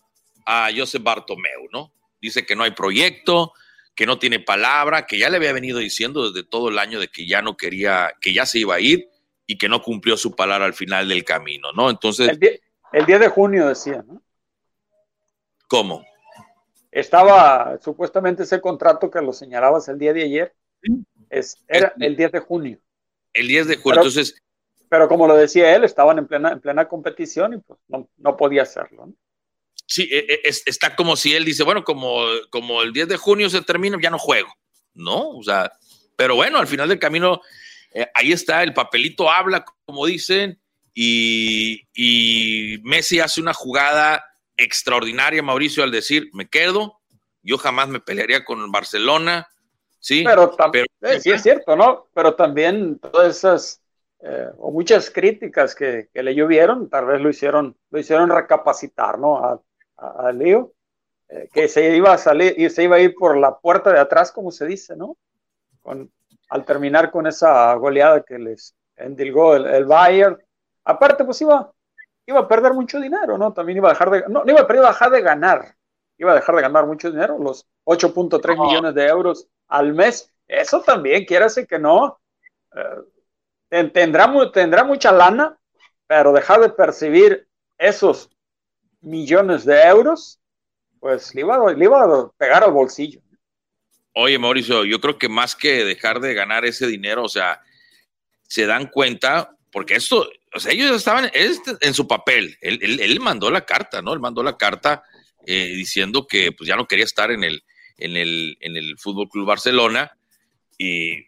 a 0.45 0.69
Josep 0.78 1.01
Bartomeu, 1.01 1.67
¿no? 1.71 1.91
Dice 2.21 2.45
que 2.45 2.55
no 2.55 2.61
hay 2.61 2.71
proyecto, 2.71 3.53
que 3.95 4.05
no 4.05 4.19
tiene 4.19 4.39
palabra, 4.39 5.07
que 5.07 5.17
ya 5.17 5.32
le 5.32 5.38
había 5.38 5.53
venido 5.53 5.80
diciendo 5.80 6.30
desde 6.30 6.47
todo 6.47 6.69
el 6.69 6.78
año 6.78 6.99
de 6.99 7.07
que 7.07 7.26
ya 7.26 7.41
no 7.41 7.57
quería, 7.57 8.13
que 8.21 8.32
ya 8.32 8.45
se 8.45 8.59
iba 8.59 8.76
a 8.76 8.80
ir 8.80 9.09
y 9.47 9.57
que 9.57 9.69
no 9.69 9.82
cumplió 9.82 10.17
su 10.17 10.36
palabra 10.36 10.67
al 10.67 10.76
final 10.76 11.09
del 11.09 11.24
camino, 11.24 11.71
¿no? 11.71 11.89
Entonces... 11.89 12.30
El 12.91 13.07
10, 13.07 13.19
de 13.21 13.28
junio 13.28 13.69
decía, 13.69 14.05
¿no? 14.07 14.21
¿Cómo? 15.74 16.05
Estaba 16.91 17.80
supuestamente 17.82 18.43
ese 18.43 18.61
contrato 18.61 19.09
que 19.09 19.19
lo 19.21 19.34
señalabas 19.34 19.88
el 19.88 19.97
día 19.97 20.13
de 20.13 20.21
ayer, 20.21 20.53
es, 21.32 21.57
era 21.67 21.95
el 21.99 22.15
10 22.15 22.32
de 22.32 22.39
junio. 22.41 22.80
El 23.34 23.47
10 23.47 23.67
de 23.67 23.78
junio, 23.78 24.01
entonces... 24.01 24.36
Pero 24.88 25.07
como 25.07 25.26
lo 25.26 25.36
decía 25.36 25.76
él, 25.76 25.84
estaban 25.84 26.19
en 26.19 26.28
plena, 26.28 26.51
en 26.51 26.59
plena 26.59 26.88
competición 26.88 27.55
y 27.55 27.57
pues 27.57 27.80
no, 27.88 28.07
no 28.17 28.38
podía 28.38 28.61
hacerlo, 28.61 29.07
¿no? 29.07 29.15
Sí, 29.88 30.07
e, 30.11 30.19
e, 30.32 30.41
está 30.43 30.95
como 30.95 31.15
si 31.15 31.34
él 31.34 31.43
dice, 31.43 31.63
bueno, 31.63 31.84
como, 31.84 32.19
como 32.51 32.84
el 32.84 32.93
10 32.93 33.07
de 33.07 33.17
junio 33.17 33.49
se 33.49 33.63
termina, 33.63 33.97
ya 33.99 34.11
no 34.11 34.19
juego, 34.19 34.53
¿no? 34.93 35.30
O 35.30 35.41
sea, 35.41 35.71
pero 36.15 36.36
bueno, 36.36 36.59
al 36.59 36.67
final 36.67 36.88
del 36.88 36.99
camino, 36.99 37.41
eh, 37.95 38.05
ahí 38.13 38.32
está, 38.32 38.61
el 38.61 38.76
papelito 38.76 39.28
habla, 39.28 39.65
como 39.86 40.05
dicen, 40.05 40.61
y, 40.93 41.82
y, 41.95 42.78
Messi 42.84 43.19
hace 43.19 43.41
una 43.41 43.55
jugada 43.55 44.24
extraordinaria, 44.58 45.41
Mauricio, 45.41 45.84
al 45.84 45.91
decir, 45.91 46.30
me 46.34 46.47
quedo, 46.47 46.99
yo 47.41 47.58
jamás 47.58 47.89
me 47.89 47.99
pelearía 47.99 48.45
con 48.45 48.72
Barcelona, 48.72 49.47
¿sí? 49.99 50.24
Pero, 50.26 50.51
también, 50.51 50.86
sí 51.20 51.32
es 51.32 51.41
cierto, 51.41 51.76
¿no? 51.76 52.08
Pero 52.14 52.36
también 52.36 52.99
todas 52.99 53.38
esas, 53.38 53.82
eh, 54.20 54.47
o 54.58 54.72
muchas 54.72 55.10
críticas 55.10 55.76
que, 55.76 56.10
que, 56.14 56.24
le 56.24 56.36
llovieron, 56.36 56.89
tal 56.89 57.06
vez 57.06 57.22
lo 57.22 57.30
hicieron, 57.30 57.76
lo 57.89 57.99
hicieron 57.99 58.30
recapacitar, 58.30 59.20
¿no? 59.20 59.38
A, 59.38 59.62
a, 59.97 60.32
Leo, 60.32 60.74
eh, 61.30 61.49
que 61.54 61.68
se 61.68 61.95
iba 61.95 62.14
a 62.14 62.18
salir 62.18 62.56
y 62.58 62.70
se 62.70 62.84
iba 62.84 62.95
a 62.95 62.99
ir 62.99 63.14
por 63.16 63.38
la 63.38 63.60
puerta 63.60 63.91
de 63.91 63.99
atrás, 63.99 64.32
como 64.32 64.51
se 64.51 64.66
dice, 64.66 64.95
¿no? 64.95 65.18
Con, 65.82 66.12
al 66.49 66.66
terminar 66.66 67.12
con 67.12 67.28
esa 67.28 67.74
goleada 67.76 68.24
que 68.24 68.38
les 68.39 68.76
endilgó 68.95 69.56
el, 69.56 69.66
el 69.66 69.86
Bayern. 69.86 70.38
Aparte, 70.86 71.24
pues 71.24 71.41
iba, 71.41 71.72
iba 72.26 72.41
a 72.41 72.47
perder 72.47 72.74
mucho 72.74 72.99
dinero, 72.99 73.38
¿no? 73.38 73.53
También 73.53 73.78
iba 73.78 73.89
a 73.89 73.93
dejar 73.93 74.09
de, 74.09 74.24
no, 74.30 74.43
no 74.43 74.51
iba 74.51 74.61
a, 74.61 74.67
perder, 74.67 74.86
dejar 74.86 75.11
de 75.11 75.21
ganar, 75.21 75.76
iba 76.17 76.32
a 76.32 76.36
dejar 76.36 76.55
de 76.55 76.61
ganar 76.61 76.86
mucho 76.86 77.11
dinero, 77.11 77.38
los 77.38 77.67
8.3 77.86 78.59
millones 78.59 78.95
de 78.95 79.07
euros 79.07 79.47
al 79.67 79.93
mes. 79.93 80.32
Eso 80.47 80.82
también, 80.82 81.26
quiérase 81.26 81.67
que 81.67 81.80
no, 81.80 82.19
eh, 82.76 83.89
tendrá, 83.91 84.32
tendrá 84.51 84.84
mucha 84.84 85.11
lana, 85.11 85.57
pero 86.07 86.32
dejar 86.34 86.61
de 86.61 86.69
percibir 86.69 87.47
esos 87.78 88.30
millones 89.01 89.65
de 89.65 89.82
euros, 89.82 90.39
pues 90.99 91.34
le 91.36 91.41
iba, 91.41 91.55
a 91.55 92.32
pegar 92.38 92.63
al 92.63 92.71
bolsillo. 92.71 93.21
Oye, 94.13 94.38
Mauricio, 94.38 94.86
yo 94.86 95.01
creo 95.01 95.17
que 95.17 95.28
más 95.28 95.55
que 95.55 95.84
dejar 95.84 96.19
de 96.19 96.34
ganar 96.34 96.65
ese 96.65 96.88
dinero, 96.88 97.24
o 97.24 97.30
sea, 97.30 97.61
se 98.43 98.65
dan 98.65 98.88
cuenta, 98.88 99.55
porque 99.74 99.95
esto, 99.95 100.30
o 100.53 100.59
sea, 100.59 100.71
ellos 100.71 100.95
estaban 100.95 101.32
en 101.34 101.93
su 101.95 102.07
papel, 102.07 102.55
él, 102.61 103.19
mandó 103.19 103.49
la 103.49 103.65
carta, 103.65 104.03
¿no? 104.03 104.13
Él 104.13 104.19
mandó 104.19 104.43
la 104.43 104.55
carta 104.55 105.03
eh, 105.47 105.74
diciendo 105.76 106.28
que 106.28 106.51
pues 106.51 106.67
ya 106.67 106.76
no 106.76 106.88
quería 106.88 107.05
estar 107.05 107.32
en 107.32 107.43
el, 107.43 107.63
en 107.97 108.15
el, 108.15 108.55
en 108.61 108.78
el 108.78 108.97
Fútbol 108.99 109.28
Club 109.28 109.47
Barcelona 109.47 110.15
y, 110.78 111.26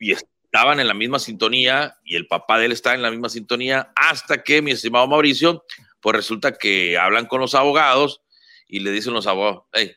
estaban 0.00 0.80
en 0.80 0.86
la 0.86 0.94
misma 0.94 1.18
sintonía 1.18 1.96
y 2.04 2.14
el 2.14 2.26
papá 2.26 2.58
de 2.58 2.66
él 2.66 2.72
estaba 2.72 2.94
en 2.94 3.02
la 3.02 3.10
misma 3.10 3.28
sintonía 3.28 3.92
hasta 3.96 4.42
que, 4.42 4.60
mi 4.60 4.72
estimado 4.72 5.06
Mauricio, 5.08 5.64
pues 6.00 6.14
resulta 6.14 6.52
que 6.52 6.98
hablan 6.98 7.26
con 7.26 7.40
los 7.40 7.54
abogados 7.54 8.20
y 8.68 8.80
le 8.80 8.90
dicen 8.90 9.14
los 9.14 9.26
abogados, 9.26 9.64
hey, 9.72 9.96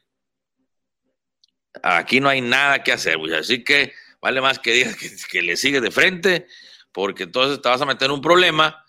aquí 1.84 2.20
no 2.20 2.30
hay 2.30 2.42
nada 2.42 2.84
que 2.84 2.92
hacer, 2.92 3.18
así 3.38 3.64
que 3.64 3.94
vale 4.22 4.42
más 4.42 4.60
que 4.60 4.72
digas 4.72 4.96
que, 5.30 5.42
le 5.42 5.58
sigues 5.58 5.82
de 5.82 5.92
frente, 5.92 6.48
porque 6.98 7.26
entonces 7.26 7.62
te 7.62 7.70
vas 7.70 7.80
a 7.80 7.86
meter 7.86 8.08
en 8.08 8.14
un 8.14 8.22
problema, 8.22 8.84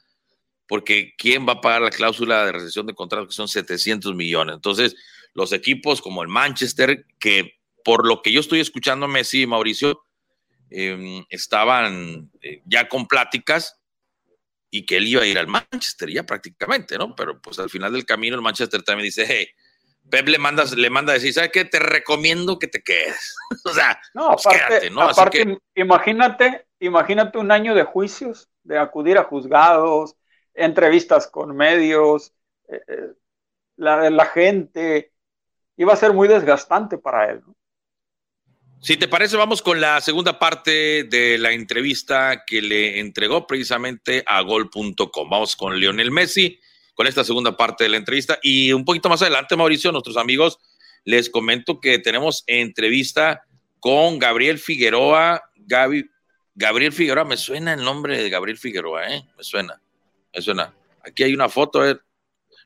porque 0.66 1.12
¿quién 1.18 1.46
va 1.46 1.52
a 1.52 1.60
pagar 1.60 1.82
la 1.82 1.90
cláusula 1.90 2.46
de 2.46 2.52
recesión 2.52 2.86
de 2.86 2.94
contrato 2.94 3.26
que 3.26 3.34
son 3.34 3.48
700 3.48 4.14
millones? 4.14 4.54
Entonces, 4.54 4.96
los 5.34 5.52
equipos 5.52 6.00
como 6.00 6.22
el 6.22 6.28
Manchester, 6.28 7.04
que 7.18 7.58
por 7.84 8.08
lo 8.08 8.22
que 8.22 8.32
yo 8.32 8.40
estoy 8.40 8.60
escuchando 8.60 9.08
Messi 9.08 9.42
y 9.42 9.46
Mauricio, 9.46 10.04
em, 10.70 11.22
estaban 11.28 12.30
eh, 12.40 12.62
ya 12.64 12.88
con 12.88 13.06
pláticas 13.06 13.78
y 14.70 14.86
que 14.86 14.96
él 14.96 15.08
iba 15.08 15.20
a 15.20 15.26
ir 15.26 15.38
al 15.38 15.46
Manchester 15.46 16.10
ya 16.10 16.24
prácticamente, 16.24 16.96
¿no? 16.96 17.14
Pero 17.14 17.42
pues 17.42 17.58
al 17.58 17.68
final 17.68 17.92
del 17.92 18.06
camino 18.06 18.36
el 18.36 18.42
Manchester 18.42 18.82
también 18.82 19.04
dice, 19.04 19.26
hey, 19.28 19.48
Pep 20.10 20.28
le 20.28 20.38
manda, 20.38 20.64
le 20.64 20.90
manda 20.90 21.12
a 21.12 21.14
decir, 21.14 21.32
¿sabes 21.32 21.50
qué? 21.52 21.64
Te 21.64 21.78
recomiendo 21.78 22.58
que 22.58 22.68
te 22.68 22.82
quedes. 22.82 23.36
o 23.64 23.70
sea, 23.70 24.00
no, 24.14 24.30
pues, 24.32 24.46
aparte, 24.46 24.90
¿no? 24.90 25.02
Aparte, 25.02 25.58
imagínate, 25.74 26.66
imagínate 26.80 27.38
un 27.38 27.50
año 27.50 27.74
de 27.74 27.84
juicios, 27.84 28.48
de 28.62 28.78
acudir 28.78 29.18
a 29.18 29.24
juzgados, 29.24 30.16
entrevistas 30.54 31.26
con 31.26 31.56
medios, 31.56 32.32
eh, 32.68 32.80
eh, 32.88 33.12
la, 33.76 34.10
la 34.10 34.26
gente, 34.26 35.12
iba 35.76 35.92
a 35.92 35.96
ser 35.96 36.12
muy 36.12 36.28
desgastante 36.28 36.98
para 36.98 37.30
él, 37.30 37.42
¿no? 37.46 37.54
Si 38.80 38.96
te 38.96 39.08
parece, 39.08 39.36
vamos 39.36 39.60
con 39.60 39.80
la 39.80 40.00
segunda 40.00 40.38
parte 40.38 41.02
de 41.02 41.36
la 41.36 41.50
entrevista 41.50 42.44
que 42.46 42.62
le 42.62 43.00
entregó 43.00 43.44
precisamente 43.44 44.22
a 44.24 44.40
gol.com. 44.42 45.28
Vamos 45.28 45.56
con 45.56 45.76
Lionel 45.76 46.12
Messi, 46.12 46.60
con 46.98 47.06
esta 47.06 47.22
segunda 47.22 47.56
parte 47.56 47.84
de 47.84 47.90
la 47.90 47.96
entrevista. 47.96 48.40
Y 48.42 48.72
un 48.72 48.84
poquito 48.84 49.08
más 49.08 49.22
adelante, 49.22 49.54
Mauricio, 49.54 49.92
nuestros 49.92 50.16
amigos, 50.16 50.58
les 51.04 51.30
comento 51.30 51.78
que 51.78 52.00
tenemos 52.00 52.42
entrevista 52.48 53.44
con 53.78 54.18
Gabriel 54.18 54.58
Figueroa. 54.58 55.40
Gaby, 55.54 56.10
Gabriel 56.56 56.92
Figueroa, 56.92 57.24
me 57.24 57.36
suena 57.36 57.74
el 57.74 57.84
nombre 57.84 58.20
de 58.20 58.28
Gabriel 58.28 58.58
Figueroa, 58.58 59.14
¿eh? 59.14 59.24
Me 59.36 59.44
suena, 59.44 59.80
me 60.34 60.42
suena. 60.42 60.74
Aquí 61.04 61.22
hay 61.22 61.32
una 61.32 61.48
foto, 61.48 61.88
¿eh? 61.88 61.96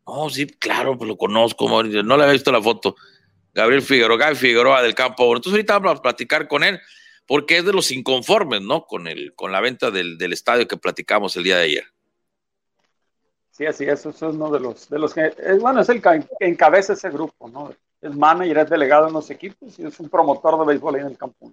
Oh, 0.04 0.30
sí, 0.30 0.46
claro, 0.46 0.96
pues 0.96 1.08
lo 1.08 1.18
conozco, 1.18 1.68
Mauricio. 1.68 2.02
No 2.02 2.16
le 2.16 2.22
había 2.22 2.32
visto 2.32 2.50
la 2.50 2.62
foto. 2.62 2.96
Gabriel 3.52 3.82
Figueroa, 3.82 4.16
Gabriel 4.16 4.38
Figueroa 4.38 4.82
del 4.82 4.94
Campo. 4.94 5.26
Entonces 5.26 5.52
ahorita 5.52 5.78
vamos 5.78 5.98
a 5.98 6.02
platicar 6.02 6.48
con 6.48 6.64
él 6.64 6.80
porque 7.26 7.58
es 7.58 7.66
de 7.66 7.74
los 7.74 7.90
inconformes, 7.90 8.62
¿no? 8.62 8.86
Con, 8.86 9.08
el, 9.08 9.34
con 9.34 9.52
la 9.52 9.60
venta 9.60 9.90
del 9.90 10.32
estadio 10.32 10.66
que 10.66 10.78
platicamos 10.78 11.36
el 11.36 11.44
día 11.44 11.58
de 11.58 11.64
ayer. 11.64 11.91
Sí, 13.52 13.66
así 13.66 13.84
es, 13.84 14.00
eso 14.00 14.10
es 14.10 14.22
uno 14.22 14.50
de 14.50 14.58
los, 14.58 14.88
de 14.88 14.98
los 14.98 15.12
que, 15.12 15.32
es, 15.38 15.60
bueno, 15.60 15.82
es 15.82 15.88
el 15.90 16.00
que 16.00 16.24
encabeza 16.40 16.94
ese 16.94 17.10
grupo, 17.10 17.48
¿no? 17.48 17.72
Es 18.00 18.16
manager, 18.16 18.58
es 18.58 18.70
delegado 18.70 19.06
en 19.06 19.12
los 19.12 19.30
equipos 19.30 19.78
y 19.78 19.86
es 19.86 20.00
un 20.00 20.08
promotor 20.08 20.58
de 20.58 20.66
béisbol 20.66 20.94
ahí 20.94 21.00
en 21.02 21.08
el 21.08 21.18
campo. 21.18 21.52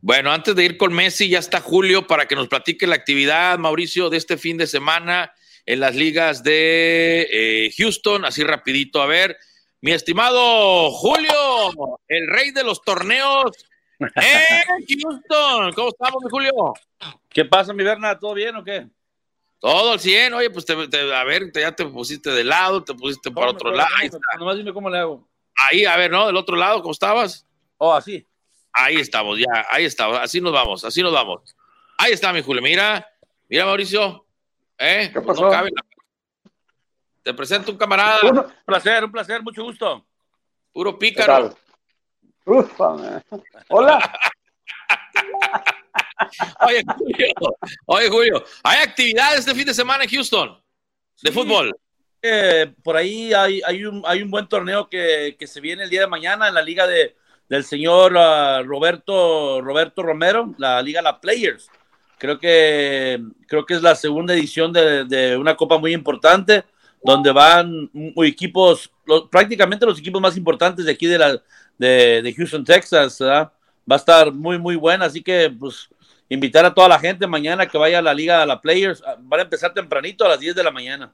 Bueno, 0.00 0.32
antes 0.32 0.54
de 0.54 0.64
ir 0.64 0.76
con 0.76 0.92
Messi, 0.92 1.28
ya 1.28 1.38
está 1.38 1.60
Julio 1.60 2.06
para 2.06 2.26
que 2.26 2.34
nos 2.34 2.48
platique 2.48 2.86
la 2.88 2.96
actividad, 2.96 3.58
Mauricio, 3.58 4.10
de 4.10 4.16
este 4.16 4.36
fin 4.36 4.58
de 4.58 4.66
semana 4.66 5.32
en 5.64 5.78
las 5.78 5.94
ligas 5.94 6.42
de 6.42 7.28
eh, 7.30 7.72
Houston, 7.78 8.24
así 8.24 8.42
rapidito, 8.42 9.00
a 9.00 9.06
ver, 9.06 9.38
mi 9.80 9.92
estimado 9.92 10.90
Julio, 10.90 12.00
el 12.08 12.26
rey 12.26 12.50
de 12.50 12.64
los 12.64 12.82
torneos 12.82 13.52
¡Eh, 14.16 14.64
Houston! 14.88 15.72
¿Cómo 15.74 15.88
estamos, 15.88 16.22
mi 16.24 16.30
Julio? 16.30 16.52
¿Qué 17.28 17.44
pasa, 17.44 17.72
mi 17.72 17.84
Berna? 17.84 18.18
¿Todo 18.18 18.34
bien 18.34 18.56
o 18.56 18.64
qué? 18.64 18.86
Todo 19.62 19.92
al 19.92 20.00
100, 20.00 20.34
oye, 20.34 20.50
pues 20.50 20.66
te, 20.66 20.74
a 21.14 21.22
ver, 21.22 21.52
ya 21.54 21.70
te 21.70 21.86
pusiste 21.86 22.30
de 22.30 22.42
lado, 22.42 22.82
te 22.82 22.94
pusiste 22.94 23.30
para 23.30 23.52
otro 23.52 23.70
lado. 23.70 23.88
Nomás 24.36 24.56
dime 24.56 24.72
cómo 24.72 24.90
le 24.90 24.98
hago. 24.98 25.28
Ahí, 25.54 25.84
a 25.84 25.96
ver, 25.96 26.10
¿no? 26.10 26.26
Del 26.26 26.36
otro 26.36 26.56
lado, 26.56 26.82
¿cómo 26.82 26.90
estabas? 26.90 27.46
Oh, 27.78 27.94
así. 27.94 28.26
Ahí 28.72 28.96
estamos, 28.96 29.38
ya, 29.38 29.64
ahí 29.70 29.84
estamos, 29.84 30.18
así 30.18 30.40
nos 30.40 30.52
vamos, 30.52 30.84
así 30.84 31.00
nos 31.00 31.12
vamos. 31.12 31.54
Ahí 31.96 32.10
está, 32.10 32.32
mi 32.32 32.42
Julio, 32.42 32.60
mira, 32.60 33.06
mira, 33.48 33.64
Mauricio, 33.64 34.26
¿eh? 34.78 35.10
¿Qué 35.12 35.20
pasó? 35.20 35.42
No 35.42 35.50
cabe 35.50 35.70
la 35.72 35.82
te 37.22 37.32
presento 37.32 37.70
un 37.70 37.78
camarada. 37.78 38.18
Un 38.24 38.44
placer, 38.66 39.04
un 39.04 39.12
placer, 39.12 39.40
mucho 39.44 39.62
gusto. 39.62 40.04
Puro 40.72 40.98
pícaro. 40.98 41.54
Ufa, 42.44 43.22
Hola. 43.68 44.20
oye, 46.66 46.82
Julio, 46.96 47.26
oye, 47.86 48.08
Julio, 48.08 48.44
¿hay 48.62 48.82
actividades 48.82 49.40
este 49.40 49.54
fin 49.54 49.66
de 49.66 49.74
semana 49.74 50.04
en 50.04 50.10
Houston 50.10 50.58
de 51.22 51.32
fútbol? 51.32 51.76
Eh, 52.20 52.72
por 52.82 52.96
ahí 52.96 53.32
hay, 53.32 53.60
hay, 53.66 53.84
un, 53.84 54.02
hay 54.06 54.22
un 54.22 54.30
buen 54.30 54.46
torneo 54.46 54.88
que, 54.88 55.36
que, 55.38 55.46
se 55.46 55.60
viene 55.60 55.82
el 55.82 55.90
día 55.90 56.02
de 56.02 56.06
mañana 56.06 56.46
en 56.46 56.54
la 56.54 56.62
liga 56.62 56.86
de, 56.86 57.16
del 57.48 57.64
señor 57.64 58.12
uh, 58.12 58.62
Roberto, 58.64 59.60
Roberto 59.60 60.02
Romero, 60.02 60.54
la 60.58 60.80
liga 60.80 61.02
La 61.02 61.20
Players, 61.20 61.68
Creo 62.22 62.38
que, 62.38 63.20
creo 63.48 63.66
que 63.66 63.74
es 63.74 63.82
la 63.82 63.96
segunda 63.96 64.32
edición 64.32 64.72
de, 64.72 65.04
de 65.06 65.36
una 65.36 65.56
copa 65.56 65.76
muy 65.76 65.92
importante, 65.92 66.62
donde 67.02 67.32
van 67.32 67.90
equipos, 68.18 68.92
prácticamente 69.28 69.84
los 69.84 69.98
equipos 69.98 70.22
más 70.22 70.36
importantes 70.36 70.84
de 70.84 70.92
aquí 70.92 71.06
de, 71.06 71.18
la, 71.18 71.42
de, 71.76 72.22
de 72.22 72.34
Houston, 72.34 72.64
Texas. 72.64 73.18
¿verdad? 73.18 73.52
Va 73.90 73.96
a 73.96 73.98
estar 73.98 74.32
muy, 74.32 74.56
muy 74.56 74.76
buena, 74.76 75.06
así 75.06 75.20
que 75.20 75.50
pues 75.50 75.88
invitar 76.32 76.64
a 76.64 76.72
toda 76.72 76.88
la 76.88 76.98
gente 76.98 77.26
mañana 77.26 77.66
que 77.66 77.76
vaya 77.76 77.98
a 77.98 78.02
la 78.02 78.14
liga, 78.14 78.42
a 78.42 78.46
la 78.46 78.60
Players. 78.60 79.02
Van 79.18 79.40
a 79.40 79.42
empezar 79.42 79.74
tempranito 79.74 80.24
a 80.24 80.30
las 80.30 80.40
10 80.40 80.54
de 80.54 80.64
la 80.64 80.70
mañana. 80.70 81.12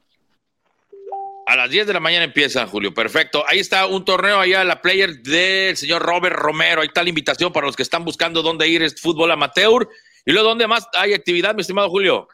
A 1.45 1.55
las 1.57 1.69
10 1.69 1.87
de 1.87 1.93
la 1.93 1.99
mañana 1.99 2.23
empieza, 2.23 2.65
Julio. 2.65 2.93
Perfecto. 2.93 3.43
Ahí 3.49 3.59
está 3.59 3.85
un 3.85 4.05
torneo 4.05 4.39
allá, 4.39 4.63
la 4.63 4.81
player 4.81 5.21
del 5.21 5.75
señor 5.75 6.03
Robert 6.03 6.37
Romero. 6.37 6.79
Ahí 6.79 6.87
está 6.87 7.03
la 7.03 7.09
invitación 7.09 7.51
para 7.51 7.65
los 7.67 7.75
que 7.75 7.83
están 7.83 8.05
buscando 8.05 8.41
dónde 8.41 8.69
ir, 8.69 8.81
es 8.81 8.99
fútbol 9.01 9.31
amateur. 9.31 9.89
Y 10.25 10.31
luego, 10.31 10.47
¿dónde 10.47 10.67
más 10.67 10.87
hay 10.93 11.13
actividad, 11.13 11.53
mi 11.53 11.61
estimado 11.61 11.89
Julio? 11.89 12.29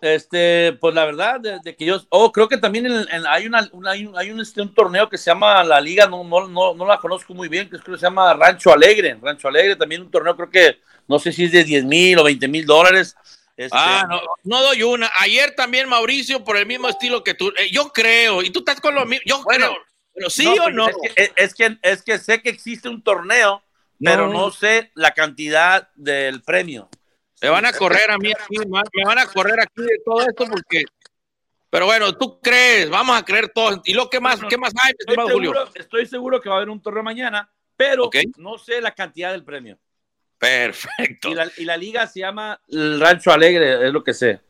Este, 0.00 0.72
pues 0.80 0.94
la 0.94 1.04
verdad, 1.04 1.40
de, 1.40 1.76
que 1.76 1.84
yo, 1.84 2.02
oh, 2.10 2.32
creo 2.32 2.48
que 2.48 2.58
también 2.58 2.86
hay, 2.86 3.46
una, 3.46 3.70
hay, 3.86 4.04
un, 4.04 4.16
hay 4.18 4.30
un, 4.30 4.40
este, 4.40 4.60
un, 4.60 4.74
torneo 4.74 5.08
que 5.08 5.16
se 5.16 5.30
llama 5.30 5.62
la 5.64 5.80
Liga, 5.80 6.06
no, 6.06 6.22
no, 6.22 6.48
no, 6.48 6.74
no 6.74 6.86
la 6.86 6.98
conozco 6.98 7.34
muy 7.34 7.48
bien, 7.48 7.70
que 7.70 7.78
creo 7.78 7.94
que 7.94 8.00
se 8.00 8.06
llama 8.06 8.34
Rancho 8.34 8.72
Alegre. 8.72 9.16
Rancho 9.22 9.48
Alegre, 9.48 9.76
también 9.76 10.02
un 10.02 10.10
torneo, 10.10 10.36
creo 10.36 10.50
que 10.50 10.80
no 11.08 11.18
sé 11.18 11.32
si 11.32 11.44
es 11.44 11.52
de 11.52 11.64
10 11.64 11.84
mil 11.84 12.18
o 12.18 12.24
20 12.24 12.48
mil 12.48 12.66
dólares. 12.66 13.16
Este, 13.56 13.76
ah, 13.78 14.06
no, 14.08 14.20
no 14.44 14.62
doy 14.62 14.82
una. 14.82 15.10
Ayer 15.18 15.54
también 15.54 15.88
Mauricio, 15.88 16.44
por 16.44 16.56
el 16.56 16.66
mismo 16.66 16.88
estilo 16.88 17.24
que 17.24 17.34
tú. 17.34 17.52
Eh, 17.56 17.70
yo 17.70 17.90
creo, 17.92 18.42
y 18.42 18.50
tú 18.50 18.60
estás 18.60 18.80
con 18.80 18.94
lo 18.94 19.06
mismo. 19.06 19.22
Yo 19.24 19.42
creo, 19.42 19.76
pero 20.12 20.30
sí 20.30 20.46
o 20.46 20.64
pues, 20.64 20.74
no. 20.74 20.86
Es 21.14 21.54
que, 21.54 21.78
es 21.82 22.02
que, 22.02 22.18
sé 22.18 22.42
que 22.42 22.50
existe 22.50 22.88
un 22.88 23.02
torneo, 23.02 23.62
pero 23.98 24.28
no 24.28 24.50
sé 24.50 24.90
la 24.94 25.12
cantidad 25.12 25.88
del 25.94 26.42
premio. 26.42 26.88
Me 27.40 27.48
van 27.48 27.66
a 27.66 27.72
correr 27.72 28.10
a 28.10 28.18
mí 28.18 28.32
aquí, 28.32 28.56
me 28.58 29.04
van 29.04 29.18
a 29.18 29.26
correr 29.26 29.60
aquí 29.60 29.82
de 29.82 30.00
todo 30.04 30.20
esto 30.20 30.46
porque. 30.46 30.84
Pero 31.68 31.86
bueno, 31.86 32.16
tú 32.16 32.40
crees, 32.40 32.88
vamos 32.88 33.18
a 33.18 33.24
creer 33.24 33.48
todos. 33.48 33.80
¿Y 33.84 33.92
lo 33.92 34.08
que 34.08 34.20
más, 34.20 34.40
qué 34.48 34.56
más 34.56 34.72
hay, 34.82 34.92
estoy 34.98 35.16
seguro, 35.16 35.34
Julio? 35.34 35.70
Estoy 35.74 36.06
seguro 36.06 36.40
que 36.40 36.48
va 36.48 36.54
a 36.54 36.58
haber 36.58 36.70
un 36.70 36.80
torneo 36.80 37.02
mañana, 37.02 37.50
pero 37.76 38.08
no 38.36 38.56
sé 38.56 38.80
la 38.80 38.92
cantidad 38.94 39.32
del 39.32 39.44
premio. 39.44 39.78
Perfecto. 40.38 41.30
Y 41.56 41.64
la, 41.64 41.76
liga 41.76 42.06
se 42.06 42.20
llama 42.20 42.60
el 42.68 43.00
Rancho 43.00 43.32
Alegre, 43.32 43.86
es 43.86 43.92
lo 43.92 44.04
que 44.04 44.12
sé. 44.12 44.40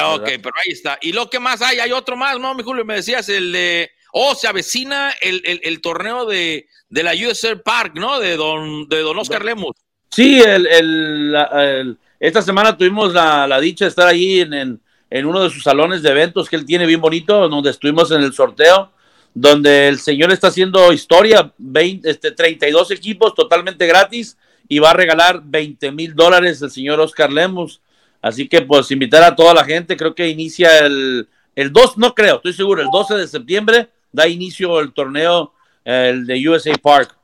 Ok, 0.00 0.24
pero 0.24 0.54
ahí 0.64 0.72
está. 0.72 0.98
¿Y 1.00 1.12
lo 1.12 1.28
que 1.28 1.38
más 1.38 1.60
hay? 1.62 1.78
Hay 1.78 1.92
otro 1.92 2.16
más, 2.16 2.38
¿no, 2.38 2.54
mi 2.54 2.62
Julio? 2.62 2.84
Me 2.84 2.96
decías 2.96 3.28
el 3.28 3.52
de. 3.52 3.90
Oh, 4.12 4.34
se 4.34 4.46
avecina 4.46 5.10
el, 5.22 5.80
torneo 5.80 6.26
de, 6.26 6.66
de, 6.90 7.02
la 7.02 7.12
USR 7.12 7.62
Park, 7.62 7.94
¿no? 7.94 8.20
De 8.20 8.36
don, 8.36 8.86
de 8.88 9.00
don 9.00 9.18
Oscar 9.18 9.42
Lemus. 9.42 9.74
Sí, 10.10 10.42
el, 10.42 11.96
esta 12.20 12.42
semana 12.42 12.76
tuvimos 12.76 13.14
la, 13.14 13.58
dicha 13.60 13.86
de 13.86 13.88
estar 13.88 14.06
ahí 14.06 14.40
en, 14.40 14.80
en, 15.08 15.26
uno 15.26 15.42
de 15.42 15.48
sus 15.48 15.62
salones 15.62 16.02
de 16.02 16.10
eventos 16.10 16.50
que 16.50 16.56
él 16.56 16.66
tiene 16.66 16.84
bien 16.84 17.00
bonito, 17.00 17.48
donde 17.48 17.70
estuvimos 17.70 18.10
en 18.10 18.22
el 18.22 18.34
sorteo, 18.34 18.92
donde 19.32 19.88
el 19.88 19.98
señor 19.98 20.30
está 20.30 20.48
haciendo 20.48 20.92
historia, 20.92 21.50
20, 21.56 22.10
este, 22.10 22.32
32 22.32 22.90
equipos 22.90 23.34
totalmente 23.34 23.86
gratis 23.86 24.36
y 24.72 24.78
va 24.78 24.88
a 24.88 24.94
regalar 24.94 25.42
20 25.44 25.92
mil 25.92 26.14
dólares 26.14 26.62
el 26.62 26.70
señor 26.70 26.98
Oscar 26.98 27.30
Lemus. 27.30 27.82
Así 28.22 28.48
que 28.48 28.62
pues 28.62 28.90
invitar 28.90 29.22
a 29.22 29.36
toda 29.36 29.52
la 29.52 29.66
gente, 29.66 29.98
creo 29.98 30.14
que 30.14 30.28
inicia 30.28 30.78
el, 30.78 31.28
el 31.54 31.70
2, 31.74 31.98
no 31.98 32.14
creo, 32.14 32.36
estoy 32.36 32.54
seguro, 32.54 32.80
el 32.80 32.88
12 32.90 33.16
de 33.16 33.28
septiembre 33.28 33.90
da 34.10 34.26
inicio 34.26 34.80
el 34.80 34.94
torneo 34.94 35.52
el 35.84 36.24
de 36.24 36.48
USA 36.48 36.72
Park. 36.80 37.14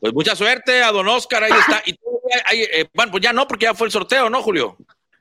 Pues 0.00 0.12
mucha 0.12 0.34
suerte 0.34 0.82
a 0.82 0.90
don 0.90 1.06
Oscar, 1.06 1.44
ahí 1.44 1.52
está. 1.52 1.84
Y 1.86 1.92
eh, 2.62 2.88
bueno, 2.94 3.12
pues 3.12 3.22
ya 3.22 3.32
no, 3.32 3.46
porque 3.46 3.66
ya 3.66 3.74
fue 3.74 3.86
el 3.86 3.92
sorteo, 3.92 4.28
¿no, 4.28 4.42
Julio? 4.42 4.76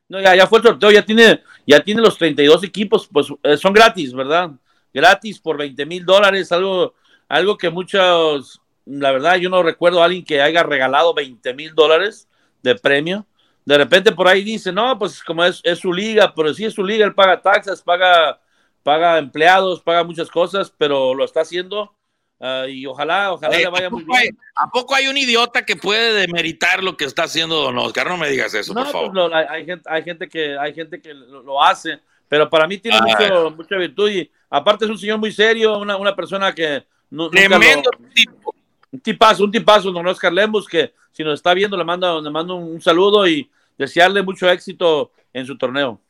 No, 0.07 0.19
ya, 0.19 0.35
ya 0.35 0.47
fue 0.47 0.57
el 0.57 0.65
sorteo, 0.65 0.89
ya 0.89 1.05
tiene, 1.05 1.43
ya 1.67 1.79
tiene 1.83 2.01
los 2.01 2.17
32 2.17 2.63
equipos, 2.63 3.07
pues 3.13 3.27
eh, 3.43 3.55
son 3.55 3.71
gratis, 3.71 4.15
¿verdad? 4.15 4.49
Gratis 4.91 5.37
por 5.37 5.57
20 5.57 5.85
mil 5.85 6.03
dólares, 6.03 6.51
algo, 6.51 6.95
algo 7.27 7.55
que 7.55 7.69
muchos 7.69 8.59
la 8.85 9.11
verdad, 9.11 9.35
yo 9.35 9.49
no 9.49 9.63
recuerdo 9.63 10.01
a 10.01 10.05
alguien 10.05 10.25
que 10.25 10.41
haya 10.41 10.63
regalado 10.63 11.13
20 11.13 11.53
mil 11.53 11.75
dólares 11.75 12.27
de 12.63 12.75
premio. 12.75 13.25
De 13.65 13.77
repente 13.77 14.11
por 14.11 14.27
ahí 14.27 14.43
dice, 14.43 14.71
no, 14.71 14.97
pues 14.97 15.23
como 15.23 15.43
es, 15.43 15.61
su 15.79 15.93
liga, 15.93 16.33
pero 16.35 16.53
sí 16.53 16.65
es 16.65 16.73
su 16.73 16.83
liga, 16.83 17.05
él 17.05 17.13
paga 17.13 17.41
taxas, 17.41 17.81
paga, 17.81 18.41
paga 18.83 19.17
empleados, 19.19 19.81
paga 19.81 20.03
muchas 20.03 20.29
cosas, 20.29 20.73
pero 20.75 21.13
lo 21.13 21.23
está 21.23 21.41
haciendo 21.41 21.93
ah, 22.39 22.65
y 22.67 22.85
ojalá, 22.87 23.33
ojalá 23.33 23.57
le 23.57 23.67
vaya 23.67 23.89
muy 23.89 24.03
bien. 24.03 24.37
¿A 24.55 24.69
poco 24.69 24.95
hay 24.95 25.07
un 25.07 25.17
idiota 25.17 25.65
que 25.65 25.75
puede 25.75 26.13
demeritar 26.13 26.83
lo 26.83 26.97
que 26.97 27.05
está 27.05 27.23
haciendo 27.23 27.61
Don 27.61 27.77
Oscar? 27.77 28.07
No 28.07 28.17
me 28.17 28.29
digas 28.29 28.53
eso, 28.55 28.73
por 28.73 28.83
pues, 28.83 28.91
favor. 28.91 29.33
hay, 29.35 29.65
gente, 29.65 29.87
hay, 29.87 30.03
gente, 30.03 30.27
que, 30.27 30.57
hay 30.57 30.73
gente 30.73 30.99
que 30.99 31.13
lo, 31.13 31.61
hace, 31.61 31.99
pero 32.27 32.49
para 32.49 32.65
mí 32.65 32.79
tiene 32.79 32.97
ah. 32.97 33.49
mucha 33.55 33.75
virtud 33.75 34.09
y 34.09 34.31
aparte 34.49 34.85
es 34.85 34.91
un 34.91 34.97
señor 34.97 35.19
muy 35.19 35.31
serio, 35.31 35.77
una, 35.77 35.95
una 35.95 36.15
persona 36.15 36.55
que... 36.55 36.85
No, 37.11 37.29
Tremendo 37.29 37.89
tipo 38.13 38.53
un 38.91 38.99
tipazo, 38.99 39.43
un 39.43 39.51
tipazo, 39.51 39.91
don 39.91 40.07
Oscar 40.07 40.33
Lemos, 40.33 40.67
que 40.67 40.93
si 41.11 41.23
nos 41.23 41.35
está 41.35 41.53
viendo 41.53 41.77
le 41.77 41.83
mando, 41.83 42.21
le 42.21 42.29
mando 42.29 42.55
un 42.55 42.81
saludo 42.81 43.27
y 43.27 43.49
desearle 43.77 44.21
mucho 44.21 44.49
éxito 44.49 45.11
en 45.33 45.45
su 45.45 45.57
torneo. 45.57 46.01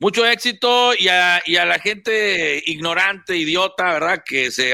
Mucho 0.00 0.24
éxito 0.24 0.92
y 0.94 1.08
a, 1.08 1.40
la 1.46 1.78
gente 1.80 2.62
ignorante, 2.66 3.36
idiota, 3.36 3.92
¿verdad? 3.92 4.22
Que, 4.24 4.50
se, 4.50 4.72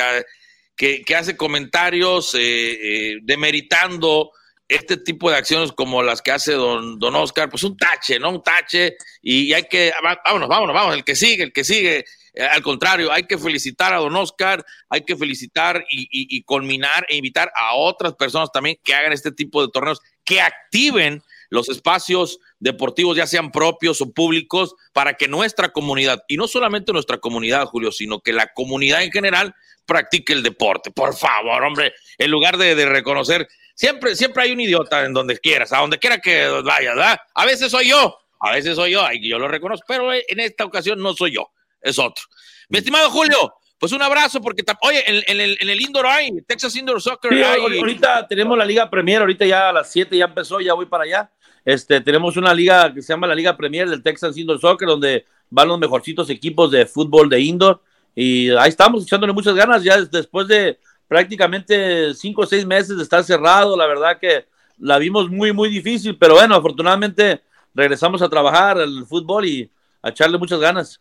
hace 1.16 1.36
comentarios 1.36 2.34
eh, 2.34 2.40
eh, 2.40 3.18
demeritando 3.22 4.32
este 4.68 4.96
tipo 4.96 5.30
de 5.30 5.36
acciones 5.36 5.72
como 5.72 6.02
las 6.02 6.20
que 6.20 6.32
hace 6.32 6.52
don, 6.52 6.98
don 6.98 7.14
Oscar, 7.14 7.48
pues 7.48 7.62
un 7.62 7.76
tache, 7.76 8.18
¿no? 8.18 8.30
Un 8.30 8.42
tache 8.42 8.96
y 9.22 9.52
hay 9.52 9.64
que, 9.64 9.92
vámonos, 10.24 10.48
vámonos, 10.48 10.74
vámonos, 10.74 10.96
el 10.96 11.04
que 11.04 11.16
sigue, 11.16 11.44
el 11.44 11.52
que 11.52 11.64
sigue. 11.64 12.04
Eh, 12.34 12.42
al 12.42 12.62
contrario, 12.62 13.12
hay 13.12 13.24
que 13.24 13.38
felicitar 13.38 13.94
a 13.94 13.98
don 13.98 14.14
Oscar, 14.16 14.64
hay 14.88 15.04
que 15.04 15.16
felicitar 15.16 15.84
y, 15.90 16.08
y, 16.10 16.42
culminar 16.42 17.06
e 17.08 17.16
invitar 17.16 17.50
a 17.54 17.74
otras 17.74 18.14
personas 18.14 18.50
también 18.52 18.76
que 18.82 18.92
hagan 18.92 19.12
este 19.12 19.30
tipo 19.30 19.62
de 19.62 19.70
torneos, 19.72 20.00
que 20.24 20.40
activen 20.40 21.22
los 21.50 21.68
espacios 21.68 22.40
deportivos, 22.58 23.16
ya 23.16 23.28
sean 23.28 23.52
propios 23.52 24.00
o 24.00 24.12
públicos, 24.12 24.74
para 24.92 25.14
que 25.14 25.28
nuestra 25.28 25.68
comunidad, 25.68 26.24
y 26.26 26.36
no 26.36 26.48
solamente 26.48 26.92
nuestra 26.92 27.18
comunidad, 27.18 27.66
Julio, 27.66 27.92
sino 27.92 28.20
que 28.20 28.32
la 28.32 28.52
comunidad 28.52 29.04
en 29.04 29.12
general 29.12 29.54
practique 29.86 30.32
el 30.32 30.42
deporte. 30.42 30.90
Por 30.90 31.14
favor, 31.14 31.62
hombre, 31.62 31.92
en 32.18 32.30
lugar 32.32 32.56
de, 32.56 32.74
reconocer, 32.86 33.46
siempre, 33.76 34.16
siempre 34.16 34.42
hay 34.42 34.52
un 34.52 34.60
idiota 34.60 35.04
en 35.04 35.12
donde 35.12 35.38
quieras, 35.38 35.72
a 35.72 35.78
donde 35.78 35.98
quiera 36.00 36.18
que 36.18 36.48
vayas, 36.64 36.96
¿verdad? 36.96 37.18
A 37.34 37.46
veces 37.46 37.70
soy 37.70 37.90
yo, 37.90 38.18
a 38.40 38.52
veces 38.52 38.74
soy 38.74 38.92
yo, 38.92 39.06
y 39.12 39.28
yo 39.28 39.38
lo 39.38 39.46
reconozco, 39.46 39.84
pero 39.86 40.12
en 40.12 40.40
esta 40.40 40.64
ocasión 40.64 41.00
no 41.00 41.14
soy 41.14 41.34
yo 41.34 41.48
es 41.84 41.98
otro. 41.98 42.24
Mi 42.68 42.78
estimado 42.78 43.10
Julio, 43.10 43.54
pues 43.78 43.92
un 43.92 44.02
abrazo, 44.02 44.40
porque, 44.40 44.64
oye, 44.82 45.04
en, 45.06 45.40
el, 45.40 45.56
en 45.60 45.68
el, 45.68 45.80
indoor 45.80 46.06
hay, 46.06 46.40
Texas 46.42 46.74
Indoor 46.74 47.00
Soccer. 47.00 47.32
Ahorita 47.44 48.26
tenemos 48.26 48.56
la 48.56 48.64
Liga 48.64 48.88
Premier, 48.88 49.20
ahorita 49.20 49.44
ya 49.44 49.68
a 49.68 49.72
las 49.72 49.92
7 49.92 50.16
ya 50.16 50.24
empezó, 50.24 50.60
ya 50.60 50.74
voy 50.74 50.86
para 50.86 51.04
allá. 51.04 51.30
Este, 51.64 52.00
tenemos 52.00 52.36
una 52.36 52.52
liga 52.52 52.92
que 52.92 53.00
se 53.00 53.12
llama 53.12 53.26
la 53.26 53.34
Liga 53.34 53.56
Premier 53.56 53.88
del 53.88 54.02
Texas 54.02 54.36
Indoor 54.36 54.60
Soccer, 54.60 54.88
donde 54.88 55.24
van 55.50 55.68
los 55.68 55.78
mejorcitos 55.78 56.28
equipos 56.30 56.70
de 56.70 56.86
fútbol 56.86 57.28
de 57.28 57.40
indoor. 57.40 57.82
Y 58.14 58.50
ahí 58.50 58.68
estamos 58.68 59.04
echándole 59.04 59.32
muchas 59.32 59.54
ganas, 59.54 59.82
ya 59.82 60.00
después 60.00 60.46
de 60.46 60.78
prácticamente 61.08 62.14
5 62.14 62.42
o 62.42 62.46
6 62.46 62.66
meses 62.66 62.96
de 62.96 63.02
estar 63.02 63.22
cerrado, 63.24 63.76
la 63.76 63.86
verdad 63.86 64.18
que 64.18 64.46
la 64.78 64.98
vimos 64.98 65.30
muy, 65.30 65.52
muy 65.52 65.68
difícil, 65.68 66.16
pero 66.18 66.34
bueno, 66.34 66.54
afortunadamente 66.54 67.42
regresamos 67.74 68.22
a 68.22 68.28
trabajar 68.28 68.78
el 68.78 69.04
fútbol 69.06 69.46
y 69.46 69.70
a 70.02 70.10
echarle 70.10 70.38
muchas 70.38 70.60
ganas. 70.60 71.00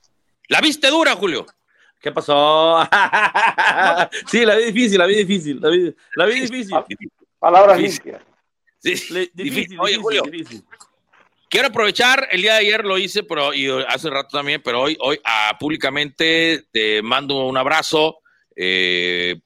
¿La 0.53 0.61
viste 0.61 0.87
dura, 0.91 1.15
Julio? 1.15 1.47
¿Qué 1.99 2.11
pasó? 2.11 2.87
sí, 4.27 4.45
la 4.45 4.55
vi 4.55 4.65
difícil, 4.65 4.99
la 4.99 5.07
vi 5.07 5.15
difícil, 5.15 5.59
la 5.59 5.69
vi, 5.69 5.95
la 6.15 6.25
vi 6.27 6.41
difícil. 6.41 6.77
Palabras 7.39 7.79
limpias. 7.79 8.21
Sí, 8.77 9.31
difícil, 9.33 9.79
Oye, 9.79 9.97
Julio, 9.97 10.21
quiero 11.49 11.69
aprovechar, 11.69 12.27
el 12.29 12.43
día 12.43 12.53
de 12.53 12.59
ayer 12.59 12.85
lo 12.85 12.99
hice, 12.99 13.23
pero 13.23 13.51
y 13.51 13.67
hace 13.87 14.11
rato 14.11 14.37
también, 14.37 14.61
pero 14.63 14.81
hoy, 14.81 14.95
hoy 14.99 15.19
ah, 15.23 15.57
públicamente 15.59 16.65
te 16.71 17.01
mando 17.01 17.47
un 17.47 17.57
abrazo, 17.57 18.19
eh, 18.55 19.39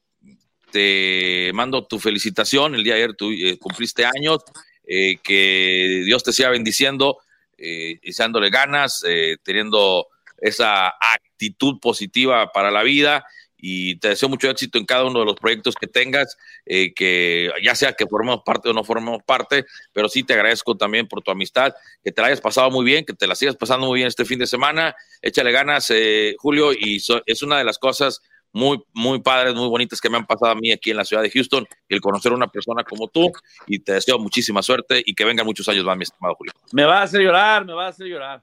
te 0.74 1.52
mando 1.54 1.88
tu 1.88 2.00
felicitación, 2.00 2.76
el 2.76 2.84
día 2.84 2.96
de 2.96 3.04
ayer 3.04 3.16
tú 3.16 3.32
eh, 3.32 3.58
cumpliste 3.58 4.06
años, 4.06 4.40
eh, 4.86 5.20
que 5.24 6.04
Dios 6.04 6.22
te 6.22 6.34
siga 6.34 6.50
bendiciendo, 6.50 7.20
y 7.58 8.14
dándole 8.14 8.50
ganas, 8.50 9.04
teniendo 9.42 10.10
esa 10.38 10.90
actitud 10.90 11.80
positiva 11.80 12.52
para 12.52 12.72
la 12.72 12.84
vida 12.84 13.26
y 13.58 13.98
te 13.98 14.10
deseo 14.10 14.30
mucho 14.30 14.50
éxito 14.50 14.78
en 14.78 14.86
cada 14.86 15.06
uno 15.06 15.20
de 15.20 15.26
los 15.26 15.36
proyectos 15.36 15.76
que 15.76 15.88
tengas, 15.88 16.38
eh, 16.66 16.94
que 16.94 17.52
ya 17.64 17.76
sea 17.76 17.94
que 17.94 18.06
formemos 18.06 18.42
parte 18.46 18.70
o 18.70 18.74
no 18.74 18.84
formemos 18.84 19.24
parte, 19.24 19.66
pero 19.94 20.10
sí 20.10 20.24
te 20.24 20.34
agradezco 20.34 20.78
también 20.78 21.08
por 21.08 21.22
tu 21.22 21.32
amistad, 21.32 21.74
que 22.04 22.12
te 22.12 22.22
la 22.22 22.28
hayas 22.28 22.42
pasado 22.42 22.70
muy 22.70 22.86
bien, 22.86 23.04
que 23.04 23.14
te 23.14 23.28
la 23.28 23.36
sigas 23.36 23.56
pasando 23.56 23.88
muy 23.88 23.98
bien 23.98 24.08
este 24.08 24.26
fin 24.26 24.40
de 24.40 24.48
semana, 24.48 24.96
échale 25.22 25.52
ganas, 25.52 25.90
eh, 25.90 26.36
Julio, 26.38 26.72
y 26.72 27.02
es 27.26 27.42
una 27.42 27.58
de 27.58 27.64
las 27.64 27.80
cosas 27.80 28.22
muy, 28.54 28.82
muy 28.94 29.20
padres, 29.22 29.54
muy 29.54 29.68
bonitas 29.68 30.00
que 30.00 30.10
me 30.10 30.18
han 30.18 30.26
pasado 30.26 30.52
a 30.52 30.56
mí 30.56 30.72
aquí 30.72 30.92
en 30.92 30.98
la 30.98 31.06
ciudad 31.06 31.22
de 31.22 31.30
Houston, 31.30 31.68
el 31.90 32.02
conocer 32.02 32.32
a 32.32 32.36
una 32.36 32.48
persona 32.48 32.84
como 32.84 33.08
tú 33.08 33.32
y 33.68 33.80
te 33.80 33.94
deseo 33.94 34.18
muchísima 34.20 34.64
suerte 34.64 35.02
y 35.06 35.14
que 35.14 35.26
vengan 35.26 35.46
muchos 35.46 35.68
años 35.70 35.84
más, 35.84 35.98
mi 35.98 36.04
estimado 36.04 36.36
Julio. 36.36 36.54
Me 36.72 36.86
va 36.86 37.00
a 37.00 37.04
hacer 37.04 37.22
llorar, 37.22 37.66
me 37.66 37.74
va 37.74 37.88
a 37.88 37.90
hacer 37.90 38.08
llorar. 38.08 38.42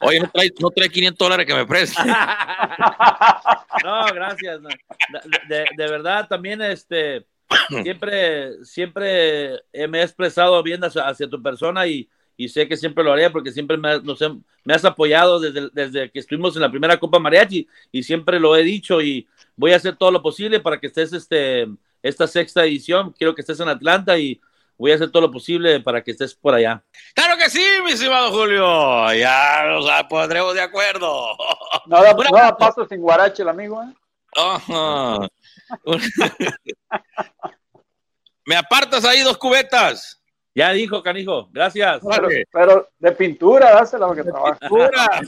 Oye, 0.00 0.20
no 0.20 0.30
trae, 0.30 0.50
no 0.60 0.70
trae 0.70 0.88
500 0.88 1.18
dólares 1.18 1.46
que 1.46 1.54
me 1.54 1.66
preste. 1.66 2.02
no, 3.84 4.04
gracias. 4.14 4.60
no. 4.60 4.68
De, 5.48 5.66
de 5.76 5.90
verdad, 5.90 6.28
también 6.28 6.60
este, 6.62 7.26
siempre, 7.82 8.64
siempre 8.64 9.60
me 9.88 10.00
he 10.00 10.02
expresado 10.02 10.62
bien 10.62 10.82
hacia, 10.84 11.08
hacia 11.08 11.28
tu 11.28 11.42
persona 11.42 11.86
y, 11.86 12.08
y 12.36 12.48
sé 12.48 12.66
que 12.66 12.76
siempre 12.76 13.04
lo 13.04 13.12
haré 13.12 13.30
porque 13.30 13.52
siempre 13.52 13.76
me, 13.76 14.00
me 14.64 14.74
has 14.74 14.84
apoyado 14.84 15.40
desde, 15.40 15.68
desde 15.72 16.10
que 16.10 16.18
estuvimos 16.18 16.56
en 16.56 16.62
la 16.62 16.70
primera 16.70 16.98
Copa 16.98 17.18
Mariachi 17.18 17.68
y 17.90 18.02
siempre 18.02 18.40
lo 18.40 18.56
he 18.56 18.62
dicho 18.62 19.00
y 19.00 19.28
voy 19.56 19.72
a 19.72 19.76
hacer 19.76 19.96
todo 19.96 20.10
lo 20.10 20.22
posible 20.22 20.60
para 20.60 20.80
que 20.80 20.88
estés 20.88 21.12
este, 21.12 21.68
esta 22.02 22.26
sexta 22.26 22.64
edición. 22.64 23.12
Quiero 23.12 23.34
que 23.34 23.42
estés 23.42 23.60
en 23.60 23.68
Atlanta 23.68 24.18
y 24.18 24.40
voy 24.82 24.90
a 24.90 24.96
hacer 24.96 25.12
todo 25.12 25.22
lo 25.22 25.30
posible 25.30 25.78
para 25.78 26.02
que 26.02 26.10
estés 26.10 26.34
por 26.34 26.54
allá. 26.54 26.82
Claro 27.14 27.36
que 27.38 27.48
sí, 27.48 27.64
mi 27.84 27.92
estimado 27.92 28.32
Julio. 28.32 29.14
Ya 29.14 29.62
nos 29.68 29.88
pondremos 30.10 30.54
de 30.54 30.60
acuerdo. 30.60 31.36
No 31.86 32.02
da, 32.02 32.12
no 32.12 32.36
da 32.36 32.56
paso 32.56 32.84
sin 32.88 33.00
guarache 33.00 33.44
el 33.44 33.48
amigo, 33.48 33.80
¿eh? 33.80 33.94
Me 38.44 38.56
apartas 38.56 39.04
ahí 39.04 39.20
dos 39.20 39.38
cubetas. 39.38 40.20
Ya 40.52 40.72
dijo, 40.72 41.00
canijo. 41.00 41.48
Gracias. 41.52 42.00
Pero, 42.10 42.28
pero 42.50 42.88
de 42.98 43.12
pintura, 43.12 43.74
dásela 43.74 44.08
porque 44.08 44.24
trabaja. 44.24 44.58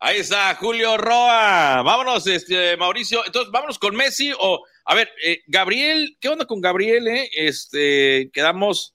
Ahí 0.00 0.18
está 0.18 0.54
Julio 0.54 0.96
Roa. 0.96 1.82
Vámonos, 1.82 2.24
este, 2.28 2.76
Mauricio. 2.76 3.20
Entonces, 3.26 3.50
vámonos 3.50 3.80
con 3.80 3.96
Messi 3.96 4.32
o, 4.38 4.64
a 4.90 4.94
ver, 4.94 5.10
eh, 5.22 5.42
Gabriel, 5.46 6.16
¿qué 6.18 6.30
onda 6.30 6.46
con 6.46 6.62
Gabriel? 6.62 7.06
Eh? 7.08 7.28
Este, 7.34 8.30
quedamos 8.32 8.94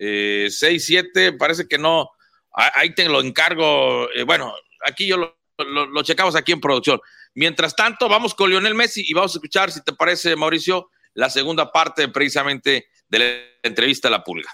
6-7, 0.00 1.38
parece 1.38 1.68
que 1.68 1.78
no. 1.78 2.10
Ah, 2.52 2.72
Ahí 2.74 2.92
te 2.92 3.08
lo 3.08 3.20
encargo. 3.20 4.10
eh, 4.10 4.24
bueno, 4.24 4.52
aquí 4.84 5.06
yo 5.06 5.16
lo 5.16 6.02
checamos 6.02 6.34
aquí 6.34 6.50
en 6.50 6.60
producción. 6.60 7.00
Mientras 7.34 7.76
tanto, 7.76 8.08
vamos 8.08 8.34
con 8.34 8.50
Lionel 8.50 8.74
Messi 8.74 9.04
y 9.06 9.14
vamos 9.14 9.32
a 9.32 9.38
escuchar, 9.38 9.70
si 9.70 9.80
te 9.84 9.92
parece, 9.92 10.34
Mauricio, 10.34 10.90
la 11.14 11.30
segunda 11.30 11.70
parte 11.70 12.08
precisamente 12.08 12.88
de 13.08 13.18
la 13.20 13.26
entrevista 13.62 14.08
a 14.08 14.10
la 14.10 14.24
pulga. 14.24 14.50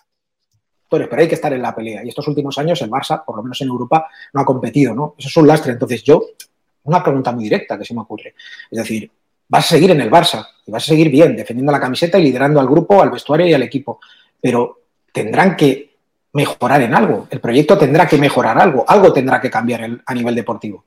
Pero 0.90 1.08
hay 1.16 1.28
que 1.28 1.34
estar 1.34 1.52
en 1.54 1.62
la 1.62 1.74
pelea. 1.74 2.04
Y 2.04 2.10
estos 2.10 2.28
últimos 2.28 2.58
años 2.58 2.82
el 2.82 2.90
Barça, 2.90 3.24
por 3.24 3.36
lo 3.36 3.42
menos 3.42 3.58
en 3.62 3.68
Europa, 3.68 4.06
no 4.34 4.42
ha 4.42 4.44
competido, 4.44 4.94
¿no? 4.94 5.14
Eso 5.18 5.28
es 5.28 5.36
un 5.38 5.46
lastre. 5.46 5.72
Entonces 5.72 6.02
yo, 6.02 6.26
una 6.82 7.02
pregunta 7.02 7.32
muy 7.32 7.44
directa 7.44 7.78
que 7.78 7.86
se 7.86 7.94
me 7.94 8.02
ocurre. 8.02 8.34
Es 8.70 8.78
decir, 8.78 9.10
vas 9.48 9.64
a 9.64 9.68
seguir 9.68 9.90
en 9.90 10.00
el 10.00 10.10
Barça 10.10 10.46
y 10.66 10.70
vas 10.70 10.84
a 10.84 10.86
seguir 10.86 11.10
bien, 11.10 11.36
defendiendo 11.36 11.72
la 11.72 11.80
camiseta 11.80 12.18
y 12.18 12.24
liderando 12.24 12.60
al 12.60 12.66
grupo, 12.66 13.02
al 13.02 13.10
vestuario 13.10 13.46
y 13.46 13.54
al 13.54 13.62
equipo. 13.62 14.00
Pero 14.40 14.82
tendrán 15.12 15.56
que 15.56 15.96
mejorar 16.34 16.82
en 16.82 16.94
algo. 16.94 17.26
El 17.30 17.40
proyecto 17.40 17.78
tendrá 17.78 18.06
que 18.06 18.18
mejorar 18.18 18.58
algo. 18.58 18.84
Algo 18.86 19.12
tendrá 19.12 19.40
que 19.40 19.50
cambiar 19.50 19.88
a 20.04 20.14
nivel 20.14 20.34
deportivo. 20.34 20.84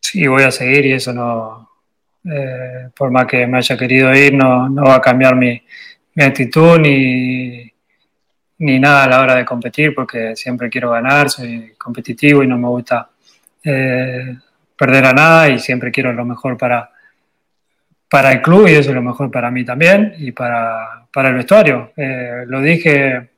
Sí, 0.00 0.26
voy 0.26 0.42
a 0.42 0.50
seguir 0.50 0.86
y 0.86 0.92
eso 0.92 1.12
no, 1.12 1.70
eh, 2.24 2.88
por 2.96 3.10
más 3.10 3.26
que 3.26 3.46
me 3.46 3.58
haya 3.58 3.76
querido 3.76 4.12
ir, 4.14 4.34
no, 4.34 4.68
va 4.74 4.96
a 4.96 5.00
cambiar 5.00 5.36
mi, 5.36 5.62
mi 6.14 6.24
actitud 6.24 6.78
ni, 6.78 7.70
ni 8.58 8.80
nada 8.80 9.04
a 9.04 9.08
la 9.08 9.20
hora 9.20 9.34
de 9.36 9.44
competir, 9.44 9.94
porque 9.94 10.34
siempre 10.34 10.68
quiero 10.68 10.90
ganar, 10.90 11.30
soy 11.30 11.74
competitivo 11.78 12.42
y 12.42 12.48
no 12.48 12.58
me 12.58 12.68
gusta 12.68 13.08
eh, 13.62 14.36
perder 14.76 15.04
a 15.06 15.12
nada 15.12 15.48
y 15.48 15.60
siempre 15.60 15.92
quiero 15.92 16.12
lo 16.12 16.24
mejor 16.24 16.58
para, 16.58 16.90
para 18.12 18.30
el 18.30 18.42
club 18.42 18.68
y 18.68 18.72
eso 18.72 18.90
es 18.90 18.94
lo 18.94 19.00
mejor 19.00 19.30
para 19.30 19.50
mí 19.50 19.64
también 19.64 20.12
y 20.18 20.32
para, 20.32 21.06
para 21.10 21.30
el 21.30 21.34
vestuario. 21.34 21.92
Eh, 21.96 22.44
lo 22.46 22.60
dije 22.60 23.30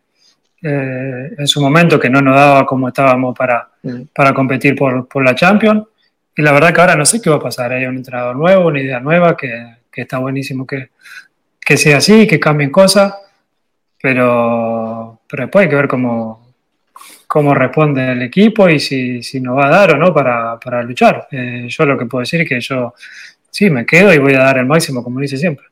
eh, 0.61 1.31
en 1.39 1.47
su 1.47 1.61
momento 1.61 2.01
que 2.01 2.11
no 2.11 2.21
nos 2.21 2.35
daba 2.35 2.67
como 2.67 2.89
estábamos 2.89 3.39
para, 3.39 3.69
para 4.13 4.35
competir 4.35 4.75
por, 4.75 5.07
por 5.07 5.25
la 5.25 5.37
Champions. 5.37 5.85
Y 6.37 6.43
la 6.43 6.51
verdad 6.51 6.75
que 6.75 6.81
ahora 6.81 6.97
no 6.97 7.07
sé 7.07 7.23
qué 7.23 7.31
va 7.31 7.37
a 7.37 7.41
pasar. 7.41 7.71
Hay 7.71 7.87
un 7.87 7.99
entrenador 7.99 8.35
nuevo, 8.35 8.67
una 8.67 8.81
idea 8.81 8.99
nueva, 8.99 9.37
que, 9.37 9.77
que 9.93 10.01
está 10.01 10.19
buenísimo 10.19 10.67
que, 10.67 10.89
que 11.61 11.77
sea 11.77 11.99
así, 11.99 12.27
que 12.27 12.41
cambien 12.41 12.73
cosas, 12.73 13.15
pero, 14.03 15.21
pero 15.29 15.45
después 15.45 15.63
hay 15.63 15.69
que 15.69 15.77
ver 15.77 15.87
cómo, 15.87 16.53
cómo 17.29 17.55
responde 17.55 18.11
el 18.11 18.23
equipo 18.23 18.69
y 18.69 18.81
si, 18.81 19.23
si 19.23 19.41
nos 19.41 19.57
va 19.57 19.67
a 19.69 19.71
dar 19.71 19.93
o 19.93 19.99
no 19.99 20.13
para, 20.13 20.59
para 20.59 20.83
luchar. 20.83 21.29
Eh, 21.31 21.67
yo 21.69 21.87
lo 21.87 21.97
que 21.97 22.07
puedo 22.07 22.23
decir 22.23 22.41
es 22.41 22.49
que 22.49 22.61
yo 22.61 22.93
sí 23.55 23.71
me 23.71 23.87
quedo 23.87 24.13
y 24.13 24.19
voy 24.19 24.35
a 24.35 24.41
dar 24.41 24.59
el 24.59 24.67
máximo, 24.67 25.05
como 25.05 25.21
lo 25.21 25.25
hice 25.25 25.37
siempre. 25.37 25.67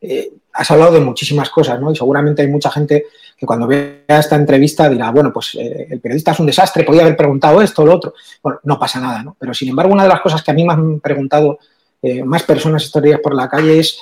Eh, 0.00 0.30
has 0.52 0.70
hablado 0.70 0.92
de 0.92 1.00
muchísimas 1.00 1.50
cosas, 1.50 1.80
¿no? 1.80 1.90
Y 1.90 1.96
seguramente 1.96 2.42
hay 2.42 2.48
mucha 2.48 2.70
gente 2.70 3.06
que 3.36 3.44
cuando 3.44 3.66
vea 3.66 4.04
esta 4.06 4.36
entrevista 4.36 4.88
dirá, 4.88 5.10
bueno, 5.10 5.32
pues 5.32 5.56
eh, 5.56 5.88
el 5.90 6.00
periodista 6.00 6.30
es 6.30 6.38
un 6.38 6.46
desastre, 6.46 6.84
podía 6.84 7.02
haber 7.02 7.16
preguntado 7.16 7.60
esto 7.60 7.82
o 7.82 7.86
lo 7.86 7.94
otro. 7.96 8.14
Bueno, 8.40 8.60
no 8.62 8.78
pasa 8.78 9.00
nada, 9.00 9.24
¿no? 9.24 9.36
Pero 9.36 9.52
sin 9.52 9.68
embargo, 9.68 9.92
una 9.92 10.04
de 10.04 10.10
las 10.10 10.20
cosas 10.20 10.44
que 10.44 10.52
a 10.52 10.54
mí 10.54 10.64
me 10.64 10.74
han 10.74 11.00
preguntado 11.00 11.58
eh, 12.00 12.22
más 12.22 12.44
personas 12.44 12.84
estos 12.84 13.02
días 13.02 13.18
por 13.18 13.34
la 13.34 13.48
calle 13.48 13.80
es, 13.80 13.98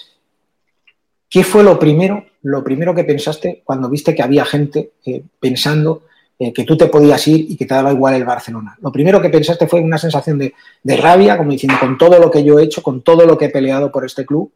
¿qué 1.30 1.42
fue 1.42 1.64
lo 1.64 1.78
primero, 1.78 2.26
lo 2.42 2.62
primero 2.62 2.94
que 2.94 3.04
pensaste 3.04 3.62
cuando 3.64 3.88
viste 3.88 4.14
que 4.14 4.22
había 4.22 4.44
gente 4.44 4.90
pensando 5.40 6.02
eh, 6.38 6.52
que 6.52 6.64
tú 6.64 6.76
te 6.76 6.86
podías 6.86 7.26
ir 7.28 7.46
y 7.50 7.56
que 7.56 7.66
te 7.66 7.74
daba 7.74 7.92
igual 7.92 8.14
el 8.14 8.24
Barcelona? 8.24 8.76
Lo 8.80 8.90
primero 8.92 9.20
que 9.20 9.28
pensaste 9.30 9.66
fue 9.66 9.80
una 9.80 9.98
sensación 9.98 10.38
de, 10.38 10.54
de 10.82 10.96
rabia, 10.96 11.36
como 11.36 11.52
diciendo, 11.52 11.78
con 11.80 11.96
todo 11.98 12.18
lo 12.18 12.30
que 12.30 12.44
yo 12.44 12.58
he 12.58 12.64
hecho, 12.64 12.82
con 12.82 13.02
todo 13.02 13.26
lo 13.26 13.36
que 13.38 13.46
he 13.46 13.50
peleado 13.50 13.90
por 13.90 14.04
este 14.04 14.24
club, 14.24 14.52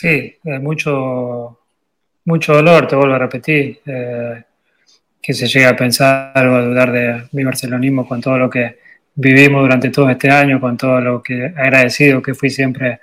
Sí, 0.00 0.08
eh, 0.44 0.58
mucho, 0.60 1.58
mucho 2.24 2.54
dolor, 2.54 2.86
te 2.86 2.96
vuelvo 2.96 3.14
a 3.14 3.18
repetir, 3.18 3.80
eh, 3.84 4.42
que 5.20 5.34
se 5.34 5.46
llegue 5.46 5.66
a 5.66 5.76
pensar 5.76 6.46
o 6.46 6.56
a 6.56 6.62
dudar 6.62 6.90
de 6.92 7.24
mi 7.32 7.44
barcelonismo 7.44 8.08
con 8.08 8.20
todo 8.20 8.38
lo 8.38 8.48
que 8.48 8.78
vivimos 9.14 9.62
durante 9.62 9.90
todo 9.90 10.08
este 10.08 10.30
año, 10.30 10.58
con 10.58 10.76
todo 10.76 11.00
lo 11.00 11.22
que 11.22 11.52
agradecido 11.56 12.22
que 12.22 12.34
fui 12.34 12.48
siempre 12.48 13.00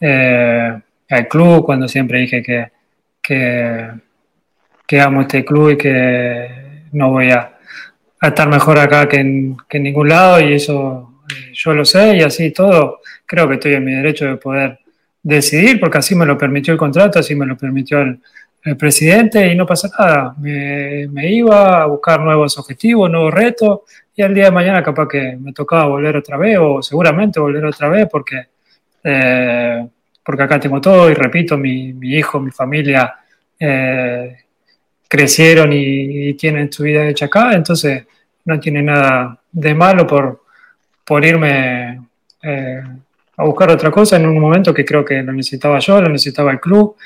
eh, 0.00 0.78
al 1.08 1.28
club, 1.28 1.64
cuando 1.64 1.88
siempre 1.88 2.20
dije 2.20 2.42
que, 2.42 2.72
que, 3.22 3.90
que 4.86 5.00
amo 5.00 5.22
este 5.22 5.44
club 5.44 5.70
y 5.70 5.78
que 5.78 6.63
no 6.94 7.10
voy 7.10 7.30
a, 7.30 7.50
estar 8.22 8.48
mejor 8.48 8.78
acá 8.78 9.06
que 9.06 9.18
en, 9.18 9.56
que 9.68 9.76
en 9.76 9.82
ningún 9.82 10.08
lado 10.08 10.40
y 10.40 10.54
eso 10.54 11.20
eh, 11.30 11.52
yo 11.52 11.74
lo 11.74 11.84
sé 11.84 12.16
y 12.16 12.22
así 12.22 12.52
todo, 12.52 13.00
creo 13.26 13.46
que 13.46 13.54
estoy 13.54 13.74
en 13.74 13.84
mi 13.84 13.92
derecho 13.92 14.24
de 14.24 14.36
poder 14.36 14.78
decidir, 15.22 15.78
porque 15.78 15.98
así 15.98 16.14
me 16.14 16.24
lo 16.24 16.38
permitió 16.38 16.72
el 16.72 16.78
contrato, 16.78 17.18
así 17.18 17.34
me 17.34 17.44
lo 17.44 17.56
permitió 17.56 18.00
el, 18.00 18.18
el 18.64 18.76
presidente 18.76 19.46
y 19.46 19.54
no 19.54 19.66
pasa 19.66 19.90
nada. 19.98 20.34
Me, 20.38 21.06
me, 21.08 21.30
iba 21.30 21.82
a 21.82 21.86
buscar 21.86 22.20
nuevos 22.20 22.56
objetivos, 22.58 23.10
nuevos 23.10 23.32
retos 23.32 23.80
y 24.16 24.22
al 24.22 24.34
día 24.34 24.44
de 24.44 24.50
mañana 24.50 24.82
capaz 24.82 25.08
que 25.08 25.36
me 25.38 25.52
tocaba 25.52 25.86
volver 25.86 26.16
otra 26.16 26.36
vez 26.38 26.58
o 26.60 26.82
seguramente 26.82 27.40
volver 27.40 27.64
otra 27.66 27.88
vez 27.88 28.08
porque, 28.10 28.46
eh, 29.02 29.86
porque 30.24 30.42
acá 30.42 30.58
tengo 30.58 30.80
todo 30.80 31.10
y 31.10 31.14
repito, 31.14 31.58
mi, 31.58 31.92
mi 31.92 32.14
hijo, 32.14 32.40
mi 32.40 32.50
familia 32.50 33.14
eh, 33.58 34.43
crecieron 35.08 35.72
y, 35.72 36.28
y, 36.28 36.34
tienen 36.34 36.72
su 36.72 36.82
vida 36.82 37.08
hecha 37.08 37.26
acá, 37.26 37.52
entonces 37.54 38.04
no 38.44 38.58
tiene 38.60 38.82
nada 38.82 39.38
de 39.52 39.74
malo 39.74 40.06
por, 40.06 40.42
por 41.04 41.24
irme. 41.24 42.00
Eh, 42.42 42.82
a 43.36 43.44
buscar 43.44 43.70
otra 43.70 43.90
cosa 43.90 44.16
en 44.16 44.26
un 44.26 44.38
momento 44.38 44.72
que 44.72 44.84
creo 44.84 45.04
que 45.04 45.22
lo 45.22 45.32
necesitaba 45.32 45.78
yo, 45.80 46.00
lo 46.00 46.08
necesitaba 46.08 46.52
el 46.52 46.60
club 46.60 46.96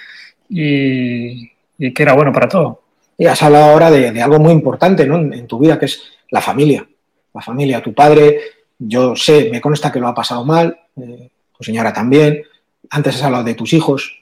y, 0.50 1.50
y 1.78 1.94
que 1.94 2.02
era 2.02 2.12
bueno 2.12 2.32
para 2.32 2.48
todo. 2.48 2.82
Y 3.16 3.26
has 3.26 3.42
hablado 3.42 3.70
ahora 3.72 3.90
de, 3.90 4.12
de 4.12 4.22
algo 4.22 4.38
muy 4.38 4.52
importante 4.52 5.06
¿no? 5.06 5.16
en, 5.16 5.32
en, 5.32 5.46
tu 5.46 5.58
vida, 5.58 5.78
que 5.78 5.86
es 5.86 6.02
la 6.30 6.40
familia. 6.40 6.86
La 7.32 7.40
familia, 7.40 7.82
tu 7.82 7.94
padre, 7.94 8.40
yo 8.78 9.16
sé, 9.16 9.48
me 9.50 9.60
consta 9.60 9.90
que 9.90 10.00
lo 10.00 10.08
ha 10.08 10.14
pasado 10.14 10.44
mal, 10.44 10.78
eh, 10.96 11.30
tu 11.56 11.64
señora 11.64 11.92
también. 11.92 12.42
Antes 12.90 13.16
has 13.16 13.22
hablado 13.22 13.44
de 13.44 13.54
tus 13.54 13.72
hijos. 13.72 14.17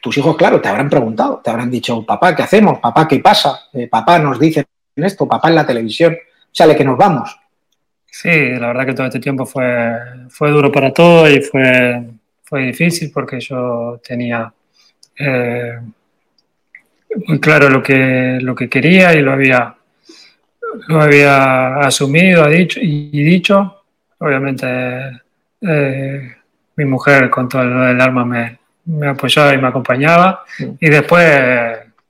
Tus 0.00 0.18
hijos, 0.18 0.36
claro, 0.36 0.60
te 0.60 0.68
habrán 0.68 0.90
preguntado, 0.90 1.40
te 1.42 1.50
habrán 1.50 1.70
dicho, 1.70 2.04
papá, 2.04 2.34
¿qué 2.34 2.42
hacemos? 2.42 2.78
Papá, 2.80 3.06
¿qué 3.06 3.20
pasa? 3.20 3.68
Eh, 3.72 3.86
papá 3.86 4.18
nos 4.18 4.38
dice 4.40 4.66
esto, 4.96 5.26
papá 5.28 5.48
en 5.48 5.54
la 5.54 5.66
televisión, 5.66 6.16
sale 6.50 6.76
que 6.76 6.84
nos 6.84 6.96
vamos. 6.96 7.38
Sí, 8.06 8.28
la 8.28 8.68
verdad 8.68 8.86
que 8.86 8.94
todo 8.94 9.06
este 9.06 9.20
tiempo 9.20 9.46
fue, 9.46 9.96
fue 10.28 10.50
duro 10.50 10.70
para 10.70 10.92
todos 10.92 11.30
y 11.30 11.40
fue, 11.40 12.02
fue 12.42 12.66
difícil 12.66 13.10
porque 13.12 13.40
yo 13.40 14.00
tenía 14.06 14.52
eh, 15.16 15.78
muy 17.26 17.40
claro 17.40 17.68
lo 17.70 17.82
que, 17.82 18.38
lo 18.40 18.54
que 18.54 18.68
quería 18.68 19.14
y 19.14 19.22
lo 19.22 19.32
había, 19.32 19.74
lo 20.88 21.00
había 21.00 21.76
asumido 21.76 22.48
dicho, 22.48 22.80
y, 22.82 23.22
dicho. 23.22 23.78
Obviamente 24.18 24.66
eh, 25.60 26.36
mi 26.76 26.84
mujer 26.84 27.30
con 27.30 27.48
todo 27.48 27.64
lo 27.64 27.80
del 27.82 28.00
alma 28.00 28.24
me, 28.24 28.58
me 28.86 29.08
apoyaba 29.08 29.54
y 29.54 29.58
me 29.58 29.68
acompañaba 29.68 30.44
y 30.58 30.90
después... 30.90 31.28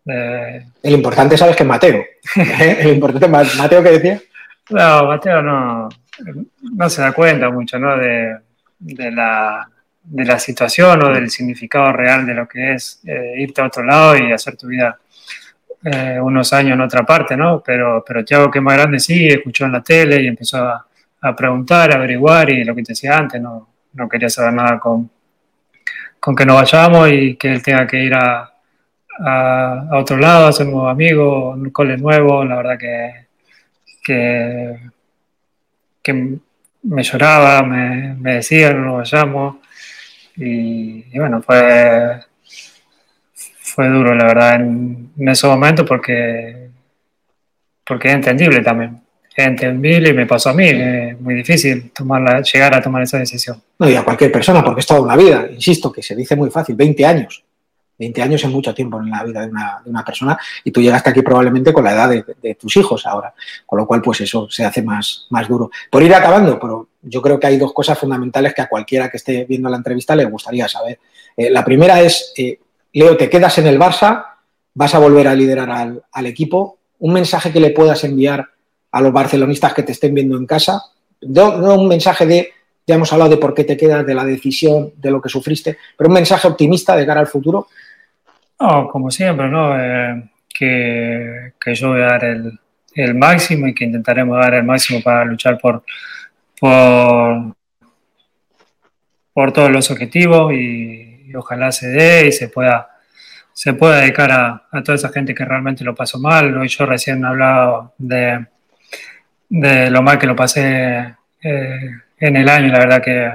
Eh, 0.05 0.67
el 0.83 0.95
importante 0.95 1.37
sabes 1.37 1.55
que 1.55 1.63
es 1.63 1.69
Mateo. 1.69 2.05
el 2.37 2.89
importante 2.89 3.29
Mateo 3.29 3.83
que 3.83 3.91
decía. 3.91 4.21
No, 4.71 5.07
Mateo 5.07 5.43
no, 5.43 5.89
no 6.75 6.91
se 6.91 7.03
da 7.03 7.13
cuenta 7.13 7.51
mucho, 7.51 7.79
¿no? 7.79 7.97
De, 7.97 8.37
de 8.79 9.11
la, 9.13 9.69
de 10.03 10.25
la 10.25 10.39
situación 10.39 11.05
o 11.05 11.11
del 11.11 11.31
significado 11.31 11.93
real 11.93 12.27
de 12.27 12.35
lo 12.35 12.49
que 12.49 12.75
es 12.75 13.01
eh, 13.07 13.35
irte 13.39 13.61
a 13.61 13.67
otro 13.67 13.85
lado 13.85 14.17
y 14.17 14.33
hacer 14.33 14.57
tu 14.57 14.67
vida 14.67 14.99
eh, 15.85 16.19
unos 16.21 16.53
años 16.53 16.75
en 16.75 16.81
otra 16.81 17.05
parte, 17.05 17.37
¿no? 17.37 17.63
Pero, 17.65 18.05
pero 18.07 18.25
Thiago, 18.25 18.51
que 18.51 18.59
es 18.59 18.65
más 18.65 18.75
grande, 18.75 18.99
sí, 18.99 19.29
escuchó 19.29 19.65
en 19.67 19.73
la 19.73 19.83
tele 19.83 20.23
y 20.23 20.27
empezó 20.27 20.59
a, 20.59 20.87
a 21.21 21.37
preguntar, 21.37 21.93
a 21.93 21.97
averiguar 21.97 22.51
y 22.51 22.65
lo 22.65 22.75
que 22.75 22.83
te 22.83 22.93
decía 22.93 23.17
antes, 23.17 23.41
no, 23.41 23.69
no 23.95 24.09
quería 24.09 24.29
saber 24.29 24.55
nada 24.55 24.79
con, 24.79 25.11
con 26.23 26.37
que 26.37 26.47
nos 26.47 26.55
vayamos 26.55 27.11
y 27.11 27.35
que 27.35 27.53
él 27.53 27.63
tenga 27.65 27.85
que 27.85 28.05
ir 28.05 28.15
a, 28.15 28.53
a, 29.19 29.89
otro 29.95 30.17
lado, 30.17 30.47
a 30.47 30.51
hacer 30.51 30.67
nuevos 30.67 30.89
amigos, 30.89 31.57
un 31.57 31.71
cole 31.71 31.97
nuevo, 31.97 32.45
la 32.45 32.57
verdad 32.57 32.79
que, 32.79 33.27
que, 36.01 36.39
me 36.85 37.03
lloraba, 37.03 37.65
me, 37.65 38.15
me 38.15 38.35
decía, 38.37 38.73
no 38.73 38.85
nos 38.85 38.97
vayamos 38.99 39.57
y, 40.37 41.07
y 41.13 41.19
bueno, 41.19 41.43
fue 41.43 42.21
fue 43.75 43.89
duro, 43.89 44.15
la 44.15 44.27
verdad, 44.27 44.55
en, 44.57 45.11
en 45.19 45.29
ese 45.29 45.47
momento 45.49 45.85
porque, 45.85 46.69
porque 47.85 48.09
es 48.09 48.15
entendible 48.15 48.61
también. 48.61 49.02
Entendible 49.37 50.11
y 50.11 50.13
me 50.13 50.27
pasó 50.27 50.51
a 50.51 50.55
mí, 50.55 50.67
es 50.69 51.21
muy 51.21 51.35
difícil 51.35 51.91
tomarla, 51.91 52.43
llegar 52.43 52.75
a 52.75 52.83
tomar 52.83 53.03
esa 53.03 53.19
decisión. 53.19 53.63
No, 53.79 53.89
y 53.89 53.95
a 53.95 54.03
cualquier 54.03 54.31
persona, 54.31 54.63
porque 54.63 54.81
es 54.81 54.87
toda 54.87 55.01
una 55.01 55.17
vida, 55.17 55.49
insisto, 55.51 55.91
que 55.91 56.03
se 56.03 56.15
dice 56.15 56.37
muy 56.37 56.51
fácil, 56.51 56.75
20 56.75 57.07
años. 57.07 57.43
20 57.99 58.23
años 58.23 58.43
es 58.43 58.51
mucho 58.51 58.75
tiempo 58.75 58.99
en 59.01 59.11
la 59.11 59.23
vida 59.23 59.43
de 59.43 59.49
una, 59.49 59.81
de 59.85 59.91
una 59.91 60.05
persona 60.05 60.37
y 60.65 60.73
tú 60.73 60.81
llegaste 60.81 61.11
aquí 61.11 61.23
probablemente 61.23 61.73
con 61.73 61.85
la 61.85 61.93
edad 61.93 62.09
de, 62.09 62.55
tus 62.55 62.77
hijos 62.77 63.07
ahora, 63.07 63.33
con 63.65 63.79
lo 63.79 63.87
cual 63.87 64.03
pues 64.03 64.23
eso 64.23 64.49
se 64.51 64.65
hace 64.65 64.83
más, 64.83 65.27
más 65.31 65.47
duro. 65.47 65.71
Por 65.91 66.03
ir 66.03 66.13
acabando, 66.13 66.59
pero 66.59 66.89
yo 67.03 67.23
creo 67.23 67.39
que 67.39 67.47
hay 67.47 67.59
dos 67.59 67.73
cosas 67.73 67.99
fundamentales 67.99 68.55
que 68.55 68.63
a 68.63 68.69
cualquiera 68.69 69.09
que 69.09 69.19
esté 69.19 69.45
viendo 69.45 69.69
la 69.69 69.77
entrevista 69.77 70.17
le 70.17 70.25
gustaría 70.25 70.69
saber. 70.69 70.99
Eh, 71.37 71.51
la 71.51 71.65
primera 71.65 72.01
es, 72.01 72.33
eh, 72.37 72.59
Leo, 72.93 73.17
te 73.17 73.31
quedas 73.31 73.59
en 73.59 73.67
el 73.67 73.79
Barça, 73.79 74.25
vas 74.75 74.95
a 74.95 74.99
volver 74.99 75.29
a 75.29 75.35
liderar 75.35 75.71
al, 75.71 76.27
equipo. 76.27 76.79
Un 76.99 77.13
mensaje 77.13 77.53
que 77.53 77.61
le 77.61 77.71
puedas 77.71 78.05
enviar 78.05 78.51
a 78.93 79.01
los 79.01 79.13
barcelonistas 79.13 79.75
que 79.75 79.83
te 79.83 79.93
estén 79.93 80.15
viendo 80.15 80.37
en 80.37 80.47
casa. 80.47 80.83
No, 81.23 81.51
un 81.75 81.89
mensaje 81.89 82.27
de, 82.27 82.53
ya 82.87 82.95
hemos 82.95 83.13
hablado 83.13 83.31
de 83.31 83.37
por 83.39 83.55
qué 83.55 83.65
te 83.65 83.77
quedas, 83.77 84.07
de 84.07 84.15
la 84.15 84.25
decisión, 84.25 84.93
de 84.97 85.11
lo 85.11 85.21
que 85.21 85.29
sufriste, 85.29 85.79
pero 85.97 86.09
un 86.09 86.15
mensaje 86.15 86.47
optimista 86.47 86.95
de 86.95 87.07
cara 87.07 87.21
al 87.21 87.27
futuro. 87.27 87.69
No, 88.61 88.89
como 88.89 89.11
siempre, 89.11 89.49
¿no? 89.49 89.79
Eh, 89.79 90.31
que, 90.53 91.55
que, 91.61 91.75
yo 91.75 91.91
voy 91.91 92.03
a 92.03 92.07
dar 92.07 92.25
el, 92.25 92.59
el, 92.95 93.15
máximo 93.15 93.67
y 93.67 93.75
que 93.75 93.85
intentaremos 93.85 94.39
dar 94.39 94.55
el 94.55 94.65
máximo 94.65 95.03
para 95.03 95.25
luchar 95.25 95.59
por, 95.59 95.83
por, 96.61 97.57
por 99.33 99.53
todos 99.53 99.71
los 99.71 99.91
objetivos 99.91 100.53
y, 100.53 101.09
ojalá 101.35 101.73
se 101.73 101.89
dé 101.89 102.27
y 102.27 102.33
se 102.33 102.49
pueda, 102.51 102.91
se 103.55 103.73
pueda 103.73 104.01
dedicar 104.01 104.31
a, 104.31 104.83
toda 104.85 104.97
esa 104.97 105.09
gente 105.09 105.35
que 105.35 105.47
realmente 105.47 105.83
lo 105.83 105.95
pasó 105.95 106.19
mal. 106.19 106.67
Yo 106.69 106.85
recién 106.85 107.25
he 107.25 107.27
hablado 107.27 107.95
de, 107.97 108.47
de 109.53 109.91
lo 109.91 110.03
mal 110.03 110.19
que 110.19 110.27
lo 110.27 110.37
pasé 110.37 111.15
eh, 111.43 111.91
en 112.19 112.37
el 112.37 112.49
año, 112.49 112.73
la 112.73 112.79
verdad 112.79 113.03
que, 113.03 113.33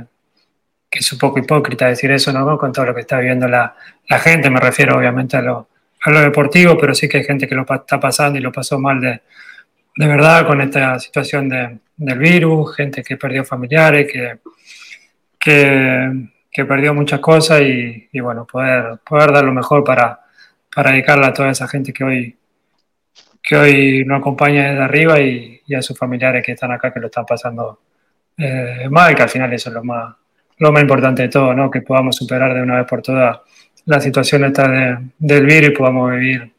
es 0.90 1.14
un 1.14 1.20
poco 1.20 1.38
hipócrita 1.38 1.88
decir 1.88 2.10
eso, 2.10 2.34
¿no? 2.34 2.58
Con 2.58 2.72
todo 2.72 2.86
lo 2.86 2.96
que 2.96 3.02
está 3.02 3.20
viviendo 3.20 3.48
la, 3.48 3.76
la 4.10 4.20
gente, 4.20 4.50
me 4.50 4.60
refiero 4.60 4.98
obviamente 4.98 5.38
a 5.38 5.42
lo, 5.42 5.70
a 6.02 6.10
lo, 6.10 6.22
deportivo, 6.22 6.76
pero 6.78 6.96
sí 6.96 7.08
que 7.08 7.18
hay 7.18 7.24
gente 7.24 7.48
que 7.48 7.54
lo 7.54 7.66
está 7.70 8.00
pasando 8.00 8.40
y 8.40 8.42
lo 8.42 8.52
pasó 8.52 8.80
mal 8.80 9.00
de, 9.00 9.22
de 9.96 10.08
verdad 10.08 10.48
con 10.48 10.60
esta 10.62 11.00
situación 11.00 11.50
de, 11.50 11.78
del 11.98 12.18
virus, 12.18 12.76
gente 12.76 13.04
que 13.04 13.16
perdió 13.16 13.46
familiares, 13.46 14.12
que, 14.12 14.40
que 15.38 16.30
que 16.58 16.66
perdió 16.66 16.92
muchas 16.92 17.20
cosas 17.20 17.62
y, 17.62 18.10
y, 18.12 18.20
bueno, 18.20 18.48
poder, 18.48 18.98
poder 19.08 19.32
dar 19.32 19.44
lo 19.44 19.54
mejor 19.54 19.84
para, 19.84 20.22
para 20.74 20.90
dedicarla 20.90 21.28
a 21.28 21.34
toda 21.34 21.52
esa 21.52 21.68
gente 21.68 21.94
que 21.94 22.04
hoy, 22.04 22.36
que 23.48 23.56
hoy 23.56 24.04
nos 24.06 24.20
acompaña 24.20 24.70
desde 24.70 24.84
arriba 24.84 25.20
y, 25.22 25.62
y, 25.66 25.74
a 25.74 25.82
sus 25.82 25.98
familiares 25.98 26.46
que 26.46 26.52
están 26.52 26.72
acá, 26.72 26.92
que 26.92 27.00
lo 27.00 27.06
están 27.08 27.26
pasando 27.26 27.80
eh, 28.38 28.88
mal, 28.90 29.16
que 29.16 29.24
al 29.24 29.30
final 29.30 29.54
eso 29.54 29.70
es 29.70 29.76
lo 29.76 29.84
más, 29.86 30.16
lo 30.58 30.72
más 30.74 30.82
importante 30.82 31.24
de 31.24 31.30
todo, 31.30 31.54
¿no? 31.54 31.72
que 31.72 31.82
podamos 31.82 32.16
superar 32.18 32.54
de 32.54 32.62
una 32.62 32.78
vez 32.78 32.86
por 32.86 33.02
todas 33.02 33.40
la 33.86 34.02
situación 34.02 34.44
esta 34.44 34.68
de, 34.68 34.98
del 35.18 35.46
virus 35.46 35.70
y 35.70 35.74
podamos 35.74 36.12
vivir, 36.12 36.54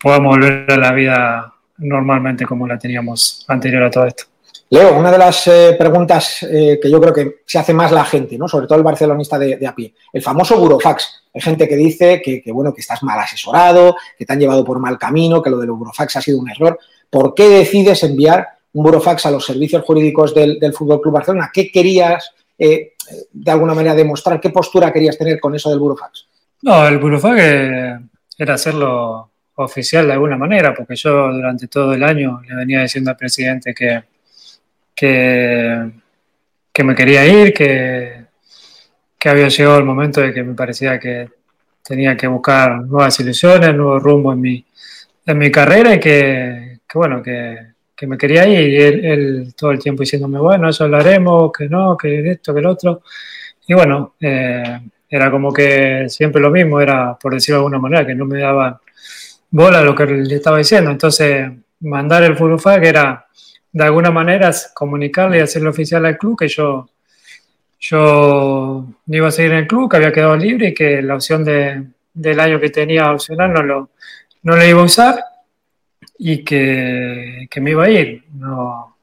podamos 0.00 0.36
volver 0.36 0.72
a 0.72 0.76
la 0.76 0.92
vida 0.92 1.54
normalmente 1.78 2.44
como 2.44 2.66
la 2.66 2.76
teníamos 2.76 3.44
anterior 3.48 3.84
a 3.84 3.90
todo 3.90 4.06
esto. 4.06 4.24
Leo, 4.72 4.96
una 4.96 5.10
de 5.10 5.18
las 5.18 5.48
eh, 5.48 5.74
preguntas 5.76 6.44
eh, 6.44 6.78
que 6.80 6.88
yo 6.88 7.00
creo 7.00 7.12
que 7.12 7.40
se 7.44 7.58
hace 7.58 7.74
más 7.74 7.90
la 7.90 8.04
gente, 8.04 8.38
¿no? 8.38 8.46
sobre 8.46 8.68
todo 8.68 8.78
el 8.78 8.84
barcelonista 8.84 9.36
de, 9.36 9.66
a 9.66 9.74
pie, 9.74 9.92
el 10.12 10.22
famoso 10.22 10.60
burofax. 10.60 11.24
Hay 11.34 11.40
gente 11.40 11.68
que 11.68 11.74
dice 11.74 12.22
que, 12.22 12.40
que, 12.40 12.52
bueno, 12.52 12.72
que 12.72 12.80
estás 12.80 13.02
mal 13.02 13.18
asesorado, 13.18 13.96
que 14.16 14.24
te 14.24 14.32
han 14.32 14.38
llevado 14.38 14.64
por 14.64 14.78
mal 14.78 14.96
camino, 14.96 15.42
que 15.42 15.50
lo 15.50 15.58
del 15.58 15.72
burofax 15.72 16.16
ha 16.16 16.20
sido 16.22 16.38
un 16.38 16.48
error. 16.48 16.78
¿Por 17.10 17.34
qué 17.34 17.48
decides 17.48 18.04
enviar 18.04 18.46
un 18.72 18.84
burofax 18.84 19.26
a 19.26 19.32
los 19.32 19.44
servicios 19.44 19.82
jurídicos 19.84 20.32
del, 20.36 20.60
del 20.60 20.72
Fútbol 20.72 21.00
Club 21.00 21.14
Barcelona? 21.14 21.50
¿Qué 21.52 21.68
querías 21.72 22.32
eh, 22.56 22.92
de 23.32 23.50
alguna 23.50 23.74
manera 23.74 23.96
demostrar? 23.96 24.40
¿Qué 24.40 24.50
postura 24.50 24.92
querías 24.92 25.18
tener 25.18 25.40
con 25.40 25.52
eso 25.52 25.68
del 25.70 25.80
burofax? 25.80 26.26
No, 26.62 26.86
el 26.86 26.98
burofax 26.98 27.42
era 28.38 28.54
hacerlo 28.54 29.30
oficial 29.56 30.06
de 30.06 30.12
alguna 30.12 30.36
manera, 30.36 30.72
porque 30.72 30.94
yo 30.94 31.32
durante 31.32 31.66
todo 31.66 31.92
el 31.92 32.04
año 32.04 32.40
le 32.48 32.54
venía 32.54 32.82
diciendo 32.82 33.10
al 33.10 33.16
presidente 33.16 33.74
que 33.74 34.09
que, 35.00 35.92
que 36.70 36.84
me 36.84 36.94
quería 36.94 37.24
ir, 37.26 37.54
que, 37.54 38.26
que, 39.18 39.28
había 39.30 39.48
llegado 39.48 39.78
el 39.78 39.84
momento 39.84 40.20
de 40.20 40.34
que 40.34 40.42
me 40.42 40.52
parecía 40.52 41.00
que 41.00 41.26
tenía 41.82 42.14
que 42.18 42.26
buscar 42.26 42.82
nuevas 42.82 43.18
ilusiones, 43.18 43.74
nuevos 43.74 44.02
rumbo 44.02 44.34
en 44.34 44.40
mi, 44.42 44.66
en 45.24 45.38
mi 45.38 45.50
carrera 45.50 45.94
y 45.94 46.00
que, 46.00 46.80
que 46.86 46.98
bueno, 46.98 47.22
que, 47.22 47.68
que, 47.96 48.06
me 48.06 48.18
quería 48.18 48.46
ir. 48.46 48.68
Y 48.68 48.76
él, 48.76 49.54
todo 49.56 49.70
el 49.70 49.78
tiempo 49.78 50.02
diciéndome, 50.02 50.38
bueno, 50.38 50.68
eso 50.68 50.84
hablaremos, 50.84 51.50
que 51.50 51.66
no, 51.66 51.96
que 51.96 52.32
esto, 52.32 52.52
que 52.52 52.60
el 52.60 52.66
otro. 52.66 53.00
Y 53.68 53.72
bueno, 53.72 54.16
eh, 54.20 54.80
era 55.08 55.30
como 55.30 55.50
que 55.50 56.10
siempre 56.10 56.42
lo 56.42 56.50
mismo, 56.50 56.78
era 56.78 57.16
por 57.18 57.32
decirlo 57.32 57.56
de 57.56 57.60
alguna 57.60 57.78
manera, 57.78 58.06
que 58.06 58.14
no 58.14 58.26
me 58.26 58.40
daban 58.40 58.76
bola 59.50 59.80
lo 59.80 59.94
que 59.94 60.04
le 60.04 60.34
estaba 60.34 60.58
diciendo. 60.58 60.90
Entonces, 60.90 61.50
mandar 61.80 62.22
el 62.22 62.36
que 62.36 62.88
era 62.88 63.26
de 63.72 63.84
alguna 63.84 64.10
manera 64.10 64.50
comunicarle 64.74 65.38
y 65.38 65.40
hacerlo 65.40 65.70
oficial 65.70 66.04
al 66.06 66.18
club 66.18 66.38
que 66.38 66.48
yo, 66.48 66.88
yo 67.78 68.86
no 69.06 69.16
iba 69.16 69.28
a 69.28 69.32
seguir 69.32 69.52
en 69.52 69.58
el 69.58 69.66
club, 69.66 69.90
que 69.90 69.96
había 69.96 70.12
quedado 70.12 70.36
libre 70.36 70.68
y 70.68 70.74
que 70.74 71.02
la 71.02 71.14
opción 71.14 71.44
de, 71.44 71.84
del 72.12 72.40
año 72.40 72.60
que 72.60 72.70
tenía 72.70 73.12
opcional 73.12 73.52
no 73.52 73.62
lo, 73.62 73.90
no 74.42 74.56
lo 74.56 74.64
iba 74.64 74.80
a 74.80 74.84
usar 74.84 75.24
y 76.18 76.44
que, 76.44 77.46
que 77.50 77.60
me 77.60 77.70
iba 77.70 77.84
a 77.84 77.90
ir. 77.90 78.24
No, 78.34 78.96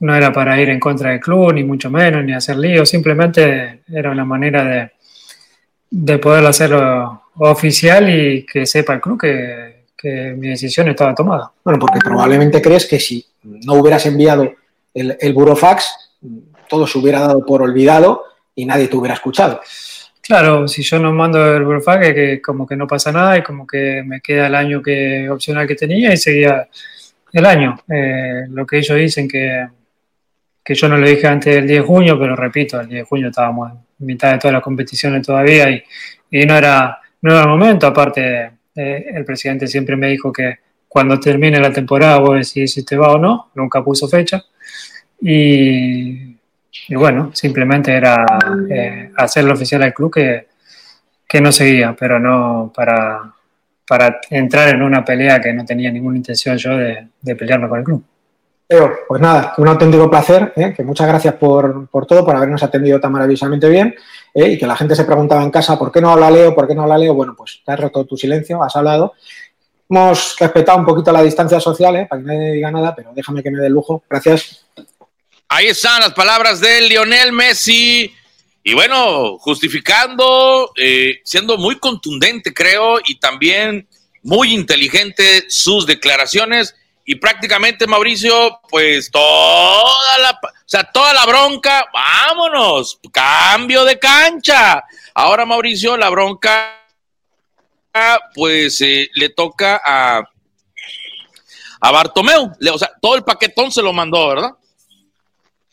no 0.00 0.14
era 0.14 0.32
para 0.32 0.60
ir 0.60 0.68
en 0.68 0.80
contra 0.80 1.10
del 1.10 1.20
club, 1.20 1.54
ni 1.54 1.64
mucho 1.64 1.90
menos, 1.90 2.24
ni 2.24 2.34
hacer 2.34 2.56
lío, 2.56 2.84
simplemente 2.84 3.82
era 3.88 4.10
una 4.10 4.24
manera 4.24 4.64
de, 4.64 4.90
de 5.90 6.18
poder 6.18 6.44
hacerlo 6.44 7.22
oficial 7.36 8.08
y 8.10 8.44
que 8.44 8.66
sepa 8.66 8.94
el 8.94 9.00
club 9.00 9.20
que, 9.20 9.73
que 10.04 10.34
mi 10.36 10.48
decisión 10.48 10.88
estaba 10.88 11.14
tomada. 11.14 11.50
Bueno, 11.64 11.78
porque 11.78 11.98
probablemente 11.98 12.60
crees 12.60 12.84
que 12.84 13.00
si 13.00 13.24
no 13.42 13.74
hubieras 13.74 14.04
enviado 14.04 14.52
el, 14.92 15.16
el 15.18 15.32
burofax, 15.32 16.12
todo 16.68 16.86
se 16.86 16.98
hubiera 16.98 17.20
dado 17.20 17.44
por 17.46 17.62
olvidado 17.62 18.24
y 18.54 18.66
nadie 18.66 18.88
te 18.88 18.96
hubiera 18.96 19.14
escuchado. 19.14 19.62
Claro, 20.20 20.68
si 20.68 20.82
yo 20.82 20.98
no 20.98 21.12
mando 21.14 21.56
el 21.56 21.64
burofax, 21.64 22.06
que, 22.06 22.14
que 22.14 22.42
como 22.42 22.66
que 22.66 22.76
no 22.76 22.86
pasa 22.86 23.10
nada 23.12 23.38
y 23.38 23.42
como 23.42 23.66
que 23.66 24.02
me 24.04 24.20
queda 24.20 24.48
el 24.48 24.54
año 24.54 24.82
que 24.82 25.28
opcional 25.30 25.66
que 25.66 25.74
tenía 25.74 26.12
y 26.12 26.18
seguía 26.18 26.68
el 27.32 27.46
año. 27.46 27.78
Eh, 27.88 28.44
lo 28.50 28.66
que 28.66 28.78
ellos 28.78 28.98
dicen 28.98 29.26
que, 29.26 29.66
que 30.62 30.74
yo 30.74 30.86
no 30.86 30.98
lo 30.98 31.06
dije 31.06 31.26
antes 31.26 31.54
del 31.54 31.66
10 31.66 31.80
de 31.80 31.86
junio, 31.86 32.18
pero 32.18 32.36
repito, 32.36 32.78
el 32.78 32.88
10 32.88 33.00
de 33.00 33.06
junio 33.06 33.28
estábamos 33.28 33.72
en 33.72 34.06
mitad 34.06 34.32
de 34.32 34.38
todas 34.38 34.52
las 34.52 34.62
competiciones 34.62 35.26
todavía 35.26 35.70
y, 35.70 35.82
y 36.30 36.44
no, 36.44 36.56
era, 36.56 36.98
no 37.22 37.32
era 37.32 37.42
el 37.42 37.48
momento. 37.48 37.86
Aparte, 37.86 38.50
eh, 38.74 39.06
el 39.14 39.24
presidente 39.24 39.66
siempre 39.66 39.96
me 39.96 40.08
dijo 40.08 40.32
que 40.32 40.58
cuando 40.88 41.18
termine 41.18 41.58
la 41.58 41.72
temporada 41.72 42.18
voy 42.18 42.36
a 42.36 42.38
decir 42.38 42.68
si 42.68 42.84
te 42.84 42.96
va 42.96 43.12
o 43.12 43.18
no, 43.18 43.50
nunca 43.54 43.82
puso 43.82 44.08
fecha. 44.08 44.44
Y, 45.20 46.36
y 46.88 46.94
bueno, 46.94 47.30
simplemente 47.34 47.92
era 47.92 48.24
eh, 48.70 49.10
hacerlo 49.16 49.54
oficial 49.54 49.82
al 49.82 49.94
club 49.94 50.12
que, 50.14 50.46
que 51.28 51.40
no 51.40 51.50
seguía, 51.50 51.96
pero 51.98 52.20
no 52.20 52.72
para, 52.74 53.32
para 53.86 54.20
entrar 54.30 54.74
en 54.74 54.82
una 54.82 55.04
pelea 55.04 55.40
que 55.40 55.52
no 55.52 55.64
tenía 55.64 55.90
ninguna 55.90 56.16
intención 56.16 56.56
yo 56.56 56.76
de, 56.76 57.08
de 57.20 57.36
pelearme 57.36 57.68
con 57.68 57.78
el 57.78 57.84
club. 57.84 58.04
Leo, 58.68 58.92
pues 59.06 59.20
nada, 59.20 59.54
un 59.58 59.68
auténtico 59.68 60.10
placer, 60.10 60.52
¿eh? 60.56 60.72
que 60.74 60.82
muchas 60.82 61.06
gracias 61.06 61.34
por, 61.34 61.88
por, 61.88 62.06
todo, 62.06 62.24
por 62.24 62.34
habernos 62.34 62.62
atendido 62.62 62.98
tan 62.98 63.12
maravillosamente 63.12 63.68
bien 63.68 63.94
¿eh? 64.32 64.52
y 64.52 64.58
que 64.58 64.66
la 64.66 64.74
gente 64.74 64.96
se 64.96 65.04
preguntaba 65.04 65.42
en 65.42 65.50
casa, 65.50 65.78
¿por 65.78 65.92
qué 65.92 66.00
no 66.00 66.10
habla 66.10 66.30
Leo? 66.30 66.54
¿Por 66.54 66.66
qué 66.66 66.74
no 66.74 66.82
habla 66.82 66.96
Leo? 66.96 67.14
Bueno, 67.14 67.34
pues 67.36 67.60
te 67.64 67.72
has 67.72 67.80
roto 67.80 68.06
tu 68.06 68.16
silencio, 68.16 68.62
has 68.62 68.74
hablado 68.74 69.14
hemos 69.88 70.36
respetado 70.38 70.78
un 70.78 70.84
poquito 70.84 71.12
la 71.12 71.22
distancia 71.22 71.60
social, 71.60 71.96
¿eh? 71.96 72.06
para 72.08 72.20
que 72.20 72.26
nadie 72.26 72.52
diga 72.52 72.70
nada, 72.70 72.94
pero 72.94 73.12
déjame 73.14 73.42
que 73.42 73.50
me 73.50 73.60
dé 73.60 73.68
lujo. 73.68 74.02
Gracias. 74.08 74.64
Ahí 75.48 75.66
están 75.66 76.00
las 76.00 76.12
palabras 76.14 76.60
de 76.60 76.88
Lionel 76.88 77.32
Messi. 77.32 78.12
y 78.62 78.74
bueno, 78.74 79.38
justificando, 79.38 80.72
eh, 80.76 81.20
siendo 81.24 81.58
muy 81.58 81.78
contundente, 81.78 82.54
creo, 82.54 82.98
y 83.04 83.18
también 83.18 83.86
muy 84.22 84.54
inteligente 84.54 85.44
sus 85.48 85.86
declaraciones. 85.86 86.74
Y 87.06 87.16
prácticamente, 87.16 87.86
Mauricio, 87.86 88.60
pues 88.70 89.10
toda 89.10 90.18
la, 90.22 90.30
o 90.30 90.48
sea, 90.64 90.84
toda 90.84 91.12
la 91.12 91.26
bronca, 91.26 91.86
vámonos, 91.92 92.98
cambio 93.12 93.84
de 93.84 93.98
cancha. 93.98 94.82
Ahora, 95.14 95.44
Mauricio, 95.44 95.96
la 95.98 96.08
bronca, 96.08 96.80
pues 98.34 98.80
eh, 98.80 99.08
le 99.14 99.28
toca 99.28 99.80
a, 99.84 100.22
a 101.80 101.90
Bartomeu. 101.92 102.50
O 102.72 102.78
sea, 102.78 102.90
todo 103.00 103.16
el 103.16 103.22
paquetón 103.24 103.70
se 103.70 103.82
lo 103.82 103.92
mandó, 103.92 104.28
¿verdad? 104.28 104.50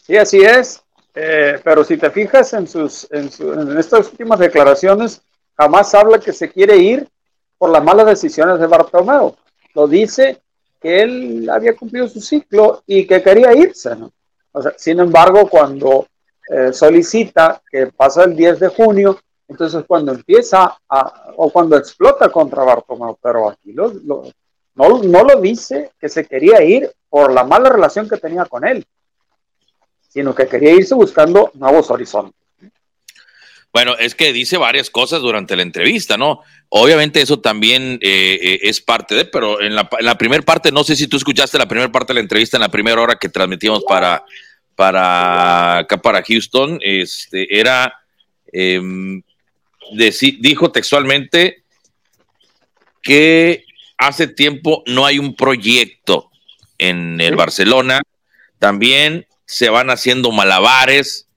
Sí, 0.05 0.17
así 0.17 0.39
es. 0.41 0.81
Eh, 1.15 1.59
pero 1.63 1.83
si 1.83 1.97
te 1.97 2.11
fijas 2.11 2.51
en, 2.53 2.67
sus, 2.67 3.07
en, 3.11 3.31
su- 3.31 3.53
en 3.53 3.77
estas 3.77 4.09
últimas 4.09 4.39
declaraciones, 4.39 5.21
jamás 5.57 5.93
habla 5.93 6.19
que 6.19 6.33
se 6.33 6.51
quiere 6.51 6.75
ir 6.77 7.07
por 7.57 7.69
las 7.69 7.83
malas 7.83 8.05
decisiones 8.05 8.59
de 8.59 8.67
Bartomeu. 8.67 9.35
Lo 9.73 9.87
dice 9.87 10.40
que 10.81 11.01
él 11.01 11.49
había 11.49 11.75
cumplido 11.75 12.07
su 12.07 12.19
ciclo 12.19 12.83
y 12.87 13.05
que 13.05 13.21
quería 13.21 13.53
irse. 13.53 13.95
¿no? 13.95 14.11
O 14.51 14.61
sea, 14.61 14.73
sin 14.77 14.99
embargo, 14.99 15.47
cuando 15.47 16.07
eh, 16.49 16.73
solicita 16.73 17.61
que 17.71 17.87
pasa 17.87 18.23
el 18.23 18.35
10 18.35 18.59
de 18.59 18.67
junio, 18.69 19.19
entonces 19.47 19.83
cuando 19.87 20.11
empieza 20.13 20.77
a, 20.89 21.31
o 21.37 21.49
cuando 21.51 21.77
explota 21.77 22.29
contra 22.29 22.63
Bartomeu, 22.63 23.17
pero 23.21 23.49
aquí 23.49 23.73
lo- 23.73 23.93
no, 24.03 24.23
no 25.03 25.23
lo 25.23 25.39
dice 25.41 25.91
que 25.99 26.09
se 26.09 26.25
quería 26.25 26.63
ir 26.63 26.89
por 27.09 27.31
la 27.33 27.43
mala 27.43 27.69
relación 27.69 28.09
que 28.09 28.17
tenía 28.17 28.45
con 28.45 28.65
él, 28.65 28.85
sino 30.09 30.33
que 30.33 30.47
quería 30.47 30.71
irse 30.73 30.95
buscando 30.95 31.51
nuevos 31.53 31.91
horizontes. 31.91 32.35
Bueno, 33.73 33.95
es 33.97 34.15
que 34.15 34.33
dice 34.33 34.57
varias 34.57 34.89
cosas 34.89 35.21
durante 35.21 35.55
la 35.55 35.61
entrevista, 35.61 36.17
¿no? 36.17 36.41
Obviamente 36.73 37.21
eso 37.21 37.37
también 37.41 37.99
eh, 38.01 38.39
eh, 38.41 38.59
es 38.63 38.79
parte 38.79 39.13
de, 39.13 39.25
pero 39.25 39.61
en 39.61 39.75
la, 39.75 39.89
en 39.99 40.05
la 40.05 40.17
primera 40.17 40.41
parte, 40.41 40.71
no 40.71 40.85
sé 40.85 40.95
si 40.95 41.07
tú 41.07 41.17
escuchaste 41.17 41.57
la 41.57 41.67
primera 41.67 41.91
parte 41.91 42.11
de 42.13 42.15
la 42.15 42.21
entrevista 42.21 42.55
en 42.55 42.61
la 42.61 42.69
primera 42.69 43.01
hora 43.01 43.17
que 43.17 43.27
transmitimos 43.27 43.83
para, 43.85 44.23
para 44.75 45.79
acá 45.79 45.97
para 46.01 46.23
Houston, 46.23 46.79
este, 46.81 47.59
era, 47.59 47.93
deci- 49.91 50.37
dijo 50.39 50.71
textualmente 50.71 51.63
que 53.01 53.65
hace 53.97 54.27
tiempo 54.27 54.83
no 54.87 55.05
hay 55.05 55.19
un 55.19 55.35
proyecto 55.35 56.29
en 56.77 57.19
el 57.19 57.35
Barcelona, 57.35 58.01
también 58.59 59.27
se 59.45 59.69
van 59.69 59.89
haciendo 59.89 60.31
malabares, 60.31 61.27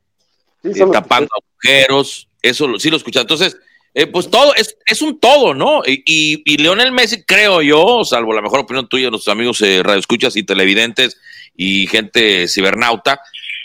eh, 0.63 0.71
tapando 0.93 1.29
agujeros, 1.35 2.29
eso 2.41 2.69
lo- 2.69 2.79
sí 2.79 2.89
lo 2.91 2.97
escuché. 2.99 3.21
Entonces, 3.21 3.57
eh, 3.97 4.09
pues 4.09 4.29
todo, 4.29 4.53
es, 4.57 4.77
es 4.87 5.03
un 5.03 5.21
todo, 5.21 5.55
¿no? 5.55 5.83
Y, 5.87 6.03
y, 6.45 6.57
Lionel 6.57 6.91
Messi, 6.91 7.23
creo 7.23 7.63
yo, 7.63 8.03
salvo 8.05 8.33
la 8.33 8.43
mejor 8.43 8.59
opinión 8.59 8.89
tuya, 8.89 9.09
nuestros 9.09 9.33
amigos 9.33 9.63
eh, 9.63 9.85
radioescuchas 9.85 10.37
y 10.37 10.43
televidentes 10.43 11.21
y 11.57 11.87
gente 11.87 12.49
cibernauta, 12.49 13.21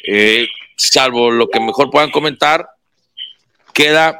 eh, 0.07 0.45
salvo 0.77 1.31
lo 1.31 1.49
que 1.49 1.60
mejor 1.60 1.89
puedan 1.89 2.11
comentar, 2.11 2.68
queda, 3.73 4.19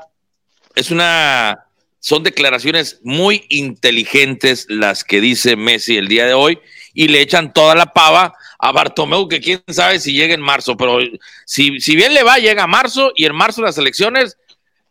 es 0.74 0.90
una, 0.90 1.68
son 2.00 2.24
declaraciones 2.24 3.02
muy 3.04 3.46
inteligentes 3.50 4.66
las 4.68 5.04
que 5.04 5.22
dice 5.22 5.56
Messi 5.56 5.98
el 5.98 6.08
día 6.08 6.26
de 6.26 6.34
hoy 6.34 6.58
y 6.96 7.10
le 7.10 7.22
echan 7.22 7.54
toda 7.54 7.76
la 7.76 7.94
pava 7.94 8.34
a 8.58 8.72
Bartomeu, 8.72 9.28
que 9.28 9.42
quién 9.42 9.62
sabe 9.68 10.00
si 10.00 10.14
llega 10.14 10.34
en 10.34 10.42
marzo, 10.42 10.76
pero 10.76 10.98
si, 11.46 11.80
si 11.80 11.96
bien 11.96 12.16
le 12.16 12.24
va, 12.24 12.40
llega 12.40 12.64
a 12.64 12.68
marzo 12.68 13.12
y 13.16 13.26
en 13.26 13.36
marzo 13.36 13.62
las 13.62 13.78
elecciones, 13.78 14.39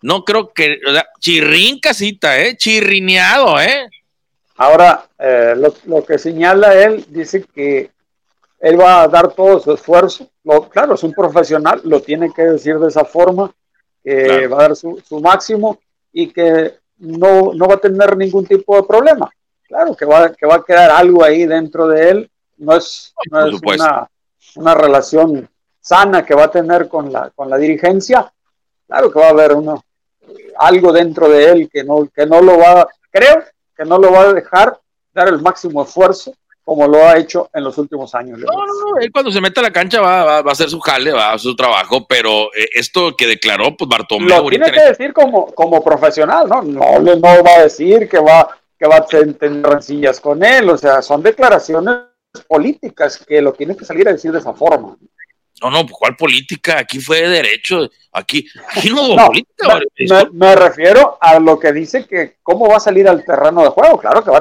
no 0.02 0.24
creo 0.24 0.52
que, 0.52 0.78
o 0.88 0.92
sea, 0.92 1.06
chirrín 1.18 1.80
casita, 1.80 2.38
¿eh? 2.40 2.56
Chirrineado, 2.56 3.60
¿eh? 3.60 3.88
Ahora, 4.56 5.06
eh, 5.18 5.54
lo, 5.56 5.74
lo 5.86 6.04
que 6.04 6.18
señala 6.18 6.74
él, 6.74 7.04
dice 7.08 7.44
que 7.54 7.90
él 8.60 8.80
va 8.80 9.02
a 9.02 9.08
dar 9.08 9.32
todo 9.32 9.60
su 9.60 9.72
esfuerzo. 9.72 10.28
Lo- 10.44 10.68
claro, 10.68 10.94
es 10.94 11.02
un 11.04 11.12
profesional, 11.12 11.80
lo 11.84 12.00
tiene 12.00 12.32
que 12.32 12.42
decir 12.42 12.78
de 12.78 12.88
esa 12.88 13.04
forma, 13.04 13.52
que 14.02 14.24
Claro. 14.24 14.50
va 14.50 14.58
a 14.58 14.62
dar 14.62 14.76
su, 14.76 15.00
su 15.06 15.20
máximo 15.20 15.78
y 16.12 16.32
que 16.32 16.74
no, 16.98 17.52
no 17.54 17.68
va 17.68 17.74
a 17.74 17.80
tener 17.80 18.16
ningún 18.16 18.46
tipo 18.46 18.74
de 18.76 18.82
problema. 18.82 19.30
Claro, 19.64 19.94
que 19.94 20.04
va, 20.04 20.32
que 20.32 20.46
va 20.46 20.56
a 20.56 20.64
quedar 20.64 20.90
algo 20.90 21.22
ahí 21.22 21.44
dentro 21.46 21.86
de 21.88 22.10
él. 22.10 22.30
No 22.56 22.74
es, 22.76 23.12
no 23.30 23.46
es 23.46 23.54
una, 23.62 24.08
una 24.56 24.74
relación 24.74 25.48
sana 25.80 26.24
que 26.24 26.34
va 26.34 26.44
a 26.44 26.50
tener 26.50 26.88
con 26.88 27.12
la, 27.12 27.30
con 27.30 27.48
la 27.50 27.56
dirigencia. 27.58 28.32
Claro 28.88 29.12
que 29.12 29.20
va 29.20 29.26
a 29.26 29.30
haber 29.30 29.52
uno, 29.52 29.84
algo 30.58 30.92
dentro 30.92 31.28
de 31.28 31.50
él 31.50 31.70
que 31.72 31.84
no, 31.84 32.08
que 32.14 32.26
no 32.26 32.40
lo 32.40 32.58
va, 32.58 32.86
creo 33.10 33.42
que 33.76 33.84
no 33.84 33.98
lo 33.98 34.10
va 34.12 34.22
a 34.22 34.32
dejar 34.32 34.78
dar 35.12 35.28
el 35.28 35.40
máximo 35.40 35.82
esfuerzo 35.82 36.32
como 36.64 36.86
lo 36.86 37.02
ha 37.06 37.16
hecho 37.16 37.48
en 37.54 37.64
los 37.64 37.78
últimos 37.78 38.14
años. 38.14 38.38
No, 38.40 38.46
no, 38.46 38.66
no, 38.66 39.00
él 39.00 39.10
cuando 39.10 39.30
se 39.32 39.40
mete 39.40 39.60
a 39.60 39.62
la 39.62 39.72
cancha 39.72 40.02
va, 40.02 40.22
va, 40.24 40.42
va 40.42 40.50
a 40.50 40.52
hacer 40.52 40.68
su 40.68 40.78
jale, 40.80 41.12
va 41.12 41.28
a 41.30 41.32
hacer 41.32 41.50
su 41.50 41.56
trabajo, 41.56 42.06
pero 42.06 42.52
eh, 42.54 42.68
esto 42.74 43.16
que 43.16 43.26
declaró, 43.26 43.74
pues 43.74 43.88
Bartomeu 43.88 44.28
Lo 44.28 44.48
tiene 44.50 44.66
en 44.66 44.72
que 44.74 44.82
decir 44.82 45.14
como, 45.14 45.46
como 45.54 45.82
profesional, 45.82 46.46
¿no? 46.46 46.60
No 46.62 46.98
le 47.00 47.16
no 47.16 47.42
va 47.42 47.54
a 47.58 47.62
decir 47.62 48.06
que 48.06 48.18
va, 48.18 48.48
que 48.78 48.86
va 48.86 48.96
a 48.96 49.06
ten- 49.06 49.32
tener 49.34 49.64
rencillas 49.64 50.20
con 50.20 50.44
él, 50.44 50.68
o 50.68 50.76
sea, 50.76 51.00
son 51.00 51.22
declaraciones 51.22 51.94
políticas 52.46 53.24
que 53.26 53.40
lo 53.40 53.52
tiene 53.54 53.74
que 53.74 53.86
salir 53.86 54.06
a 54.06 54.12
decir 54.12 54.30
de 54.30 54.38
esa 54.40 54.52
forma. 54.52 54.94
No, 55.60 55.70
no, 55.70 55.86
¿cuál 55.86 56.14
política? 56.16 56.78
Aquí 56.78 57.00
fue 57.00 57.22
de 57.22 57.28
derecho. 57.28 57.88
Aquí, 58.12 58.46
aquí 58.74 58.90
no 58.90 59.02
hubo 59.02 59.16
No, 59.16 59.26
política. 59.26 59.80
me, 60.32 60.54
refiero 60.56 61.18
a 61.20 61.38
lo 61.38 61.58
que 61.58 61.72
dice 61.72 62.06
que 62.06 62.36
cómo 62.42 62.68
va 62.68 62.76
a 62.76 62.80
salir 62.80 63.08
al 63.08 63.24
terreno 63.24 63.62
de 63.62 63.68
juego. 63.70 63.98
Claro 63.98 64.22
que 64.24 64.30
va, 64.30 64.40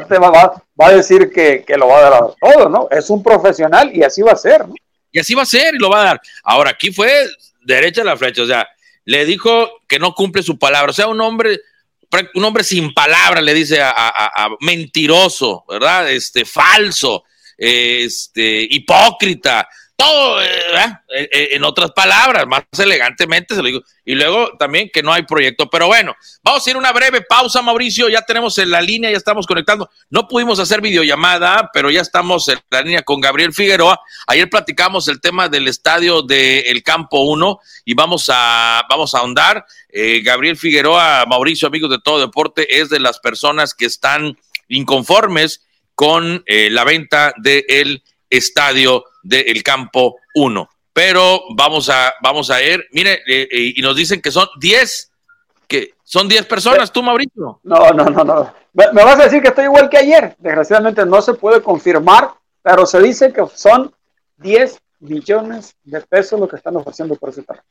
va, 0.80 0.88
a 0.88 0.92
decir 0.94 1.32
que, 1.34 1.64
que 1.66 1.76
lo 1.78 1.88
va 1.88 1.98
a 1.98 2.02
dar 2.02 2.14
a 2.14 2.20
todo, 2.40 2.70
¿no? 2.70 2.88
Es 2.92 3.10
un 3.10 3.22
profesional 3.24 3.92
y 3.96 4.04
así 4.04 4.22
va 4.22 4.32
a 4.34 4.36
ser, 4.38 4.68
¿no? 4.68 4.76
Y 5.12 5.20
así 5.20 5.34
va 5.34 5.44
a 5.44 5.48
ser 5.48 5.74
y 5.76 5.80
lo 5.80 5.90
va 5.90 6.02
a 6.02 6.06
dar. 6.06 6.22
Ahora, 6.44 6.72
aquí 6.72 6.92
fue 6.92 7.28
derecha 7.62 8.04
la 8.04 8.16
flecha, 8.18 8.44
o 8.44 8.48
sea, 8.48 8.68
le 9.06 9.26
dijo 9.26 9.70
que 9.88 10.00
no 10.00 10.14
cumple 10.14 10.44
su 10.44 10.60
palabra. 10.60 10.92
O 10.92 10.94
sea, 10.94 11.08
un 11.08 11.20
hombre, 11.22 11.60
un 12.36 12.44
hombre 12.44 12.64
sin 12.64 12.94
palabra 12.94 13.42
le 13.42 13.54
dice 13.54 13.82
a, 13.82 13.90
a- 13.90 14.10
a- 14.10 14.46
a 14.46 14.50
mentiroso, 14.62 15.66
¿verdad? 15.68 16.12
Este, 16.12 16.46
falso, 16.46 17.24
este, 17.58 18.68
hipócrita, 18.70 19.68
todo, 19.98 20.40
eh, 20.44 20.48
¿verdad? 20.72 21.02
Eh, 21.10 21.30
eh, 21.32 21.48
en 21.54 21.64
otras 21.64 21.92
palabras, 21.92 22.46
más 22.46 22.62
elegantemente 22.78 23.56
se 23.56 23.62
lo 23.62 23.68
digo. 23.68 23.82
Y 24.06 24.14
luego 24.14 24.56
también 24.60 24.92
que 24.94 25.02
no 25.02 25.12
hay 25.12 25.24
proyecto. 25.24 25.68
Pero 25.72 25.88
bueno, 25.88 26.16
vamos 26.44 26.66
a 26.66 26.70
ir 26.70 26.78
una 26.78 26.92
breve 26.92 27.22
pausa, 27.22 27.64
Mauricio. 27.64 28.08
Ya 28.08 28.22
tenemos 28.22 28.56
en 28.60 28.70
la 28.70 28.80
línea, 28.80 29.10
ya 29.10 29.18
estamos 29.18 29.48
conectando. 29.48 29.90
No 30.12 30.28
pudimos 30.28 30.60
hacer 30.60 30.82
videollamada, 30.82 31.72
pero 31.74 31.90
ya 31.90 32.02
estamos 32.02 32.48
en 32.48 32.60
la 32.70 32.82
línea 32.84 33.02
con 33.02 33.20
Gabriel 33.20 33.54
Figueroa. 33.54 34.00
Ayer 34.28 34.48
platicamos 34.48 35.08
el 35.08 35.20
tema 35.20 35.50
del 35.50 35.68
estadio 35.68 36.22
del 36.22 36.84
Campo 36.84 37.22
1 37.22 37.60
y 37.86 37.96
vamos 37.96 38.30
a, 38.32 38.84
vamos 38.88 39.16
a 39.16 39.20
ahondar. 39.20 39.66
Gabriel 40.22 40.58
Figueroa, 40.58 41.26
Mauricio, 41.28 41.68
amigos 41.68 41.90
de 41.90 41.98
todo 41.98 42.20
deporte, 42.20 42.80
es 42.80 42.90
de 42.90 43.00
las 43.00 43.20
personas 43.20 43.74
que 43.74 43.86
están 43.86 44.38
inconformes 44.68 45.66
con 45.96 46.44
la 46.46 46.84
venta 46.84 47.34
del 47.38 48.04
estadio 48.30 49.06
del 49.24 49.62
Campo 49.64 50.16
1. 50.36 50.70
Pero 50.94 51.42
vamos 51.56 51.90
a, 51.90 52.14
vamos 52.24 52.50
a 52.50 52.62
ir, 52.64 52.86
mire, 52.92 53.22
eh, 53.28 53.48
eh, 53.52 53.74
y 53.76 53.82
nos 53.82 53.96
dicen 53.96 54.22
que 54.22 54.32
son 54.32 54.48
10, 54.60 55.12
que 55.68 55.94
son 56.04 56.28
10 56.28 56.46
personas, 56.48 56.92
tú, 56.92 57.04
Mauricio. 57.04 57.60
No, 57.64 57.92
no, 57.92 58.06
no, 58.06 58.24
no. 58.24 58.54
Me, 58.74 59.04
vas 59.04 59.20
a 59.20 59.24
decir 59.26 59.42
que 59.42 59.50
estoy 59.50 59.66
igual 59.66 59.90
que 59.90 59.98
ayer. 59.98 60.36
Desgraciadamente 60.40 61.06
no 61.06 61.22
se 61.22 61.34
puede 61.34 61.62
confirmar, 61.62 62.32
pero 62.64 62.86
se 62.86 63.02
dice 63.02 63.32
que 63.32 63.44
son 63.56 63.94
10 64.38 64.78
millones 65.00 65.76
de 65.84 66.02
pesos 66.02 66.40
lo 66.40 66.48
que 66.48 66.56
están 66.56 66.76
ofreciendo 66.76 67.16
por 67.16 67.30
ese 67.30 67.44
terreno. 67.44 67.66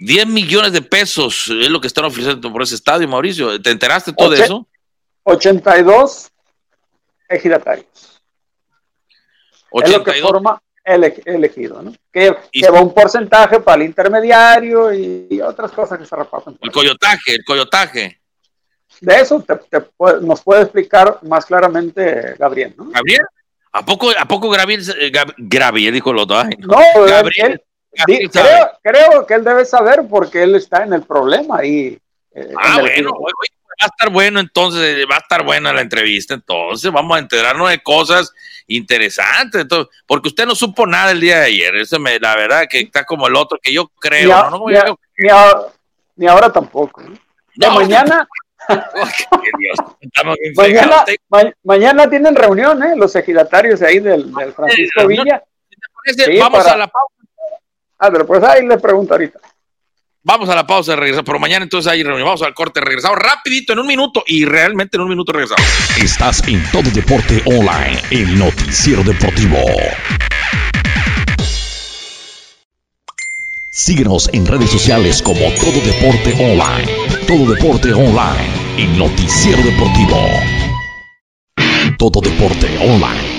10 0.00 0.26
millones 0.26 0.72
de 0.72 0.82
pesos 0.82 1.48
es 1.48 1.68
lo 1.70 1.80
que 1.80 1.86
están 1.86 2.04
ofreciendo 2.04 2.52
por 2.52 2.62
ese 2.62 2.74
estadio, 2.74 3.06
Mauricio. 3.08 3.60
¿Te 3.60 3.70
enteraste 3.70 4.12
todo 4.12 4.30
de 4.30 4.36
Oche- 4.38 4.44
eso? 4.44 4.66
82 5.24 6.30
ejidatarios. 7.28 7.86
Es 9.82 9.90
lo 9.90 10.04
que 10.04 10.10
82. 10.12 10.30
forma 10.30 10.62
el 10.84 11.04
ej- 11.04 11.22
elegido, 11.24 11.82
¿no? 11.82 11.92
Que, 12.12 12.36
que 12.52 12.70
va 12.70 12.80
un 12.80 12.92
porcentaje 12.92 13.58
para 13.60 13.80
el 13.82 13.88
intermediario 13.88 14.92
y, 14.92 15.26
y 15.30 15.40
otras 15.40 15.72
cosas 15.72 15.98
que 15.98 16.04
se 16.06 16.14
reparten. 16.14 16.58
El 16.60 16.70
coyotaje, 16.70 17.34
el 17.36 17.44
coyotaje. 17.44 18.20
De 19.00 19.14
eso 19.20 19.40
te- 19.42 19.56
te 19.56 19.80
puede- 19.80 20.20
nos 20.20 20.42
puede 20.42 20.62
explicar 20.62 21.18
más 21.22 21.46
claramente 21.46 22.34
Gabriel, 22.38 22.74
¿no? 22.76 22.90
Gabriel, 22.90 23.22
¿a 23.72 23.84
poco, 23.84 24.10
a 24.16 24.24
poco 24.26 24.48
Gabriel, 24.50 24.82
eh, 25.00 25.10
Gab- 25.10 25.34
Gabriel 25.36 25.92
dijo 25.94 26.12
los 26.12 26.26
dos? 26.26 26.44
Ay, 26.44 26.54
No, 26.58 26.78
Gabriel, 27.06 27.52
él- 27.52 27.62
di- 28.06 28.28
creo, 28.28 28.70
creo 28.82 29.26
que 29.26 29.34
él 29.34 29.44
debe 29.44 29.64
saber 29.64 30.02
porque 30.08 30.42
él 30.42 30.54
está 30.54 30.84
en 30.84 30.92
el 30.92 31.02
problema 31.02 31.58
ahí. 31.58 31.98
eh, 32.36 32.52
Ah, 32.56 32.78
bueno, 32.80 33.10
oye, 33.18 33.32
va 33.82 33.86
a 33.86 33.86
estar 33.86 34.10
bueno 34.10 34.40
entonces, 34.40 35.04
va 35.10 35.16
a 35.16 35.18
estar 35.20 35.44
buena 35.44 35.72
la 35.72 35.80
entrevista 35.80 36.34
entonces, 36.34 36.90
vamos 36.92 37.16
a 37.16 37.20
enterarnos 37.20 37.68
de 37.70 37.82
cosas 37.82 38.32
interesantes, 38.66 39.62
entonces, 39.62 39.94
porque 40.06 40.28
usted 40.28 40.46
no 40.46 40.54
supo 40.54 40.86
nada 40.86 41.10
el 41.10 41.20
día 41.20 41.40
de 41.40 41.46
ayer, 41.46 41.76
eso 41.76 41.98
me, 41.98 42.18
la 42.18 42.34
verdad 42.36 42.64
que 42.68 42.80
está 42.80 43.04
como 43.04 43.26
el 43.26 43.36
otro 43.36 43.58
que 43.62 43.72
yo 43.72 43.88
creo, 44.00 44.26
Ni, 44.26 44.32
a- 44.32 44.42
¿no? 44.50 44.50
No, 44.58 44.64
ni 44.68 44.76
a- 44.76 44.86
yo- 44.86 44.98
ni 45.18 45.28
ahora, 45.28 45.60
ni 46.16 46.26
ahora 46.26 46.52
tampoco. 46.52 47.02
¿no? 47.02 47.14
De 47.56 47.70
mañana, 47.70 48.26
Dios, 49.58 49.78
mañana, 50.56 51.04
fregados. 51.04 51.16
ma- 51.28 51.52
mañana 51.62 52.08
tienen 52.10 52.34
reunión, 52.34 52.82
¿eh? 52.82 52.94
Los 52.96 53.14
ejidatarios 53.14 53.82
ahí 53.82 53.98
del, 54.00 54.32
del 54.32 54.52
Francisco. 54.54 55.06
Villa. 55.06 55.42
Sí, 56.06 56.38
vamos 56.38 56.62
para- 56.64 56.74
a 56.74 56.78
la 56.78 56.86
pausa. 56.88 57.14
Ah, 57.98 58.10
pero 58.10 58.26
pues 58.26 58.42
ahí 58.42 58.66
le 58.66 58.78
pregunto 58.78 59.14
ahorita. 59.14 59.38
Vamos 60.26 60.48
a 60.48 60.54
la 60.54 60.66
pausa, 60.66 60.96
regresamos. 60.96 61.26
Pero 61.26 61.38
mañana 61.38 61.64
entonces 61.64 61.92
hay 61.92 62.02
reunión. 62.02 62.24
Vamos 62.24 62.40
al 62.42 62.54
corte, 62.54 62.80
regresamos 62.80 63.18
rapidito 63.18 63.74
en 63.74 63.80
un 63.80 63.86
minuto 63.86 64.24
y 64.26 64.46
realmente 64.46 64.96
en 64.96 65.02
un 65.02 65.10
minuto 65.10 65.32
regresamos. 65.32 65.62
Estás 65.98 66.42
en 66.48 66.64
Todo 66.72 66.90
Deporte 66.90 67.42
Online, 67.44 68.00
el 68.10 68.38
noticiero 68.38 69.02
deportivo. 69.02 69.58
Síguenos 73.70 74.30
en 74.32 74.46
redes 74.46 74.70
sociales 74.70 75.20
como 75.20 75.40
Todo 75.60 75.78
Deporte 75.84 76.32
Online. 76.40 76.90
Todo 77.26 77.54
Deporte 77.54 77.92
Online, 77.92 78.48
el 78.78 78.96
noticiero 78.96 79.62
deportivo. 79.62 80.26
Todo 81.98 82.22
Deporte 82.22 82.78
Online, 82.78 83.23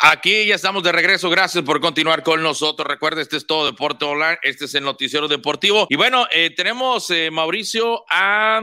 Aquí 0.00 0.46
ya 0.46 0.56
estamos 0.56 0.82
de 0.82 0.92
regreso. 0.92 1.30
Gracias 1.30 1.64
por 1.64 1.80
continuar 1.80 2.22
con 2.22 2.42
nosotros. 2.42 2.86
Recuerda, 2.86 3.22
este 3.22 3.36
es 3.36 3.46
todo 3.46 3.66
Deporte 3.66 4.04
Online. 4.04 4.38
Este 4.42 4.64
es 4.64 4.74
el 4.74 4.84
Noticiero 4.84 5.28
Deportivo. 5.28 5.86
Y 5.88 5.96
bueno, 5.96 6.26
eh, 6.32 6.50
tenemos, 6.50 7.10
eh, 7.10 7.30
Mauricio, 7.30 8.04
a, 8.10 8.62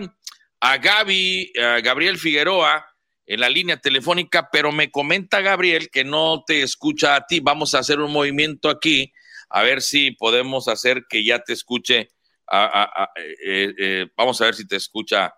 a 0.60 0.78
Gaby, 0.78 1.54
a 1.58 1.80
Gabriel 1.82 2.18
Figueroa 2.18 2.86
en 3.26 3.40
la 3.40 3.50
línea 3.50 3.78
telefónica, 3.78 4.50
pero 4.52 4.72
me 4.72 4.92
comenta 4.92 5.42
Gabriel 5.42 5.90
que 5.90 6.04
no 6.04 6.44
te 6.46 6.62
escucha 6.62 7.16
a 7.16 7.26
ti. 7.26 7.40
Vamos 7.40 7.74
a 7.74 7.80
hacer 7.80 8.00
un 8.00 8.12
movimiento 8.12 8.70
aquí, 8.70 9.12
a 9.50 9.64
ver 9.64 9.82
si 9.82 10.12
podemos 10.12 10.68
hacer 10.68 11.06
que 11.10 11.24
ya 11.24 11.40
te 11.40 11.54
escuche. 11.54 12.10
eh, 13.16 14.08
vamos 14.16 14.42
a 14.42 14.46
ver 14.46 14.56
si 14.56 14.68
te 14.68 14.76
escucha. 14.76 15.34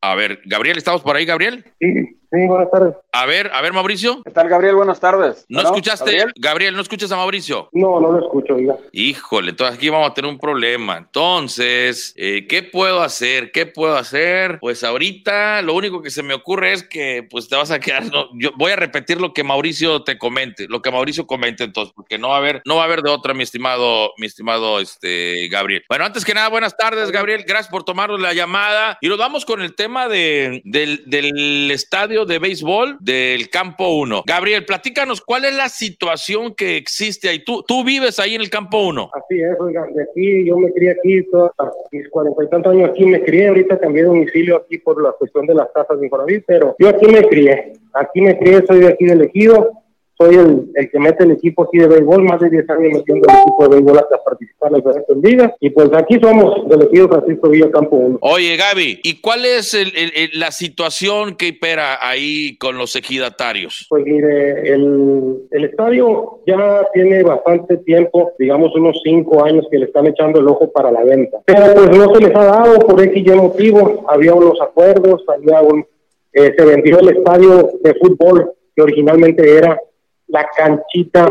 A 0.00 0.14
ver, 0.14 0.40
Gabriel, 0.44 0.78
¿estamos 0.78 1.02
por 1.02 1.16
ahí, 1.16 1.24
Gabriel? 1.24 1.64
Sí, 1.80 1.86
sí, 2.30 2.46
buenas 2.46 2.70
tardes. 2.70 2.94
A 3.12 3.26
ver, 3.26 3.50
a 3.52 3.62
ver, 3.62 3.72
Mauricio. 3.72 4.22
¿Qué 4.22 4.30
tal, 4.30 4.48
Gabriel? 4.48 4.76
Buenas 4.76 5.00
tardes. 5.00 5.46
¿No 5.48 5.60
escuchaste, 5.60 6.04
Gabriel? 6.04 6.32
Gabriel? 6.36 6.76
¿no 6.76 6.82
escuchas 6.82 7.10
a 7.12 7.16
Mauricio? 7.16 7.68
No, 7.72 8.00
no 8.00 8.12
lo 8.12 8.20
escucho, 8.20 8.54
oiga. 8.54 8.76
Híjole, 8.92 9.50
entonces 9.50 9.76
aquí 9.76 9.88
vamos 9.88 10.10
a 10.10 10.14
tener 10.14 10.30
un 10.30 10.38
problema. 10.38 10.98
Entonces, 10.98 12.12
eh, 12.16 12.46
¿qué 12.48 12.62
puedo 12.62 13.02
hacer? 13.02 13.52
¿Qué 13.52 13.66
puedo 13.66 13.96
hacer? 13.96 14.58
Pues 14.60 14.84
ahorita 14.84 15.62
lo 15.62 15.74
único 15.74 16.02
que 16.02 16.10
se 16.10 16.22
me 16.22 16.34
ocurre 16.34 16.72
es 16.72 16.82
que 16.82 17.26
pues 17.30 17.48
te 17.48 17.56
vas 17.56 17.70
a 17.70 17.80
quedar. 17.80 18.04
no, 18.12 18.28
yo 18.34 18.50
voy 18.56 18.72
a 18.72 18.76
repetir 18.76 19.20
lo 19.20 19.32
que 19.32 19.44
Mauricio 19.44 20.02
te 20.02 20.18
comente, 20.18 20.66
lo 20.68 20.82
que 20.82 20.90
Mauricio 20.90 21.26
comente 21.26 21.64
entonces, 21.64 21.92
porque 21.94 22.18
no 22.18 22.28
va 22.28 22.36
a 22.36 22.38
haber, 22.38 22.62
no 22.64 22.76
va 22.76 22.82
a 22.82 22.84
haber 22.86 23.02
de 23.02 23.10
otra, 23.10 23.34
mi 23.34 23.42
estimado, 23.42 24.12
mi 24.18 24.26
estimado 24.26 24.80
este 24.80 25.48
Gabriel. 25.48 25.84
Bueno, 25.88 26.04
antes 26.04 26.24
que 26.24 26.34
nada, 26.34 26.48
buenas 26.48 26.76
tardes, 26.76 27.10
Gabriel. 27.10 27.44
Gracias 27.46 27.68
por 27.68 27.84
tomarnos 27.84 28.20
la 28.20 28.32
llamada. 28.32 28.98
Y 29.00 29.08
nos 29.08 29.18
vamos 29.18 29.44
con 29.44 29.60
el 29.62 29.74
tema 29.74 30.08
de, 30.08 30.62
del, 30.64 31.02
del 31.06 31.70
estadio 31.70 32.15
de 32.24 32.38
béisbol 32.38 32.96
del 33.00 33.50
campo 33.50 33.88
1. 33.96 34.22
Gabriel, 34.26 34.64
platícanos 34.64 35.20
cuál 35.20 35.44
es 35.44 35.54
la 35.54 35.68
situación 35.68 36.54
que 36.54 36.76
existe 36.76 37.28
ahí. 37.28 37.44
Tú, 37.44 37.62
tú 37.66 37.84
vives 37.84 38.18
ahí 38.18 38.34
en 38.34 38.40
el 38.40 38.50
campo 38.50 38.86
1. 38.86 39.10
Así 39.12 39.40
es, 39.40 39.56
oiga, 39.60 39.86
de 39.94 40.02
aquí 40.02 40.46
yo 40.46 40.56
me 40.56 40.72
crié 40.72 40.92
aquí, 40.92 41.22
todos 41.30 41.50
mis 41.90 42.08
cuarenta 42.08 42.44
y 42.44 42.48
tantos 42.48 42.72
años 42.72 42.90
aquí 42.90 43.04
me 43.04 43.22
crié, 43.22 43.48
ahorita 43.48 43.78
cambié 43.78 44.02
de 44.02 44.08
domicilio 44.08 44.56
aquí 44.56 44.78
por 44.78 45.02
la 45.02 45.12
cuestión 45.12 45.46
de 45.46 45.54
las 45.54 45.72
tasas 45.72 45.98
de 45.98 46.06
Infonavit, 46.06 46.44
pero 46.46 46.74
yo 46.78 46.88
aquí 46.88 47.06
me 47.06 47.22
crié, 47.26 47.72
aquí 47.92 48.20
me 48.20 48.38
crié, 48.38 48.64
soy 48.66 48.80
de 48.80 48.88
aquí 48.88 49.04
del 49.06 49.22
ejido, 49.22 49.70
soy 50.18 50.34
el, 50.36 50.70
el 50.74 50.90
que 50.90 50.98
mete 50.98 51.24
el 51.24 51.32
equipo 51.32 51.64
aquí 51.64 51.78
de 51.78 51.88
béisbol, 51.88 52.22
más 52.24 52.40
de 52.40 52.48
10 52.50 52.70
años 52.70 52.92
metiendo 52.94 53.28
el 53.28 53.36
equipo 53.40 53.62
de 53.64 53.68
béisbol 53.76 53.98
hasta 53.98 54.22
participar 54.24 54.72
en 54.74 54.82
las 54.84 54.96
ligas, 55.22 55.52
y 55.60 55.70
pues 55.70 55.90
aquí 55.92 56.18
somos 56.22 56.68
del 56.68 56.82
ejido 56.82 57.08
Francisco 57.08 57.48
Villa 57.50 57.70
Campo 57.70 57.96
1. 57.96 58.18
Oye, 58.22 58.56
Gaby, 58.56 59.00
¿y 59.02 59.20
cuál 59.20 59.44
es 59.44 59.74
el- 59.74 59.92
la 60.34 60.50
situación 60.50 61.36
que 61.36 61.48
impera 61.48 61.98
ahí 62.00 62.56
con 62.58 62.78
los 62.78 62.96
ejidatarios? 62.96 63.86
Pues 63.88 64.04
mire, 64.04 64.72
el, 64.72 65.36
el 65.50 65.64
estadio 65.64 66.40
ya 66.46 66.86
tiene 66.94 67.22
bastante 67.22 67.76
tiempo, 67.78 68.32
digamos 68.38 68.74
unos 68.74 68.98
cinco 69.04 69.44
años 69.44 69.66
que 69.70 69.78
le 69.78 69.86
están 69.86 70.06
echando 70.06 70.40
el 70.40 70.48
ojo 70.48 70.70
para 70.72 70.90
la 70.90 71.04
venta. 71.04 71.38
Pero 71.44 71.74
pues 71.74 71.90
no 71.96 72.14
se 72.14 72.20
les 72.20 72.34
ha 72.36 72.44
dado 72.44 72.78
por 72.80 73.02
X 73.02 73.22
Y 73.26 73.30
motivo. 73.30 74.04
Había 74.08 74.34
unos 74.34 74.60
acuerdos, 74.60 75.22
había 75.28 75.60
un, 75.60 75.84
eh, 76.32 76.54
se 76.56 76.64
vendió 76.64 76.98
el 77.00 77.10
estadio 77.16 77.70
de 77.82 77.94
fútbol 77.94 78.52
que 78.74 78.82
originalmente 78.82 79.56
era 79.56 79.80
la 80.28 80.46
canchita 80.56 81.26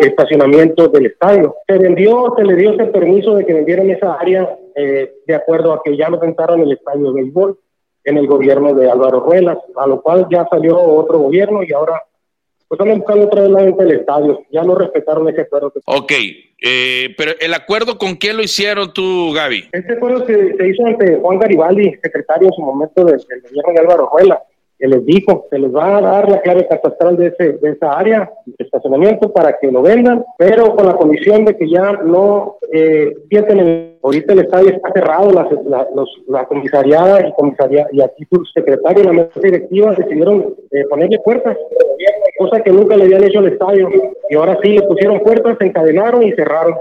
de 0.00 0.06
estacionamiento 0.06 0.88
del 0.88 1.06
estadio. 1.06 1.56
Se 1.66 1.78
vendió, 1.78 2.34
se 2.36 2.44
le 2.44 2.54
dio 2.56 2.72
ese 2.72 2.86
permiso 2.86 3.36
de 3.36 3.46
que 3.46 3.54
vendieran 3.54 3.90
esa 3.90 4.14
área 4.14 4.56
eh, 4.76 5.14
de 5.26 5.34
acuerdo 5.34 5.72
a 5.72 5.80
que 5.82 5.96
ya 5.96 6.08
lo 6.10 6.20
rentaron 6.20 6.60
el 6.60 6.72
estadio 6.72 7.12
de 7.12 7.22
béisbol 7.22 7.58
en 8.04 8.18
el 8.18 8.26
gobierno 8.26 8.74
de 8.74 8.90
Álvaro 8.90 9.20
Ruelas, 9.20 9.58
a 9.76 9.86
lo 9.86 10.02
cual 10.02 10.26
ya 10.30 10.46
salió 10.50 10.78
otro 10.78 11.18
gobierno 11.20 11.62
y 11.62 11.72
ahora 11.72 12.02
pues 12.68 12.78
están 12.80 12.98
buscando 12.98 13.26
otra 13.26 13.42
vez 13.42 13.50
la 13.50 13.62
venta 13.62 13.84
del 13.84 14.00
estadio. 14.00 14.42
Ya 14.50 14.62
no 14.62 14.74
respetaron 14.74 15.28
ese 15.28 15.42
acuerdo. 15.42 15.70
que- 15.70 15.80
Ok, 15.86 16.12
eh, 16.62 17.14
pero 17.16 17.32
el 17.40 17.54
acuerdo 17.54 17.96
con 17.98 18.14
quién 18.16 18.36
lo 18.36 18.42
hicieron 18.42 18.92
tú, 18.92 19.32
Gaby? 19.34 19.68
Este 19.72 19.92
acuerdo 19.94 20.26
se, 20.26 20.54
se 20.56 20.68
hizo 20.68 20.84
ante 20.86 21.16
Juan 21.16 21.38
Garibaldi, 21.38 21.94
secretario 22.02 22.48
en 22.48 22.54
su 22.54 22.62
momento 22.62 23.04
del, 23.04 23.18
del 23.18 23.40
gobierno 23.42 23.72
de 23.72 23.78
Álvaro 23.80 24.10
Ruelas, 24.12 24.38
que 24.84 24.88
les 24.88 25.06
dijo, 25.06 25.46
se 25.48 25.58
les 25.58 25.74
va 25.74 25.96
a 25.96 26.00
dar 26.02 26.28
la 26.28 26.42
clave 26.42 26.66
catastral 26.68 27.16
de, 27.16 27.28
ese, 27.28 27.52
de 27.54 27.70
esa 27.70 27.92
área 27.98 28.30
de 28.44 28.54
estacionamiento 28.66 29.32
para 29.32 29.56
que 29.58 29.72
lo 29.72 29.80
vendan, 29.80 30.22
pero 30.36 30.76
con 30.76 30.84
la 30.84 30.92
condición 30.94 31.46
de 31.46 31.56
que 31.56 31.70
ya 31.70 31.92
no 32.04 32.58
eh, 32.70 33.14
sienten 33.30 33.96
ahorita 34.02 34.34
el 34.34 34.40
estadio 34.40 34.68
está 34.68 34.92
cerrado, 34.92 35.30
la, 35.32 35.48
la, 35.66 35.88
los- 35.94 36.20
la 36.28 36.44
comisariada 36.44 37.26
y 37.26 37.32
comisaría 37.32 37.86
y 37.92 38.02
aquí 38.02 38.26
su 38.30 38.44
secretario 38.52 39.02
y 39.04 39.06
la 39.06 39.12
mesa 39.14 39.40
directiva 39.42 39.94
decidieron 39.94 40.54
eh, 40.70 40.84
ponerle 40.90 41.18
puertas, 41.24 41.56
cosa 42.38 42.60
que 42.62 42.70
nunca 42.70 42.94
le 42.98 43.04
habían 43.04 43.24
hecho 43.24 43.38
al 43.38 43.46
estadio, 43.48 43.88
y 44.28 44.34
ahora 44.34 44.58
sí 44.62 44.68
le 44.76 44.82
pusieron 44.82 45.20
puertas, 45.20 45.56
encadenaron 45.60 46.22
y 46.24 46.32
cerraron. 46.32 46.74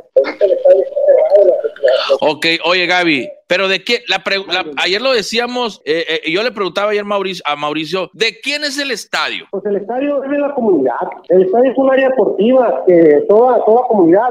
Ok, 2.20 2.46
oye 2.66 2.86
Gaby, 2.86 3.30
pero 3.48 3.68
de 3.68 3.84
qué, 3.84 4.04
la 4.08 4.22
la- 4.48 4.66
ayer 4.78 5.02
lo 5.02 5.12
decíamos, 5.14 5.82
eh, 5.86 6.22
eh, 6.26 6.32
yo 6.32 6.44
le 6.44 6.52
preguntaba 6.52 6.92
ayer 6.92 7.04
Mauricio, 7.06 7.44
a 7.46 7.56
Mauricio, 7.56 8.10
¿de 8.14 8.40
quién 8.40 8.64
es 8.64 8.78
el 8.80 8.92
estadio? 8.92 9.46
Pues 9.52 9.66
el 9.66 9.78
estadio 9.78 10.24
es 10.24 10.30
de 10.30 10.38
la 10.40 10.54
comunidad. 10.54 10.96
El 11.30 11.44
estadio 11.44 11.72
es 11.72 11.78
un 11.78 11.92
área 11.92 12.10
deportiva 12.10 12.84
que 12.88 13.26
toda, 13.28 13.64
toda 13.66 13.88
comunidad 13.88 14.30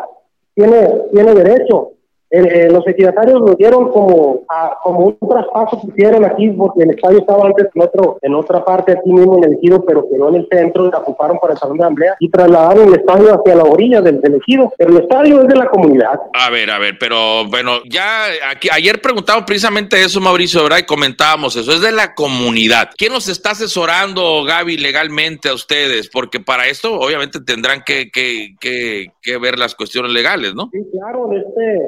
tiene, 0.54 0.88
tiene 1.12 1.34
derecho. 1.34 1.90
Eh, 2.34 2.68
los 2.70 2.86
ejidatarios 2.86 3.40
lo 3.40 3.54
dieron 3.56 3.90
como, 3.90 4.40
a- 4.48 4.78
como 4.82 5.00
un 5.20 5.28
traspaso 5.28 5.80
que 5.82 5.88
hicieron 5.88 6.24
aquí, 6.24 6.48
porque 6.48 6.82
el 6.84 6.90
estadio 6.92 7.18
estaba 7.18 7.44
antes 7.46 7.68
en, 7.74 7.82
otro, 7.82 8.18
en 8.22 8.34
otra 8.34 8.64
parte 8.64 8.92
aquí 8.92 9.10
mismo 9.12 9.36
en 9.36 9.44
el 9.44 9.52
ejido, 9.59 9.84
pero 9.84 10.09
quedó 10.09 10.30
en 10.30 10.36
el 10.36 10.48
centro, 10.50 10.90
la 10.90 10.98
ocuparon 11.00 11.38
para 11.38 11.52
el 11.52 11.59
salón 11.59 11.76
de 11.76 11.84
asamblea 11.84 12.16
y 12.18 12.30
trasladaron 12.30 12.88
el 12.88 12.94
estadio 12.94 13.34
hacia 13.38 13.54
la 13.54 13.64
orilla 13.64 14.00
del, 14.00 14.20
del 14.22 14.36
ejido. 14.36 14.72
Pero 14.78 14.90
el 14.96 15.02
estadio 15.02 15.42
es 15.42 15.48
de 15.48 15.56
la 15.56 15.66
comunidad. 15.68 16.18
A 16.32 16.48
ver, 16.48 16.70
a 16.70 16.78
ver, 16.78 16.96
pero 16.98 17.44
bueno, 17.50 17.80
ya 17.90 18.24
aquí, 18.50 18.68
ayer 18.72 19.02
preguntamos 19.02 19.44
precisamente 19.46 20.02
eso, 20.02 20.18
Mauricio, 20.20 20.62
¿verdad? 20.62 20.78
Y 20.78 20.84
comentábamos 20.86 21.54
eso, 21.56 21.70
es 21.70 21.82
de 21.82 21.92
la 21.92 22.14
comunidad. 22.14 22.88
¿Quién 22.96 23.12
nos 23.12 23.28
está 23.28 23.50
asesorando, 23.50 24.42
Gaby, 24.44 24.78
legalmente 24.78 25.50
a 25.50 25.54
ustedes? 25.54 26.09
Porque 26.09 26.40
para 26.40 26.66
esto, 26.66 26.94
obviamente, 26.98 27.40
tendrán 27.44 27.82
que, 27.84 28.10
que, 28.10 28.54
que, 28.59 29.09
que 29.20 29.36
ver 29.36 29.59
las 29.59 29.74
cuestiones 29.74 30.12
legales, 30.12 30.54
¿no? 30.54 30.70
Sí, 30.72 30.78
claro, 30.92 31.30
este, 31.32 31.78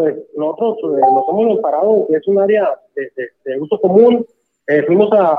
pues 0.00 0.14
nosotros 0.36 0.76
eh, 0.98 1.00
nos 1.12 1.28
hemos 1.28 1.56
amparado, 1.56 2.06
que 2.08 2.16
es 2.16 2.26
un 2.28 2.38
área 2.38 2.68
de, 2.94 3.02
de- 3.16 3.28
de 3.44 3.60
uso 3.60 3.80
común. 3.80 4.26
Eh, 4.70 4.82
fuimos 4.86 5.10
a, 5.12 5.32
a- 5.32 5.38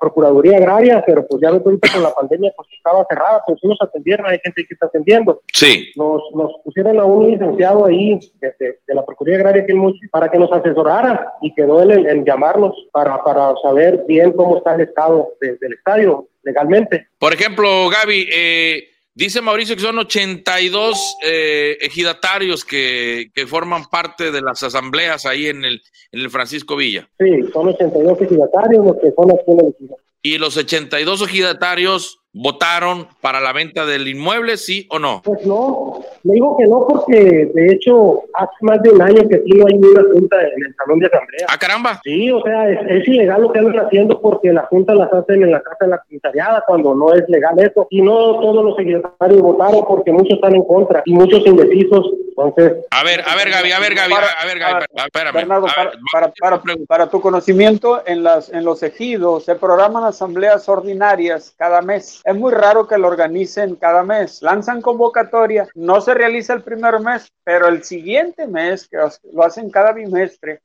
Procuraduría 0.00 0.56
Agraria, 0.56 1.04
pero 1.06 1.26
pues 1.26 1.42
ya 1.42 1.50
ves 1.50 1.60
ahorita 1.62 1.88
con 1.92 2.02
la 2.02 2.14
pandemia 2.14 2.50
pues 2.56 2.66
estaba 2.74 3.04
cerrada, 3.10 3.42
pues 3.46 3.58
sí 3.60 3.68
nos 3.68 3.76
atendieron, 3.82 4.24
hay 4.26 4.38
gente 4.42 4.64
que 4.66 4.72
está 4.72 4.86
atendiendo. 4.86 5.42
Sí. 5.52 5.90
Nos, 5.96 6.22
nos 6.34 6.52
pusieron 6.64 6.98
a 6.98 7.04
un 7.04 7.30
licenciado 7.30 7.84
ahí 7.84 8.18
de, 8.40 8.54
de- 8.58 8.94
la 8.94 9.04
Procuraduría 9.04 9.46
Agraria 9.46 9.74
Mochi 9.76 10.08
para 10.08 10.30
que 10.30 10.38
nos 10.38 10.50
asesorara 10.50 11.34
y 11.42 11.52
quedó 11.54 11.82
él 11.82 12.06
en, 12.06 12.24
llamarnos 12.24 12.72
para, 12.92 13.22
para 13.22 13.52
saber 13.62 14.04
bien 14.08 14.32
cómo 14.32 14.56
está 14.56 14.74
el 14.76 14.80
estado 14.82 15.28
de- 15.42 15.56
del 15.60 15.74
estadio. 15.74 16.26
legalmente. 16.42 17.06
Por 17.18 17.34
ejemplo, 17.34 17.68
Gaby, 17.90 18.26
eh, 18.34 18.84
dice 19.14 19.40
Mauricio 19.40 19.76
que 19.76 19.82
son 19.82 19.98
82 19.98 21.16
eh, 21.24 21.78
ejidatarios 21.80 22.64
que, 22.64 23.30
que, 23.34 23.46
forman 23.46 23.84
parte 23.86 24.30
de 24.30 24.40
las 24.40 24.62
asambleas 24.62 25.26
ahí 25.26 25.46
en 25.46 25.64
el, 25.64 25.82
en 26.12 26.20
el 26.20 26.30
Francisco 26.30 26.76
Villa. 26.76 27.08
Sí, 27.18 27.42
son 27.52 27.68
82 27.68 28.20
ejidatarios 28.22 28.84
los 28.84 28.96
que 28.96 29.12
son 29.12 29.30
aquí 29.30 29.50
en 29.50 29.66
el 29.66 29.74
Y 30.22 30.38
los 30.38 30.56
82 30.56 31.22
ejidatarios 31.22 32.19
votaron 32.32 33.08
para 33.20 33.40
la 33.40 33.52
venta 33.52 33.84
del 33.86 34.06
inmueble, 34.06 34.56
sí 34.56 34.86
o 34.90 34.98
no? 34.98 35.22
Pues 35.24 35.44
no, 35.46 36.00
le 36.22 36.34
digo 36.34 36.56
que 36.58 36.66
no 36.66 36.86
porque 36.86 37.50
de 37.52 37.72
hecho 37.72 38.22
hace 38.34 38.52
más 38.60 38.82
de 38.82 38.90
un 38.90 39.02
año 39.02 39.28
que 39.28 39.42
sí 39.44 39.52
no 39.54 39.66
hay 39.66 39.74
una 39.74 40.02
junta 40.12 40.36
en 40.40 40.64
el 40.66 40.74
salón 40.76 41.00
de 41.00 41.06
asamblea. 41.06 41.46
Ah, 41.48 41.58
caramba. 41.58 42.00
Sí, 42.04 42.30
o 42.30 42.42
sea, 42.42 42.70
es, 42.70 43.08
ilegal 43.08 43.42
lo 43.42 43.52
que 43.52 43.58
andan 43.58 43.86
haciendo 43.86 44.20
porque 44.20 44.52
la 44.52 44.62
junta 44.62 44.94
las 44.94 45.12
hacen 45.12 45.42
en 45.42 45.50
la 45.50 45.62
casa 45.62 45.76
de 45.80 45.88
la 45.88 45.98
comisariada 45.98 46.64
cuando 46.66 46.94
no 46.94 47.12
es 47.14 47.28
legal 47.28 47.58
eso. 47.58 47.86
Y 47.90 48.02
no 48.02 48.40
todos 48.40 48.64
los 48.64 48.76
secretarios 48.76 49.42
votaron 49.42 49.84
porque 49.86 50.12
muchos 50.12 50.34
están 50.34 50.54
en 50.54 50.64
contra 50.64 51.02
y 51.04 51.12
muchos 51.12 51.44
indecisos. 51.46 52.12
Entonces... 52.28 52.84
A 52.90 53.02
ver, 53.02 53.22
a 53.26 53.34
ver, 53.34 53.50
Gaby, 53.50 53.72
a 53.72 53.80
ver, 53.80 53.94
Gaby, 53.94 54.14
a 54.14 54.46
ver, 54.46 54.58
Gaby, 54.58 54.84
espérame. 55.04 55.34
Bernardo, 55.34 55.66
para, 56.12 56.32
para, 56.40 56.62
para, 56.86 57.10
tu 57.10 57.20
conocimiento, 57.20 58.02
en, 58.06 58.22
las, 58.22 58.50
en 58.50 58.64
los 58.64 58.82
ejidos 58.82 59.44
se 59.44 59.56
programan 59.56 60.04
asambleas 60.04 60.68
ordinarias 60.68 61.54
cada 61.58 61.82
mes. 61.82 62.19
Es 62.24 62.36
muy 62.36 62.52
raro 62.52 62.86
que 62.86 62.98
lo 62.98 63.08
organicen 63.08 63.76
cada 63.76 64.02
mes. 64.02 64.42
Lanzan 64.42 64.82
convocatoria, 64.82 65.68
no 65.74 66.00
se 66.00 66.14
realiza 66.14 66.52
el 66.52 66.62
primer 66.62 67.00
mes, 67.00 67.32
pero 67.44 67.68
el 67.68 67.84
siguiente 67.84 68.46
mes, 68.46 68.88
que 68.88 68.98
lo 69.32 69.44
hacen 69.44 69.70
cada 69.70 69.92
bimestre, 69.92 70.60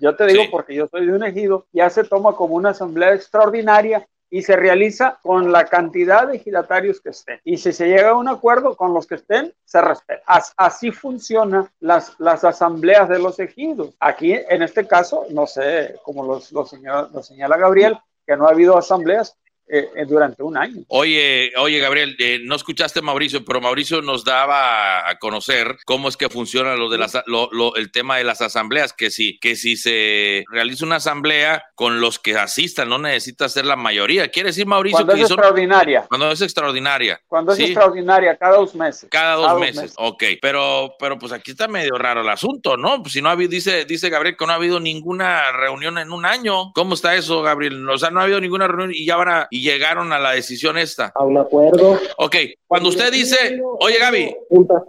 yo 0.00 0.14
te 0.14 0.26
digo 0.26 0.44
porque 0.50 0.74
yo 0.74 0.86
soy 0.86 1.06
de 1.06 1.12
un 1.12 1.24
ejido, 1.24 1.66
ya 1.72 1.90
se 1.90 2.04
toma 2.04 2.34
como 2.34 2.54
una 2.54 2.70
asamblea 2.70 3.14
extraordinaria 3.14 4.06
y 4.30 4.42
se 4.42 4.56
realiza 4.56 5.18
con 5.22 5.52
la 5.52 5.64
cantidad 5.64 6.28
de 6.28 6.36
ejidatarios 6.36 7.00
que 7.00 7.10
estén. 7.10 7.40
Y 7.44 7.56
si 7.56 7.72
se 7.72 7.88
llega 7.88 8.10
a 8.10 8.16
un 8.16 8.28
acuerdo 8.28 8.76
con 8.76 8.92
los 8.92 9.06
que 9.06 9.16
estén, 9.16 9.52
se 9.64 9.80
respeta. 9.80 10.22
así 10.56 10.90
funcionan 10.90 11.68
las, 11.80 12.14
las 12.20 12.44
asambleas 12.44 13.08
de 13.08 13.18
los 13.18 13.38
ejidos. 13.38 13.94
Aquí, 14.00 14.34
en 14.34 14.62
este 14.62 14.86
caso, 14.86 15.24
no 15.30 15.46
sé, 15.46 15.96
como 16.02 16.24
lo, 16.24 16.40
lo 16.52 17.22
señala 17.22 17.56
Gabriel, 17.56 17.98
que 18.26 18.36
no 18.36 18.46
ha 18.46 18.50
habido 18.50 18.76
asambleas, 18.76 19.36
eh, 19.70 19.90
eh, 19.94 20.04
durante 20.06 20.42
un 20.42 20.56
año. 20.56 20.82
Oye, 20.88 21.52
oye, 21.58 21.78
Gabriel, 21.78 22.16
eh, 22.18 22.40
no 22.42 22.54
escuchaste 22.54 23.00
a 23.00 23.02
Mauricio, 23.02 23.44
pero 23.44 23.60
Mauricio 23.60 24.00
nos 24.00 24.24
daba 24.24 25.08
a 25.08 25.18
conocer 25.18 25.76
cómo 25.84 26.08
es 26.08 26.16
que 26.16 26.28
funciona 26.28 26.74
lo 26.74 26.88
de 26.88 26.96
las, 26.96 27.18
lo, 27.26 27.76
el 27.76 27.92
tema 27.92 28.16
de 28.16 28.24
las 28.24 28.40
asambleas, 28.40 28.92
que 28.92 29.10
si, 29.10 29.38
que 29.38 29.56
si 29.56 29.76
se 29.76 30.44
realiza 30.50 30.86
una 30.86 30.96
asamblea 30.96 31.64
con 31.74 32.00
los 32.00 32.18
que 32.18 32.36
asistan, 32.36 32.88
no 32.88 32.98
necesita 32.98 33.48
ser 33.48 33.66
la 33.66 33.76
mayoría. 33.76 34.28
Quiere 34.28 34.48
decir, 34.48 34.66
Mauricio, 34.66 35.04
cuando 35.04 35.12
es 35.14 35.30
extraordinaria. 35.30 36.06
Cuando 36.08 36.30
es 36.30 36.40
extraordinaria. 36.40 37.20
Cuando 37.28 37.52
es 37.52 37.58
extraordinaria, 37.60 38.36
cada 38.36 38.56
dos 38.56 38.74
meses. 38.74 39.08
Cada 39.10 39.34
dos, 39.34 39.60
meses. 39.60 39.92
ok. 39.96 40.24
Pero, 40.40 40.94
pero 40.98 41.18
pues 41.18 41.32
aquí 41.32 41.50
está 41.50 41.68
medio 41.68 41.98
raro 41.98 42.22
el 42.22 42.28
asunto, 42.28 42.76
¿no? 42.76 43.02
Pues 43.02 43.12
si 43.12 43.22
no 43.22 43.28
ha 43.28 43.32
habido, 43.32 43.50
dice, 43.50 43.84
dice 43.84 44.08
Gabriel 44.08 44.36
que 44.36 44.46
no 44.46 44.52
ha 44.52 44.56
habido 44.56 44.80
ninguna 44.80 45.52
reunión 45.52 45.98
en 45.98 46.10
un 46.10 46.24
año. 46.24 46.72
¿Cómo 46.72 46.94
está 46.94 47.14
eso, 47.14 47.42
Gabriel? 47.42 47.88
O 47.88 47.98
sea, 47.98 48.10
no 48.10 48.20
ha 48.20 48.24
habido 48.24 48.40
ninguna 48.40 48.66
reunión 48.66 48.92
y 48.94 49.04
ya 49.04 49.16
van 49.16 49.28
a 49.28 49.48
llegaron 49.60 50.12
a 50.12 50.18
la 50.18 50.32
decisión 50.32 50.78
esta. 50.78 51.12
A 51.14 51.24
un 51.24 51.38
acuerdo. 51.38 51.98
Ok, 52.18 52.36
cuando 52.66 52.88
usted 52.88 53.12
dice, 53.12 53.60
oye 53.80 53.98
Gaby, 53.98 54.34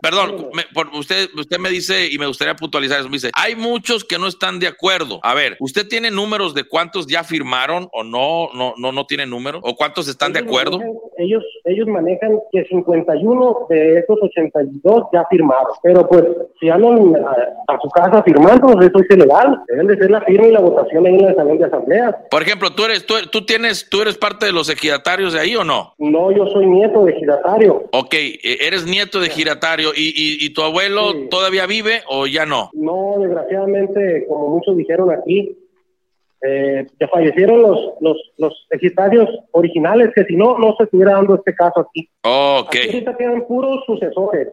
perdón, 0.02 0.50
usted, 0.94 1.30
usted 1.38 1.58
me 1.60 1.70
dice 1.70 2.10
y 2.12 2.18
me 2.18 2.28
gustaría 2.28 2.56
puntualizar 2.56 3.00
eso, 3.00 3.10
me 3.10 3.16
dice, 3.16 3.32
hay 3.34 3.56
muchos 3.56 4.04
que 4.04 4.18
no 4.18 4.28
están 4.28 4.60
de 4.60 4.68
acuerdo. 4.68 5.20
A 5.24 5.34
ver, 5.34 5.58
¿usted 5.60 5.88
tiene 5.88 6.12
números 6.12 6.54
de 6.54 6.64
cuántos 6.64 7.08
ya 7.08 7.24
firmaron 7.24 7.88
o 7.92 8.04
no, 8.04 8.50
no, 8.54 8.74
no, 8.78 8.92
no 8.92 9.06
tiene 9.06 9.26
números? 9.26 9.62
¿O 9.64 9.76
cuántos 9.76 10.08
están 10.08 10.34
de 10.34 10.40
acuerdo? 10.40 10.80
ellos, 11.20 11.44
ellos 11.66 11.88
manejan 11.88 12.40
que 12.52 12.64
51 12.66 13.68
de 13.70 14.00
esos 14.00 14.18
82 14.22 15.04
ya 15.14 15.26
firmaron, 15.30 15.74
pero 15.84 16.08
pues 16.08 16.24
si 16.60 16.70
andan 16.70 17.16
a, 17.16 17.80
su 17.82 17.90
casa 17.90 18.24
firmando, 18.24 18.80
eso 18.82 19.00
es 19.00 19.16
ilegal. 19.16 19.62
Deben 19.68 19.88
de 19.88 19.98
ser 19.98 20.12
la 20.12 20.22
firma 20.22 20.48
y 20.48 20.52
la 20.52 20.60
votación 20.60 21.06
ahí 21.06 21.16
en 21.16 21.26
la 21.26 21.36
salón 21.36 21.58
de 21.58 21.66
asamblea. 21.66 22.18
Por 22.32 22.42
ejemplo, 22.42 22.72
tú 22.72 22.86
eres, 22.86 23.06
tú, 23.06 23.16
tú 23.32 23.46
tienes, 23.46 23.90
tú 23.90 24.02
eres 24.02 24.18
parte 24.18 24.46
de 24.46 24.52
los 24.52 24.59
ejidatarios 24.68 25.32
de 25.32 25.40
ahí 25.40 25.56
o 25.56 25.64
no? 25.64 25.94
No, 25.98 26.32
yo 26.32 26.48
soy 26.48 26.66
nieto 26.66 27.06
de 27.06 27.14
ejidatario. 27.14 27.84
Ok, 27.94 28.14
e, 28.14 28.58
eres 28.60 28.86
nieto 28.86 29.22
de 29.22 29.28
ejidatario 29.28 29.92
y, 29.96 30.44
y, 30.44 30.50
tu 30.54 30.62
abuelo 30.64 31.28
todavía 31.30 31.66
vive 31.68 32.02
o 32.08 32.28
ya 32.28 32.46
no? 32.46 32.72
No, 32.74 33.16
desgraciadamente, 33.20 34.26
como 34.28 34.50
muchos 34.50 34.76
dijeron 34.76 35.12
aquí, 35.12 35.56
eh, 36.42 36.88
ya 37.00 37.08
fallecieron 37.10 37.62
los, 37.62 37.94
los, 38.00 38.18
los 38.38 38.68
ejidatarios 38.72 39.30
originales, 39.52 40.12
que 40.16 40.24
si 40.24 40.36
no, 40.36 40.58
no 40.58 40.74
se 40.78 40.86
estuviera 40.86 41.14
dando 41.14 41.36
este 41.36 41.54
caso 41.54 41.82
aquí. 41.82 42.10
Ok. 42.24 42.68
Aquí 42.68 42.88
ahorita 42.88 43.18
quedan 43.18 43.46
puros 43.46 43.84
sucesores, 43.86 44.50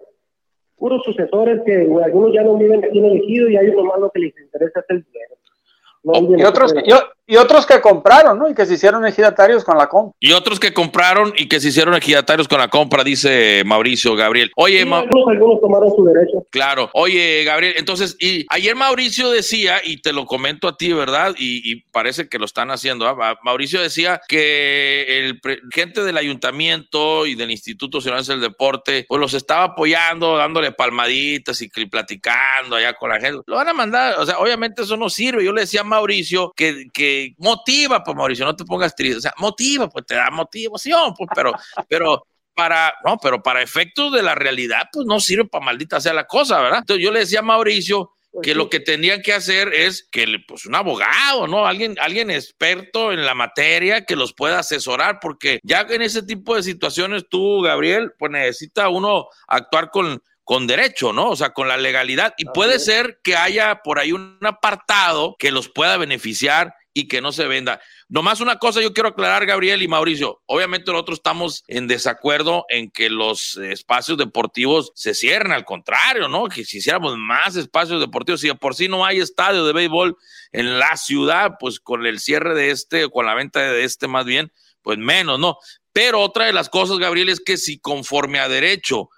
puros 0.77 1.03
sucesores 1.05 1.63
que 1.65 1.89
algunos 2.05 2.33
ya 2.33 2.43
no 2.43 2.57
viven 2.57 2.85
aquí 2.85 2.99
en 2.99 3.05
el 3.05 3.17
ejido 3.19 3.49
y 3.49 3.57
hay 3.57 3.69
unos 3.69 3.85
más 3.85 4.01
lo 4.01 4.11
que 4.11 4.21
les 4.21 4.39
interesa 4.39 4.81
es 4.81 4.87
el 4.89 5.05
dinero. 5.05 6.39
y, 6.39 6.45
otros, 6.45 6.75
yo, 6.87 6.97
y 7.29 7.37
otros 7.37 7.67
que 7.67 7.81
compraron, 7.81 8.39
¿no? 8.39 8.49
Y 8.49 8.55
que 8.55 8.65
se 8.67 8.75
hicieron 8.75 9.05
ejidatarios 9.05 9.65
con 9.65 9.77
la 9.77 9.89
compra. 9.89 10.17
Y 10.21 10.33
otros 10.33 10.61
que 10.61 10.73
compraron 10.73 11.33
y 11.37 11.49
que 11.49 11.61
se 11.61 11.69
hicieron 11.69 11.95
ejidatarios 11.95 12.47
con 12.47 12.59
la 12.59 12.69
compra, 12.69 13.03
dice 13.03 13.63
Mauricio 13.67 14.15
Gabriel. 14.15 14.53
Oye, 14.55 14.83
algunos, 14.83 15.61
tomaron 15.61 15.91
su 15.97 16.05
derecho. 16.05 16.47
Claro. 16.51 16.89
Oye, 16.95 17.43
Gabriel, 17.45 17.75
entonces, 17.77 18.17
y 18.21 18.47
ayer 18.49 18.77
Mauricio 18.77 19.31
decía, 19.31 19.81
y 19.83 20.01
te 20.01 20.13
lo 20.13 20.25
comento 20.25 20.69
a 20.69 20.77
ti, 20.77 20.93
¿verdad? 20.93 21.35
Y, 21.37 21.85
parece 21.91 22.29
que 22.29 22.39
lo 22.39 22.45
están 22.45 22.71
haciendo. 22.71 23.07
¿ah? 23.07 23.39
Mauricio 23.43 23.81
decía 23.81 24.21
que 24.29 25.19
el 25.19 25.41
gente 25.73 26.05
del 26.05 26.19
ayuntamiento 26.19 27.27
y 27.27 27.35
del 27.35 27.51
Instituto 27.51 27.99
Nacional 27.99 28.25
del 28.25 28.41
Deporte, 28.41 29.07
pues 29.09 29.21
los 29.21 29.35
estaba 29.35 29.65
apoyando, 29.65 30.37
dándole 30.37 30.73
palmaditas 30.73 31.61
y 31.63 31.69
platicando 31.69 32.77
allá 32.77 32.93
con 32.95 33.11
la 33.11 33.21
gente. 33.21 33.43
Lo 33.47 33.57
van 33.57 33.69
a 33.69 33.73
mandar, 33.73 34.19
o 34.19 34.27
sea, 34.27 34.39
obviamente 34.39 34.83
eso 34.83 34.97
no 34.97 35.09
sirve. 35.09 35.45
Yo 35.45 35.53
le 35.53 35.63
decía 35.63 35.81
a 35.81 35.85
Mauricio 35.85 36.53
que, 36.55 36.87
que 36.93 37.16
motiva, 37.39 38.03
pues 38.03 38.17
Mauricio, 38.17 38.45
no 38.45 38.57
te 38.57 38.65
pongas 38.65 38.95
triste, 38.95 39.19
o 39.19 39.21
sea, 39.21 39.35
motiva, 39.39 39.89
pues 39.89 40.07
te 40.07 40.15
da 40.15 40.31
motivación, 40.31 41.15
pues, 41.17 41.29
pero, 41.35 41.53
pero 41.89 42.27
para, 42.55 42.95
no, 43.05 43.19
pero 43.19 43.43
para 43.43 43.63
efectos 43.63 44.13
de 44.13 44.23
la 44.23 44.35
realidad, 44.35 44.89
pues 44.93 45.07
no 45.07 45.21
sirve 45.21 45.45
para 45.45 45.65
maldita 45.65 46.01
sea 46.01 46.15
la 46.15 46.27
cosa, 46.27 46.61
¿verdad? 46.61 46.79
Entonces 46.81 47.05
yo 47.05 47.13
le 47.13 47.21
decía 47.21 47.41
a 47.41 47.43
Mauricio 47.43 48.13
pues 48.33 48.45
que 48.45 48.55
lo 48.55 48.69
que 48.69 48.81
tendrían 48.81 49.23
que 49.23 49.33
hacer 49.33 49.73
es 49.73 50.09
que, 50.11 50.27
pues, 50.47 50.67
un 50.67 50.75
abogado, 50.75 51.47
¿no? 51.47 51.67
Alguien, 51.67 51.97
alguien 52.01 52.31
experto 52.31 53.13
en 53.13 53.25
la 53.25 53.35
materia 53.35 54.05
que 54.05 54.17
los 54.17 54.35
pueda 54.35 54.59
asesorar, 54.59 55.19
porque 55.21 55.59
ya 55.63 55.87
en 55.89 56.03
ese 56.03 56.23
tipo 56.23 56.55
de 56.55 56.63
situaciones 56.63 57.25
tú, 57.31 57.63
Gabriel, 57.63 58.13
pues 58.19 58.33
necesita 58.33 58.89
uno 58.89 59.29
actuar 59.47 59.91
con, 59.91 60.23
con 60.45 60.67
derecho, 60.67 61.13
¿no? 61.13 61.31
O 61.31 61.37
sea, 61.37 61.51
con 61.51 61.67
la 61.67 61.77
legalidad. 61.77 62.35
Y 62.37 62.45
puede 62.45 62.79
ser 62.79 63.21
que 63.25 63.37
haya 63.37 63.81
por 63.83 63.99
ahí 63.99 64.13
un 64.13 64.39
apartado 64.43 65.35
que 65.39 65.51
los 65.51 65.69
pueda 65.69 65.97
beneficiar 65.97 66.75
y 66.97 67.09
que 67.09 67.21
no 67.21 67.31
se 67.31 67.47
venda. 67.47 67.79
Nomás 68.09 68.41
una 68.41 68.57
cosa 68.57 68.81
yo 68.81 68.95
quiero 68.95 69.11
aclarar, 69.11 69.45
Gabriel 69.45 69.83
y 69.83 69.87
Mauricio. 69.87 70.41
Obviamente 70.47 70.91
nosotros 70.91 71.19
estamos 71.19 71.63
en 71.69 71.89
desacuerdo 71.89 72.65
en 72.71 72.91
que 72.91 73.11
los 73.11 73.59
espacios 73.59 74.17
deportivos 74.17 74.93
se 74.95 75.13
cierren, 75.13 75.53
al 75.53 75.67
contrario, 75.67 76.27
¿no? 76.27 76.49
Que 76.49 76.65
si 76.65 76.79
hiciéramos 76.79 77.19
más 77.19 77.55
espacios 77.55 78.01
deportivos, 78.01 78.41
si 78.41 78.51
por 78.55 78.75
sí 78.75 78.89
no 78.89 79.05
hay 79.05 79.19
estadio 79.19 79.67
de 79.67 79.75
béisbol 79.75 80.17
en 80.53 80.79
la 80.79 80.97
ciudad, 80.97 81.57
pues 81.61 81.81
con 81.81 82.07
el 82.07 82.19
cierre 82.19 82.55
de 82.55 82.71
este 82.71 83.11
con 83.11 83.27
la 83.27 83.35
venta 83.35 83.61
de 83.61 83.85
este 83.85 84.09
más 84.09 84.25
bien, 84.25 84.51
pues 84.81 84.97
menos, 84.97 85.39
¿no? 85.39 85.59
Pero 85.93 86.23
otra 86.23 86.47
de 86.47 86.55
las 86.55 86.71
cosas, 86.71 86.97
Gabriel, 86.97 87.29
es 87.29 87.41
que 87.41 87.59
si 87.59 87.79
conforme 87.79 88.39
a 88.39 88.49
derecho 88.49 89.11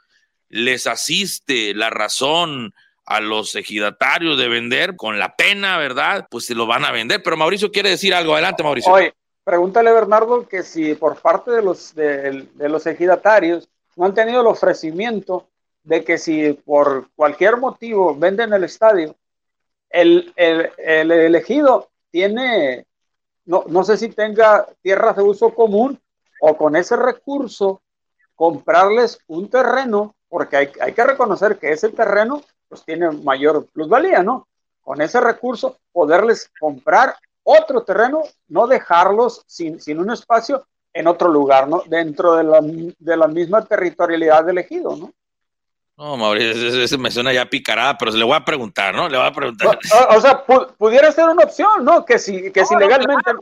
les 0.49 0.89
asiste 0.89 1.75
la 1.75 1.91
razón, 1.91 2.75
a 3.09 3.21
los 3.21 3.55
ejidatarios 3.57 4.37
de 4.37 4.49
vender 4.49 4.95
con 4.95 5.19
la 5.19 5.35
pena, 5.35 5.79
¿verdad? 5.79 6.27
Pues 6.31 6.45
se 6.45 6.55
lo 6.55 6.67
van 6.67 6.85
a 6.85 6.93
vender. 6.93 7.23
Pero 7.23 7.39
Mauricio 7.39 7.73
quiere 7.73 7.89
decir 7.89 8.13
algo. 8.13 8.35
Adelante, 8.35 8.63
Mauricio. 8.63 8.93
Oye, 8.93 9.15
pregúntale, 9.45 9.91
Bernardo, 9.93 10.47
que 10.47 10.63
si 10.63 10.95
por 10.95 11.19
parte 11.19 11.51
de 11.51 11.63
los, 11.63 11.95
de, 11.95 12.47
los 12.59 12.87
ejidatarios 12.87 13.67
no 13.97 14.05
han 14.05 14.13
tenido 14.13 14.43
el 14.43 14.47
ofrecimiento 14.47 15.49
de 15.85 16.05
que 16.05 16.19
si 16.19 16.53
por 16.53 17.09
cualquier 17.17 17.57
motivo 17.57 18.15
venden 18.15 18.53
el 18.53 18.65
estadio, 18.65 19.17
el, 19.89 20.31
el, 20.37 20.71
el 20.77 21.11
elegido 21.11 21.89
tiene, 22.11 22.85
no, 23.47 23.65
no 23.69 23.85
sé 23.85 23.97
si 23.97 24.11
tenga 24.11 24.67
tierras 24.83 25.17
de 25.17 25.23
uso 25.23 25.55
común 25.55 25.99
o 26.43 26.59
con 26.59 26.77
ese 26.77 26.95
recurso 26.95 27.81
comprarles 28.35 29.19
un 29.29 29.49
terreno, 29.49 30.15
porque 30.29 30.59
hay, 30.59 30.71
hay 30.83 30.93
que 30.93 31.05
reconocer 31.05 31.59
que 31.59 31.73
ese 31.73 31.89
terreno 31.89 32.43
pues 32.69 32.85
tiene 32.85 33.11
mayor 33.11 33.67
plusvalía, 33.73 34.23
¿no? 34.23 34.47
Con 34.83 35.01
ese 35.01 35.21
recurso, 35.21 35.79
poderles 35.93 36.51
comprar 36.59 37.15
otro 37.43 37.83
terreno, 37.83 38.23
no 38.49 38.67
dejarlos 38.67 39.43
sin, 39.47 39.81
sin 39.81 39.99
un 39.99 40.11
espacio 40.11 40.67
en 40.93 41.07
otro 41.07 41.29
lugar, 41.29 41.69
¿no? 41.69 41.83
Dentro 41.87 42.35
de 42.37 42.45
la, 42.45 42.61
de 42.61 43.17
la 43.17 43.29
misma 43.29 43.65
territorialidad 43.65 44.49
elegido, 44.49 44.97
¿no? 44.97 45.13
No, 45.97 46.17
Mauricio, 46.17 46.85
eso, 46.85 46.97
me 46.97 47.11
suena 47.11 47.33
ya 47.33 47.51
picarada, 47.51 47.99
pero 47.99 48.13
se 48.13 48.19
le 48.19 48.25
voy 48.25 48.37
a 48.37 48.45
preguntar, 48.45 48.95
¿no? 48.95 49.09
Le 49.09 49.19
voy 49.19 49.27
a 49.27 49.33
preguntar. 49.33 49.67
O, 49.67 50.17
o 50.17 50.21
sea, 50.21 50.45
pudiera 50.45 51.11
ser 51.11 51.29
una 51.29 51.43
opción, 51.43 51.85
¿no? 51.85 52.05
Que 52.05 52.21
si, 52.21 52.53
que 52.53 52.65
si 52.65 52.77
legalmente 52.77 53.33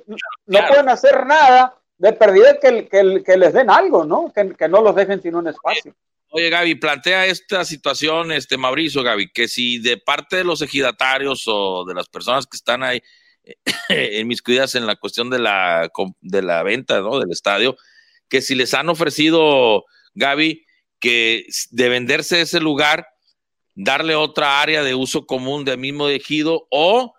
no 0.47 0.59
pueden 0.67 0.89
hacer 0.89 1.27
nada, 1.27 1.75
de 1.99 2.13
perdida 2.13 2.59
que, 2.59 2.89
que, 2.89 3.23
que 3.23 3.37
les 3.37 3.53
den 3.53 3.71
algo, 3.71 4.05
¿no? 4.05 4.33
Que, 4.35 4.55
que, 4.55 4.69
no 4.69 4.81
los 4.81 4.95
dejen 4.95 5.21
sin 5.21 5.35
un 5.35 5.49
espacio. 5.49 5.93
Oye, 6.39 6.51
Gaby, 6.51 6.75
plantea 6.75 7.25
esta 7.25 7.65
situación, 7.65 8.31
este 8.31 8.59
Mauricio, 8.59 9.03
Gaby, 9.03 9.31
que 9.33 9.49
si 9.49 9.79
de 9.79 9.97
parte 9.97 10.37
de 10.37 10.45
los 10.45 10.61
ejidatarios 10.61 11.45
o 11.47 11.87
de 11.87 11.95
las 11.95 12.11
personas 12.11 12.47
que 12.47 12.59
están 12.59 12.83
ahí 12.83 13.01
en 13.89 14.29
mis 14.29 14.43
cuidas 14.43 14.75
en 14.75 14.87
la 14.87 14.97
cuestión 14.97 15.31
de 15.31 15.39
la, 15.39 15.91
de 16.21 16.43
la 16.43 16.63
venta, 16.63 17.01
¿no? 17.01 17.19
Del 17.19 17.31
estadio, 17.31 17.79
que 18.29 18.43
si 18.43 18.55
les 18.55 18.75
han 18.75 18.91
ofrecido, 18.91 19.87
Gaby, 20.13 20.67
que 21.01 21.47
de 21.71 21.89
venderse 21.89 22.43
ese 22.43 22.61
lugar, 22.61 23.09
darle 23.75 24.15
otra 24.15 24.61
área 24.61 24.83
de 24.83 24.95
uso 24.95 25.25
común 25.25 25.65
del 25.65 25.79
mismo 25.79 26.07
ejido 26.07 26.67
o 26.71 27.15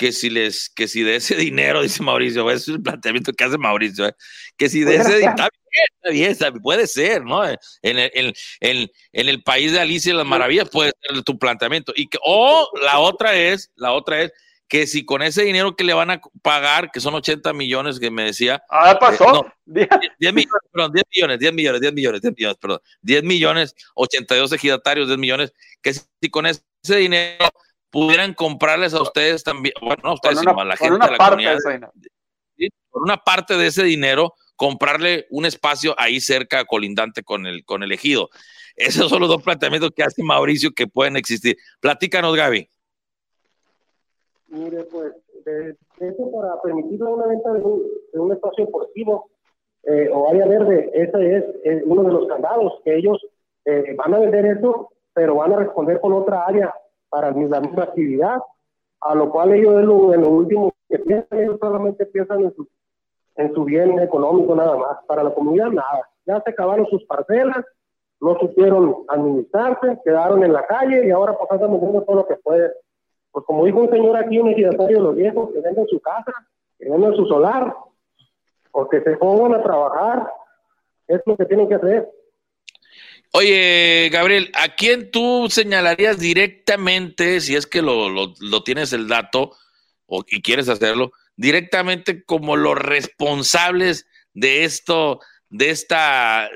que 0.00 0.12
si 0.12 0.30
les, 0.30 0.70
que 0.70 0.88
si 0.88 1.02
de 1.02 1.16
ese 1.16 1.36
dinero, 1.36 1.82
dice 1.82 2.02
Mauricio, 2.02 2.50
ese 2.50 2.70
es 2.70 2.76
el 2.76 2.82
planteamiento 2.82 3.34
que 3.34 3.44
hace 3.44 3.58
Mauricio, 3.58 4.06
¿eh? 4.06 4.14
que 4.56 4.70
si 4.70 4.80
de 4.80 4.96
ese 4.96 5.16
dinero, 5.18 5.34
está 5.34 6.10
bien, 6.10 6.62
puede 6.62 6.86
ser, 6.86 7.22
¿no? 7.22 7.46
En 7.46 7.58
el, 7.82 8.34
en, 8.60 8.90
en 9.12 9.28
el 9.28 9.42
país 9.42 9.72
de 9.72 9.80
Alicia 9.80 10.14
y 10.14 10.16
las 10.16 10.24
Maravillas 10.24 10.70
puede 10.70 10.92
ser 11.02 11.22
tu 11.22 11.38
planteamiento. 11.38 11.92
Y 11.94 12.08
que, 12.08 12.16
o 12.24 12.66
la 12.82 12.98
otra 12.98 13.34
es, 13.34 13.70
la 13.76 13.92
otra 13.92 14.22
es 14.22 14.32
que 14.68 14.86
si 14.86 15.04
con 15.04 15.20
ese 15.20 15.42
dinero 15.42 15.76
que 15.76 15.84
le 15.84 15.92
van 15.92 16.10
a 16.10 16.20
pagar, 16.40 16.90
que 16.90 17.00
son 17.00 17.14
80 17.14 17.52
millones 17.52 18.00
que 18.00 18.10
me 18.10 18.24
decía. 18.24 18.62
Ah, 18.70 18.98
pasó. 18.98 19.44
Eh, 19.72 19.86
10, 20.18 20.34
millones, 20.34 20.62
perdón, 20.72 20.92
10 20.92 21.04
millones, 21.14 21.38
10 21.38 21.52
millones, 21.52 21.80
10 21.80 21.92
millones, 21.92 22.22
10 22.22 22.34
millones, 22.36 22.58
perdón. 22.60 22.80
10 23.02 23.22
millones, 23.22 23.74
82 23.94 24.52
ejidatarios, 24.52 25.06
10 25.06 25.16
millones, 25.16 25.52
que 25.80 25.94
si 25.94 26.28
con 26.28 26.46
ese 26.46 26.60
dinero 26.96 27.48
pudieran 27.90 28.34
comprarles 28.34 28.94
a 28.94 29.02
ustedes 29.02 29.42
también, 29.42 29.74
bueno, 29.80 30.00
no 30.02 30.10
a 30.10 30.14
ustedes, 30.14 30.38
sino 30.38 30.58
a 30.58 30.64
la 30.64 30.76
gente 30.76 31.04
de 31.04 31.12
la 31.12 31.18
comunidad. 31.18 31.58
De 32.56 32.70
por 32.90 33.02
una 33.02 33.16
parte 33.16 33.56
de 33.56 33.68
ese 33.68 33.84
dinero, 33.84 34.34
comprarle 34.56 35.26
un 35.30 35.46
espacio 35.46 35.94
ahí 35.96 36.20
cerca, 36.20 36.64
colindante 36.64 37.22
con 37.22 37.46
el, 37.46 37.64
con 37.64 37.82
el 37.82 37.92
ejido. 37.92 38.28
Esos 38.76 39.08
son 39.08 39.20
los 39.20 39.28
dos 39.28 39.42
planteamientos 39.42 39.90
que 39.94 40.02
hace 40.02 40.22
Mauricio 40.22 40.70
que 40.72 40.86
pueden 40.86 41.16
existir. 41.16 41.56
Platícanos, 41.80 42.36
Gaby. 42.36 42.68
Mire, 44.48 44.84
pues, 44.84 45.12
de, 45.44 45.76
eso 46.00 46.30
para 46.32 46.60
permitir 46.62 47.02
una 47.02 47.26
venta 47.26 47.52
de 47.52 47.60
un, 47.60 47.82
de 48.12 48.18
un 48.18 48.32
espacio 48.32 48.66
deportivo 48.66 49.30
eh, 49.84 50.10
o 50.12 50.28
área 50.28 50.46
verde, 50.46 50.90
ese 50.92 51.36
es, 51.64 51.82
uno 51.84 52.02
de 52.02 52.12
los 52.12 52.26
candados, 52.28 52.80
que 52.84 52.96
ellos 52.96 53.18
eh, 53.64 53.94
van 53.96 54.12
a 54.14 54.18
vender 54.18 54.44
eso, 54.46 54.90
pero 55.14 55.36
van 55.36 55.52
a 55.52 55.58
responder 55.58 56.00
con 56.00 56.12
otra 56.12 56.44
área 56.44 56.74
para 57.10 57.30
la 57.30 57.36
misma 57.36 57.82
actividad, 57.82 58.40
a 59.00 59.14
lo 59.14 59.30
cual 59.30 59.52
ellos 59.52 59.74
en 59.80 59.86
lo, 59.86 60.14
en 60.14 60.20
lo 60.22 60.30
último 60.30 60.72
que 60.88 60.98
piensan, 60.98 61.40
ellos 61.40 61.58
solamente 61.60 62.06
piensan 62.06 62.40
en 62.42 62.54
su, 62.54 62.66
en 63.36 63.52
su 63.54 63.64
bien 63.64 63.98
económico 63.98 64.54
nada 64.54 64.76
más, 64.76 64.98
para 65.06 65.22
la 65.22 65.34
comunidad 65.34 65.70
nada, 65.70 66.08
ya 66.24 66.40
se 66.42 66.50
acabaron 66.50 66.86
sus 66.86 67.04
parcelas, 67.04 67.64
no 68.20 68.38
supieron 68.38 69.04
administrarse, 69.08 69.98
quedaron 70.04 70.44
en 70.44 70.52
la 70.52 70.66
calle 70.66 71.06
y 71.06 71.10
ahora 71.10 71.36
pues 71.36 71.50
están 71.50 71.70
vendiendo 71.70 72.02
todo 72.02 72.16
lo 72.16 72.26
que 72.26 72.36
pueden 72.36 72.70
pues 73.32 73.44
como 73.46 73.64
dijo 73.64 73.78
un 73.78 73.90
señor 73.90 74.16
aquí, 74.16 74.38
un 74.38 74.48
ejidatario 74.48 74.98
de 74.98 75.02
los 75.02 75.16
viejos, 75.16 75.52
que 75.52 75.60
venden 75.60 75.86
su 75.86 76.00
casa, 76.00 76.32
que 76.78 76.90
venden 76.90 77.14
su 77.14 77.26
solar, 77.26 77.74
o 78.72 78.88
que 78.88 79.02
se 79.02 79.16
pongan 79.16 79.54
a 79.54 79.62
trabajar, 79.62 80.32
es 81.06 81.20
lo 81.26 81.36
que 81.36 81.46
tienen 81.46 81.68
que 81.68 81.74
hacer. 81.74 82.10
Oye, 83.32 84.08
Gabriel, 84.12 84.50
¿a 84.54 84.74
quién 84.74 85.12
tú 85.12 85.46
señalarías 85.48 86.18
directamente, 86.18 87.40
si 87.40 87.54
es 87.54 87.64
que 87.64 87.80
lo, 87.80 88.08
lo, 88.08 88.62
tienes 88.64 88.92
el 88.92 89.06
dato 89.06 89.52
o, 90.06 90.24
y 90.26 90.42
quieres 90.42 90.68
hacerlo, 90.68 91.12
directamente 91.36 92.24
como 92.24 92.56
los 92.56 92.76
responsables 92.76 94.08
de 94.34 94.64
esto, 94.64 95.20
de 95.48 95.70
esta 95.70 96.46
eh, 96.46 96.50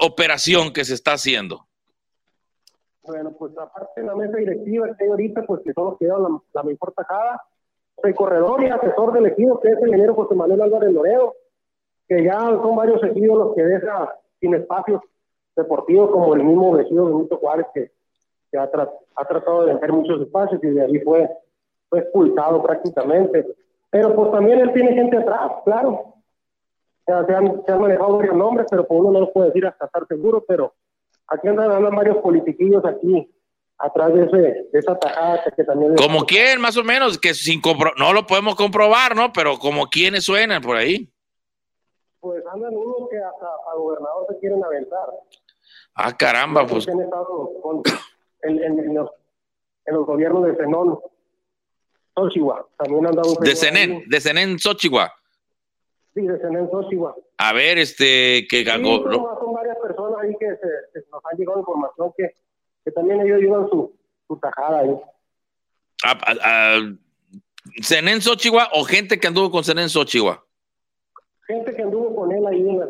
operación 0.00 0.72
que 0.72 0.84
se 0.84 0.94
está 0.94 1.14
haciendo? 1.14 1.66
Bueno, 3.02 3.34
pues 3.36 3.58
aparte 3.58 4.00
de 4.00 4.06
la 4.06 4.14
mesa 4.14 4.36
directiva 4.36 4.86
que 4.96 5.04
ahorita, 5.04 5.42
pues 5.46 5.62
que 5.64 5.72
son 5.72 5.86
los 5.86 5.98
que 5.98 6.06
dan 6.06 6.22
la, 6.22 6.28
la 6.52 6.62
mejor 6.62 6.92
tajada. 6.92 7.42
El 8.04 8.14
corredor 8.14 8.62
y 8.62 8.68
asesor 8.68 9.12
del 9.12 9.26
equipo, 9.26 9.60
que 9.60 9.70
es 9.70 9.78
el 9.78 9.88
ingeniero 9.88 10.14
José 10.14 10.36
Manuel 10.36 10.62
Álvarez 10.62 10.92
Loredo, 10.92 11.34
que 12.06 12.22
ya 12.22 12.38
son 12.38 12.76
varios 12.76 13.02
equipos 13.02 13.38
los 13.38 13.56
que 13.56 13.62
deja 13.62 14.14
sin 14.40 14.54
espacios 14.54 15.00
deportivos, 15.56 16.10
como 16.10 16.34
el 16.34 16.44
mismo 16.44 16.72
vecino 16.72 17.06
Benito 17.06 17.36
Juárez, 17.36 17.66
que, 17.74 17.90
que 18.50 18.58
ha, 18.58 18.70
tra 18.70 18.88
ha, 19.16 19.24
tratado 19.24 19.66
de 19.66 19.72
vender 19.72 19.92
muchos 19.92 20.22
espacios 20.22 20.62
y 20.62 20.68
de 20.68 20.84
ahí 20.84 20.98
fue, 21.00 21.28
fue 21.88 22.00
expulsado 22.00 22.62
prácticamente. 22.62 23.46
Pero 23.90 24.14
pues 24.14 24.30
también 24.30 24.60
él 24.60 24.72
tiene 24.72 24.94
gente 24.94 25.16
atrás, 25.16 25.52
claro. 25.64 26.14
Sea, 27.06 27.24
se, 27.24 27.34
han, 27.34 27.62
se 27.64 27.72
han 27.72 27.80
manejado 27.80 28.18
varios 28.18 28.36
nombres, 28.36 28.66
pero 28.70 28.86
pues 28.86 29.00
uno 29.00 29.12
no 29.12 29.20
lo 29.20 29.32
puede 29.32 29.48
decir 29.48 29.66
hasta 29.66 29.86
estar 29.86 30.06
seguro, 30.06 30.44
pero 30.46 30.74
aquí 31.28 31.48
andan, 31.48 31.70
andan 31.70 31.96
varios 31.96 32.18
politiquillos 32.18 32.84
aquí 32.84 33.30
atrás 33.78 34.12
de, 34.12 34.24
ese, 34.24 34.36
de 34.72 34.78
esa 34.78 34.98
tajada 34.98 35.42
que 35.56 35.64
también... 35.64 35.94
Como 35.96 36.26
quién, 36.26 36.60
más 36.60 36.76
o 36.76 36.84
menos, 36.84 37.18
que 37.18 37.32
sin 37.32 37.62
no 37.96 38.12
lo 38.12 38.26
podemos 38.26 38.56
comprobar, 38.56 39.16
¿no? 39.16 39.32
Pero 39.32 39.58
como 39.58 39.88
quiénes 39.88 40.24
suenan 40.24 40.60
por 40.60 40.76
ahí. 40.76 41.08
Pues 42.20 42.44
andan 42.52 42.76
unos 42.76 43.08
que 43.10 43.16
hasta 43.16 43.46
a 43.46 43.74
gobernador 43.76 44.26
se 44.28 44.38
quieren 44.38 44.62
aventar. 44.64 45.08
Ah, 45.94 46.16
caramba, 46.16 46.66
pues. 46.66 46.86
En, 46.88 47.00
en, 48.42 48.78
en, 48.78 48.94
los, 48.94 49.10
en, 49.84 49.94
los, 49.94 50.06
gobiernos 50.06 50.44
de 50.46 50.54
Zenón, 50.56 50.98
Xochihua, 52.14 52.68
también 52.76 53.06
han 53.06 53.14
dado. 53.14 53.34
De 53.40 53.56
Zenén, 53.56 54.04
de 54.08 54.20
Zenén, 54.20 54.58
Xochihua. 54.58 55.12
Sí, 56.14 56.22
de 56.22 56.38
Zenén, 56.38 56.70
Xochihua. 56.70 57.16
A 57.38 57.52
ver, 57.52 57.78
este, 57.78 58.46
que... 58.48 58.64
Sí, 58.64 58.64
son, 58.64 59.12
son, 59.12 59.52
varias 59.52 59.76
personas 59.78 60.20
ahí 60.22 60.36
que, 60.38 60.46
se, 60.46 60.68
que 60.92 61.06
nos 61.10 61.24
han 61.24 61.38
llegado 61.38 61.60
información 61.60 62.12
que, 62.16 62.34
que 62.84 62.90
también 62.92 63.20
ellos 63.20 63.40
llevan 63.40 63.68
su, 63.68 63.92
su 64.26 64.36
tajada 64.38 64.80
ahí. 64.80 65.00
¿A, 66.04 66.10
a, 66.10 66.76
a 66.76 66.96
Zenén 67.82 68.20
Xochihua 68.20 68.70
o 68.74 68.84
gente 68.84 69.18
que 69.18 69.26
anduvo 69.26 69.50
con 69.50 69.64
Zenén 69.64 69.88
Xochihua? 69.88 70.44
Gente 71.48 71.74
que 71.74 71.82
anduvo 71.82 72.14
con 72.14 72.30
él 72.30 72.46
ahí 72.46 72.60
en 72.60 72.78
la, 72.78 72.88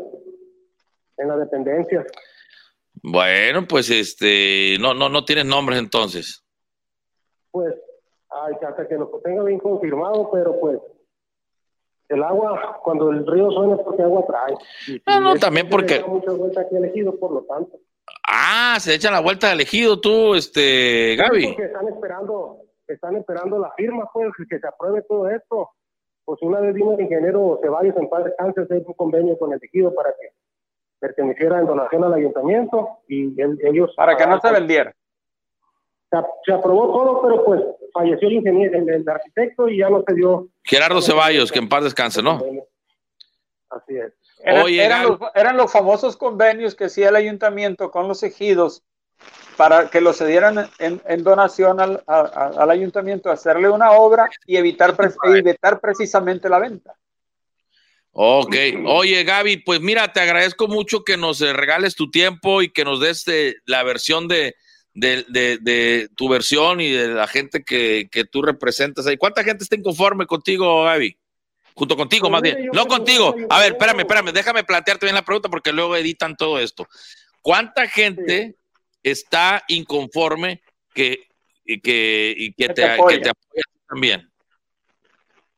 en 1.18 1.28
la 1.28 1.36
dependencia. 1.36 2.04
Bueno, 3.02 3.66
pues 3.68 3.88
este, 3.88 4.76
no, 4.80 4.94
no, 4.94 5.08
no 5.08 5.24
tienes 5.24 5.46
nombres 5.46 5.78
entonces. 5.78 6.44
Pues, 7.52 7.72
ay, 8.28 8.54
hasta 8.66 8.88
que 8.88 8.96
lo 8.96 9.08
tenga 9.24 9.44
bien 9.44 9.60
confirmado, 9.60 10.28
pero 10.32 10.58
pues, 10.58 10.80
el 12.08 12.22
agua, 12.24 12.80
cuando 12.82 13.12
el 13.12 13.24
río 13.24 13.48
suena 13.52 13.76
es 13.76 13.82
porque 13.82 14.02
agua 14.02 14.26
trae. 14.26 14.54
Y, 14.88 15.02
no, 15.06 15.20
no, 15.20 15.34
también 15.36 15.68
porque... 15.68 16.02
Muchas 16.04 16.36
vueltas 16.36 16.66
aquí 16.66 16.74
elegido, 16.74 17.16
por 17.16 17.30
lo 17.30 17.44
tanto. 17.44 17.78
Ah, 18.26 18.78
se 18.80 18.94
echan 18.94 19.12
la 19.12 19.20
vuelta 19.20 19.46
de 19.46 19.52
elegido 19.52 20.00
tú, 20.00 20.34
este, 20.34 21.14
Gaby. 21.16 21.46
Porque 21.46 21.64
están 21.64 21.86
esperando, 21.86 22.64
están 22.88 23.16
esperando 23.16 23.58
la 23.60 23.70
firma, 23.76 24.10
pues, 24.12 24.32
que 24.50 24.58
se 24.58 24.66
apruebe 24.66 25.02
todo 25.02 25.28
esto. 25.28 25.70
Pues 26.28 26.42
una 26.42 26.60
vez 26.60 26.74
vino 26.74 26.92
el 26.92 27.00
ingeniero 27.00 27.58
Ceballos 27.62 27.96
en 27.96 28.06
paz 28.06 28.22
descanse, 28.22 28.60
hacer 28.60 28.82
un 28.84 28.92
convenio 28.92 29.38
con 29.38 29.50
el 29.50 29.58
tejido 29.58 29.94
para 29.94 30.10
que 30.10 30.34
perteneciera 30.98 31.58
en 31.58 31.64
donación 31.64 32.04
al 32.04 32.12
ayuntamiento 32.12 32.98
y 33.08 33.40
él, 33.40 33.58
ellos... 33.62 33.94
Para 33.96 34.14
que 34.14 34.26
no 34.26 34.38
se 34.38 34.52
vendiera. 34.52 34.94
Se, 36.10 36.18
se, 36.44 36.52
aprobó 36.52 36.92
todo, 36.92 37.22
pero 37.22 37.44
pues 37.46 37.62
falleció 37.94 38.28
el 38.28 38.34
ingeniero, 38.34 38.78
el, 38.78 38.90
el, 38.90 39.08
arquitecto 39.08 39.70
y 39.70 39.78
ya 39.78 39.88
no 39.88 40.04
se 40.06 40.12
dio... 40.12 40.48
Gerardo 40.64 41.00
Ceballos, 41.00 41.50
que 41.50 41.60
en 41.60 41.68
paz 41.70 41.84
descanse, 41.84 42.22
¿no? 42.22 42.42
Así 43.70 43.96
es. 43.96 44.12
Eran, 44.40 44.64
Oye, 44.64 44.84
eran, 44.84 45.04
los, 45.04 45.18
eran 45.34 45.56
los 45.56 45.72
famosos 45.72 46.18
convenios 46.18 46.74
que 46.74 46.84
hacía 46.84 47.08
el 47.08 47.16
ayuntamiento 47.16 47.90
con 47.90 48.06
los 48.06 48.22
ejidos 48.22 48.84
para 49.56 49.90
que 49.90 50.00
lo 50.00 50.12
cedieran 50.12 50.70
en, 50.78 51.02
en 51.04 51.24
donación 51.24 51.80
al, 51.80 52.02
a, 52.06 52.52
al, 52.56 52.70
ayuntamiento, 52.70 53.30
hacerle 53.30 53.68
una 53.68 53.90
obra 53.90 54.28
y 54.46 54.56
evitar, 54.56 54.96
evitar 55.24 55.80
precisamente 55.80 56.48
la 56.48 56.60
venta. 56.60 56.94
Ok, 58.12 58.54
oye 58.86 59.22
Gaby, 59.24 59.58
pues 59.58 59.80
mira, 59.80 60.12
te 60.12 60.20
agradezco 60.20 60.66
mucho 60.68 61.04
que 61.04 61.16
nos 61.16 61.40
regales 61.40 61.94
tu 61.94 62.10
tiempo 62.10 62.62
y 62.62 62.70
que 62.70 62.84
nos 62.84 63.00
des 63.00 63.24
de, 63.24 63.56
la 63.66 63.82
versión 63.82 64.28
de, 64.28 64.54
de, 64.94 65.24
de, 65.28 65.58
de, 65.60 66.08
tu 66.16 66.28
versión 66.28 66.80
y 66.80 66.90
de 66.90 67.08
la 67.08 67.26
gente 67.26 67.62
que, 67.62 68.08
que, 68.10 68.24
tú 68.24 68.42
representas 68.42 69.06
ahí. 69.06 69.16
¿Cuánta 69.16 69.44
gente 69.44 69.64
está 69.64 69.76
inconforme 69.76 70.26
contigo, 70.26 70.84
Gaby? 70.84 71.16
Junto 71.74 71.96
contigo, 71.96 72.28
más 72.28 72.42
bien. 72.42 72.70
No 72.72 72.86
contigo. 72.86 73.36
A 73.50 73.60
ver, 73.60 73.72
espérame, 73.72 74.00
espérame, 74.00 74.32
déjame 74.32 74.64
plantearte 74.64 75.06
bien 75.06 75.14
la 75.14 75.24
pregunta 75.24 75.48
porque 75.48 75.72
luego 75.72 75.94
editan 75.94 76.36
todo 76.36 76.58
esto. 76.58 76.88
¿Cuánta 77.40 77.86
gente 77.86 78.57
está 79.10 79.62
inconforme 79.68 80.60
que, 80.94 81.18
que, 81.82 82.34
y 82.36 82.52
que, 82.52 82.68
te, 82.68 82.74
te 82.74 82.82
que 83.08 83.18
te 83.18 83.30
apoya 83.30 83.62
también? 83.88 84.28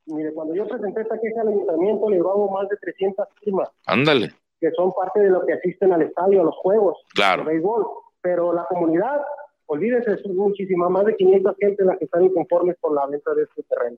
Mire, 0.06 0.32
cuando 0.32 0.54
yo 0.54 0.66
presenté 0.66 1.02
esta 1.02 1.18
queja 1.20 1.40
al 1.42 1.48
ayuntamiento, 1.48 2.10
le 2.10 2.16
llevamos 2.16 2.50
más 2.50 2.68
de 2.68 2.76
300 2.76 3.28
firmas. 3.42 3.68
Ándale. 3.86 4.32
Que 4.60 4.70
son 4.72 4.92
parte 4.92 5.20
de 5.20 5.30
lo 5.30 5.46
que 5.46 5.52
asisten 5.54 5.92
al 5.92 6.02
estadio, 6.02 6.40
a 6.40 6.44
los 6.44 6.56
juegos. 6.56 6.98
Claro. 7.14 7.44
De 7.44 7.52
béisbol. 7.52 7.86
Pero 8.20 8.52
la 8.52 8.64
comunidad, 8.64 9.20
olvídese, 9.66 10.12
es 10.14 10.26
muchísima, 10.26 10.88
más 10.88 11.06
de 11.06 11.16
500 11.16 11.56
gente 11.58 11.84
las 11.84 11.98
que 11.98 12.04
están 12.04 12.24
inconformes 12.24 12.76
con 12.80 12.94
la 12.94 13.06
venta 13.06 13.32
de 13.34 13.44
este 13.44 13.62
terreno. 13.62 13.96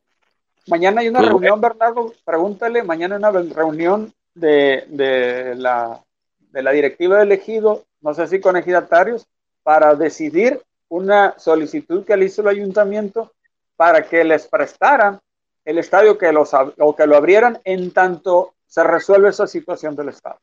Mañana 0.69 1.01
hay 1.01 1.09
una 1.09 1.19
Pues, 1.21 1.31
reunión, 1.31 1.61
Bernardo, 1.61 2.13
pregúntale, 2.25 2.83
mañana 2.85 3.17
hay 3.17 3.19
una 3.19 3.55
reunión 3.55 4.13
de, 4.35 4.85
de 4.89 5.55
la, 5.57 6.01
de 6.39 6.63
la 6.63 6.71
directiva 6.71 7.17
de 7.17 7.25
elegido, 7.25 7.85
no 8.01 8.15
sé 8.15 8.29
si 8.29 8.41
con 8.41 8.57
ejidatarios, 8.57 9.27
para 9.63 9.95
decidir 9.95 10.61
una 10.89 11.35
solicitud 11.39 12.05
que 12.05 12.17
le 12.17 12.27
hizo 12.27 12.43
el 12.43 12.49
ayuntamiento 12.49 13.33
para 13.77 14.07
que 14.07 14.25
les 14.25 14.47
prestaran 14.47 15.19
el 15.65 15.79
estadio 15.79 16.19
que 16.19 16.33
los, 16.33 16.51
o 16.55 16.97
que 16.97 17.07
lo 17.07 17.17
abrieran 17.17 17.61
en 17.65 17.93
tanto 17.93 18.55
se 18.67 18.83
resuelve 18.85 19.31
esa 19.31 19.47
situación 19.47 19.97
del 19.97 20.11
estadio. 20.11 20.41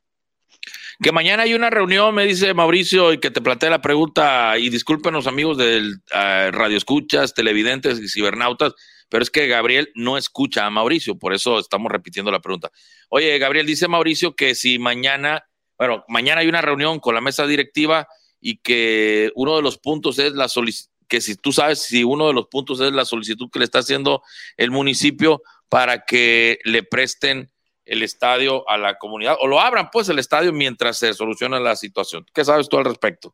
Que 1.02 1.12
mañana 1.12 1.44
hay 1.44 1.54
una 1.54 1.70
reunión, 1.70 2.14
me 2.14 2.26
dice 2.26 2.54
Mauricio, 2.54 3.14
y 3.14 3.20
que 3.20 3.32
te 3.32 3.42
plantea 3.42 3.70
la 3.70 3.82
pregunta, 3.82 4.58
y 4.58 4.70
discúlpenos 4.70 5.28
amigos 5.28 5.58
del 5.58 6.02
eh, 6.14 6.52
Radio 6.52 6.78
Escuchas, 6.78 7.34
televidentes 7.34 8.00
y 8.00 8.10
cibernautas, 8.10 8.74
pero 9.08 9.24
es 9.24 9.30
que 9.30 9.48
Gabriel 9.48 9.92
no 9.96 10.18
escucha 10.18 10.66
a 10.66 10.70
Mauricio, 10.70 11.18
por 11.18 11.34
eso 11.34 11.60
estamos 11.60 11.92
repitiendo 11.92 12.32
la 12.32 12.42
pregunta. 12.42 12.70
Oye, 13.10 13.38
Gabriel, 13.40 13.66
dice 13.66 13.88
Mauricio 13.88 14.36
que 14.36 14.56
si 14.56 14.78
mañana, 14.78 15.46
bueno, 15.78 16.04
mañana 16.08 16.42
hay 16.42 16.50
una 16.50 16.62
reunión 16.62 17.00
con 17.00 17.16
la 17.16 17.22
mesa 17.22 17.48
directiva 17.48 18.08
y 18.42 18.58
que 18.58 19.32
uno 19.36 19.56
de 19.56 19.62
los 19.62 19.78
puntos 19.78 20.20
es 20.20 20.34
la 20.34 20.48
solicitud, 20.48 20.92
que 21.08 21.22
si 21.22 21.36
tú 21.36 21.52
sabes 21.52 21.82
si 21.82 22.04
uno 22.04 22.28
de 22.28 22.34
los 22.34 22.48
puntos 22.48 22.80
es 22.82 22.92
la 22.92 23.06
solicitud 23.06 23.50
que 23.52 23.60
le 23.60 23.66
está 23.66 23.80
haciendo 23.80 24.22
el 24.58 24.72
municipio 24.72 25.42
para 25.68 26.06
que 26.06 26.60
le 26.64 26.84
presten 26.84 27.50
el 27.86 28.04
estadio 28.04 28.70
a 28.70 28.78
la 28.78 28.98
comunidad 28.98 29.36
o 29.42 29.48
lo 29.48 29.60
abran 29.60 29.90
pues 29.92 30.08
el 30.10 30.20
estadio 30.20 30.54
mientras 30.54 30.98
se 30.98 31.14
soluciona 31.14 31.60
la 31.60 31.76
situación. 31.76 32.26
¿Qué 32.34 32.46
sabes 32.46 32.70
tú 32.70 32.78
al 32.78 32.86
respecto? 32.86 33.34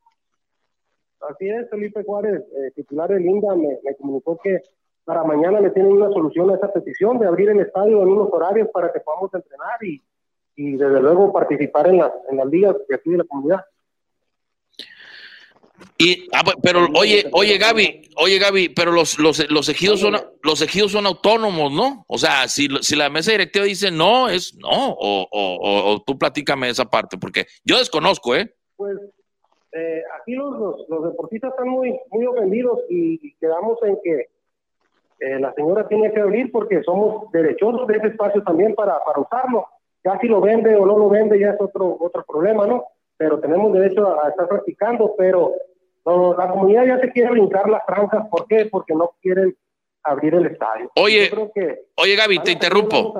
Así 1.29 1.49
es, 1.49 1.69
Felipe 1.69 2.03
Juárez, 2.03 2.41
eh, 2.41 2.71
titular 2.75 3.09
del 3.09 3.25
INDA, 3.25 3.55
me, 3.55 3.79
me 3.83 3.95
comunicó 3.95 4.39
que 4.41 4.61
para 5.03 5.23
mañana 5.23 5.59
le 5.59 5.71
tienen 5.71 5.91
una 5.91 6.09
solución 6.09 6.49
a 6.49 6.55
esa 6.55 6.71
petición 6.71 7.19
de 7.19 7.27
abrir 7.27 7.49
el 7.49 7.59
estadio 7.59 8.01
en 8.01 8.09
unos 8.09 8.29
horarios 8.31 8.69
para 8.73 8.91
que 8.91 8.99
podamos 8.99 9.33
entrenar 9.33 9.83
y, 9.83 10.01
y 10.55 10.77
desde 10.77 11.01
luego 11.01 11.31
participar 11.33 11.87
en 11.87 11.97
las, 11.97 12.11
en 12.29 12.37
las 12.37 12.47
ligas 12.47 12.75
de 12.87 12.95
aquí 12.95 13.11
de 13.11 13.17
la 13.17 13.23
comunidad. 13.25 13.65
Y, 15.97 16.27
ah, 16.33 16.41
pues, 16.43 16.57
pero 16.61 16.87
oye, 16.97 17.25
oye 17.31 17.57
Gaby, 17.57 18.09
oye 18.17 18.37
Gaby, 18.39 18.69
pero 18.69 18.91
los, 18.91 19.17
los, 19.19 19.49
los 19.49 19.69
ejidos 19.69 19.99
son 19.99 20.15
los 20.43 20.61
ejidos 20.61 20.91
son 20.91 21.05
autónomos, 21.05 21.71
¿no? 21.71 22.05
O 22.07 22.17
sea, 22.17 22.47
si, 22.47 22.67
si 22.81 22.95
la 22.95 23.09
mesa 23.09 23.31
directiva 23.31 23.65
dice 23.65 23.91
no, 23.91 24.29
es 24.29 24.55
no, 24.55 24.69
o, 24.91 25.27
o, 25.29 25.29
o- 25.31 25.93
o 25.93 26.01
tú 26.03 26.17
platícame 26.17 26.69
esa 26.69 26.85
parte, 26.85 27.17
porque 27.17 27.45
yo 27.63 27.77
desconozco, 27.77 28.35
¿eh? 28.35 28.53
Pues 28.75 28.97
eh, 29.73 30.01
aquí 30.21 30.33
los, 30.33 30.57
los, 30.57 30.75
los 30.89 31.03
deportistas 31.11 31.51
están 31.51 31.67
muy, 31.69 31.97
muy 32.09 32.25
ofendidos 32.25 32.79
y 32.89 33.33
quedamos 33.35 33.77
en 33.83 33.97
que 34.03 34.29
eh, 35.19 35.39
la 35.39 35.53
señora 35.53 35.87
tiene 35.87 36.11
que 36.13 36.19
abrir 36.21 36.51
porque 36.51 36.81
somos 36.83 37.31
derechosos 37.31 37.87
de 37.87 37.97
ese 37.97 38.07
espacio 38.07 38.43
también 38.43 38.75
para, 38.75 38.97
para 39.05 39.19
usarlo. 39.19 39.65
Ya 40.03 40.17
si 40.19 40.27
lo 40.27 40.39
vende 40.39 40.75
o 40.75 40.85
no 40.85 40.97
lo 40.97 41.09
vende 41.09 41.39
ya 41.39 41.49
es 41.51 41.55
otro, 41.59 41.97
otro 41.99 42.23
problema, 42.27 42.67
¿no? 42.67 42.85
Pero 43.17 43.39
tenemos 43.39 43.73
derecho 43.73 44.19
a, 44.19 44.29
estar 44.29 44.47
practicando, 44.47 45.13
pero 45.17 45.53
no, 46.05 46.35
la 46.35 46.49
comunidad 46.49 46.85
ya 46.85 46.99
se 46.99 47.11
quiere 47.11 47.31
brincar 47.31 47.69
las 47.69 47.83
franjas. 47.85 48.27
¿Por 48.29 48.47
qué? 48.47 48.65
Porque 48.65 48.93
no 48.93 49.15
quieren 49.21 49.55
abrir 50.03 50.35
el 50.35 50.45
estadio. 50.47 50.91
Oye, 50.95 51.29
creo 51.29 51.51
que 51.53 51.85
oye 51.95 52.15
Gaby, 52.15 52.39
te 52.39 52.51
interrumpo. 52.51 53.13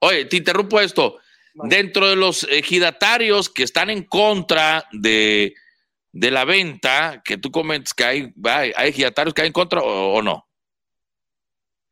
Oye, 0.00 0.26
te 0.26 0.36
interrumpo 0.36 0.80
esto. 0.80 1.18
Dentro 1.54 2.06
de 2.08 2.16
los 2.16 2.44
ejidatarios 2.44 3.48
que 3.48 3.62
están 3.62 3.88
en 3.88 4.04
contra 4.04 4.84
de, 4.92 5.54
de 6.12 6.30
la 6.30 6.44
venta, 6.44 7.22
que 7.24 7.38
tú 7.38 7.50
comentas 7.50 7.94
que 7.94 8.04
hay, 8.04 8.34
hay, 8.44 8.72
hay 8.76 8.90
ejidatarios 8.90 9.32
que 9.32 9.40
hay 9.40 9.46
en 9.46 9.52
contra 9.54 9.80
o, 9.80 10.14
o 10.14 10.22
no. 10.22 10.46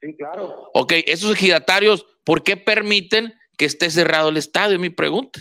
Sí, 0.03 0.15
claro. 0.17 0.71
Ok, 0.75 0.93
esos 1.07 1.33
ejidatarios, 1.33 2.07
¿por 2.25 2.43
qué 2.43 2.59
permiten 2.59 3.33
que 3.57 3.65
esté 3.65 3.91
cerrado 3.91 4.29
el 4.29 4.37
estadio? 4.37 4.75
Es 4.75 4.81
mi 4.81 4.91
pregunta. 4.91 5.41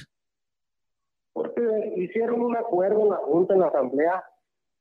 Hicieron 2.03 2.41
un 2.41 2.57
acuerdo 2.57 3.03
en 3.03 3.09
la 3.09 3.17
Junta, 3.17 3.53
en 3.53 3.61
la 3.61 3.67
Asamblea, 3.67 4.23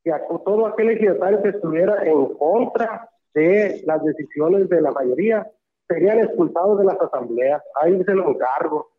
que 0.03 0.13
a 0.13 0.21
todo 0.45 0.67
aquel 0.67 0.91
ejidatario 0.91 1.43
que 1.43 1.51
estuviera 1.51 2.05
en 2.05 2.35
contra 2.35 3.09
de 3.33 3.83
las 3.87 4.03
decisiones 4.03 4.69
de 4.69 4.81
la 4.81 4.91
mayoría 4.91 5.47
serían 5.89 6.19
expulsados 6.19 6.81
de 6.81 6.85
las 6.85 7.01
asambleas. 7.01 7.63
Ahí 7.81 8.03
se 8.05 8.13
lo 8.13 8.31
encargo. 8.31 8.91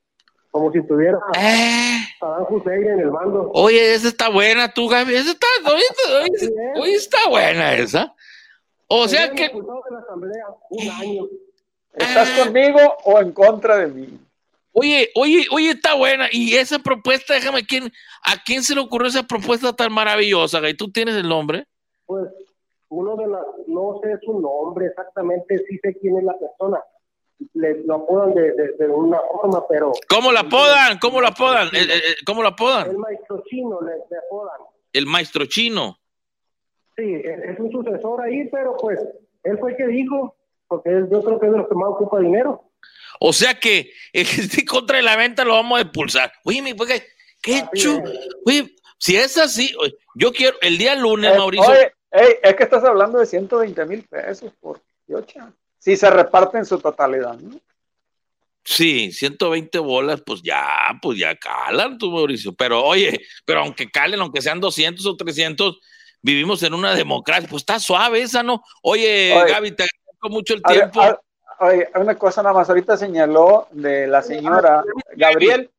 Como 0.51 0.71
si 0.71 0.79
estuviera 0.79 1.19
Saddam 2.19 2.45
Hussein 2.47 2.87
en 2.87 2.99
el 2.99 3.11
mando. 3.11 3.49
Oye, 3.55 3.95
esa 3.95 4.07
está 4.07 4.29
buena, 4.29 4.71
tú, 4.71 4.87
Gaby. 4.87 5.15
Esa 5.15 5.31
está, 5.31 5.47
oye, 5.65 5.83
oye, 6.21 6.53
oye, 6.79 6.93
está 6.93 7.27
buena 7.27 7.73
esa. 7.73 8.13
O 8.87 9.07
sea 9.07 9.31
que. 9.31 9.49
de 9.49 9.91
la 9.91 9.99
asamblea 9.99 10.45
un 10.69 10.89
año. 10.89 11.23
¿Estás 11.93 12.29
conmigo 12.39 12.79
o 13.03 13.19
en 13.19 13.31
contra 13.31 13.77
de 13.77 13.87
mí? 13.87 14.19
Oye, 14.73 15.09
oye, 15.15 15.45
oye, 15.51 15.69
está 15.69 15.93
buena. 15.93 16.27
Y 16.31 16.55
esa 16.55 16.79
propuesta, 16.79 17.35
déjame, 17.35 17.63
¿quién, 17.65 17.91
¿a 18.23 18.41
quién 18.43 18.63
se 18.63 18.73
le 18.75 18.81
ocurrió 18.81 19.07
esa 19.07 19.23
propuesta 19.23 19.71
tan 19.73 19.93
maravillosa, 19.93 20.59
Gaby? 20.59 20.73
¿Tú 20.75 20.91
tienes 20.91 21.15
el 21.15 21.29
nombre? 21.29 21.65
Pues 22.05 22.25
uno 22.89 23.15
de 23.15 23.27
las, 23.27 23.41
no 23.67 23.99
sé 24.03 24.17
su 24.25 24.39
nombre 24.39 24.87
exactamente, 24.87 25.59
sí 25.69 25.77
sé 25.81 25.95
quién 26.01 26.17
es 26.17 26.23
la 26.23 26.37
persona. 26.37 26.79
Le, 27.53 27.83
lo 27.85 27.95
apodan 27.95 28.33
de, 28.33 28.51
de, 28.53 28.71
de 28.79 28.87
una 28.87 29.19
forma, 29.19 29.63
pero 29.67 29.91
¿Cómo 30.09 30.31
la 30.31 30.41
apodan? 30.41 30.97
¿Cómo 30.99 31.21
la 31.21 31.29
apodan? 31.29 31.67
Eh, 31.67 31.79
eh, 31.81 31.97
eh, 31.97 32.15
¿Cómo 32.25 32.41
la 32.41 32.49
el 32.49 32.53
apodan? 32.53 32.97
maestro 32.97 33.43
chino 33.47 33.79
le, 33.81 33.91
le 34.09 34.17
apodan. 34.25 34.59
El 34.93 35.05
maestro 35.07 35.45
chino. 35.45 35.97
Sí, 36.95 37.03
es 37.15 37.43
es 37.49 37.59
un 37.59 37.71
sucesor 37.71 38.21
ahí, 38.21 38.47
pero 38.51 38.75
pues 38.77 38.99
él 39.43 39.57
fue 39.59 39.71
el 39.71 39.77
que 39.77 39.87
dijo, 39.87 40.35
porque 40.67 40.89
él- 40.89 41.09
yo 41.11 41.23
creo 41.23 41.39
que 41.39 41.47
es 41.47 41.51
de 41.51 41.57
los 41.57 41.67
que 41.67 41.75
más 41.75 41.89
ocupa 41.89 42.19
dinero. 42.19 42.63
O 43.19 43.33
sea 43.33 43.59
que 43.59 43.93
el 44.13 44.27
que 44.27 44.41
esté 44.41 44.65
contra 44.65 44.97
de 44.97 45.03
la 45.03 45.15
venta 45.15 45.45
lo 45.45 45.53
vamos 45.53 45.79
a 45.79 45.81
expulsar. 45.81 46.31
Oye, 46.43 46.61
mi 46.61 46.73
pues, 46.73 46.89
qué, 46.89 47.07
qué 47.41 47.65
chu. 47.75 48.01
Oye, 48.45 48.75
si 48.97 49.15
es 49.15 49.37
así, 49.37 49.75
yo 50.15 50.31
quiero 50.31 50.57
el 50.61 50.77
día 50.77 50.95
lunes, 50.95 51.33
Eh, 51.33 51.37
Mauricio. 51.37 51.69
oye, 51.69 51.93
ey, 52.11 52.35
es 52.41 52.55
que 52.55 52.63
estás 52.63 52.83
hablando 52.83 53.19
de 53.19 53.25
120 53.25 53.85
mil 53.85 54.03
pesos 54.03 54.51
por 54.59 54.81
yocha. 55.07 55.51
Si 55.77 55.97
se 55.97 56.09
reparte 56.09 56.57
en 56.57 56.65
su 56.65 56.79
totalidad, 56.79 57.37
¿no? 57.37 57.59
Sí, 58.63 59.11
120 59.11 59.77
bolas, 59.79 60.21
pues 60.25 60.41
ya, 60.41 60.65
pues 61.01 61.19
ya 61.19 61.35
calan 61.35 61.97
tú, 61.97 62.11
Mauricio. 62.11 62.53
Pero 62.53 62.81
oye, 62.81 63.19
pero 63.43 63.59
aunque 63.59 63.91
calen, 63.91 64.21
aunque 64.21 64.41
sean 64.41 64.61
200 64.61 65.05
o 65.05 65.17
300, 65.17 65.79
vivimos 66.21 66.63
en 66.63 66.73
una 66.73 66.95
democracia. 66.95 67.49
Pues 67.49 67.63
está 67.63 67.77
suave 67.79 68.21
esa, 68.21 68.41
¿no? 68.41 68.63
Oye, 68.81 69.33
Oye. 69.35 69.51
Gaby, 69.51 69.71
te 69.75 69.83
agradezco 69.83 70.29
mucho 70.29 70.53
el 70.53 70.61
ver, 70.65 70.89
tiempo. 70.89 71.21
Oye, 71.63 71.89
una 71.95 72.15
cosa 72.17 72.41
nada 72.43 72.53
más, 72.55 72.69
ahorita 72.69 72.97
señaló 72.97 73.67
de 73.71 74.07
la 74.07 74.21
señora 74.21 74.83
Gabriel. 75.15 75.69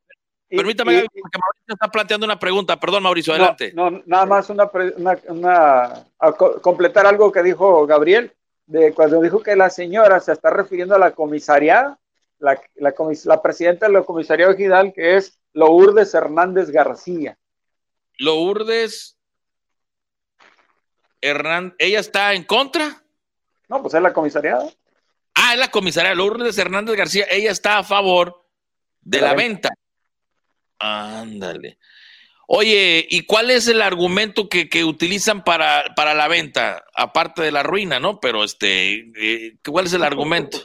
y- 0.49 0.57
Permítame, 0.57 0.93
y- 0.93 1.19
porque 1.21 1.39
Mauricio 1.39 1.73
está 1.73 1.87
planteando 1.89 2.25
una 2.25 2.37
pregunta. 2.39 2.79
Perdón, 2.79 3.03
Mauricio, 3.03 3.33
adelante. 3.33 3.71
No, 3.73 3.89
nada 4.05 4.25
más 4.25 4.49
una, 4.49 4.69
una, 4.97 5.17
una- 5.27 6.05
a 6.19 6.31
co- 6.33 6.61
completar 6.61 7.05
algo 7.07 7.31
que 7.31 7.41
dijo 7.43 7.85
Gabriel, 7.87 8.31
de 8.67 8.93
cuando 8.93 9.21
dijo 9.21 9.41
que 9.43 9.55
la 9.55 9.69
señora 9.69 10.19
se 10.19 10.31
está 10.31 10.49
refiriendo 10.51 10.95
a 10.95 10.99
la 10.99 11.11
comisariada, 11.11 11.99
la, 12.39 12.59
la, 12.75 12.93
comis- 12.93 13.25
la 13.25 13.41
presidenta 13.41 13.87
del 13.87 14.03
comisariado 14.05 14.51
ejidal, 14.53 14.93
que 14.93 15.17
es 15.17 15.39
Lourdes 15.53 16.13
Hernández 16.13 16.69
García. 16.69 17.37
Lourdes 18.19 19.17
Hernán, 21.21 21.73
¿ella 21.79 21.99
está 21.99 22.33
en 22.33 22.43
contra? 22.43 23.01
No, 23.67 23.81
pues 23.81 23.93
es 23.95 24.01
la 24.01 24.13
comisariada. 24.13 24.67
Ah, 25.35 25.53
es 25.53 25.59
la 25.59 25.69
comisaria 25.69 26.15
Lourdes 26.15 26.57
Hernández 26.57 26.95
García. 26.95 27.25
Ella 27.29 27.51
está 27.51 27.77
a 27.77 27.83
favor 27.83 28.45
de, 29.01 29.21
la, 29.21 29.33
venta. 29.33 29.69
Ándale. 30.79 31.77
Oye, 32.47 33.05
¿y 33.09 33.25
cuál 33.25 33.49
es 33.51 33.67
el 33.67 33.81
argumento 33.81 34.47
que, 34.49 34.69
que 34.69 34.83
utilizan 34.83 35.43
para, 35.43 35.93
para 35.95 36.13
la 36.13 36.27
venta? 36.27 36.85
Aparte 36.95 37.41
de 37.41 37.51
la 37.51 37.63
ruina, 37.63 37.99
¿no? 37.99 38.19
Pero 38.19 38.43
este, 38.43 39.11
eh, 39.15 39.57
¿cuál 39.67 39.87
es 39.87 39.93
el 39.93 40.03
argumento? 40.03 40.59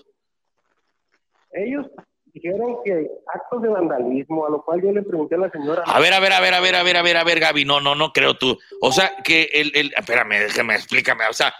Ellos 1.52 1.86
dijeron 2.32 2.76
que 2.84 3.08
actos 3.34 3.62
de 3.62 3.68
vandalismo, 3.68 4.46
a 4.46 4.50
lo 4.50 4.62
cual 4.62 4.82
yo 4.82 4.92
le 4.92 5.02
pregunté 5.02 5.34
a 5.34 5.38
la 5.38 5.50
señora. 5.50 5.82
A 5.86 5.98
ver, 6.00 6.12
a 6.12 6.20
ver, 6.20 6.32
a 6.32 6.40
ver, 6.40 6.54
a 6.54 6.60
ver, 6.60 6.76
a 6.76 6.82
ver, 6.82 6.96
a 6.96 7.02
ver, 7.02 7.16
a 7.16 7.24
ver, 7.24 7.40
Gaby, 7.40 7.64
no, 7.64 7.80
no, 7.80 7.94
no 7.94 8.12
creo 8.12 8.36
tú. 8.36 8.58
O 8.80 8.92
sea, 8.92 9.16
que 9.24 9.50
el, 9.52 9.72
el 9.74 9.92
espérame, 9.96 10.38
déjame, 10.38 10.74
explícame, 10.74 11.26
o 11.28 11.32
sea, 11.32 11.52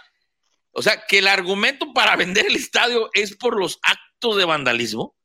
o 0.73 0.81
sea, 0.81 0.93
que 1.07 1.19
el 1.19 1.27
argumento 1.27 1.87
para 1.93 2.15
vender 2.15 2.45
el 2.47 2.55
estadio 2.55 3.09
es 3.13 3.35
por 3.35 3.59
los 3.59 3.79
actos 3.83 4.37
de 4.37 4.45
vandalismo. 4.45 5.15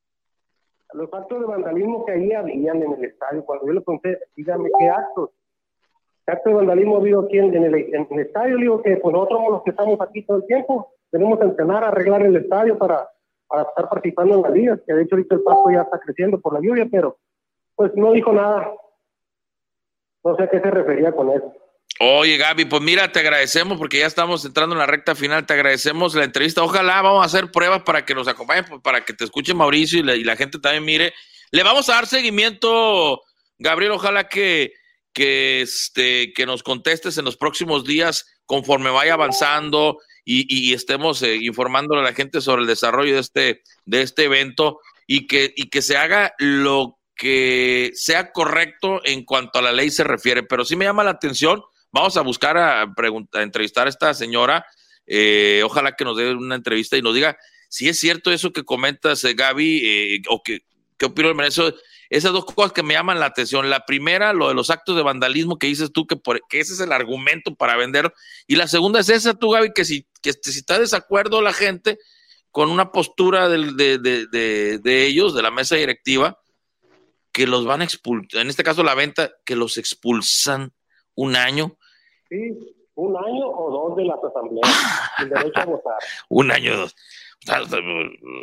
Los 0.93 1.13
actos 1.13 1.41
de 1.41 1.47
vandalismo 1.47 2.05
que 2.05 2.13
ahí 2.13 2.33
habían 2.33 2.83
en 2.83 2.93
el 2.93 3.05
estadio, 3.05 3.45
cuando 3.45 3.67
yo 3.67 3.73
le 3.73 3.81
pregunté, 3.81 4.19
dígame 4.35 4.71
qué 4.79 4.89
actos. 4.89 5.31
¿Qué 6.25 6.33
actos 6.33 6.53
de 6.53 6.57
vandalismo 6.57 6.97
ha 6.97 7.01
habido 7.01 7.21
aquí 7.21 7.39
en, 7.39 7.55
el, 7.55 7.75
en 7.75 8.09
el 8.11 8.19
estadio? 8.21 8.57
Le 8.57 8.63
digo 8.63 8.83
que 8.83 8.97
pues 8.97 9.13
nosotros 9.13 9.41
los 9.51 9.63
que 9.63 9.71
estamos 9.71 10.01
aquí 10.01 10.23
todo 10.25 10.39
el 10.39 10.47
tiempo. 10.47 10.93
Tenemos 11.11 11.39
que 11.39 11.45
entrenar, 11.45 11.85
arreglar 11.85 12.23
el 12.23 12.37
estadio 12.37 12.77
para, 12.77 13.09
para 13.47 13.63
estar 13.63 13.89
participando 13.89 14.35
en 14.35 14.43
las 14.43 14.53
ligas, 14.53 14.81
que 14.85 14.93
de 14.93 15.03
hecho 15.03 15.15
ahorita 15.15 15.37
el 15.37 15.43
pasto 15.43 15.71
ya 15.71 15.83
está 15.83 16.01
creciendo 16.01 16.41
por 16.41 16.55
la 16.55 16.61
lluvia, 16.61 16.89
pero 16.91 17.19
pues 17.77 17.95
no 17.95 18.13
dijo 18.13 18.33
nada. 18.33 18.73
No 20.25 20.37
sé 20.37 20.43
a 20.43 20.51
qué 20.51 20.61
se 20.61 20.71
refería 20.71 21.13
con 21.13 21.31
eso. 21.31 21.53
Oye, 21.99 22.37
Gaby, 22.37 22.67
pues 22.67 22.83
mira, 22.83 23.11
te 23.11 23.21
agradecemos 23.21 23.79
porque 23.79 24.01
ya 24.01 24.07
estamos 24.07 24.45
entrando 24.45 24.75
en 24.75 24.81
la 24.81 24.87
recta 24.87 25.15
final. 25.15 25.47
Te 25.47 25.55
agradecemos 25.55 26.15
la 26.15 26.25
entrevista. 26.25 26.63
Ojalá 26.63 27.01
vamos 27.01 27.23
a 27.23 27.27
hacer 27.27 27.51
pruebas 27.51 27.83
para 27.83 28.05
que 28.05 28.15
nos 28.15 28.29
acompañen, 28.29 28.67
pues, 28.67 28.83
para 28.83 29.05
que 29.05 29.15
te 29.15 29.25
escuche 29.25 29.55
Mauricio 29.55 30.01
y 30.01 30.03
la, 30.03 30.15
y 30.15 30.23
la 30.23 30.37
gente 30.37 30.59
también 30.59 30.85
mire. 30.85 31.15
Le 31.53 31.63
vamos 31.63 31.89
a 31.89 31.95
dar 31.95 32.07
seguimiento, 32.07 33.23
Gabriel. 33.59 33.93
Ojalá 33.93 34.29
que, 34.29 34.75
que, 35.15 35.63
este, 35.63 36.35
que 36.35 36.45
nos 36.45 36.63
contestes 36.63 37.17
en 37.17 37.25
los 37.25 37.39
próximos 37.39 37.85
días 37.85 38.27
conforme 38.45 38.91
vaya 38.91 39.15
avanzando 39.15 39.99
y, 40.29 40.75
estemos 40.75 41.23
eh, 41.23 41.37
informándole 41.37 42.01
a 42.01 42.05
la 42.05 42.13
gente 42.13 42.41
sobre 42.41 42.63
el 42.63 42.69
desarrollo 42.69 43.15
de 43.15 43.21
este, 43.21 43.63
de 43.85 44.03
este 44.03 44.25
evento 44.25 44.81
y 45.07 45.29
que, 45.29 45.55
y 45.57 45.71
que 45.71 45.83
se 45.83 45.97
haga 45.97 46.35
lo 46.39 46.99
que 47.15 47.93
sea 47.95 48.33
correcto 48.33 49.01
en 49.05 49.25
cuanto 49.25 49.61
a 49.61 49.63
la 49.63 49.73
ley 49.73 49.91
se 49.91 50.05
refiere. 50.05 50.43
Pero 50.43 50.65
sí 50.65 50.75
me 50.75 50.85
llama 50.85 51.05
la 51.05 51.13
atención. 51.13 51.63
Vamos 51.97 52.19
a 52.19 52.21
buscar 52.21 52.59
a, 52.59 52.83
a 52.83 53.43
entrevistar 53.43 53.87
a 53.87 53.89
esta 53.89 54.13
señora. 54.13 54.67
Eh, 55.07 55.63
ojalá 55.65 55.93
que 55.93 56.05
nos 56.05 56.15
dé 56.19 56.35
una 56.35 56.55
entrevista 56.55 56.99
y 56.99 57.01
nos 57.01 57.15
diga 57.15 57.39
si 57.71 57.89
es 57.89 57.99
cierto 57.99 58.31
eso 58.31 58.53
que 58.53 58.65
comentas, 58.65 59.25
eh, 59.25 59.33
Gaby, 59.33 59.81
eh, 59.83 60.23
o 60.29 60.43
que, 60.43 60.61
qué 60.99 61.07
opino 61.07 61.33
de 61.33 61.49
eso. 61.49 61.75
Esas 62.11 62.35
dos 62.35 62.45
cosas 62.45 62.73
que 62.73 62.83
me 62.83 62.93
llaman 62.93 63.19
la 63.19 63.25
atención. 63.25 63.71
La 63.71 63.87
primera, 63.87 64.35
lo 64.35 64.49
de 64.49 64.55
los 64.55 64.69
actos 64.69 64.95
de 64.95 65.03
vandalismo 65.03 65.59
que 65.59 65.69
dices 65.69 65.91
tú, 65.91 66.07
que, 66.07 66.17
por, 66.17 66.47
que 66.49 66.61
ese 66.61 66.75
es 66.75 66.81
el 66.81 66.93
argumento 66.93 67.55
para 67.55 67.79
vender. 67.79 68.13
Y 68.47 68.57
la 68.57 68.69
segunda 68.69 69.01
es 69.01 69.09
esa, 69.09 69.33
tú, 69.33 69.53
Gaby, 69.53 69.73
que 69.75 69.87
si, 69.87 70.07
que 70.21 70.35
si 70.35 70.59
está 70.59 70.75
de 70.75 70.81
desacuerdo 70.81 71.41
la 71.41 71.55
gente 71.55 71.99
con 72.51 72.69
una 72.69 72.93
postura 72.93 73.49
de, 73.49 73.73
de, 73.73 73.99
de, 73.99 74.79
de 74.83 75.07
ellos, 75.07 75.35
de 75.35 75.41
la 75.41 75.51
mesa 75.51 75.77
directiva, 75.77 76.39
que 77.33 77.47
los 77.47 77.65
van 77.65 77.81
a 77.81 77.85
expulsar, 77.85 78.43
en 78.43 78.51
este 78.51 78.63
caso 78.63 78.83
la 78.83 78.95
venta, 78.95 79.33
que 79.47 79.57
los 79.57 79.79
expulsan 79.79 80.75
un 81.15 81.37
año. 81.37 81.79
Sí, 82.29 82.59
un 82.95 83.17
año 83.17 83.49
o 83.49 83.71
dos 83.71 83.97
de 83.97 84.05
las 84.05 84.19
asambleas, 84.23 84.69
sin 85.19 85.29
derecho 85.29 85.61
a 85.61 85.65
votar. 85.65 85.99
un 86.29 86.51
año 86.51 86.75
o 86.75 86.77
dos. 86.77 86.97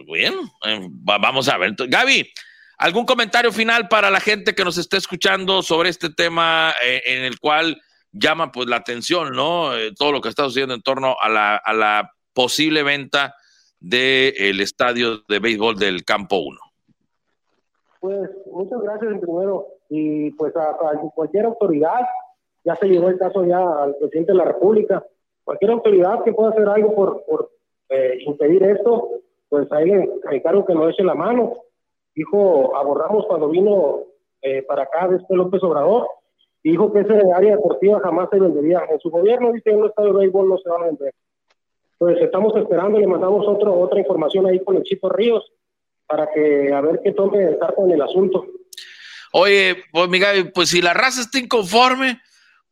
Bien, 0.05 0.33
eh, 0.65 0.87
vamos 0.89 1.49
a 1.49 1.57
ver. 1.57 1.73
Gaby, 1.77 2.29
¿algún 2.77 3.05
comentario 3.05 3.51
final 3.51 3.87
para 3.87 4.09
la 4.09 4.19
gente 4.19 4.55
que 4.55 4.63
nos 4.63 4.77
esté 4.77 4.97
escuchando 4.97 5.61
sobre 5.61 5.89
este 5.89 6.09
tema 6.09 6.73
eh, 6.85 7.01
en 7.05 7.23
el 7.23 7.39
cual 7.39 7.81
llama 8.11 8.51
pues 8.51 8.67
la 8.67 8.77
atención, 8.77 9.33
¿no? 9.33 9.75
Eh, 9.75 9.91
todo 9.97 10.11
lo 10.11 10.21
que 10.21 10.29
está 10.29 10.43
sucediendo 10.45 10.75
en 10.75 10.81
torno 10.83 11.15
a 11.19 11.29
la, 11.29 11.55
a 11.57 11.73
la 11.73 12.11
posible 12.33 12.83
venta 12.83 13.35
del 13.79 14.57
de 14.57 14.63
estadio 14.63 15.23
de 15.27 15.39
béisbol 15.39 15.77
del 15.77 16.05
Campo 16.05 16.37
1. 16.37 16.59
Pues 17.99 18.29
muchas 18.51 18.81
gracias 18.81 19.11
en 19.11 19.19
primero 19.19 19.67
y 19.89 20.31
pues 20.31 20.55
a, 20.55 20.69
a, 20.69 20.99
cualquier 21.15 21.45
autoridad, 21.45 22.01
ya 22.63 22.75
se 22.75 22.87
llevó 22.87 23.09
el 23.09 23.17
caso 23.17 23.45
ya 23.45 23.59
al 23.59 23.95
presidente 23.95 24.31
de 24.31 24.37
la 24.37 24.45
República, 24.45 25.05
cualquier 25.43 25.71
autoridad 25.71 26.23
que 26.23 26.33
pueda 26.33 26.51
hacer 26.51 26.67
algo 26.67 26.95
por, 26.95 27.23
por 27.25 27.51
eh, 27.89 28.17
impedir 28.25 28.63
esto, 28.63 29.09
pues 29.49 29.71
ahí 29.71 29.89
le 29.89 30.09
encargo 30.31 30.65
que 30.65 30.73
nos 30.73 30.91
eche 30.91 31.03
la 31.03 31.15
mano. 31.15 31.53
Dijo, 32.15 32.75
abordamos 32.75 33.25
cuando 33.27 33.49
vino 33.49 34.03
eh, 34.41 34.61
para 34.63 34.83
acá 34.83 35.07
después 35.07 35.37
López 35.37 35.61
Obrador, 35.63 36.07
dijo 36.63 36.91
que 36.91 37.01
ese 37.01 37.19
área 37.35 37.55
deportiva 37.55 37.99
jamás 37.99 38.29
se 38.31 38.39
vendería. 38.39 38.83
En 38.89 38.99
su 38.99 39.09
gobierno 39.09 39.51
dice 39.51 39.69
que 39.71 39.75
un 39.75 39.87
estadio 39.87 40.13
de 40.13 40.19
béisbol 40.19 40.49
no 40.49 40.57
se 40.57 40.69
va 40.69 40.77
a 40.77 40.85
vender. 40.85 41.13
Pues 41.97 42.17
estamos 42.21 42.55
esperando, 42.55 42.99
le 42.99 43.07
mandamos 43.07 43.47
otro, 43.47 43.79
otra 43.79 43.99
información 43.99 44.45
ahí 44.45 44.63
con 44.63 44.77
el 44.77 44.83
Chito 44.83 45.09
Ríos 45.09 45.51
para 46.07 46.27
que 46.31 46.71
a 46.73 46.81
ver 46.81 47.01
qué 47.03 47.11
tome 47.11 47.57
cargo 47.57 47.85
en 47.85 47.91
el 47.91 48.01
asunto. 48.01 48.45
Oye, 49.33 49.77
pues 49.91 50.09
mi 50.09 50.19
pues 50.53 50.69
si 50.69 50.81
la 50.81 50.93
raza 50.93 51.21
está 51.21 51.39
inconforme, 51.39 52.19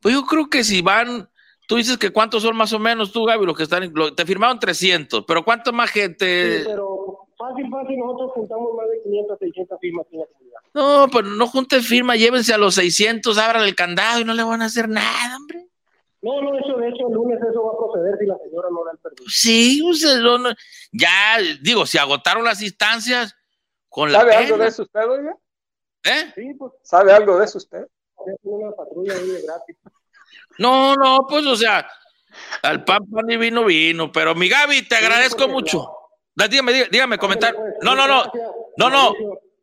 pues 0.02 0.16
yo 0.16 0.24
creo 0.26 0.50
que 0.50 0.64
si 0.64 0.82
van, 0.82 1.30
tú 1.68 1.76
dices 1.76 1.98
que 1.98 2.12
cuántos 2.12 2.44
son 2.44 2.58
más 2.58 2.74
o 2.74 2.80
menos 2.80 3.12
tú, 3.12 3.26
Gaby, 3.26 3.46
los 3.46 3.56
que 3.56 3.64
están, 3.64 3.92
lo, 3.94 4.14
te 4.14 4.26
firmaron 4.26 4.60
300, 4.60 5.24
pero 5.26 5.46
¿cuánta 5.46 5.72
más 5.72 5.92
gente? 5.92 6.60
Sí, 6.60 6.66
pero 6.68 7.28
fácil, 7.38 7.70
fácil, 7.70 7.98
nosotros 8.00 8.32
juntamos 8.34 8.76
más 8.76 8.90
de 8.90 9.02
500, 9.04 9.40
600 9.40 9.80
firmas 9.80 10.06
en 10.12 10.20
la 10.20 10.26
comunidad. 10.26 10.60
No, 10.74 11.08
pero 11.12 11.28
no 11.28 11.48
junten 11.48 11.84
firmas, 11.84 12.18
llévense 12.18 12.54
a 12.54 12.58
los 12.58 12.76
600, 12.76 13.38
abran 13.38 13.64
el 13.64 13.76
candado 13.76 14.20
y 14.20 14.26
no 14.26 14.34
le 14.34 14.44
van 14.44 14.62
a 14.62 14.66
hacer 14.66 14.90
nada, 14.90 15.38
hombre. 15.38 15.68
No, 16.22 16.40
no, 16.42 16.58
eso 16.58 16.78
de 16.78 16.88
hecho 16.90 17.08
el 17.08 17.14
lunes 17.14 17.40
eso 17.42 17.64
va 17.64 17.72
a 17.74 17.78
proceder 17.78 18.16
si 18.20 18.26
la 18.28 18.38
señora 18.38 18.70
no 18.72 18.84
da 18.86 18.92
el 18.92 18.98
permiso. 19.00 19.24
Sí, 19.28 19.82
no, 20.22 20.38
no, 20.38 20.50
ya 20.92 21.38
digo, 21.62 21.86
si 21.86 21.98
agotaron 21.98 22.44
las 22.44 22.62
instancias 22.62 23.36
con 23.90 24.12
la 24.12 24.20
¿Sabe 24.20 24.36
algo 24.36 24.58
de 24.58 24.68
eso 24.68 24.84
usted, 24.84 25.10
oiga? 25.10 25.36
¿Eh? 26.04 26.32
Sí, 26.36 26.54
pues. 26.58 26.74
¿Sabe 26.84 27.12
algo 27.12 27.40
de 27.40 27.46
eso 27.46 27.58
usted? 27.58 27.88
Una 28.44 28.72
patrulla 28.72 29.14
ahí 29.14 29.28
de 29.28 29.42
gratis. 29.42 29.78
No, 30.58 30.96
no, 30.96 31.26
pues 31.28 31.46
o 31.46 31.56
sea, 31.56 31.88
al 32.64 32.84
pan 32.84 33.10
pan 33.10 33.30
y 33.30 33.38
vino 33.38 33.66
vino, 33.66 34.12
pero 34.12 34.36
mi 34.36 34.50
Gaby, 34.50 34.88
te 34.88 34.96
agradezco 34.96 35.48
mucho. 35.48 35.92
Dígame, 36.36 36.88
dígame, 36.90 37.18
comentar. 37.18 37.54
No, 37.82 37.96
no, 37.96 38.08
no, 38.08 38.24
no, 38.78 38.90
no, 38.90 39.14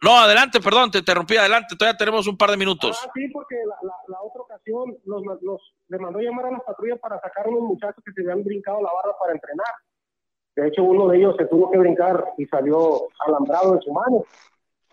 no, 0.03 0.19
adelante, 0.19 0.61
perdón, 0.61 0.91
te 0.91 0.99
interrumpí, 0.99 1.37
adelante, 1.37 1.75
todavía 1.77 1.97
tenemos 1.97 2.27
un 2.27 2.37
par 2.37 2.51
de 2.51 2.57
minutos. 2.57 3.01
Ah, 3.03 3.11
sí, 3.15 3.29
porque 3.29 3.57
la, 3.67 3.77
la, 3.83 3.95
la 4.09 4.23
otra 4.23 4.43
ocasión 4.43 4.97
nos, 5.05 5.23
nos, 5.43 5.75
le 5.89 5.99
mandó 5.99 6.21
llamar 6.21 6.47
a 6.47 6.51
las 6.53 6.63
patrullas 6.63 6.99
para 7.01 7.21
sacar 7.21 7.49
unos 7.49 7.63
muchachos 7.63 8.03
que 8.05 8.13
se 8.13 8.21
habían 8.21 8.45
brincado 8.45 8.81
la 8.83 8.93
barra 8.93 9.17
para 9.19 9.33
entrenar. 9.33 9.75
De 10.55 10.69
hecho, 10.69 10.83
uno 10.83 11.09
de 11.09 11.19
ellos 11.19 11.35
se 11.39 11.47
tuvo 11.47 11.71
que 11.71 11.79
brincar 11.79 12.25
y 12.37 12.47
salió 12.47 13.09
alambrado 13.27 13.75
en 13.75 13.81
su 13.81 13.93
mano. 13.93 14.25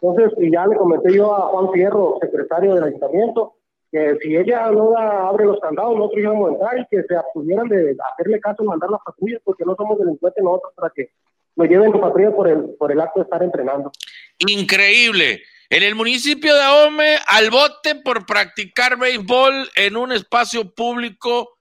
Entonces, 0.02 0.38
y 0.38 0.52
ya 0.52 0.68
le 0.68 0.76
comenté 0.76 1.14
yo 1.14 1.34
a 1.34 1.48
Juan 1.48 1.72
Fierro, 1.72 2.18
secretario 2.22 2.76
del 2.76 2.84
ayuntamiento, 2.84 3.56
que 3.92 4.18
si 4.22 4.36
ella 4.36 4.70
no 4.72 4.92
da, 4.92 5.28
abre 5.28 5.46
los 5.46 5.60
candados, 5.60 5.96
nosotros 5.96 6.22
íbamos 6.22 6.50
a 6.50 6.54
entrar 6.54 6.80
y 6.80 6.86
que 6.90 7.04
se 7.04 7.16
abstuvieran 7.16 7.68
de 7.70 7.96
hacerle 8.12 8.40
caso 8.40 8.64
y 8.64 8.68
mandar 8.68 8.90
las 8.90 9.02
patrullas, 9.06 9.42
porque 9.44 9.64
no 9.66 9.76
somos 9.76 9.98
delincuentes 9.98 10.44
nosotros 10.44 10.74
para 10.76 10.92
que 10.94 11.10
nos 11.56 11.68
lleven 11.70 11.92
los 11.92 12.02
patrullas 12.02 12.34
por 12.34 12.48
el, 12.50 12.76
por 12.78 12.92
el 12.92 13.00
acto 13.00 13.22
de 13.22 13.24
estar 13.24 13.42
entrenando. 13.42 13.92
Increíble. 14.40 15.42
En 15.70 15.82
el 15.82 15.96
municipio 15.96 16.54
de 16.54 16.62
Ahome, 16.62 17.18
al 17.28 17.50
bote 17.50 17.96
por 17.96 18.26
practicar 18.26 19.00
béisbol 19.00 19.70
en 19.76 19.98
un 19.98 20.12
espacio 20.12 20.74
público 20.74 21.58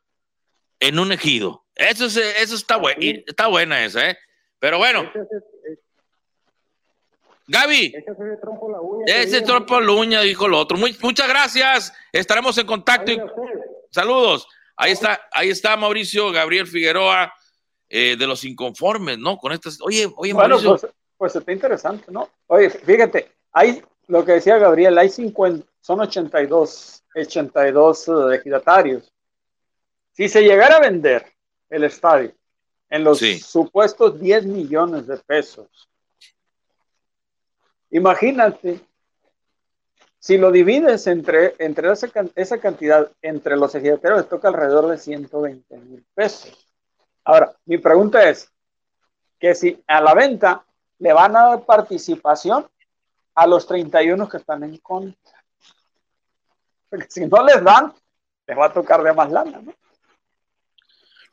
en 0.80 0.98
un 0.98 1.12
ejido. 1.12 1.64
Eso, 1.74 2.06
es, 2.06 2.16
eso 2.16 2.54
está, 2.54 2.76
bueno, 2.76 3.00
está 3.00 3.46
buena 3.46 3.84
esa, 3.84 4.10
¿eh? 4.10 4.18
Pero 4.58 4.78
bueno. 4.78 5.10
Gaby. 7.46 7.94
Ese 7.96 8.36
trompo 8.40 8.70
la 8.70 8.80
uña. 8.80 9.04
Ese 9.06 9.42
trompo 9.42 9.80
la 9.80 9.92
uña, 9.92 10.20
dijo 10.22 10.48
lo 10.48 10.58
otro. 10.58 10.76
Muy, 10.76 10.96
muchas 11.02 11.28
gracias. 11.28 11.92
Estaremos 12.12 12.56
en 12.58 12.66
contacto. 12.66 13.12
Y... 13.12 13.20
Saludos. 13.90 14.46
Ahí 14.76 14.92
está, 14.92 15.20
ahí 15.32 15.50
está 15.50 15.76
Mauricio 15.76 16.32
Gabriel 16.32 16.66
Figueroa 16.66 17.32
eh, 17.88 18.16
de 18.18 18.26
los 18.26 18.44
inconformes, 18.44 19.18
¿no? 19.18 19.36
Con 19.38 19.52
estas. 19.52 19.80
Oye, 19.80 20.10
oye, 20.16 20.32
bueno, 20.32 20.56
Mauricio. 20.56 20.70
Pues, 20.70 20.92
pues 21.16 21.36
está 21.36 21.52
interesante, 21.52 22.10
¿no? 22.10 22.28
Oye, 22.48 22.70
fíjate, 22.70 23.30
hay 23.52 23.82
lo 24.08 24.24
que 24.24 24.32
decía 24.32 24.58
Gabriel, 24.58 24.98
hay 24.98 25.08
50, 25.08 25.66
son 25.80 26.00
82, 26.00 27.02
82 27.14 28.08
uh, 28.08 28.30
ejidatarios. 28.30 29.12
Si 30.12 30.28
se 30.28 30.42
llegara 30.42 30.76
a 30.76 30.80
vender 30.80 31.32
el 31.70 31.84
estadio 31.84 32.32
en 32.90 33.04
los 33.04 33.18
sí. 33.18 33.38
supuestos 33.38 34.20
10 34.20 34.46
millones 34.46 35.06
de 35.06 35.16
pesos, 35.18 35.88
imagínate, 37.94 38.80
si 40.18 40.36
lo 40.36 40.50
divides 40.50 41.06
entre, 41.06 41.54
entre 41.58 41.92
esa, 41.92 42.58
cantidad, 42.58 43.10
entre 43.22 43.56
los 43.56 43.74
ejidatarios, 43.74 44.20
les 44.20 44.28
toca 44.28 44.48
alrededor 44.48 44.88
de 44.88 44.98
120 44.98 45.76
mil 45.78 46.04
pesos. 46.14 46.66
Ahora, 47.24 47.54
mi 47.66 47.78
pregunta 47.78 48.28
es, 48.28 48.50
que 49.38 49.54
si 49.54 49.82
a 49.86 50.00
la 50.00 50.14
venta 50.14 50.64
le 50.98 51.12
van 51.12 51.36
a 51.36 51.44
dar 51.46 51.64
participación 51.64 52.66
a 53.34 53.46
los 53.46 53.66
31 53.66 54.28
que 54.28 54.38
están 54.38 54.64
en 54.64 54.78
contra. 54.78 55.44
Porque 56.88 57.06
si 57.10 57.26
no 57.26 57.44
les 57.44 57.62
dan, 57.62 57.92
les 58.46 58.58
va 58.58 58.66
a 58.66 58.72
tocar 58.72 59.02
de 59.02 59.12
más 59.12 59.30
lana, 59.30 59.60
¿no? 59.60 59.72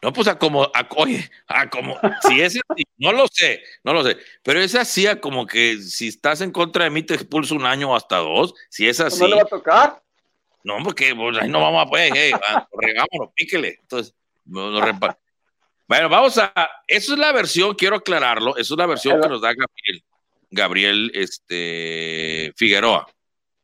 No, 0.01 0.11
pues 0.11 0.27
a 0.27 0.39
como, 0.39 0.63
a, 0.63 0.87
oye, 0.95 1.29
a 1.47 1.69
como, 1.69 1.99
si 2.27 2.41
es 2.41 2.59
así, 2.67 2.83
no 2.97 3.11
lo 3.11 3.27
sé, 3.27 3.61
no 3.83 3.93
lo 3.93 4.03
sé, 4.03 4.17
pero 4.41 4.59
es 4.59 4.73
así 4.73 5.05
a 5.05 5.21
como 5.21 5.45
que 5.45 5.77
si 5.77 6.07
estás 6.07 6.41
en 6.41 6.51
contra 6.51 6.85
de 6.85 6.89
mí 6.89 7.03
te 7.03 7.13
expulso 7.13 7.53
un 7.53 7.65
año 7.65 7.91
o 7.91 7.95
hasta 7.95 8.17
dos, 8.17 8.55
si 8.69 8.87
es 8.87 8.99
así. 8.99 9.21
¿No 9.21 9.27
le 9.27 9.35
va 9.35 9.41
a 9.43 9.45
tocar? 9.45 10.01
No, 10.63 10.77
porque 10.83 11.13
pues, 11.15 11.37
ahí 11.37 11.49
no 11.49 11.61
vamos 11.61 11.85
a 11.85 11.89
poder, 11.89 12.11
hey, 12.15 12.31
regámonos, 12.71 13.33
píquele. 13.35 13.77
Entonces, 13.79 14.15
no. 14.45 14.71
Bueno, 15.87 16.09
vamos 16.09 16.37
a, 16.39 16.51
eso 16.87 17.13
es 17.13 17.19
la 17.19 17.31
versión, 17.31 17.75
quiero 17.75 17.97
aclararlo, 17.97 18.57
eso 18.57 18.73
es 18.73 18.77
la 18.77 18.85
versión 18.87 19.21
que 19.21 19.27
nos 19.27 19.41
da 19.41 19.49
Gabriel, 19.49 20.03
Gabriel 20.49 21.11
este, 21.13 22.53
Figueroa, 22.55 23.07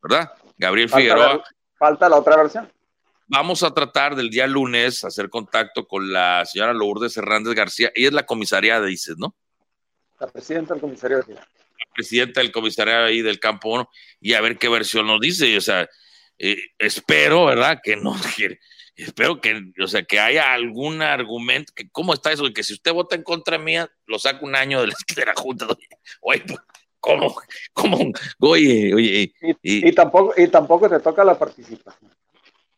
¿verdad? 0.03 0.33
Gabriel 0.57 0.89
falta 0.89 1.01
Figueroa. 1.01 1.33
La, 1.33 1.43
falta 1.79 2.09
la 2.09 2.17
otra 2.17 2.35
versión. 2.35 2.76
Vamos 3.29 3.61
a 3.63 3.73
tratar 3.73 4.15
del 4.15 4.29
día 4.29 4.47
lunes 4.47 5.03
hacer 5.03 5.29
contacto 5.29 5.85
con 5.85 6.13
la 6.13 6.45
señora 6.45 6.73
Lourdes 6.73 7.17
Hernández 7.17 7.55
García. 7.55 7.91
Ella 7.93 8.07
es 8.07 8.13
la 8.13 8.25
comisaría, 8.25 8.81
dices, 8.81 9.17
¿no? 9.17 9.35
La 10.17 10.27
presidenta 10.27 10.73
del 10.73 10.81
comisario. 10.81 11.17
La 11.27 11.93
presidenta 11.93 12.39
del 12.39 12.53
comisario 12.53 13.03
ahí 13.03 13.21
del 13.21 13.39
campo 13.39 13.73
1 13.73 13.89
y 14.21 14.33
a 14.33 14.39
ver 14.39 14.57
qué 14.57 14.69
versión 14.69 15.07
nos 15.07 15.19
dice. 15.19 15.57
O 15.57 15.61
sea, 15.61 15.89
eh, 16.39 16.57
espero, 16.79 17.45
¿verdad? 17.45 17.79
Que 17.83 17.97
no, 17.97 18.15
que, 18.37 18.59
espero 18.95 19.41
que, 19.41 19.73
o 19.83 19.87
sea, 19.87 20.03
que 20.03 20.21
haya 20.21 20.53
algún 20.53 21.01
argumento, 21.01 21.73
que 21.75 21.89
cómo 21.89 22.13
está 22.13 22.31
eso, 22.31 22.45
de 22.45 22.53
que 22.53 22.63
si 22.63 22.73
usted 22.73 22.93
vota 22.93 23.17
en 23.17 23.23
contra 23.23 23.57
mía, 23.57 23.91
lo 24.05 24.19
saco 24.19 24.45
un 24.45 24.55
año 24.55 24.79
de 24.79 24.87
la, 24.87 24.95
de 25.15 25.25
la 25.25 25.33
Junta. 25.35 25.67
Oye, 26.21 26.45
¿cómo? 27.01 27.35
¿Cómo? 27.73 27.97
Oye, 28.39 28.93
oye. 28.95 29.33
Y, 29.61 29.89
y, 29.89 29.91
tampoco, 29.91 30.33
y 30.37 30.47
tampoco 30.47 30.89
te 30.89 31.01
toca 31.01 31.25
la 31.25 31.37
participación. 31.37 32.09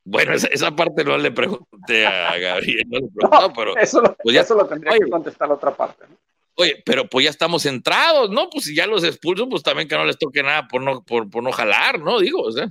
Bueno, 0.10 0.34
esa, 0.34 0.48
esa 0.48 0.76
parte 0.76 1.04
no 1.04 1.18
le 1.20 1.30
pregunté 1.30 2.08
a 2.08 2.36
Gabriel, 2.36 2.84
no 2.88 3.00
le 3.00 3.08
preguntó, 3.16 3.54
pero. 3.54 3.78
Eso 3.78 4.02
lo, 4.02 4.16
pues 4.16 4.34
ya, 4.34 4.42
eso 4.42 4.56
lo 4.56 4.66
tendría 4.66 4.94
oye, 4.94 5.02
que 5.06 5.10
contestar 5.12 5.48
la 5.48 5.54
otra 5.54 5.76
parte. 5.76 6.04
¿no? 6.10 6.18
Oye, 6.56 6.82
pero 6.84 7.08
pues 7.08 7.26
ya 7.26 7.30
estamos 7.30 7.62
centrados, 7.62 8.32
¿no? 8.32 8.50
Pues 8.50 8.66
si 8.66 8.76
ya 8.76 8.88
los 8.88 9.04
expulso, 9.04 9.48
pues 9.48 9.62
también 9.62 9.88
que 9.88 9.96
no 9.96 10.06
les 10.06 10.18
toque 10.18 10.42
nada 10.42 10.68
por 10.68 10.82
no, 10.82 11.04
por, 11.04 11.30
por 11.30 11.44
no 11.44 11.52
jalar, 11.52 12.00
¿no? 12.00 12.20
Digo, 12.20 12.42
o 12.42 12.52
sea. 12.52 12.70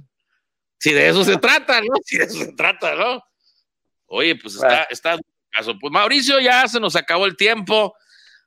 Si 0.80 0.92
de 0.92 1.08
eso 1.08 1.22
se 1.22 1.36
trata, 1.38 1.80
¿no? 1.80 1.94
Si 2.04 2.18
de 2.18 2.24
eso 2.24 2.38
se 2.38 2.52
trata, 2.54 2.96
¿no? 2.96 3.22
Oye, 4.06 4.34
pues 4.34 4.56
está, 4.56 4.82
está 4.84 5.16
caso. 5.52 5.78
Pues 5.80 5.92
Mauricio, 5.92 6.40
ya 6.40 6.66
se 6.66 6.80
nos 6.80 6.96
acabó 6.96 7.24
el 7.24 7.36
tiempo. 7.36 7.94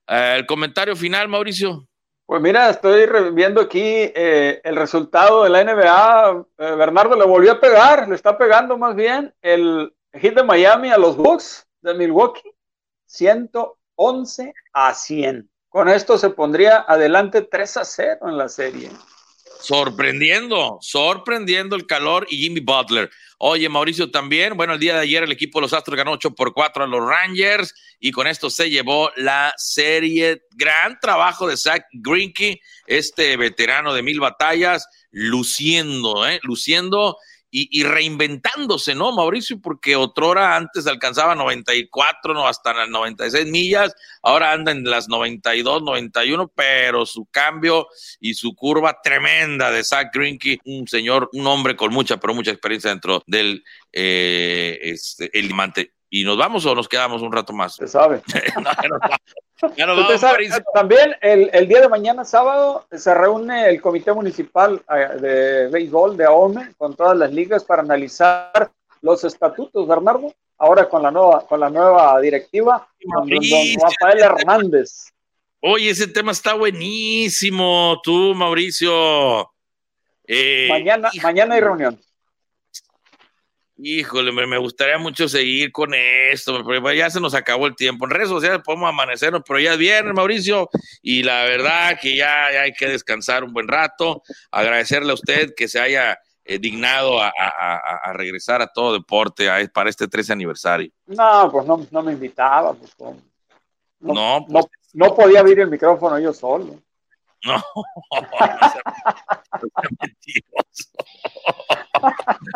Eh, 0.07 0.35
el 0.37 0.45
comentario 0.45 0.97
final, 0.97 1.29
Mauricio. 1.29 1.87
Pues 2.31 2.41
mira, 2.41 2.69
estoy 2.69 3.09
viendo 3.33 3.59
aquí 3.59 3.83
eh, 3.83 4.61
el 4.63 4.77
resultado 4.77 5.43
de 5.43 5.49
la 5.49 5.65
NBA. 5.65 6.45
Eh, 6.59 6.75
Bernardo 6.77 7.17
le 7.17 7.25
volvió 7.25 7.51
a 7.51 7.59
pegar, 7.59 8.07
le 8.07 8.15
está 8.15 8.37
pegando 8.37 8.77
más 8.77 8.95
bien 8.95 9.35
el 9.41 9.93
hit 10.13 10.35
de 10.35 10.41
Miami 10.41 10.91
a 10.91 10.97
los 10.97 11.17
Bucks 11.17 11.67
de 11.81 11.93
Milwaukee, 11.93 12.49
111 13.05 14.53
a 14.71 14.93
100. 14.93 15.49
Con 15.67 15.89
esto 15.89 16.17
se 16.17 16.29
pondría 16.29 16.85
adelante 16.87 17.41
3 17.41 17.75
a 17.75 17.83
0 17.83 18.19
en 18.29 18.37
la 18.37 18.47
serie. 18.47 18.89
Sorprendiendo, 19.61 20.79
sorprendiendo 20.81 21.75
el 21.75 21.85
calor 21.85 22.25
y 22.29 22.37
Jimmy 22.37 22.59
Butler. 22.59 23.09
Oye, 23.37 23.69
Mauricio, 23.69 24.11
también, 24.11 24.55
bueno, 24.55 24.73
el 24.73 24.79
día 24.79 24.95
de 24.95 25.01
ayer 25.01 25.23
el 25.23 25.31
equipo 25.31 25.59
de 25.59 25.63
los 25.63 25.73
Astros 25.73 25.97
ganó 25.97 26.11
8 26.11 26.35
por 26.35 26.53
4 26.53 26.83
a 26.83 26.87
los 26.87 27.03
Rangers 27.03 27.73
y 27.99 28.11
con 28.11 28.27
esto 28.27 28.49
se 28.49 28.69
llevó 28.69 29.11
la 29.15 29.53
serie. 29.57 30.43
Gran 30.51 30.99
trabajo 30.99 31.47
de 31.47 31.57
Zach 31.57 31.85
Greinke, 31.91 32.61
este 32.85 33.37
veterano 33.37 33.93
de 33.93 34.03
mil 34.03 34.19
batallas, 34.19 34.87
luciendo, 35.11 36.27
¿eh? 36.27 36.39
Luciendo 36.43 37.17
y, 37.51 37.67
y, 37.77 37.83
reinventándose, 37.83 38.95
¿no, 38.95 39.11
Mauricio? 39.11 39.59
Porque 39.61 39.95
otrora 39.95 40.55
antes 40.55 40.87
alcanzaba 40.87 41.35
94, 41.35 42.33
no, 42.33 42.47
hasta 42.47 42.73
las 42.73 42.89
96 42.89 43.45
millas, 43.47 43.93
ahora 44.23 44.53
anda 44.53 44.71
en 44.71 44.85
las 44.85 45.09
92, 45.09 45.83
91, 45.83 46.47
pero 46.55 47.05
su 47.05 47.25
cambio 47.25 47.87
y 48.21 48.33
su 48.35 48.55
curva 48.55 49.01
tremenda 49.03 49.69
de 49.69 49.83
Zach 49.83 50.13
Greinke, 50.13 50.59
un 50.65 50.87
señor, 50.87 51.29
un 51.33 51.45
hombre 51.45 51.75
con 51.75 51.93
mucha, 51.93 52.17
pero 52.17 52.33
mucha 52.33 52.51
experiencia 52.51 52.89
dentro 52.89 53.21
del 53.27 53.63
eh, 53.91 54.79
este, 54.81 55.37
el 55.37 55.47
limante. 55.47 55.93
¿Y 56.09 56.25
nos 56.25 56.37
vamos 56.37 56.65
o 56.65 56.75
nos 56.75 56.89
quedamos 56.89 57.21
un 57.21 57.31
rato 57.31 57.53
más? 57.53 57.75
Se 57.75 57.87
sabe. 57.87 58.21
no, 58.55 58.61
no, 58.61 58.99
ya 59.75 59.85
nos 59.85 59.97
Usted 59.97 60.07
vamos, 60.07 60.21
sabe, 60.21 60.33
Mauricio. 60.33 60.63
también 60.73 61.15
el, 61.21 61.49
el, 61.53 61.67
día 61.67 61.81
de 61.81 61.89
mañana, 61.89 62.25
sábado, 62.25 62.85
se 62.91 63.13
reúne 63.13 63.69
el 63.69 63.81
Comité 63.81 64.13
Municipal 64.13 64.81
eh, 64.89 65.19
de 65.19 65.67
Béisbol 65.67 66.17
de 66.17 66.25
AOME 66.25 66.73
con 66.77 66.95
todas 66.95 67.17
las 67.17 67.31
ligas 67.31 67.63
para 67.63 67.81
analizar 67.81 68.71
los 69.01 69.23
estatutos, 69.23 69.87
Bernardo, 69.87 70.33
ahora 70.57 70.87
con 70.87 71.01
la 71.01 71.11
nueva, 71.11 71.45
con 71.47 71.59
la 71.59 71.69
nueva 71.69 72.19
directiva, 72.21 72.87
con 73.03 73.27
don, 73.27 73.39
don 73.39 73.81
Rafael 73.81 74.19
Hernández. 74.19 75.11
Oye, 75.61 75.89
ese 75.91 76.07
tema 76.07 76.31
está 76.31 76.55
buenísimo, 76.55 77.99
tú, 78.03 78.33
Mauricio. 78.35 79.51
Eh, 80.25 80.67
mañana, 80.69 81.09
mañana 81.21 81.55
hay 81.55 81.61
reunión. 81.61 81.99
Híjole, 83.83 84.31
me, 84.31 84.45
me, 84.45 84.59
gustaría 84.59 84.99
mucho 84.99 85.27
seguir 85.27 85.71
con 85.71 85.95
esto, 85.95 86.63
pero 86.63 86.93
ya 86.93 87.09
se 87.09 87.19
nos 87.19 87.33
acabó 87.33 87.65
el 87.65 87.75
tiempo. 87.75 88.05
En 88.05 88.11
redes 88.11 88.29
sociales 88.29 88.61
podemos 88.63 88.87
amanecernos, 88.87 89.41
pero 89.47 89.59
ya 89.59 89.73
es 89.73 89.79
viernes, 89.79 90.13
Mauricio, 90.13 90.69
y 91.01 91.23
la 91.23 91.45
verdad 91.45 91.97
que 91.99 92.15
ya, 92.15 92.51
ya 92.51 92.61
hay 92.61 92.73
que 92.73 92.87
descansar 92.87 93.43
un 93.43 93.53
buen 93.53 93.67
rato. 93.67 94.21
Agradecerle 94.51 95.09
a 95.09 95.15
usted 95.15 95.55
que 95.57 95.67
se 95.67 95.79
haya 95.79 96.19
eh, 96.45 96.59
dignado 96.59 97.19
a, 97.19 97.29
a, 97.35 97.99
a, 98.03 98.13
regresar 98.13 98.61
a 98.61 98.67
todo 98.67 98.93
deporte 98.93 99.49
a, 99.49 99.67
para 99.73 99.89
este 99.89 100.07
13 100.07 100.33
aniversario. 100.33 100.91
No, 101.07 101.49
pues 101.51 101.65
no, 101.65 101.87
no 101.89 102.03
me 102.03 102.11
invitaba, 102.11 102.73
pues 102.73 102.91
no, 102.99 103.17
no, 103.99 104.45
pues, 104.47 104.65
no, 104.93 105.07
no 105.07 105.15
podía 105.15 105.39
abrir 105.39 105.59
el 105.59 105.71
micrófono 105.71 106.19
yo 106.19 106.33
solo. 106.33 106.79
No, 107.43 107.55
mentiroso. 109.99 110.89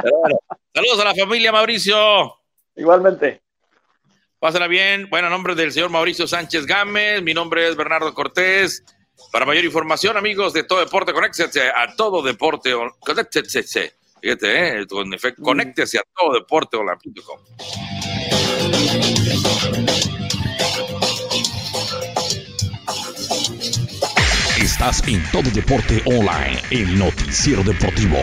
bueno, 0.03 0.39
saludos 0.73 0.99
a 0.99 1.03
la 1.05 1.15
familia 1.15 1.51
Mauricio. 1.51 2.35
Igualmente. 2.75 3.41
Pásala 4.39 4.67
bien. 4.67 5.09
Bueno, 5.09 5.29
nombre 5.29 5.55
del 5.55 5.71
señor 5.71 5.89
Mauricio 5.89 6.27
Sánchez 6.27 6.65
Gámez, 6.67 7.21
mi 7.23 7.33
nombre 7.33 7.67
es 7.67 7.75
Bernardo 7.75 8.13
Cortés. 8.13 8.83
Para 9.31 9.45
mayor 9.45 9.65
información, 9.65 10.17
amigos 10.17 10.53
de 10.53 10.63
Todo 10.63 10.79
Deporte, 10.79 11.13
conéctese 11.13 11.69
a 11.69 11.95
Todo 11.95 12.21
Deporte. 12.21 12.73
Conéctese. 12.99 13.95
Fíjate, 14.21 14.81
¿eh? 14.81 14.87
con 14.87 15.13
efecto, 15.13 15.41
conéctese 15.41 15.97
a 15.97 16.03
Todo 16.15 16.33
Deporte 16.33 16.77
en 25.07 25.23
Todo 25.31 25.49
Deporte 25.49 25.99
Online, 26.05 26.61
el 26.69 26.99
noticiero 26.99 27.63
deportivo. 27.63 28.19